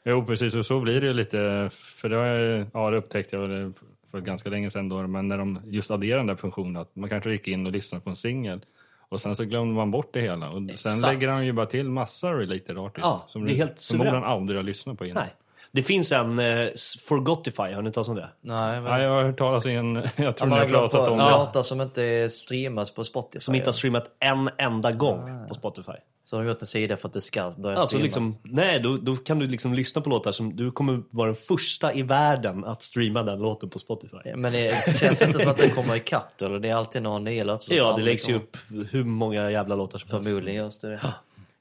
Jo, 0.05 0.26
precis. 0.26 0.55
Och 0.55 0.66
så 0.66 0.80
blir 0.80 1.01
det 1.01 1.07
ju 1.07 1.14
lite. 1.14 1.70
För 1.74 2.09
det, 2.09 2.16
har 2.16 2.26
jag- 2.26 2.68
ja, 2.74 2.89
det 2.89 2.97
upptäckte 2.97 3.36
jag 3.36 3.74
för 4.11 4.22
ganska 4.22 4.49
länge 4.49 4.70
sedan 4.70 4.89
då, 4.89 5.07
men 5.07 5.28
när 5.28 5.38
de 5.38 5.59
just 5.66 5.91
adderade 5.91 6.20
den 6.20 6.28
där 6.28 6.36
funktionen 6.36 6.78
att 6.82 6.95
man 6.95 7.09
kanske 7.09 7.32
gick 7.32 7.47
in 7.47 7.66
och 7.66 7.72
lyssnade 7.72 8.03
på 8.03 8.09
en 8.09 8.16
singel 8.16 8.61
och 9.09 9.22
sen 9.22 9.36
så 9.36 9.43
glömde 9.45 9.76
man 9.76 9.91
bort 9.91 10.14
det 10.14 10.22
hela 10.22 10.47
och 10.47 10.53
sen 10.53 10.70
Exakt. 10.70 11.01
lägger 11.01 11.28
han 11.28 11.45
ju 11.45 11.51
bara 11.53 11.66
till 11.66 11.89
massa 11.89 12.34
related 12.34 12.78
artists 12.78 13.01
Ja, 13.09 13.24
som 13.28 13.45
det 13.45 13.59
är 13.59 13.66
du 13.66 13.74
förmodligen 13.89 14.24
aldrig 14.24 14.59
har 14.59 14.64
lyssnat 14.64 14.97
på 14.97 15.05
innan. 15.05 15.24
Nej. 15.24 15.34
Det 15.76 15.84
finns 15.84 16.11
en 16.11 16.39
eh, 16.39 16.67
Forgotify, 17.07 17.74
har 17.74 17.82
ni 17.82 17.91
talat 17.91 18.09
om 18.09 18.15
det? 18.15 18.30
Nej, 18.41 18.82
men... 18.82 18.91
Ja, 18.91 19.01
jag 19.01 19.09
har 19.09 19.24
hört 19.24 19.38
talas 19.38 19.65
i 19.65 19.71
en, 19.71 19.95
jag 20.15 20.36
tror 20.38 20.47
ni 20.47 20.55
har 20.55 20.65
pratat 20.65 21.09
om 21.11 21.17
det. 21.17 21.32
låtar 21.32 21.63
som 21.63 21.82
inte 21.82 22.30
streamas 22.30 22.91
på 22.91 23.03
Spotify. 23.03 23.39
Som 23.39 23.55
inte 23.55 23.67
har 23.67 23.74
streamat 23.74 24.03
en 24.19 24.49
enda 24.57 24.91
gång 24.91 25.47
på 25.47 25.53
Spotify. 25.55 25.91
Så 26.26 26.36
har 26.36 26.43
de 26.43 26.49
gjort 26.49 26.61
en 26.61 26.67
sida 26.67 26.97
för 26.97 27.07
att 27.07 27.13
det 27.13 27.21
ska 27.21 27.51
börja 27.57 27.76
Alltså 27.76 27.88
streama. 27.88 28.03
liksom, 28.03 28.38
nej, 28.43 28.80
då, 28.80 28.97
då 28.97 29.15
kan 29.15 29.39
du 29.39 29.47
liksom 29.47 29.74
lyssna 29.74 30.01
på 30.01 30.09
låtar 30.09 30.32
som 30.32 30.55
du 30.55 30.71
kommer 30.71 31.01
vara 31.09 31.28
den 31.28 31.36
första 31.36 31.93
i 31.93 32.01
världen 32.01 32.65
att 32.65 32.82
streama 32.82 33.24
den 33.24 33.39
låten 33.39 33.69
på 33.69 33.80
Spotify. 33.80 34.17
Men 34.36 34.53
det 34.53 34.97
känns 34.99 35.21
inte 35.21 35.39
som 35.39 35.47
att 35.49 35.57
den 35.57 35.69
kommer 35.69 35.95
ikapp 35.95 36.34
då, 36.38 36.45
eller 36.45 36.59
det 36.59 36.69
är 36.69 36.76
alltid 36.76 37.03
någon 37.03 37.24
nya 37.24 37.43
låtar 37.43 37.57
som 37.59 37.76
Ja, 37.78 37.93
det 37.97 38.01
läggs 38.03 38.30
ju 38.30 38.34
kommer. 38.34 38.45
upp 38.45 38.57
hur 38.93 39.03
många 39.03 39.51
jävla 39.51 39.76
låtar 39.76 39.99
som 39.99 40.09
helst. 40.11 40.28
Förmodligen 40.30 40.63
görs 40.65 40.80
det 40.80 40.99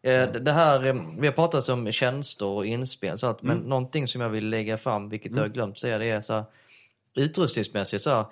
det. 0.03 0.23
Eh, 0.37 0.43
det- 0.43 0.53
här, 0.53 0.87
eh, 0.87 0.95
vi 1.19 1.27
har 1.27 1.35
pratat 1.35 1.69
om 1.69 1.93
tjänster 1.93 2.47
och 2.47 2.67
inspel, 2.67 3.19
så 3.19 3.27
att, 3.27 3.43
men 3.43 3.57
Mm. 3.57 3.69
någonting 3.69 4.09
som 4.09 4.21
jag 4.21 4.29
vill 4.29 4.49
lägga 4.49 4.79
fram, 4.79 5.09
vilket 5.09 5.37
jag 5.37 5.43
har 5.43 5.49
glömt 5.49 5.79
säga, 5.79 5.99
det 5.99 6.07
är 6.11 6.21
så 6.21 6.33
här, 6.33 6.45
utrustningsmässigt 7.17 8.03
så 8.03 8.11
här, 8.11 8.25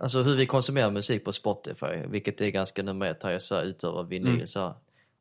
alltså 0.00 0.22
hur 0.22 0.36
vi 0.36 0.46
konsumerar 0.46 0.90
musik 0.90 1.24
på 1.24 1.32
Spotify, 1.32 1.86
vilket 2.08 2.40
är 2.40 2.48
ganska 2.50 2.82
nummer 2.82 3.06
ett 3.06 3.22
här 3.22 3.32
i 3.36 3.40
Sverige 3.40 3.68
utöver 3.68 4.02
vinyl. 4.02 4.34
Mm. 4.34 4.46
Så 4.46 4.60
här. 4.60 4.72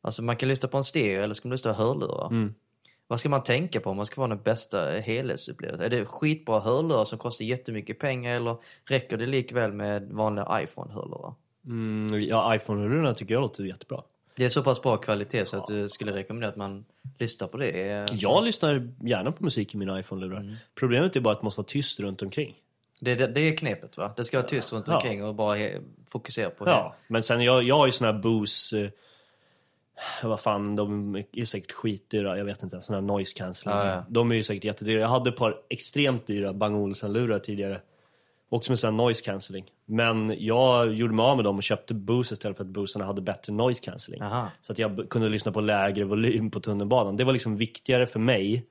Alltså 0.02 0.24
man 0.24 0.36
kan 0.36 0.50
lyssna 0.50 0.70
på 0.70 0.78
en 0.78 0.84
stereo 0.84 1.22
eller 1.22 1.34
ska 1.34 1.48
man 1.48 1.52
lyssna 1.52 1.74
på 1.74 1.82
hörlurar. 1.82 2.28
Mm. 2.28 2.54
Vad 3.08 3.20
ska 3.20 3.30
man 3.30 3.44
tänka 3.44 3.80
på 3.80 3.90
om 3.90 3.98
man 3.98 4.06
ska 4.06 4.16
få 4.16 4.28
den 4.28 4.42
bästa 4.44 4.92
helhetsupplevelsen? 4.92 5.86
Är 5.86 5.90
det 5.90 6.06
skitbra 6.06 6.60
hörlurar 6.60 7.04
som 7.06 7.20
kostar 7.20 7.46
jättemycket 7.46 8.00
pengar 8.00 8.36
eller 8.36 8.58
räcker 8.90 9.18
det 9.18 9.26
likväl 9.26 9.74
med 9.74 10.10
vanliga 10.12 10.62
iPhone-hörlurar? 10.62 11.34
Mm, 11.66 12.22
ja, 12.24 12.56
iPhone-hörlurarna 12.56 13.14
tycker 13.14 13.34
jag 13.34 13.42
låter 13.42 13.64
jättebra. 13.64 14.04
Det 14.40 14.46
är 14.46 14.50
så 14.50 14.64
pass 14.64 14.82
bra 14.82 14.98
kvalitet 14.98 15.46
så 15.46 15.58
att 15.58 15.68
du 15.68 15.90
skulle 15.90 16.14
rekommendera 16.14 16.50
att 16.50 16.56
man 16.58 16.86
lyssnar 17.18 17.48
på 17.48 17.58
det. 17.58 18.06
Jag 18.12 18.44
lyssnar 18.44 18.92
gärna 19.04 19.32
på 19.32 19.44
musik 19.44 19.74
i 19.74 19.78
mina 19.78 20.00
iPhone-lurar. 20.00 20.40
Mm. 20.40 20.56
Problemet 20.76 21.16
är 21.16 21.20
bara 21.20 21.34
att 21.34 21.40
det 21.40 21.44
måste 21.44 21.60
vara 21.62 21.68
tyst 21.68 22.00
runt 22.00 22.22
omkring. 22.22 22.56
Det, 23.02 23.16
det, 23.16 23.28
det 23.28 23.42
är 23.42 23.58
knepet 23.58 23.98
va? 23.98 24.14
Det 24.16 24.24
ska 24.24 24.38
vara 24.38 24.48
tyst 24.48 24.74
runt 24.74 24.88
Ja. 24.88 24.96
omkring 24.96 25.24
och 25.24 25.36
bara 25.36 25.58
fokusera 26.12 26.50
på 26.50 26.68
Ja, 26.68 26.96
men 27.08 27.24
sen 27.24 27.44
jag, 27.44 27.64
jag 27.64 27.76
har 27.76 27.86
ju 27.86 27.92
såna 27.92 28.12
här 28.12 28.20
Bose... 28.20 28.82
Eh, 28.82 28.90
vad 30.24 30.40
fan, 30.40 30.76
de 30.76 31.16
är 31.16 31.46
säkert 31.46 31.72
skitdyra. 31.72 32.38
Jag 32.38 32.46
vet 32.46 32.64
inte. 32.64 32.82
Såna 32.82 33.00
här 33.00 33.08
noise 33.08 33.38
cancellers. 33.38 33.86
Ja, 33.86 33.90
ja. 33.92 34.06
De 34.10 34.32
är 34.32 34.36
ju 34.36 34.44
säkert 34.44 34.64
jättedyra. 34.64 35.00
Jag 35.00 35.08
hade 35.08 35.30
ett 35.30 35.36
par 35.36 35.56
extremt 35.70 36.28
dyra 36.28 36.54
Bang 36.54 36.76
Olufsen-lurar 36.76 37.40
tidigare. 37.40 37.82
Också 38.52 38.72
med 38.72 38.80
sån 38.80 38.88
här 38.98 39.04
noise 39.04 39.24
cancelling. 39.26 39.66
Men 39.86 40.36
jag 40.40 40.94
gjorde 40.94 41.14
mig 41.14 41.24
av 41.24 41.36
med 41.36 41.46
dem 41.46 41.58
och 41.58 41.64
köpte 41.64 41.94
Bose 41.94 42.34
istället 42.34 42.58
för 42.58 42.64
att 42.64 42.70
Bosarna 42.70 43.06
hade 43.06 43.22
bättre 43.22 43.54
noise 43.54 43.82
cancelling. 43.84 44.22
Aha. 44.22 44.48
Så 44.62 44.72
att 44.72 44.80
jag 44.80 45.10
kunde 45.10 45.30
lyssna 45.30 45.52
på 45.52 45.62
lägre 45.62 46.04
volym 46.06 46.52
på 46.52 46.60
tunnelbanan. 46.60 47.18
Det 47.18 47.24
var 47.24 47.34
liksom 47.34 47.58
viktigare 47.58 48.08
för 48.08 48.20
mig 48.20 48.66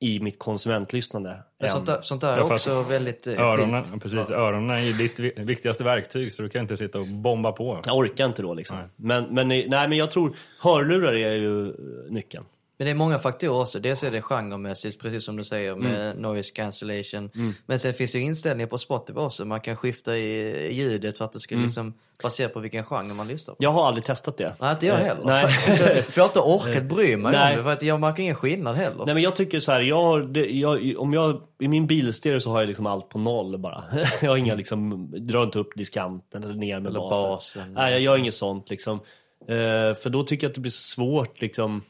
i 0.00 0.20
mitt 0.20 0.38
konsumentlyssnande. 0.38 1.38
Men 1.60 1.68
sånt, 1.70 1.86
där, 1.86 2.00
sånt 2.00 2.20
där 2.20 2.32
är 2.32 2.36
Ja, 2.38 2.54
också 2.54 2.82
väldigt 2.82 3.26
eh, 3.26 3.40
Öronen, 3.40 3.84
skilt. 3.84 4.02
precis, 4.02 4.30
öronen 4.30 4.70
är 4.70 4.80
ju 4.80 4.92
ditt 4.92 5.18
vi- 5.18 5.32
viktigaste 5.36 5.84
verktyg 5.84 6.32
så 6.32 6.42
du 6.42 6.48
kan 6.48 6.60
inte 6.62 6.76
sitta 6.76 6.98
och 6.98 7.06
bomba 7.06 7.52
på. 7.52 7.80
Jag 7.86 7.96
orkar 7.96 8.26
inte 8.26 8.42
då 8.42 8.54
liksom. 8.54 8.76
Nej. 8.76 8.86
Men, 8.96 9.24
men, 9.34 9.48
nej, 9.48 9.68
men 9.88 9.92
jag 9.92 10.10
tror 10.10 10.36
hörlurar 10.60 11.12
är 11.12 11.34
ju 11.34 11.74
nyckeln. 12.10 12.44
Men 12.78 12.84
det 12.84 12.90
är 12.90 12.94
många 12.94 13.18
faktorer 13.18 13.60
också. 13.60 13.78
Dels 13.80 14.02
är 14.04 14.10
det 14.10 14.22
genremässigt, 14.22 15.00
precis 15.00 15.24
som 15.24 15.36
du 15.36 15.44
säger, 15.44 15.76
med 15.76 16.10
Mm. 16.10 16.22
noise 16.22 16.52
cancellation. 16.54 17.30
Men 17.66 17.78
sen 17.78 17.94
finns 17.94 18.12
det 18.12 18.18
ju 18.18 18.24
inställningar 18.24 18.66
på 18.68 18.78
Spotify 18.78 19.18
också. 19.18 19.44
Man 19.44 19.60
kan 19.60 19.76
skifta 19.76 20.16
i 20.16 20.72
ljudet 20.74 21.18
för 21.18 21.24
att 21.24 21.32
det 21.32 21.40
ska 21.40 21.54
Mm. 21.54 21.66
liksom 21.66 21.94
basera 22.22 22.48
på 22.48 22.60
vilken 22.60 22.84
genre 22.84 23.14
man 23.14 23.28
lyssnar 23.28 23.54
på. 23.54 23.64
Jag 23.64 23.72
har 23.72 23.86
aldrig 23.86 24.04
testat 24.04 24.36
det. 24.36 24.54
Nej, 24.60 24.72
inte 24.72 24.86
jag 24.86 24.98
Eh, 25.00 25.04
heller. 25.04 25.24
Nej. 25.24 25.52
för 25.58 26.12
jag 26.16 26.22
har 26.22 26.28
inte 26.28 26.38
orkat 26.40 26.82
bry 26.84 27.16
mig 27.16 27.32
Nej. 27.32 27.50
om 27.50 27.56
det, 27.56 27.62
för 27.62 27.72
att 27.72 27.82
jag 27.82 28.00
märker 28.00 28.22
ingen 28.22 28.34
skillnad 28.34 28.76
heller. 28.76 29.04
Nej 29.06 29.14
men 29.14 29.22
jag 29.22 29.36
tycker 29.36 29.60
så 29.60 29.72
här, 29.72 29.80
jag, 29.80 30.28
det, 30.32 30.46
jag, 30.50 30.94
om 30.98 31.12
jag, 31.12 31.40
i 31.60 31.68
min 31.68 31.86
bilstereo 31.86 32.40
så 32.40 32.50
har 32.50 32.60
jag 32.60 32.66
liksom 32.68 32.86
allt 32.86 33.08
på 33.08 33.18
noll 33.18 33.58
bara. 33.58 33.84
jag 34.22 34.30
har 34.30 34.36
inga 34.36 34.54
liksom, 34.54 35.10
drar 35.26 35.42
inte 35.42 35.58
upp 35.58 35.70
diskanten 35.76 36.44
eller 36.44 36.54
ner 36.54 36.80
med 36.80 36.90
Eller 36.90 37.00
basen. 37.00 37.30
basen. 37.30 37.72
Nej, 37.74 37.92
jag 37.92 38.00
gör 38.00 38.16
inget 38.16 38.34
sånt 38.34 38.70
liksom. 38.70 39.00
Eh, 39.48 39.96
för 40.02 40.08
då 40.10 40.22
tycker 40.22 40.44
jag 40.46 40.50
att 40.50 40.54
det 40.54 40.60
blir 40.60 40.72
så 40.72 40.82
svårt 40.82 41.40
liksom. 41.40 41.82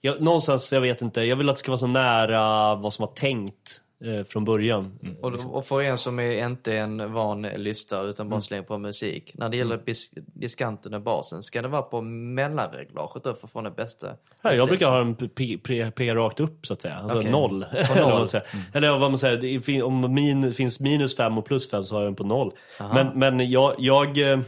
Jag, 0.00 0.20
någonstans, 0.22 0.72
jag 0.72 0.80
vet 0.80 1.02
inte, 1.02 1.20
jag 1.22 1.36
vill 1.36 1.48
att 1.48 1.56
det 1.56 1.60
ska 1.60 1.70
vara 1.70 1.78
så 1.78 1.86
nära 1.86 2.74
vad 2.74 2.92
som 2.92 3.06
var 3.06 3.14
tänkt 3.14 3.82
eh, 4.04 4.24
från 4.24 4.44
början. 4.44 4.98
Och, 5.22 5.32
och 5.56 5.66
för 5.66 5.80
en 5.82 5.98
som 5.98 6.18
är 6.20 6.46
inte 6.46 6.76
en 6.76 7.12
van 7.12 7.42
lyssnare 7.42 8.06
utan 8.06 8.26
Mm. 8.26 8.30
bara 8.30 8.40
slänger 8.40 8.62
på 8.62 8.78
musik. 8.78 9.30
När 9.34 9.48
det 9.48 9.56
gäller 9.56 9.76
bis, 9.78 10.10
diskanten 10.16 10.94
och 10.94 11.02
basen, 11.02 11.42
ska 11.42 11.62
det 11.62 11.68
vara 11.68 11.82
på 11.82 12.00
mellanreglaget 12.00 13.24
då 13.24 13.34
för 13.34 13.46
att 13.46 13.52
få 13.52 13.60
den 13.62 13.72
bästa? 13.74 14.06
Ja, 14.42 14.52
jag 14.54 14.68
brukar 14.68 14.90
ha 14.90 15.00
en 15.00 15.14
p- 15.14 15.28
p- 15.64 15.90
p- 15.96 16.14
rakt 16.14 16.40
upp 16.40 16.66
så 16.66 16.72
att 16.72 16.82
säga. 16.82 16.96
Alltså 16.96 17.18
Okej. 17.18 17.30
noll. 17.30 17.64
Noll. 17.98 18.26
säger. 18.26 18.46
Eller 18.74 18.98
vad 18.98 19.10
man 19.10 19.18
säger, 19.18 19.82
om 19.82 20.14
min, 20.14 20.52
finns 20.52 20.80
minus 20.80 21.16
fem 21.16 21.38
och 21.38 21.44
plus 21.44 21.70
fem 21.70 21.84
så 21.84 21.94
har 21.94 22.02
jag 22.02 22.06
den 22.08 22.16
på 22.16 22.24
noll. 22.24 22.52
Men, 22.94 23.06
men 23.18 23.50
jag, 23.50 23.74
jag, 23.78 24.18
eh, 24.32 24.40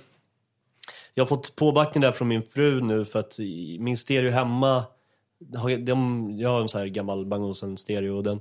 jag 1.14 1.24
har 1.24 1.26
fått 1.26 1.56
påbackning 1.56 2.02
där 2.02 2.12
från 2.12 2.28
min 2.28 2.42
fru 2.42 2.80
nu 2.80 3.04
för 3.04 3.18
att 3.18 3.36
min 3.78 3.96
stereo 3.96 4.30
hemma, 4.30 4.84
de, 5.78 6.30
jag 6.38 6.50
har 6.50 6.60
en 6.60 6.68
sån 6.68 6.80
här 6.80 6.88
gammal 6.88 7.26
Bang 7.26 7.56
stereo 7.76 8.16
och 8.16 8.22
den, 8.22 8.40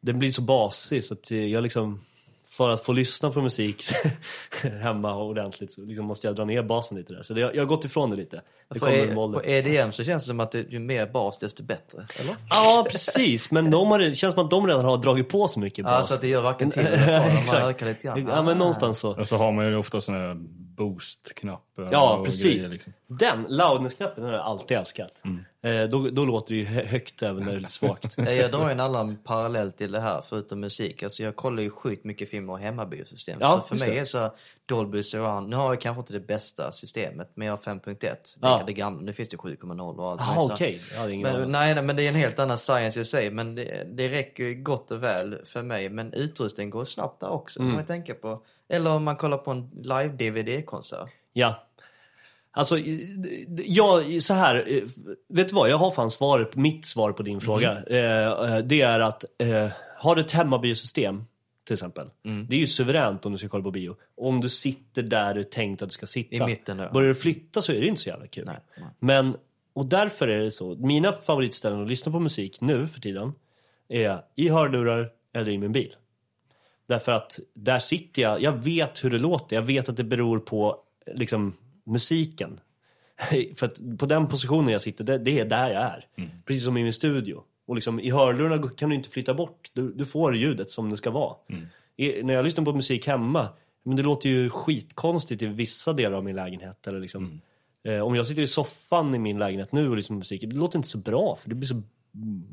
den 0.00 0.18
blir 0.18 0.32
så 0.32 0.42
basig 0.42 1.04
så 1.04 1.14
att 1.14 1.30
jag 1.30 1.62
liksom 1.62 2.00
för 2.48 2.70
att 2.70 2.84
få 2.84 2.92
lyssna 2.92 3.30
på 3.30 3.40
musik 3.40 3.82
hemma 4.82 5.16
ordentligt 5.16 5.72
så 5.72 5.80
liksom 5.84 6.06
måste 6.06 6.26
jag 6.26 6.36
dra 6.36 6.44
ner 6.44 6.62
basen 6.62 6.98
lite 6.98 7.12
där. 7.12 7.22
Så 7.22 7.34
det, 7.34 7.40
jag, 7.40 7.54
jag 7.54 7.60
har 7.60 7.66
gått 7.66 7.84
ifrån 7.84 8.10
det 8.10 8.16
lite. 8.16 8.42
Det 8.68 8.80
På, 8.80 8.88
e, 8.88 9.06
med 9.06 9.18
åldern. 9.18 9.42
på 9.42 9.48
EDM 9.48 9.92
så 9.92 10.04
känns 10.04 10.22
det 10.22 10.26
som 10.26 10.40
att 10.40 10.52
det, 10.52 10.60
ju 10.60 10.78
mer 10.78 11.06
bas 11.06 11.38
desto 11.38 11.62
bättre, 11.62 12.06
eller? 12.20 12.36
Ja, 12.50 12.86
precis. 12.90 13.50
Men 13.50 13.70
de 13.70 13.90
har, 13.90 13.98
det 13.98 14.14
känns 14.14 14.34
som 14.34 14.44
att 14.44 14.50
de 14.50 14.66
redan 14.66 14.84
har 14.84 14.96
dragit 14.96 15.28
på 15.28 15.48
så 15.48 15.60
mycket 15.60 15.84
bas. 15.84 15.92
Ja, 15.92 16.02
så 16.04 16.14
att 16.14 16.20
det 16.20 16.28
gör 16.28 16.42
varken 16.42 16.70
till 16.70 16.86
eller 16.86 17.20
från. 17.46 17.60
De 17.60 17.66
ökat 17.66 17.88
lite 17.88 18.06
grann. 18.06 18.26
Ja, 18.28 18.42
men 18.42 18.58
någonstans 18.58 18.98
så. 18.98 19.20
Och 19.20 19.28
så 19.28 19.36
har 19.36 19.52
man 19.52 19.66
ju 19.66 19.76
ofta 19.76 20.00
såna 20.00 20.18
här 20.18 20.34
boost-knappar 20.76 21.65
Ja, 21.90 22.16
och 22.18 22.24
precis. 22.24 22.44
grejer 22.44 22.68
liksom. 22.68 22.92
Den, 23.06 23.46
loudness-knappen, 23.48 24.24
har 24.24 24.32
jag 24.32 24.40
alltid 24.40 24.76
älskat. 24.78 25.22
Eh, 25.62 25.82
då, 25.90 26.08
då 26.12 26.24
låter 26.24 26.54
det 26.54 26.58
ju 26.60 26.64
hö- 26.64 26.84
högt 26.84 27.22
även 27.22 27.42
när 27.44 27.50
det 27.52 27.56
är 27.58 27.60
lite 27.60 27.72
svagt. 27.72 28.14
Jag 28.18 28.50
drar 28.50 28.70
en 28.70 28.80
annan 28.80 29.16
parallell 29.24 29.72
till 29.72 29.92
det 29.92 30.00
här, 30.00 30.22
förutom 30.28 30.60
musik. 30.60 31.02
Alltså 31.02 31.22
jag 31.22 31.36
kollar 31.36 31.62
ju 31.62 31.70
sjukt 31.70 32.04
mycket 32.04 32.30
film 32.30 32.50
och 32.50 32.58
hemmabiosystem. 32.58 33.38
Ja, 33.40 33.50
så 33.68 33.76
för 33.76 33.86
mig 33.86 33.94
det. 33.94 34.00
är 34.00 34.04
så 34.04 34.34
Dolby 34.66 35.02
Surround, 35.02 35.48
nu 35.48 35.56
har 35.56 35.68
jag 35.72 35.80
kanske 35.80 36.00
inte 36.00 36.12
det 36.12 36.20
bästa 36.20 36.72
systemet, 36.72 37.30
men 37.34 37.46
jag 37.46 37.52
har 37.56 37.62
5.1. 37.74 37.98
Det 38.00 38.18
Ja. 38.40 38.60
är 38.60 38.66
det 38.66 38.72
gamla, 38.72 39.02
nu 39.02 39.12
finns 39.12 39.28
det 39.28 39.36
7.0 39.36 39.96
och 39.98 40.10
allt. 40.22 40.50
Okej. 40.52 40.80
Jag 40.92 41.00
hade 41.00 41.12
ingen 41.12 41.32
Men, 41.32 41.52
nej, 41.52 41.74
nej, 41.74 41.84
men 41.84 41.96
det 41.96 42.02
är 42.02 42.08
en 42.08 42.14
helt 42.14 42.38
annan 42.38 42.58
science 42.58 43.00
i 43.00 43.04
sig. 43.04 43.30
Men 43.30 43.54
det, 43.54 43.86
det 43.92 44.08
räcker 44.08 44.44
ju 44.44 44.54
gott 44.54 44.90
och 44.90 45.02
väl 45.02 45.38
för 45.44 45.62
mig. 45.62 45.88
Men 45.90 46.12
utrustningen 46.12 46.70
går 46.70 46.84
snabbt 46.84 47.20
där 47.20 47.28
också, 47.28 47.60
Mm. 47.60 47.72
man 47.72 47.84
tänka 47.84 48.14
på. 48.14 48.42
Eller 48.68 48.90
om 48.90 49.04
man 49.04 49.16
kollar 49.16 49.38
på 49.38 49.50
en 49.50 49.70
live-DVD-konsert. 49.82 51.08
Ja. 51.36 51.62
Alltså, 52.50 52.78
jag, 53.64 54.22
så 54.22 54.34
här, 54.34 54.64
eh, 54.66 54.82
vet 55.28 55.48
du 55.48 55.54
vad? 55.54 55.70
Jag 55.70 55.78
har 55.78 55.90
fan 55.90 56.10
svaret, 56.10 56.54
mitt 56.54 56.86
svar 56.86 57.12
på 57.12 57.22
din 57.22 57.40
fråga. 57.40 57.82
Eh, 57.86 58.26
eh, 58.26 58.58
det 58.58 58.80
är 58.80 59.00
att, 59.00 59.24
har 59.96 60.14
du 60.14 60.20
ett 60.20 60.30
hemmabiosystem, 60.30 61.24
till 61.64 61.74
exempel. 61.74 62.10
Det 62.48 62.56
är 62.56 62.60
ju 62.60 62.66
suveränt 62.66 63.26
om 63.26 63.32
du 63.32 63.38
ska 63.38 63.48
kolla 63.48 63.64
på 63.64 63.70
bio. 63.70 63.96
Om 64.16 64.40
du 64.40 64.48
sitter 64.48 65.02
där 65.02 65.34
du 65.34 65.44
tänkt 65.44 65.82
att 65.82 65.88
du 65.88 65.92
ska 65.92 66.06
sitta. 66.06 66.34
I 66.34 66.46
mitten 66.46 66.76
då. 66.76 66.90
Börjar 66.92 67.08
du 67.08 67.14
flytta 67.14 67.62
så 67.62 67.72
är 67.72 67.80
det 67.80 67.86
inte 67.86 68.00
så 68.00 68.08
jävla 68.08 68.26
kul. 68.26 68.44
Nej, 68.46 68.58
nej. 68.76 68.88
Men, 68.98 69.36
och 69.72 69.86
därför 69.86 70.28
är 70.28 70.38
det 70.38 70.50
så. 70.50 70.74
Mina 70.74 71.12
favoritställen 71.12 71.82
att 71.82 71.88
lyssna 71.88 72.12
på 72.12 72.20
musik 72.20 72.60
nu 72.60 72.88
för 72.88 73.00
tiden 73.00 73.32
är 73.88 74.20
i 74.34 74.48
hörlurar 74.48 75.10
eller 75.34 75.50
i 75.50 75.58
min 75.58 75.72
bil. 75.72 75.96
Därför 76.88 77.12
att 77.12 77.38
där 77.54 77.78
sitter 77.78 78.22
jag, 78.22 78.42
jag 78.42 78.52
vet 78.52 79.04
hur 79.04 79.10
det 79.10 79.18
låter, 79.18 79.56
jag 79.56 79.62
vet 79.62 79.88
att 79.88 79.96
det 79.96 80.04
beror 80.04 80.38
på 80.38 80.82
liksom 81.14 81.52
musiken. 81.84 82.60
För 83.56 83.66
att 83.66 83.98
på 83.98 84.06
den 84.06 84.26
positionen 84.26 84.68
jag 84.68 84.82
sitter, 84.82 85.04
det, 85.04 85.18
det 85.18 85.40
är 85.40 85.44
där 85.44 85.70
jag 85.70 85.82
är. 85.82 86.06
Precis 86.44 86.64
som 86.64 86.76
i 86.76 86.82
min 86.82 86.92
studio. 86.92 87.42
Och 87.66 87.74
liksom, 87.74 88.00
i 88.00 88.10
hörlurarna 88.10 88.68
kan 88.68 88.88
du 88.88 88.94
inte 88.94 89.08
flytta 89.08 89.34
bort, 89.34 89.70
du, 89.72 89.92
du 89.92 90.06
får 90.06 90.36
ljudet 90.36 90.70
som 90.70 90.90
det 90.90 90.96
ska 90.96 91.10
vara. 91.10 91.36
I, 91.96 92.22
när 92.22 92.34
jag 92.34 92.44
lyssnar 92.44 92.64
på 92.64 92.72
musik 92.72 93.06
hemma, 93.06 93.48
men 93.84 93.96
det 93.96 94.02
låter 94.02 94.28
ju 94.28 94.50
skitkonstigt 94.50 95.42
i 95.42 95.46
vissa 95.46 95.92
delar 95.92 96.16
av 96.16 96.24
min 96.24 96.36
lägenhet. 96.36 96.86
Eller 96.86 97.00
liksom, 97.00 97.40
eh, 97.84 98.00
om 98.00 98.14
jag 98.14 98.26
sitter 98.26 98.42
i 98.42 98.46
soffan 98.46 99.14
i 99.14 99.18
min 99.18 99.38
lägenhet 99.38 99.72
nu 99.72 99.88
och 99.88 99.96
lyssnar 99.96 100.14
på 100.14 100.18
musik, 100.18 100.40
det 100.40 100.56
låter 100.56 100.78
inte 100.78 100.88
så 100.88 100.98
bra 100.98 101.36
för 101.36 101.48
det 101.48 101.54
blir 101.54 101.68
så 101.68 101.82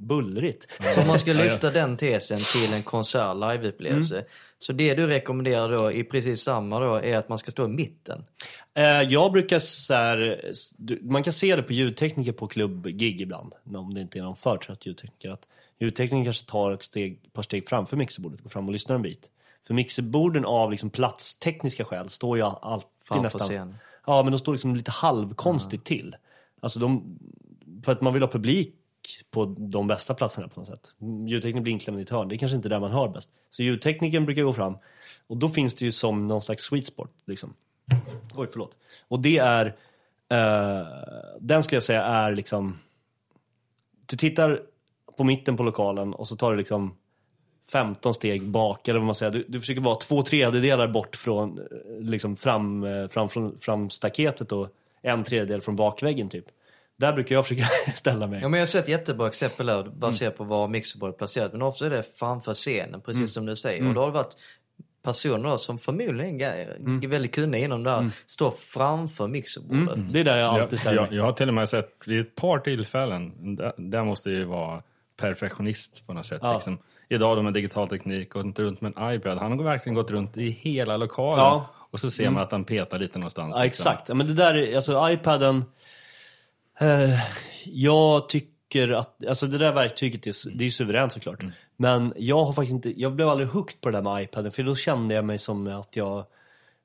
bullrigt. 0.08 0.68
Så 0.96 1.02
om 1.02 1.08
man 1.08 1.20
ska 1.20 1.34
lyfta 1.34 1.70
den 1.72 1.98
tesen 1.98 2.40
till 2.40 2.74
en 2.74 2.84
konsert, 2.84 3.36
liveupplevelse. 3.36 4.16
Mm. 4.16 4.28
Så 4.60 4.74
det 4.74 4.94
du 4.94 5.08
rekommenderar 5.08 5.72
då, 5.72 5.92
i 5.92 6.04
precis 6.04 6.44
samma 6.44 6.80
då, 6.80 6.96
är 6.96 7.18
att 7.18 7.30
man 7.30 7.38
ska 7.38 7.52
stå 7.52 7.66
i 7.66 7.68
mitten. 7.68 8.26
Eh, 8.74 8.84
jag 8.84 9.32
brukar 9.32 9.60
så 9.60 9.94
här, 9.94 10.42
man 11.02 11.24
kan 11.24 11.34
se 11.34 11.56
det 11.56 11.64
på 11.64 11.74
ljudtekniker 11.74 12.32
på 12.32 12.48
klubbgig 12.48 13.22
ibland, 13.22 13.54
om 13.76 13.94
det 13.94 14.02
inte 14.02 14.20
är 14.20 14.24
någon 14.24 14.36
för 14.36 14.58
trött 14.58 14.86
ljudtekniker. 14.86 15.30
Att 15.30 15.48
ljudtekniker 15.80 16.24
kanske 16.24 16.46
tar 16.46 16.72
ett 16.72 16.82
steg, 16.82 17.34
par 17.34 17.44
steg 17.44 17.70
framför 17.70 17.98
mixerbordet, 17.98 18.42
går 18.42 18.50
fram 18.50 18.66
och 18.66 18.72
lyssnar 18.72 18.96
en 18.96 19.02
bit. 19.02 19.30
För 19.68 19.74
mixerborden 19.74 20.46
av 20.46 20.72
liksom 20.72 20.90
platstekniska 20.90 21.86
skäl 21.86 22.10
står 22.10 22.38
ju 22.38 22.44
alltid 22.44 22.90
Framför 23.04 23.24
nästan... 23.24 23.48
scen. 23.48 23.78
Ja, 24.06 24.24
men 24.24 24.32
de 24.32 24.40
står 24.40 24.52
liksom 24.52 24.76
lite 24.76 24.92
halvkonstigt 24.92 25.84
till. 25.84 26.16
Alltså 26.62 26.80
de, 26.80 27.20
för 27.86 27.92
att 27.92 28.02
man 28.02 28.14
vill 28.14 28.24
ha 28.24 28.30
publik 28.30 28.76
på 29.32 29.46
de 29.46 29.88
bästa 29.88 30.14
platserna 30.14 30.48
på 30.48 30.60
något 30.60 30.70
sätt. 30.70 30.94
Ljudtekniker 31.28 31.62
blir 31.62 31.74
inklämd 31.74 32.00
i 32.00 32.04
ett 32.04 32.10
hörn, 32.10 32.28
det 32.28 32.36
är 32.36 32.38
kanske 32.38 32.56
inte 32.56 32.70
där 32.70 32.80
man 32.80 32.92
hör 32.92 33.08
bäst. 33.08 33.32
Så 33.50 33.64
ljudtekniken 33.64 34.26
brukar 34.26 34.44
gå 34.44 34.54
fram 34.54 34.78
och 35.28 35.38
då 35.38 35.50
finns 35.50 35.76
det 35.76 35.86
ju 35.86 35.92
som 35.92 36.28
någon 36.28 36.42
slags 36.42 36.64
sweet 36.64 36.86
spot. 36.86 37.12
Liksom. 37.26 37.54
Oj, 38.36 38.48
förlåt. 38.52 38.78
Och 39.08 39.20
det 39.20 39.38
är, 39.38 39.66
eh, 40.30 40.88
den 41.40 41.64
skulle 41.64 41.76
jag 41.76 41.84
säga 41.84 42.04
är 42.04 42.32
liksom, 42.32 42.80
du 44.06 44.18
tittar 44.18 44.62
på 45.18 45.24
mitten 45.24 45.58
på 45.58 45.64
lokalen 45.64 46.14
och 46.14 46.28
så 46.28 46.36
tar 46.36 46.52
du 46.52 46.58
liksom 46.58 46.96
15 47.72 48.14
steg 48.14 48.50
bak, 48.50 48.88
eller 48.88 49.00
vad 49.00 49.06
man 49.06 49.16
säger. 49.16 49.32
Du, 49.32 49.46
du 49.48 49.60
försöker 49.60 49.82
vara 49.82 49.96
två 49.96 50.22
tredjedelar 50.22 50.88
bort 50.88 51.16
från 51.16 51.60
eh, 51.60 51.66
liksom 52.00 52.36
fram, 52.36 52.84
eh, 52.84 53.08
fram, 53.08 53.30
fram, 53.30 53.60
fram 53.60 53.90
staketet 53.90 54.52
och 54.52 54.68
en 55.02 55.24
tredjedel 55.24 55.62
från 55.62 55.76
bakväggen 55.76 56.30
typ. 56.30 56.46
Där 57.00 57.14
brukar 57.14 57.36
jag 57.36 57.48
försöka 57.48 57.68
ställa 57.96 58.28
mig. 58.28 58.40
Ja, 58.42 58.50
men 58.50 58.60
jag 58.60 58.62
har 58.62 58.72
sett 58.72 58.88
jättebra 58.88 59.28
exempel 59.28 59.70
här 59.70 59.84
baserat 59.84 60.22
Mm. 60.22 60.38
på 60.38 60.44
var 60.44 60.68
mixerbordet 60.68 61.16
är 61.16 61.18
placerat. 61.18 61.52
Men 61.52 61.62
ofta 61.62 61.86
är 61.86 61.90
det 61.90 62.04
framför 62.20 62.54
scenen, 62.54 63.02
precis 63.02 63.18
Mm. 63.18 63.28
som 63.28 63.46
du 63.46 63.56
säger. 63.56 63.88
Och 63.88 63.94
då 63.94 64.02
har 64.02 64.08
det 64.08 64.14
varit 64.14 64.38
personer 65.04 65.50
då, 65.50 65.58
som 65.58 65.80
förmodligen 65.80 66.42
är 66.42 66.48
är 67.04 67.08
väldigt 67.08 67.36
kunniga 67.36 67.66
inom 67.66 67.84
det 67.84 67.92
här, 67.92 68.10
står 68.26 68.52
framför 68.52 69.28
mixerbordet. 69.28 69.96
Mm. 69.96 70.08
Det 70.08 70.20
är 70.20 70.24
där 70.24 70.38
jag 70.38 70.50
alltid 70.50 70.72
Jag, 70.74 70.80
ställer 70.80 70.96
jag, 70.98 71.08
mig. 71.10 71.18
jag 71.18 71.24
har 71.24 71.32
till 71.34 71.48
och 71.48 71.54
med 71.54 71.70
sett 71.70 72.08
vid 72.08 72.20
ett 72.20 72.36
par 72.36 72.60
tillfällen, 72.60 73.56
där, 73.56 73.74
där 73.78 74.04
måste 74.04 74.30
ju 74.30 74.44
vara 74.44 74.82
perfektionist 75.20 76.08
på 76.08 76.14
något 76.14 76.26
sätt. 76.26 76.40
Ja. 76.42 76.54
Liksom. 76.54 76.78
Idag 77.10 77.38
då 77.38 77.42
med 77.42 77.54
digital 77.54 77.88
teknik, 77.88 78.30
gått 78.30 78.46
inte 78.46 78.62
runt 78.62 78.82
med 78.82 78.94
en 78.98 79.14
iPad. 79.16 79.38
Han 79.38 79.52
har 79.52 79.64
verkligen 79.64 79.94
gått 79.96 80.12
runt 80.12 80.38
i 80.38 80.50
hela 80.50 80.98
lokalen. 80.98 81.40
Ja. 81.46 81.70
Och 81.92 82.00
så 82.00 82.12
ser 82.12 82.30
man 82.30 82.44
att 82.44 82.52
han 82.52 82.64
petar 82.64 83.00
lite 83.00 83.20
någonstans. 83.20 83.56
Ja, 83.58 83.64
liksom. 83.64 83.90
exakt. 83.92 84.10
Ja, 84.10 84.16
men 84.16 84.28
det 84.28 84.34
där, 84.34 84.56
är- 84.56 84.76
alltså 84.76 85.10
iPaden. 85.12 85.66
Eh, 86.80 87.20
jag 87.66 88.30
tycker 88.30 88.90
att, 88.90 89.26
alltså 89.28 89.48
det 89.48 89.58
där 89.58 89.74
verktyget 89.74 90.28
är, 90.28 90.58
det 90.58 90.66
är 90.66 90.70
suveränt 90.70 91.14
såklart. 91.14 91.42
Mm. 91.42 91.54
Men 91.78 92.14
jag 92.18 92.44
har 92.46 92.54
faktiskt 92.54 92.74
inte, 92.74 93.02
jag 93.02 93.16
blev 93.16 93.28
aldrig 93.30 93.50
hooked 93.50 93.82
på 93.82 93.90
det 93.90 93.98
där 93.98 94.02
med 94.14 94.24
iPaden. 94.24 94.52
För 94.52 94.64
då 94.64 94.76
kände 94.76 95.16
jag 95.16 95.26
mig 95.26 95.38
som 95.38 95.68
att 95.68 95.96
jag 95.96 96.26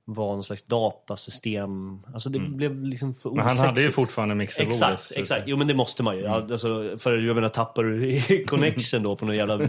var 0.05 0.27
någon 0.35 0.45
slags 0.45 0.63
datasystem. 0.65 2.01
Alltså 2.15 2.31
det 2.31 2.39
blev 2.39 2.85
liksom 2.85 3.15
för 3.15 3.29
Mm. 3.29 3.37
Men 3.37 3.45
han 3.47 3.53
osexigt. 3.53 3.69
hade 3.69 3.83
ju 3.83 3.93
fortfarande 3.93 4.35
mixerbordet. 4.35 4.75
Exakt, 4.75 5.11
Mm. 5.11 5.21
exakt. 5.23 5.43
Jo 5.47 5.57
men 5.57 5.67
det 5.69 5.75
måste 5.75 6.03
man 6.03 6.17
ju. 6.17 6.23
Ja, 6.23 6.35
Alltså, 6.35 6.99
för 6.99 7.19
jag 7.19 7.35
menar 7.35 7.49
tappar 7.49 7.85
du 7.85 8.21
connection 8.47 9.03
då 9.03 9.17
på 9.17 9.25
någon 9.27 9.37
jävla 9.37 9.61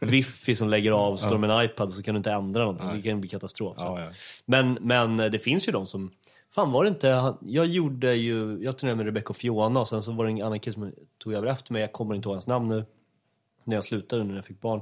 wifi 0.00 0.56
som 0.56 0.68
lägger 0.68 0.92
av 0.92 1.16
så 1.16 1.26
står 1.26 1.38
med 1.38 1.50
en 1.50 1.64
iPad 1.64 1.92
så 1.92 2.02
kan 2.02 2.14
du 2.14 2.16
inte 2.18 2.32
ändra 2.32 2.60
någonting. 2.64 2.88
Det 2.94 3.02
kan 3.02 3.20
bli 3.20 3.28
katastrof. 3.30 3.76
Ja, 3.78 4.00
ja. 4.00 4.10
Men, 4.46 4.78
men 4.80 5.16
det 5.16 5.38
finns 5.38 5.68
ju 5.68 5.72
de 5.72 5.86
som... 5.86 6.10
Fan 6.54 6.72
var 6.72 6.84
det 6.84 6.88
inte... 6.88 7.34
Jag 7.40 7.66
gjorde 7.66 8.14
ju... 8.14 8.58
Jag 8.62 8.78
turnerade 8.78 8.96
med 8.96 9.06
Rebecca 9.06 9.28
och 9.28 9.36
Fiona 9.36 9.80
och 9.80 9.88
sen 9.88 10.02
så 10.02 10.12
var 10.12 10.24
det 10.24 10.30
en 10.30 10.42
annan 10.42 10.60
kille 10.60 10.74
som 10.74 10.92
tog 11.18 11.32
över 11.32 11.46
efter 11.46 11.72
mig. 11.72 11.82
Jag 11.82 11.92
kommer 11.92 12.14
inte 12.14 12.28
ihåg 12.28 12.34
hans 12.34 12.46
namn 12.46 12.68
nu. 12.68 12.84
När 13.64 13.76
jag 13.76 13.84
slutade, 13.84 14.24
när 14.24 14.34
jag 14.34 14.44
fick 14.44 14.60
barn. 14.60 14.80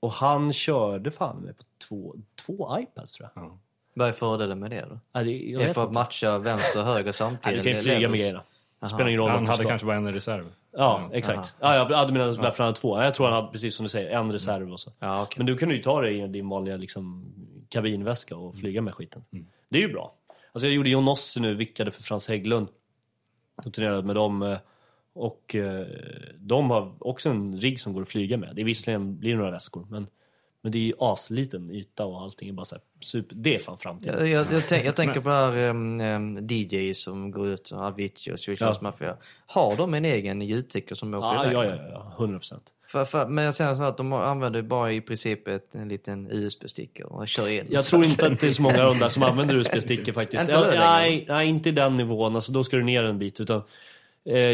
Och 0.00 0.12
han 0.12 0.52
körde 0.52 1.10
fan 1.10 1.36
med 1.36 1.56
på 1.56 1.64
två, 1.88 2.14
två 2.46 2.78
iPads 2.78 3.12
tror 3.12 3.30
jag. 3.34 3.44
Ja. 3.44 3.58
Vad 3.94 4.08
är 4.08 4.12
fördelen 4.12 4.58
med 4.58 4.70
det 4.70 4.86
då? 4.90 5.00
Ja, 5.12 5.22
det, 5.22 5.30
jag 5.30 5.60
Det 5.60 5.64
är 5.64 5.72
för 5.72 5.84
att 5.84 5.92
matcha 5.92 6.38
vänster 6.38 6.80
och 6.80 6.86
höger 6.86 7.12
samtidigt. 7.12 7.62
du 7.62 7.70
kan 7.70 7.78
ju 7.78 7.82
flyga 7.82 8.08
med 8.08 8.18
grejerna. 8.18 8.42
Det 8.80 8.88
spelar 8.88 9.08
ingen 9.08 9.20
roll 9.20 9.30
Han 9.30 9.46
hade 9.46 9.64
kanske 9.64 9.86
bara 9.86 9.96
en 9.96 10.12
reserv. 10.12 10.52
Ja, 10.72 11.10
exakt. 11.12 11.56
Ja, 11.60 11.76
ja, 11.76 11.86
ja, 11.90 12.06
du 12.06 12.12
menar 12.12 12.26
varför 12.26 12.58
han 12.58 12.66
hade 12.66 12.80
två? 12.80 13.02
Jag 13.02 13.14
tror 13.14 13.26
han 13.26 13.34
hade, 13.34 13.52
precis 13.52 13.74
som 13.74 13.84
du 13.84 13.90
säger, 13.90 14.10
en 14.10 14.32
reserv 14.32 14.72
och 14.72 14.80
så. 14.80 14.90
Ja, 14.98 15.22
okej. 15.22 15.34
Men 15.36 15.46
du 15.46 15.56
kan 15.56 15.70
ju 15.70 15.78
ta 15.78 16.00
det 16.00 16.10
i 16.10 16.26
din 16.26 16.48
vanliga 16.48 16.76
liksom, 16.76 17.32
kabinväska 17.68 18.36
och 18.36 18.56
flyga 18.56 18.82
med 18.82 18.94
skiten. 18.94 19.24
Det 19.68 19.78
är 19.78 19.82
ju 19.82 19.92
bra. 19.92 20.14
Alltså 20.52 20.66
jag 20.66 20.74
gjorde 20.74 20.90
John 20.90 21.16
nu, 21.36 21.54
vickade 21.54 21.90
för 21.90 22.02
Frans 22.02 22.28
Hägglund. 22.28 22.68
Och 23.64 23.72
turnerade 23.72 24.02
med 24.02 24.16
dem. 24.16 24.42
Eh, 24.42 24.58
och 25.12 25.54
eh, 25.54 25.86
de 26.38 26.70
har 26.70 26.94
också 27.00 27.28
en 27.28 27.60
rigg 27.60 27.80
som 27.80 27.92
går 27.92 28.02
att 28.02 28.08
flyga 28.08 28.36
med. 28.36 28.56
Det 28.56 28.60
är 28.60 28.64
visserligen 28.64 29.18
blir 29.18 29.36
några 29.36 29.50
väskor, 29.50 29.86
men, 29.90 30.06
men 30.62 30.72
det 30.72 30.78
är 30.78 30.82
ju 30.82 30.92
asliten 30.98 31.70
yta 31.70 32.06
och 32.06 32.20
allting 32.20 32.48
är 32.48 32.52
bara 32.52 32.64
så 32.64 32.74
här 32.74 32.82
super. 33.00 33.34
Det 33.36 33.54
är 33.54 33.58
fan 33.58 33.78
framtiden. 33.78 34.18
Jag, 34.18 34.28
jag, 34.28 34.52
jag, 34.52 34.68
tänk, 34.68 34.84
jag 34.86 34.96
tänker 34.96 35.20
på 35.20 35.28
det 35.28 35.34
här 35.34 35.68
um, 35.68 36.48
DJ 36.50 36.94
som 36.94 37.30
går 37.30 37.48
ut, 37.48 37.72
Avicii 37.72 38.32
och 38.32 38.38
Swedish 38.38 38.62
Ja. 38.62 38.78
Mafia. 38.80 39.16
Har 39.46 39.76
de 39.76 39.94
en 39.94 40.04
egen 40.04 40.42
ljudtekniker 40.42 40.94
som 40.94 41.14
åker 41.14 41.26
Ja, 41.26 41.44
iväg? 41.44 41.56
ja, 41.56 41.64
ja, 41.64 41.88
ja, 41.92 42.14
100 42.18 42.38
procent. 42.38 42.62
För, 42.88 43.04
för, 43.04 43.26
men 43.26 43.44
jag 43.44 43.54
säger 43.54 43.74
så 43.74 43.82
att 43.82 43.96
de 43.96 44.12
använder 44.12 44.62
bara 44.62 44.92
i 44.92 45.00
princip 45.00 45.48
ett, 45.48 45.74
en 45.74 45.88
liten 45.88 46.30
USB-stick 46.30 47.00
och 47.04 47.28
kör 47.28 47.48
in. 47.48 47.66
Jag 47.70 47.84
tror 47.84 48.04
inte 48.04 48.26
att 48.26 48.40
det 48.40 48.46
är 48.48 48.52
så 48.52 48.62
många 48.62 48.82
av 48.84 48.94
de 48.94 48.98
där 48.98 49.08
som 49.08 49.22
använder 49.22 49.54
USB-stickor 49.54 50.12
faktiskt. 50.20 50.42
Inte 50.42 50.74
nej, 50.78 51.24
nej, 51.28 51.48
inte 51.48 51.68
i 51.68 51.72
den 51.72 51.96
nivån. 51.96 52.34
Alltså, 52.34 52.52
då 52.52 52.64
ska 52.64 52.76
du 52.76 52.82
ner 52.82 53.02
en 53.02 53.18
bit. 53.18 53.40
Utan, 53.40 53.62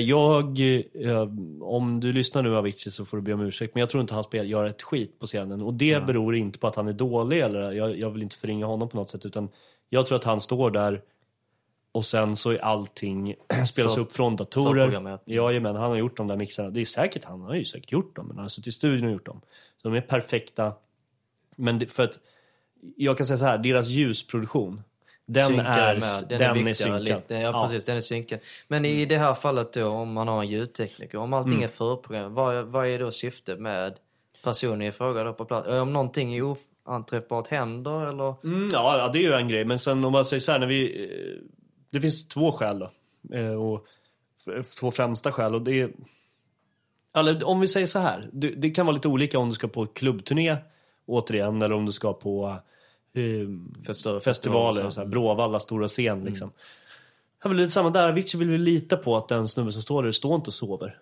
jag, 0.05 0.61
eh, 0.95 1.29
om 1.61 2.01
du 2.01 2.12
lyssnar 2.12 2.43
nu 2.43 2.57
Avicii 2.57 2.93
så 2.93 3.05
får 3.05 3.17
du 3.17 3.23
be 3.23 3.33
om 3.33 3.41
ursäkt. 3.41 3.75
Men 3.75 3.81
jag 3.81 3.91
tror 3.91 4.01
inte 4.01 4.14
han 4.14 4.23
spel, 4.23 4.51
gör 4.51 4.64
ett 4.64 4.83
skit 4.83 5.19
på 5.19 5.27
scenen. 5.27 5.62
Och 5.62 5.75
det 5.75 6.07
beror 6.07 6.37
inte 6.37 6.59
på 6.59 6.67
att 6.67 6.77
han 6.77 6.89
är 6.89 6.93
dålig. 6.93 7.41
Eller, 7.41 7.73
jag, 7.73 7.99
jag 7.99 8.11
vill 8.11 8.23
inte 8.23 8.37
förringa 8.37 8.67
honom 8.67 8.89
på 8.89 8.97
något 8.97 9.11
sätt. 9.11 9.27
Utan 9.27 9.49
jag 9.89 10.07
tror 10.07 10.17
att 10.17 10.25
han 10.25 10.41
står 10.41 10.71
där 10.71 11.03
och 11.93 12.07
sen 12.07 12.37
så 12.37 12.51
är 12.51 12.59
allting 12.59 13.35
spelas 13.67 13.97
upp 13.97 14.12
från 14.12 14.37
datorer. 14.37 15.19
Jajamän, 15.25 15.77
han 15.77 15.91
har 15.91 15.97
gjort 15.97 16.17
de 16.17 16.27
där 16.27 16.37
mixarna. 16.37 16.71
Det 16.71 16.81
är 16.81 16.85
säkert 16.85 17.25
han, 17.25 17.41
han 17.41 17.49
har 17.49 17.57
ju 17.57 17.64
säkert 17.64 17.93
gjort 17.93 18.17
dem. 18.17 18.27
Men 18.27 18.37
han 18.37 18.45
har 18.45 18.49
suttit 18.49 18.67
i 18.67 18.73
studion 18.73 19.07
och 19.07 19.12
gjort 19.12 19.27
dem. 19.27 19.41
Så 19.83 19.89
de 19.89 19.97
är 19.97 20.01
perfekta. 20.01 20.73
Men 21.57 21.79
det, 21.79 21.87
för 21.87 22.03
att 22.03 22.19
jag 22.97 23.19
kan 23.19 23.27
säga 23.27 23.37
så 23.37 23.45
här, 23.45 23.59
deras 23.59 23.89
ljusproduktion, 23.89 24.83
den 25.27 25.61
är, 25.61 25.95
med. 25.95 26.03
den 26.29 26.39
Den 26.57 26.66
är, 26.68 26.74
synkad. 26.74 27.03
lite. 27.03 27.35
Ja, 27.35 27.62
precis. 27.66 27.85
Den 27.85 27.97
är 27.97 28.01
synkad. 28.01 28.39
Men 28.68 28.85
i 28.85 29.07
det 29.07 29.18
här 29.18 29.35
fallet 29.35 29.72
då, 29.72 29.87
om 29.89 30.12
man 30.12 30.29
har 30.29 30.41
en 30.43 30.49
ljudtekniker, 30.49 31.18
om 31.18 31.33
allting 31.33 31.53
Mm. 31.53 31.64
är 31.64 31.68
förprogrammerat, 31.68 32.33
vad, 32.33 32.64
vad 32.66 32.87
är 32.87 32.99
då 32.99 33.11
syftet 33.11 33.59
med 33.61 33.95
personen 34.45 34.83
i 34.83 34.93
fråga 34.93 35.24
då 35.24 35.33
på 35.33 35.45
plats? 35.45 35.68
Om 35.68 35.93
någonting 35.93 36.35
är 36.35 36.57
oanträffbart 36.87 37.47
händer 37.49 38.07
eller? 38.07 38.35
Mm, 38.45 38.68
ja, 38.72 38.99
ja, 38.99 39.09
det 39.09 39.18
är 39.18 39.22
ju 39.22 39.33
en 39.33 39.49
grej. 39.49 39.64
Men 39.64 39.79
sen 39.79 40.05
om 40.05 40.12
man 40.12 40.24
säger 40.24 40.41
så 40.41 40.53
här, 40.53 40.59
när 40.59 40.66
vi, 40.66 41.05
eh, 41.05 41.43
det 41.91 42.01
finns 42.01 42.29
två 42.29 42.53
skäl 42.53 42.79
då. 42.79 42.91
Eh, 43.37 43.53
Och 43.53 43.87
två 44.81 44.91
främsta 44.91 45.33
skäl. 45.33 45.55
Och 45.55 45.62
det 45.62 45.81
är, 45.81 45.91
eller 47.16 47.45
om 47.45 47.61
vi 47.61 47.68
säger 47.68 47.87
så 47.87 47.99
här, 47.99 48.31
det, 48.33 48.49
det 48.49 48.70
kan 48.70 48.87
vara 48.87 48.95
lite 48.95 49.09
olika 49.09 49.39
om 49.39 49.49
du 49.49 49.55
ska 49.55 49.68
på 49.68 49.87
klubbturné, 49.87 50.57
återigen, 51.07 51.62
eller 51.62 51.74
om 51.74 51.87
du 51.87 51.93
ska 51.93 52.12
på 52.12 52.57
festivaler, 53.87 54.21
festivaler, 54.21 54.91
så 54.91 55.01
här, 55.01 55.09
Bråvalla 55.09 55.61
stora 55.61 55.89
scen 55.89 56.25
liksom. 56.25 56.51
Jag 57.43 57.49
vill 57.49 57.59
lite 57.59 57.71
samma 57.71 57.91
där, 57.91 58.09
Avicii 58.09 58.39
vill 58.39 58.49
vi 58.49 58.59
lita 58.59 58.97
på 58.97 59.17
att 59.17 59.29
den 59.29 59.49
snubben 59.49 59.73
som 59.73 59.83
står 59.83 60.03
där 60.03 60.12
står 60.12 60.35
inte 60.35 60.51
och 60.51 60.55
sover. 60.55 60.99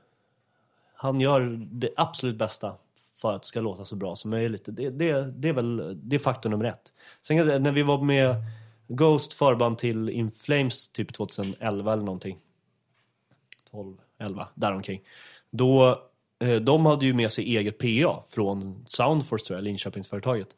Han 0.94 1.20
gör 1.20 1.58
det 1.72 1.90
absolut 1.96 2.36
bästa 2.36 2.74
för 3.20 3.32
att 3.32 3.42
det 3.42 3.48
ska 3.48 3.60
låta 3.60 3.84
så 3.84 3.96
bra 3.96 4.16
som 4.16 4.30
möjligt. 4.30 4.64
Det, 4.66 4.90
det, 4.90 5.22
det 5.22 5.48
är 5.48 5.52
väl 5.52 6.00
det 6.02 6.16
är 6.16 6.20
faktor 6.20 6.50
nummer 6.50 6.64
ett. 6.64 6.92
Sen 7.22 7.36
kan 7.36 7.36
jag 7.36 7.46
säga, 7.46 7.58
när 7.58 7.72
vi 7.72 7.82
var 7.82 7.98
med 7.98 8.34
Ghost 8.88 9.32
förband 9.32 9.78
till 9.78 10.08
In 10.08 10.30
Flames 10.30 10.88
typ 10.88 11.12
2011 11.12 11.92
eller 11.92 12.02
någonting. 12.02 12.38
12, 13.70 13.96
11, 14.18 14.48
däromkring. 14.54 15.00
Då, 15.50 16.02
eh, 16.38 16.56
de 16.56 16.86
hade 16.86 17.06
ju 17.06 17.14
med 17.14 17.30
sig 17.30 17.56
eget 17.56 17.78
PA 17.78 18.22
från 18.28 18.84
Soundforce 18.86 19.46
tror 19.46 19.56
jag, 19.56 19.64
Linköpingsföretaget. 19.64 20.48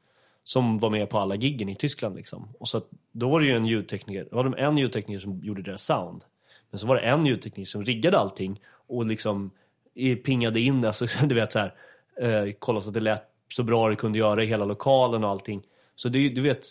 Som 0.47 0.79
var 0.79 0.91
med 0.91 1.11
på 1.11 1.19
alla 1.19 1.35
giggen 1.35 1.69
i 1.69 1.75
Tyskland 1.75 2.17
liksom. 2.17 2.49
Och 2.59 2.69
så 2.69 2.79
att, 2.79 2.89
då 3.13 3.29
var 3.29 3.41
det 3.41 3.47
ju 3.47 3.57
en 3.57 3.67
ljudtekniker, 3.67 4.29
då 4.31 4.37
var 4.37 4.45
det 4.45 4.63
en 4.63 4.79
ljudtekniker 4.79 5.21
som 5.21 5.41
gjorde 5.41 5.63
deras 5.63 5.83
sound. 5.83 6.25
Men 6.71 6.79
så 6.79 6.87
var 6.87 6.97
det 6.97 7.01
en 7.01 7.27
ljudtekniker 7.27 7.71
som 7.71 7.85
riggade 7.85 8.19
allting 8.19 8.61
och 8.89 9.07
liksom 9.07 9.51
eh, 9.95 10.17
pingade 10.17 10.61
in, 10.61 10.85
alltså 10.85 11.07
du 11.27 11.35
vet 11.35 11.53
så 11.53 11.59
här, 11.59 11.75
eh, 12.21 12.53
kollade 12.53 12.83
så 12.83 12.91
att 12.91 12.95
det 12.95 13.01
lät 13.01 13.23
så 13.55 13.63
bra 13.63 13.89
det 13.89 13.97
kunde 13.97 14.19
göra 14.19 14.43
i 14.43 14.47
hela 14.47 14.65
lokalen 14.65 15.25
och 15.25 15.31
allting. 15.31 15.63
Så 15.97 16.09
det, 16.09 16.29
du 16.29 16.41
vet, 16.41 16.67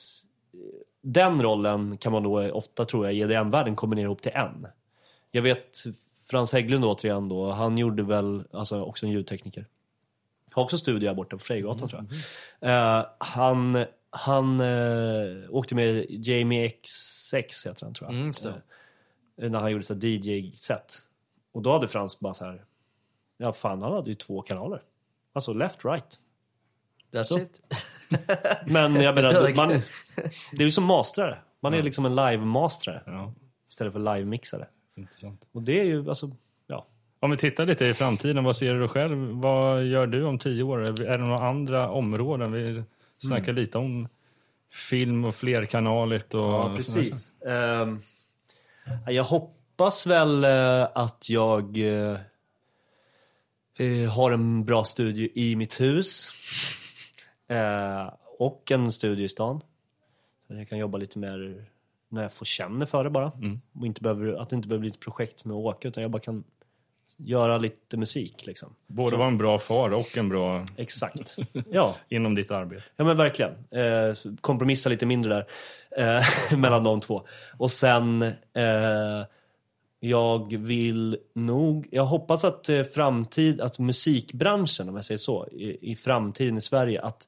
den 1.02 1.42
rollen 1.42 1.98
kan 1.98 2.12
man 2.12 2.24
då 2.24 2.52
ofta 2.52 2.86
tror 2.86 3.06
jag 3.06 3.14
i 3.14 3.20
EDM-världen 3.20 3.76
kombinera 3.76 4.06
ihop 4.06 4.22
till 4.22 4.32
en. 4.36 4.68
Jag 5.32 5.42
vet 5.42 5.84
Frans 6.30 6.54
Hägglund 6.54 6.86
återigen 6.86 7.30
då, 7.30 7.52
han 7.52 7.78
gjorde 7.78 8.04
väl, 8.04 8.44
alltså 8.52 8.82
också 8.82 9.06
en 9.06 9.12
ljudtekniker. 9.12 9.66
Har 10.56 10.64
också 10.64 10.78
studio 10.78 11.08
här 11.08 11.16
borta 11.16 11.38
på 11.38 11.44
Frejgatan 11.44 11.90
tror 11.90 12.06
jag. 12.62 13.00
Eh, 13.00 13.06
han 13.18 13.86
han 14.10 14.60
eh, 14.60 15.50
åkte 15.50 15.76
med 15.76 16.06
Jamie 16.10 16.68
X6 16.68 17.68
heter 17.68 17.86
han 17.86 17.94
tror 17.94 18.12
jag. 18.12 18.20
Mm. 18.20 18.34
Eh, 19.42 19.52
när 19.52 19.60
han 19.60 19.72
gjorde 19.72 19.84
så 19.84 19.94
DJ-set. 19.94 20.98
Och 21.52 21.62
då 21.62 21.72
hade 21.72 21.88
Frans 21.88 22.20
bara 22.20 22.34
så 22.34 22.46
här, 22.46 22.66
ja 23.38 23.54
fan 23.54 23.82
han 23.82 23.94
hade 23.94 24.10
ju 24.10 24.16
två 24.16 24.42
kanaler. 24.42 24.82
Alltså 25.34 25.54
left, 25.54 25.86
right. 25.86 26.20
That's 27.12 27.24
Så. 27.24 27.40
it. 27.40 27.62
Men 28.66 28.96
jag 28.96 29.16
menar, 29.16 29.56
man, 29.56 29.70
det 30.52 30.58
är 30.58 30.64
ju 30.64 30.72
som 30.72 30.84
mastrare. 30.84 31.38
Man 31.62 31.74
är 31.74 31.84
liksom 31.84 32.06
en 32.06 32.16
live-mastrare 32.16 33.02
Ja, 33.06 33.34
istället 33.70 33.94
för 33.94 34.00
live-mixare. 34.00 34.68
intressant. 34.98 35.48
Och 35.52 35.62
det 35.62 35.80
är 35.80 35.84
ju 35.86 36.10
alltså. 36.10 36.32
Om 37.26 37.32
vi 37.32 37.38
tittar 37.38 37.66
lite 37.66 37.86
i 37.86 37.94
framtiden, 37.94 38.44
vad 38.44 38.56
ser 38.56 38.74
du 38.74 38.88
själv? 38.88 39.18
Vad 39.32 39.86
gör 39.86 40.08
du 40.08 40.24
om 40.24 40.40
tio 40.40 40.64
år? 40.64 40.80
Är 40.82 40.92
det 40.92 41.18
några 41.18 41.48
andra 41.48 41.90
områden 41.90 42.52
vi 42.52 42.84
Snacka 43.18 43.52
lite 43.52 43.78
om 43.78 44.08
film 44.72 45.26
och 45.26 45.36
flerkanaligt 45.36 46.34
och... 46.34 46.42
Ja, 46.42 46.74
precis. 46.76 47.42
Ehm, 47.42 48.00
jag 49.08 49.24
hoppas 49.24 50.08
väl 50.08 50.44
eh, 50.44 50.88
att 50.96 51.30
jag 51.30 51.78
eh, 51.78 52.18
har 54.12 54.32
en 54.32 54.66
bra 54.66 54.84
studio 54.84 55.30
i 55.34 55.56
mitt 55.56 55.82
hus. 55.82 56.30
Eh, 57.48 58.14
och 58.40 58.72
en 58.72 58.92
studio 58.92 59.26
i 59.26 59.30
stan. 59.30 59.62
Så 60.48 60.54
jag 60.54 60.70
kan 60.70 60.78
jobba 60.78 60.98
lite 60.98 61.20
mer 61.20 61.66
när 62.10 62.22
jag 62.22 62.34
får 62.34 62.46
känna 62.46 62.86
för 62.86 63.04
det 63.04 63.10
bara. 63.10 63.32
Och 63.80 63.86
inte 63.86 64.02
behöver, 64.02 64.42
att 64.42 64.50
det 64.50 64.56
inte 64.56 64.68
behöver 64.68 64.82
bli 64.82 64.90
ett 64.90 65.00
projekt 65.00 65.46
med 65.46 65.54
att 65.54 65.64
åka 65.64 65.88
utan 65.88 66.02
jag 66.02 66.12
bara 66.12 66.22
kan 66.22 66.44
göra 67.18 67.58
lite 67.58 67.98
musik 67.98 68.46
liksom. 68.46 68.76
Både 68.88 69.18
vara 69.18 69.28
en 69.28 69.38
bra 69.38 69.60
far 69.60 69.90
och 69.94 70.18
en 70.18 70.30
bra 70.30 70.66
Exakt. 70.78 71.36
Ja, 71.72 71.96
inom 72.10 72.36
ditt 72.36 72.52
arbete. 72.52 72.84
Ja 72.96 73.04
men 73.04 73.18
verkligen. 73.18 73.52
Eh, 73.52 74.16
kompromissa 74.42 74.90
lite 74.90 75.06
mindre 75.06 75.34
där 75.34 75.46
eh, 75.98 76.58
mellan 76.58 76.84
de 76.84 77.02
två. 77.02 77.22
Och 77.58 77.72
sen, 77.72 78.22
eh, 78.54 79.26
jag 80.00 80.58
vill 80.58 81.18
nog, 81.34 81.88
jag 81.92 82.06
hoppas 82.06 82.44
att 82.44 82.70
eh, 82.70 82.84
framtid, 82.84 83.62
att 83.62 83.80
musikbranschen 83.80 84.90
om 84.90 84.96
jag 84.96 85.06
säger 85.06 85.20
så, 85.20 85.48
i, 85.48 85.92
i 85.92 85.96
framtiden 85.96 86.58
i 86.58 86.62
Sverige, 86.62 87.02
att 87.02 87.28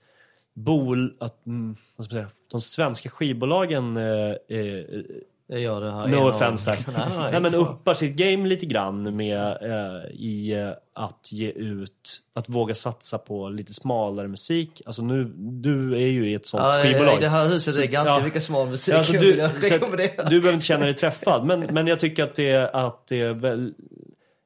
bol, 0.53 1.17
att, 1.19 1.45
mm, 1.45 1.75
vad 1.95 2.05
ska 2.05 2.15
man 2.15 2.23
säga, 2.23 2.31
de 2.51 2.61
svenska 2.61 3.09
skivbolagen 3.09 3.97
eh, 3.97 4.57
eh, 4.57 4.85
Det 5.49 5.59
gör 5.59 5.81
det 5.81 5.91
här. 5.91 6.07
No 6.07 6.29
offense 6.29 6.71
här. 6.71 6.79
Nej, 6.87 7.05
nej, 7.17 7.31
Nej, 7.31 7.41
men 7.41 7.55
uppar 7.55 7.93
sitt 7.93 8.15
game 8.15 8.47
lite 8.47 8.65
grann 8.65 9.15
med 9.15 9.57
eh, 9.61 10.11
i 10.11 10.53
eh, 10.53 10.69
att 10.93 11.31
ge 11.31 11.49
ut, 11.51 12.21
att 12.35 12.49
våga 12.49 12.75
satsa 12.75 13.17
på 13.17 13.49
lite 13.49 13.73
smalare 13.73 14.27
musik. 14.27 14.81
Alltså 14.85 15.01
nu, 15.01 15.31
du 15.37 15.93
är 15.93 16.07
ju 16.07 16.29
i 16.29 16.33
ett 16.33 16.45
sånt 16.45 16.63
Ja, 16.63 16.83
skivbolag. 16.83 17.21
Det 17.21 17.29
här 17.29 17.49
huset 17.49 17.77
är 17.77 17.85
ganska 17.85 18.13
Ja. 18.13 18.23
mycket 18.23 18.43
smal 18.43 18.69
musik. 18.69 18.93
Ja, 18.93 18.97
alltså, 18.97 19.13
du, 19.13 19.19
du 20.29 20.39
behöver 20.39 20.53
inte 20.53 20.65
känna 20.65 20.85
dig 20.85 20.93
träffad, 20.93 21.45
men, 21.45 21.59
men 21.59 21.87
jag 21.87 21.99
tycker 21.99 22.23
att 22.23 22.35
det, 22.35 22.69
att 22.73 23.07
det 23.07 23.21
är 23.21 23.33
väl... 23.33 23.73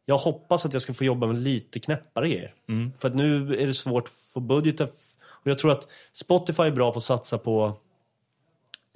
Jag 0.06 0.18
hoppas 0.18 0.66
att 0.66 0.74
jag 0.74 0.82
ska 0.82 0.94
få 0.94 1.04
jobba 1.04 1.28
med 1.28 1.40
lite 1.40 1.80
knäppare 1.80 2.30
grejer. 2.30 2.54
För 2.98 3.08
att 3.08 3.16
nu 3.16 3.56
är 3.56 3.68
det 3.68 3.74
svårt 3.74 4.04
att 4.08 4.14
få 4.34 4.40
budgetar. 4.40 4.86
Och 5.44 5.48
jag 5.48 5.58
tror 5.58 5.72
att 5.72 5.88
Spotify 6.14 6.64
är 6.64 6.72
bra 6.72 6.92
på 6.92 6.98
att 6.98 7.04
satsa 7.04 7.38
på 7.38 7.74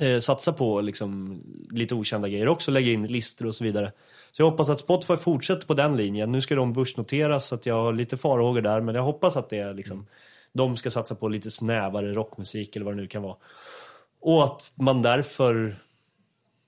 eh, 0.01 0.19
satsa 0.19 0.53
på 0.53 0.81
liksom, 0.81 1.39
lite 1.71 1.95
okända 1.95 2.29
grejer 2.29 2.47
också, 2.47 2.71
lägga 2.71 2.91
in 2.91 3.07
listor 3.07 3.47
och 3.47 3.55
så 3.55 3.63
vidare. 3.63 3.91
Så 4.31 4.41
jag 4.41 4.49
hoppas 4.49 4.69
att 4.69 4.79
Spotify 4.79 5.17
fortsätter 5.17 5.67
på 5.67 5.73
den 5.73 5.97
linjen. 5.97 6.31
Nu 6.31 6.41
ska 6.41 6.55
de 6.55 6.73
börsnoteras 6.73 7.47
så 7.47 7.55
att 7.55 7.65
jag 7.65 7.75
har 7.75 7.93
lite 7.93 8.17
farhågor 8.17 8.61
där, 8.61 8.81
men 8.81 8.95
jag 8.95 9.03
hoppas 9.03 9.37
att 9.37 9.49
det 9.49 9.57
är 9.57 9.73
liksom, 9.73 10.07
de 10.53 10.77
ska 10.77 10.91
satsa 10.91 11.15
på 11.15 11.27
lite 11.27 11.51
snävare 11.51 12.13
rockmusik 12.13 12.75
eller 12.75 12.85
vad 12.85 12.95
det 12.95 13.01
nu 13.01 13.07
kan 13.07 13.21
vara. 13.21 13.35
Och 14.21 14.43
att 14.43 14.73
man 14.75 15.01
därför, 15.01 15.75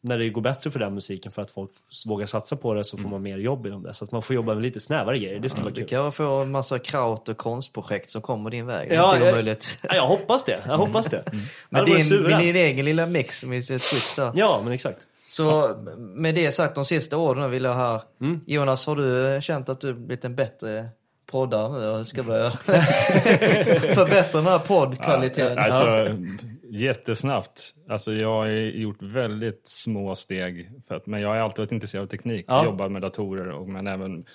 när 0.08 0.18
det 0.18 0.30
går 0.30 0.42
bättre 0.42 0.72
för 0.72 0.80
den 0.80 0.94
musiken 0.94 1.32
för 1.32 1.42
att 1.42 1.52
folk 1.52 1.72
vågar 2.06 2.26
satsa 2.26 2.56
på 2.56 2.74
det 2.74 2.84
så 2.84 2.98
får 2.98 3.10
man 3.10 3.22
mer 3.22 3.38
jobb 3.38 3.68
inom 3.68 3.84
det. 3.84 3.94
Så 3.94 4.06
att 4.06 4.12
man 4.12 4.22
får 4.22 4.36
jobba 4.36 4.54
med 4.54 4.64
lite 4.64 4.80
snävare 4.80 5.20
grejer. 5.20 5.40
Det 5.40 5.50
skulle 5.50 5.64
vara 5.64 5.74
Du 5.74 5.82
kul. 5.82 5.90
kan 5.90 6.12
få 6.12 6.40
en 6.40 6.52
massa 6.52 6.80
kraut 6.80 7.30
och 7.30 7.38
konstprojekt 7.38 8.10
som 8.10 8.22
kommer 8.22 8.50
din 8.50 8.66
väg. 8.66 8.88
Ja, 8.92 9.12
det 9.14 9.18
är 9.18 9.26
jag- 9.26 9.30
omöjligt. 9.34 9.80
Ja, 9.84 9.96
jag 9.96 10.08
hoppas 10.08 10.44
det. 10.44 10.60
Jag 10.68 10.78
hoppas 10.78 11.06
det. 11.06 11.24
Men 11.32 11.42
Men 11.70 11.86
det 11.86 12.10
din, 12.10 12.24
med 12.24 12.40
din 12.40 12.56
egen 12.56 12.86
lilla 12.86 13.06
mix 13.06 13.44
med 13.44 13.64
sitt 13.64 13.82
twist 13.84 14.16
där. 14.16 14.32
Ja, 14.36 14.62
men 14.64 14.74
exakt. 14.74 15.00
Så 15.30 15.76
med 15.98 16.36
det 16.36 16.52
sagt, 16.52 16.76
de 16.76 16.86
sista 16.86 17.18
orden 17.18 17.52
vill 17.52 17.64
jag 17.64 17.76
här. 17.76 18.02
Mm. 18.22 18.42
Jonas, 18.46 18.86
har 18.88 18.96
du 18.96 19.42
känt 19.42 19.70
att 19.70 19.82
du 19.82 19.94
blivit 19.94 20.26
en 20.26 20.36
bättre 20.36 20.90
poddare 21.32 21.80
nu 21.80 21.88
och 21.88 22.08
ska 22.08 22.24
börja 22.24 22.52
förbättra 23.96 24.42
den 24.42 24.46
här 24.52 24.60
poddkvaliteten? 24.60 25.58
Alltså, 25.58 26.08
jättesnabbt. 26.72 27.76
Alltså, 27.90 28.14
jag 28.14 28.34
har 28.34 28.48
gjort 28.48 29.02
väldigt 29.02 29.62
små 29.68 30.16
steg. 30.16 30.72
För 30.88 30.96
att, 30.96 31.08
men 31.08 31.22
jag 31.22 31.30
har 31.30 31.36
alltid 31.36 31.60
varit 31.60 31.72
intresserad 31.72 32.04
av 32.04 32.08
teknik. 32.08 32.46
Ja. 32.48 32.66
Jobbat 32.66 32.92
med 32.92 33.02
datorer 33.02 33.50
och 33.50 33.70
men 33.70 33.88
även 33.88 34.26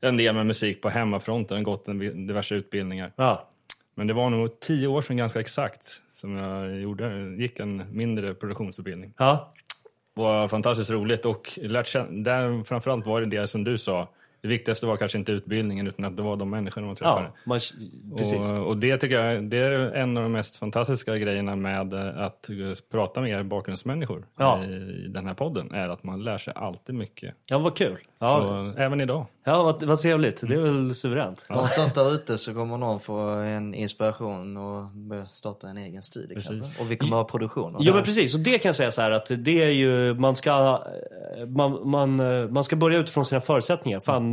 en 0.00 0.16
del 0.16 0.34
med 0.34 0.46
musik 0.46 0.82
på 0.82 0.88
hemmafronten. 0.88 1.62
Gått 1.62 1.88
en, 1.88 2.26
diverse 2.26 2.54
utbildningar. 2.54 3.12
Ja. 3.16 3.50
Men 3.94 4.06
det 4.06 4.14
var 4.14 4.30
nog 4.30 4.60
tio 4.60 4.86
år 4.86 5.02
sedan 5.02 5.16
ganska 5.16 5.40
exakt 5.40 6.02
som 6.12 6.36
jag 6.36 6.80
gjorde, 6.80 7.36
gick 7.38 7.58
en 7.58 7.96
mindre 7.96 8.34
produktionsutbildning. 8.34 9.14
Ja. 9.18 9.54
Det 10.14 10.22
var 10.22 10.48
fantastiskt 10.48 10.90
roligt 10.90 11.24
och 11.24 11.58
lärt 11.62 11.86
känna, 11.86 12.10
där 12.10 12.64
framförallt 12.64 13.06
var 13.06 13.20
det 13.20 13.26
det 13.26 13.46
som 13.46 13.64
du 13.64 13.78
sa. 13.78 14.08
Det 14.40 14.48
viktigaste 14.48 14.86
var 14.86 14.96
kanske 14.96 15.18
inte 15.18 15.32
utbildningen 15.32 15.86
utan 15.86 16.04
att 16.04 16.16
det 16.16 16.22
var 16.22 16.36
de 16.36 16.50
människorna 16.50 16.86
man 16.86 16.96
träffade. 16.96 17.22
Ja, 17.24 17.32
man, 17.44 17.60
precis. 18.16 18.50
Och, 18.50 18.66
och 18.66 18.76
det 18.76 18.96
tycker 18.98 19.20
jag 19.24 19.44
det 19.44 19.58
är 19.58 19.70
en 19.80 20.16
av 20.16 20.22
de 20.22 20.32
mest 20.32 20.56
fantastiska 20.56 21.16
grejerna 21.16 21.56
med 21.56 21.94
att 21.94 22.50
prata 22.90 23.20
med 23.20 23.30
er 23.30 23.42
bakgrundsmänniskor 23.42 24.26
Ja. 24.38 24.64
i, 24.64 24.72
i 25.04 25.08
den 25.08 25.26
här 25.26 25.34
podden. 25.34 25.72
Är 25.74 25.88
att 25.88 26.04
man 26.04 26.22
lär 26.24 26.38
sig 26.38 26.52
alltid 26.56 26.94
mycket. 26.94 27.34
Ja, 27.50 27.58
vad 27.58 27.76
kul. 27.76 27.98
Ja, 28.20 28.40
Så 28.74 28.80
även 28.82 29.00
idag. 29.00 29.26
ja 29.44 29.62
vad, 29.62 29.82
vad 29.82 29.98
trevligt. 30.00 30.40
Det 30.48 30.54
är 30.54 30.58
väl 30.58 30.94
suveränt. 30.94 31.46
Någonstans 31.50 31.94
där 31.94 32.14
ute 32.14 32.38
så 32.38 32.54
kommer 32.54 32.76
någon 32.76 33.00
få 33.00 33.18
en 33.28 33.74
inspiration 33.74 34.56
och 34.56 34.84
börja 34.84 35.26
starta 35.26 35.68
en 35.68 35.76
egen 35.78 36.02
Precis. 36.02 36.48
kanske. 36.48 36.82
Och 36.82 36.90
vi 36.90 36.96
kommer 36.96 37.16
ha 37.16 37.24
produktion. 37.24 37.76
Jo 37.80 37.94
men 37.94 38.02
precis, 38.04 38.34
och 38.34 38.40
det 38.40 38.58
kan 38.58 38.68
jag 38.68 38.76
säga 38.76 38.90
så 38.90 39.02
här 39.02 39.10
att 39.10 39.30
det 39.38 39.62
är 39.62 39.70
ju, 39.70 40.14
man 40.14 40.36
ska, 40.36 40.82
man, 41.46 41.88
man, 41.88 42.16
man 42.52 42.64
ska 42.64 42.76
börja 42.76 42.98
utifrån 42.98 43.24
sina 43.24 43.40
förutsättningar. 43.40 44.00
Fan, 44.00 44.27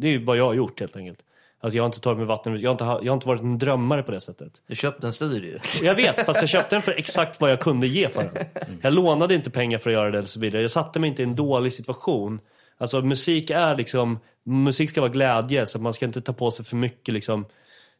det 0.00 0.06
är 0.06 0.10
ju 0.10 0.24
vad 0.24 0.36
jag 0.36 0.44
har 0.44 0.54
gjort 0.54 0.80
helt 0.80 0.96
enkelt. 0.96 1.18
Att 1.60 1.74
jag 1.74 1.82
har 1.82 1.86
inte 1.86 2.00
tagit 2.00 2.18
mig 2.18 2.26
vatten, 2.26 2.60
jag 2.60 2.70
har 2.70 2.72
inte, 2.72 2.84
jag 2.84 3.12
har 3.12 3.16
inte 3.16 3.28
varit 3.28 3.42
en 3.42 3.58
drömmare 3.58 4.02
på 4.02 4.12
det 4.12 4.20
sättet. 4.20 4.62
Du 4.66 4.76
köpte 4.76 5.06
en 5.06 5.12
studio. 5.12 5.58
Jag 5.82 5.94
vet, 5.94 6.26
fast 6.26 6.40
jag 6.40 6.48
köpte 6.48 6.74
den 6.74 6.82
för 6.82 6.92
exakt 6.92 7.40
vad 7.40 7.50
jag 7.50 7.60
kunde 7.60 7.86
ge 7.86 8.08
för 8.08 8.22
den. 8.22 8.46
Jag 8.82 8.92
lånade 8.92 9.34
inte 9.34 9.50
pengar 9.50 9.78
för 9.78 9.90
att 9.90 9.94
göra 9.94 10.10
det 10.10 10.18
och 10.18 10.28
så 10.28 10.40
vidare. 10.40 10.62
Jag 10.62 10.70
satte 10.70 11.00
mig 11.00 11.10
inte 11.10 11.22
i 11.22 11.24
en 11.24 11.36
dålig 11.36 11.72
situation. 11.72 12.40
Alltså 12.78 13.02
musik 13.02 13.50
är 13.50 13.76
liksom, 13.76 14.18
musik 14.44 14.90
ska 14.90 15.00
vara 15.00 15.10
glädje 15.10 15.66
så 15.66 15.78
man 15.78 15.92
ska 15.92 16.06
inte 16.06 16.20
ta 16.20 16.32
på 16.32 16.50
sig 16.50 16.64
för 16.64 16.76
mycket 16.76 17.14
liksom 17.14 17.44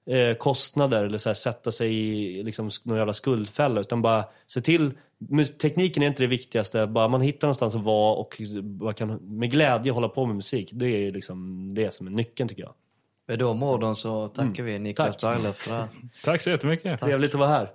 eh, 0.07 0.37
kostnader 0.37 1.05
eller 1.05 1.19
så 1.19 1.29
här, 1.29 1.35
sätta 1.35 1.73
sig 1.73 1.95
i 1.95 2.43
liksom, 2.43 2.71
någon 2.85 2.99
jävla 2.99 3.13
skuldfälla 3.13 3.81
utan 3.81 4.03
bara 4.03 4.25
se 4.47 4.61
till, 4.61 4.93
tekniken 5.61 6.03
är 6.03 6.07
inte 6.07 6.23
det 6.23 6.27
viktigaste, 6.27 6.87
bara 6.87 7.09
man 7.09 7.21
hittar 7.21 7.47
någonstans 7.47 7.75
att 7.75 7.83
vara 7.83 8.15
och 8.15 8.43
bara 8.63 8.93
kan 8.93 9.09
med 9.15 9.51
glädje 9.51 9.93
hålla 9.93 10.09
på 10.09 10.27
med 10.27 10.37
musik. 10.37 10.71
Det 10.73 10.87
är 10.87 11.13
liksom 11.13 11.69
det 11.75 11.95
som 11.95 12.07
är 12.07 12.11
nyckeln 12.11 12.49
tycker 12.49 12.63
jag. 12.63 12.75
Med 13.29 13.39
de 13.39 13.63
orden 13.63 13.97
så 13.97 14.29
tackar 14.29 14.63
vi 14.63 14.79
Niklas 14.79 15.17
Tack. 15.17 15.35
Berglöf 15.37 15.57
för 15.57 15.71
det 15.71 15.77
här. 15.77 15.89
Tack 16.25 16.43
så 16.43 16.51
jättemycket. 16.51 17.01
Trevligt 17.01 17.35
att 17.35 17.41
vara 17.41 17.49
här. 17.49 17.73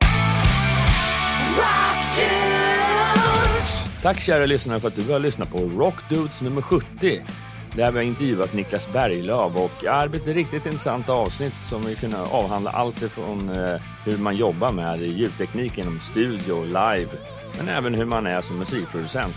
Tack 4.01 4.21
kära 4.21 4.45
lyssnare 4.45 4.79
för 4.79 4.87
att 4.87 4.95
du 4.95 5.11
har 5.11 5.19
lyssnat 5.19 5.51
på 5.51 5.57
Rock 5.57 6.09
Dudes 6.09 6.41
nummer 6.41 6.61
70. 6.61 7.21
Där 7.77 7.91
vi 7.91 7.97
har 7.97 8.03
intervjuat 8.03 8.53
Niklas 8.53 8.87
Berglöf 8.93 9.55
och 9.55 9.71
ja, 9.83 9.91
det 9.91 9.91
arbetat 9.91 10.27
ett 10.27 10.35
riktigt 10.35 10.65
intressant 10.65 11.09
avsnitt 11.09 11.53
som 11.69 11.85
vi 11.85 11.95
kunde 11.95 12.21
avhandla 12.21 12.71
allt 12.71 13.01
ifrån 13.01 13.49
eh, 13.49 13.81
hur 14.05 14.17
man 14.17 14.35
jobbar 14.35 14.71
med 14.71 15.01
ljudteknik 15.01 15.77
inom 15.77 15.99
studio 15.99 16.53
och 16.53 16.65
live, 16.65 17.09
men 17.57 17.69
även 17.69 17.93
hur 17.93 18.05
man 18.05 18.27
är 18.27 18.41
som 18.41 18.57
musikproducent. 18.57 19.35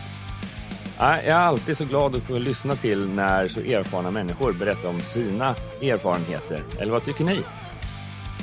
Ja, 0.99 1.17
Jag 1.17 1.27
är 1.27 1.35
alltid 1.35 1.77
så 1.77 1.85
glad 1.85 2.17
att 2.17 2.23
få 2.23 2.39
lyssna 2.39 2.75
till 2.75 3.09
när 3.09 3.49
så 3.49 3.61
erfarna 3.61 4.11
människor 4.11 4.53
berättar 4.53 4.89
om 4.89 5.01
sina 5.01 5.55
erfarenheter. 5.83 6.63
Eller 6.79 6.93
vad 6.93 7.05
tycker 7.05 7.25
ni? 7.25 7.43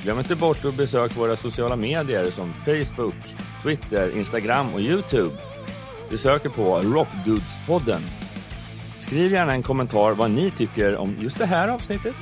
Glöm 0.03 0.19
inte 0.19 0.35
bort 0.35 0.65
att 0.65 0.77
besöka 0.77 1.19
våra 1.19 1.35
sociala 1.35 1.75
medier 1.75 2.25
som 2.25 2.53
Facebook, 2.53 3.35
Twitter, 3.63 4.17
Instagram 4.17 4.73
och 4.73 4.81
Youtube. 4.81 5.35
Vi 6.09 6.17
söker 6.17 6.49
på 6.49 6.81
Rockdudespodden. 6.81 8.01
Skriv 9.07 9.31
gärna 9.31 9.53
en 9.53 9.63
kommentar 9.63 10.11
vad 10.11 10.31
ni 10.31 10.51
tycker 10.51 10.97
om 10.97 11.15
just 11.21 11.39
det 11.39 11.45
här 11.45 11.67
avsnittet. 11.67 12.15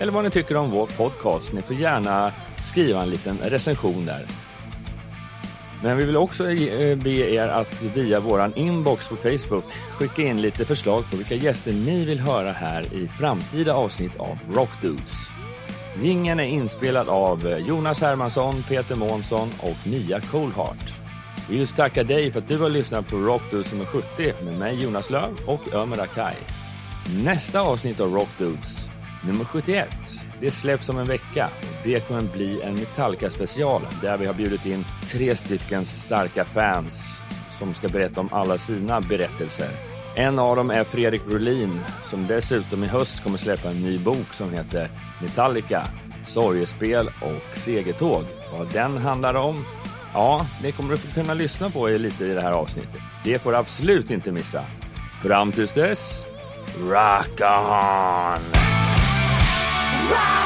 Eller 0.00 0.12
vad 0.12 0.24
ni 0.24 0.30
tycker 0.30 0.56
om 0.56 0.70
vår 0.70 0.86
podcast. 0.86 1.52
Ni 1.52 1.62
får 1.62 1.76
gärna 1.76 2.32
skriva 2.66 3.02
en 3.02 3.10
liten 3.10 3.38
recension 3.38 4.06
där. 4.06 4.26
Men 5.82 5.96
vi 5.96 6.04
vill 6.04 6.16
också 6.16 6.50
eh, 6.50 6.98
be 6.98 7.10
er 7.10 7.48
att 7.48 7.82
via 7.82 8.20
våran 8.20 8.54
inbox 8.54 9.08
på 9.08 9.16
Facebook 9.16 9.64
skicka 9.90 10.22
in 10.22 10.40
lite 10.40 10.64
förslag 10.64 11.04
på 11.10 11.16
vilka 11.16 11.34
gäster 11.34 11.72
ni 11.72 12.04
vill 12.04 12.20
höra 12.20 12.52
här 12.52 12.94
i 12.94 13.08
framtida 13.08 13.74
avsnitt 13.74 14.16
av 14.16 14.38
Rockdudes. 14.54 15.28
Jingeln 16.02 16.40
är 16.40 16.44
inspelad 16.44 17.08
av 17.08 17.46
eh, 17.46 17.66
Jonas 17.66 18.00
Hermansson, 18.00 18.62
Peter 18.68 18.96
Månsson 18.96 19.48
och 19.60 19.86
Mia 19.86 20.20
Coolheart. 20.20 21.01
Vi 21.52 21.58
vill 21.58 21.68
tacka 21.68 22.04
dig 22.04 22.32
för 22.32 22.38
att 22.38 22.48
du 22.48 22.58
har 22.58 22.68
lyssnat 22.68 23.08
på 23.08 23.16
Rockdudes 23.16 23.72
nummer 23.72 23.84
70 23.84 24.32
med 24.44 24.58
mig 24.58 24.82
Jonas 24.82 25.10
Löv 25.10 25.40
och 25.46 25.74
Ömer 25.74 26.02
Akai. 26.02 26.34
Nästa 27.24 27.60
avsnitt 27.60 28.00
av 28.00 28.14
Rockdudes, 28.14 28.90
nummer 29.26 29.44
71, 29.44 29.88
det 30.40 30.50
släpps 30.50 30.88
om 30.88 30.98
en 30.98 31.04
vecka 31.04 31.48
det 31.84 32.00
kommer 32.00 32.22
bli 32.22 32.62
en 32.62 32.74
Metallica 32.74 33.30
special 33.30 33.82
där 34.02 34.18
vi 34.18 34.26
har 34.26 34.34
bjudit 34.34 34.66
in 34.66 34.84
tre 35.06 35.36
stycken 35.36 35.86
starka 35.86 36.44
fans 36.44 37.20
som 37.50 37.74
ska 37.74 37.88
berätta 37.88 38.20
om 38.20 38.28
alla 38.32 38.58
sina 38.58 39.00
berättelser. 39.00 39.70
En 40.14 40.38
av 40.38 40.56
dem 40.56 40.70
är 40.70 40.84
Fredrik 40.84 41.26
Brolin 41.26 41.80
som 42.02 42.26
dessutom 42.26 42.84
i 42.84 42.86
höst 42.86 43.22
kommer 43.22 43.38
släppa 43.38 43.70
en 43.70 43.82
ny 43.82 43.98
bok 43.98 44.32
som 44.32 44.52
heter 44.52 44.88
Metallica 45.22 45.86
sorgespel 46.24 47.06
och 47.06 47.56
segertåg. 47.56 48.24
Vad 48.52 48.72
den 48.72 48.98
handlar 48.98 49.34
om? 49.34 49.64
Ja, 50.14 50.46
det 50.62 50.72
kommer 50.72 50.90
du 50.90 50.96
kunna 51.14 51.34
lyssna 51.34 51.70
på 51.70 51.86
lite 51.86 52.24
i 52.24 52.34
det 52.34 52.40
här 52.40 52.52
avsnittet. 52.52 53.00
Det 53.24 53.38
får 53.38 53.50
du 53.50 53.56
absolut 53.56 54.10
inte 54.10 54.32
missa. 54.32 54.64
Fram 55.22 55.52
tills 55.52 55.72
dess, 55.72 56.24
rock 56.78 57.40
on! 57.40 58.42
Rock! 60.10 60.42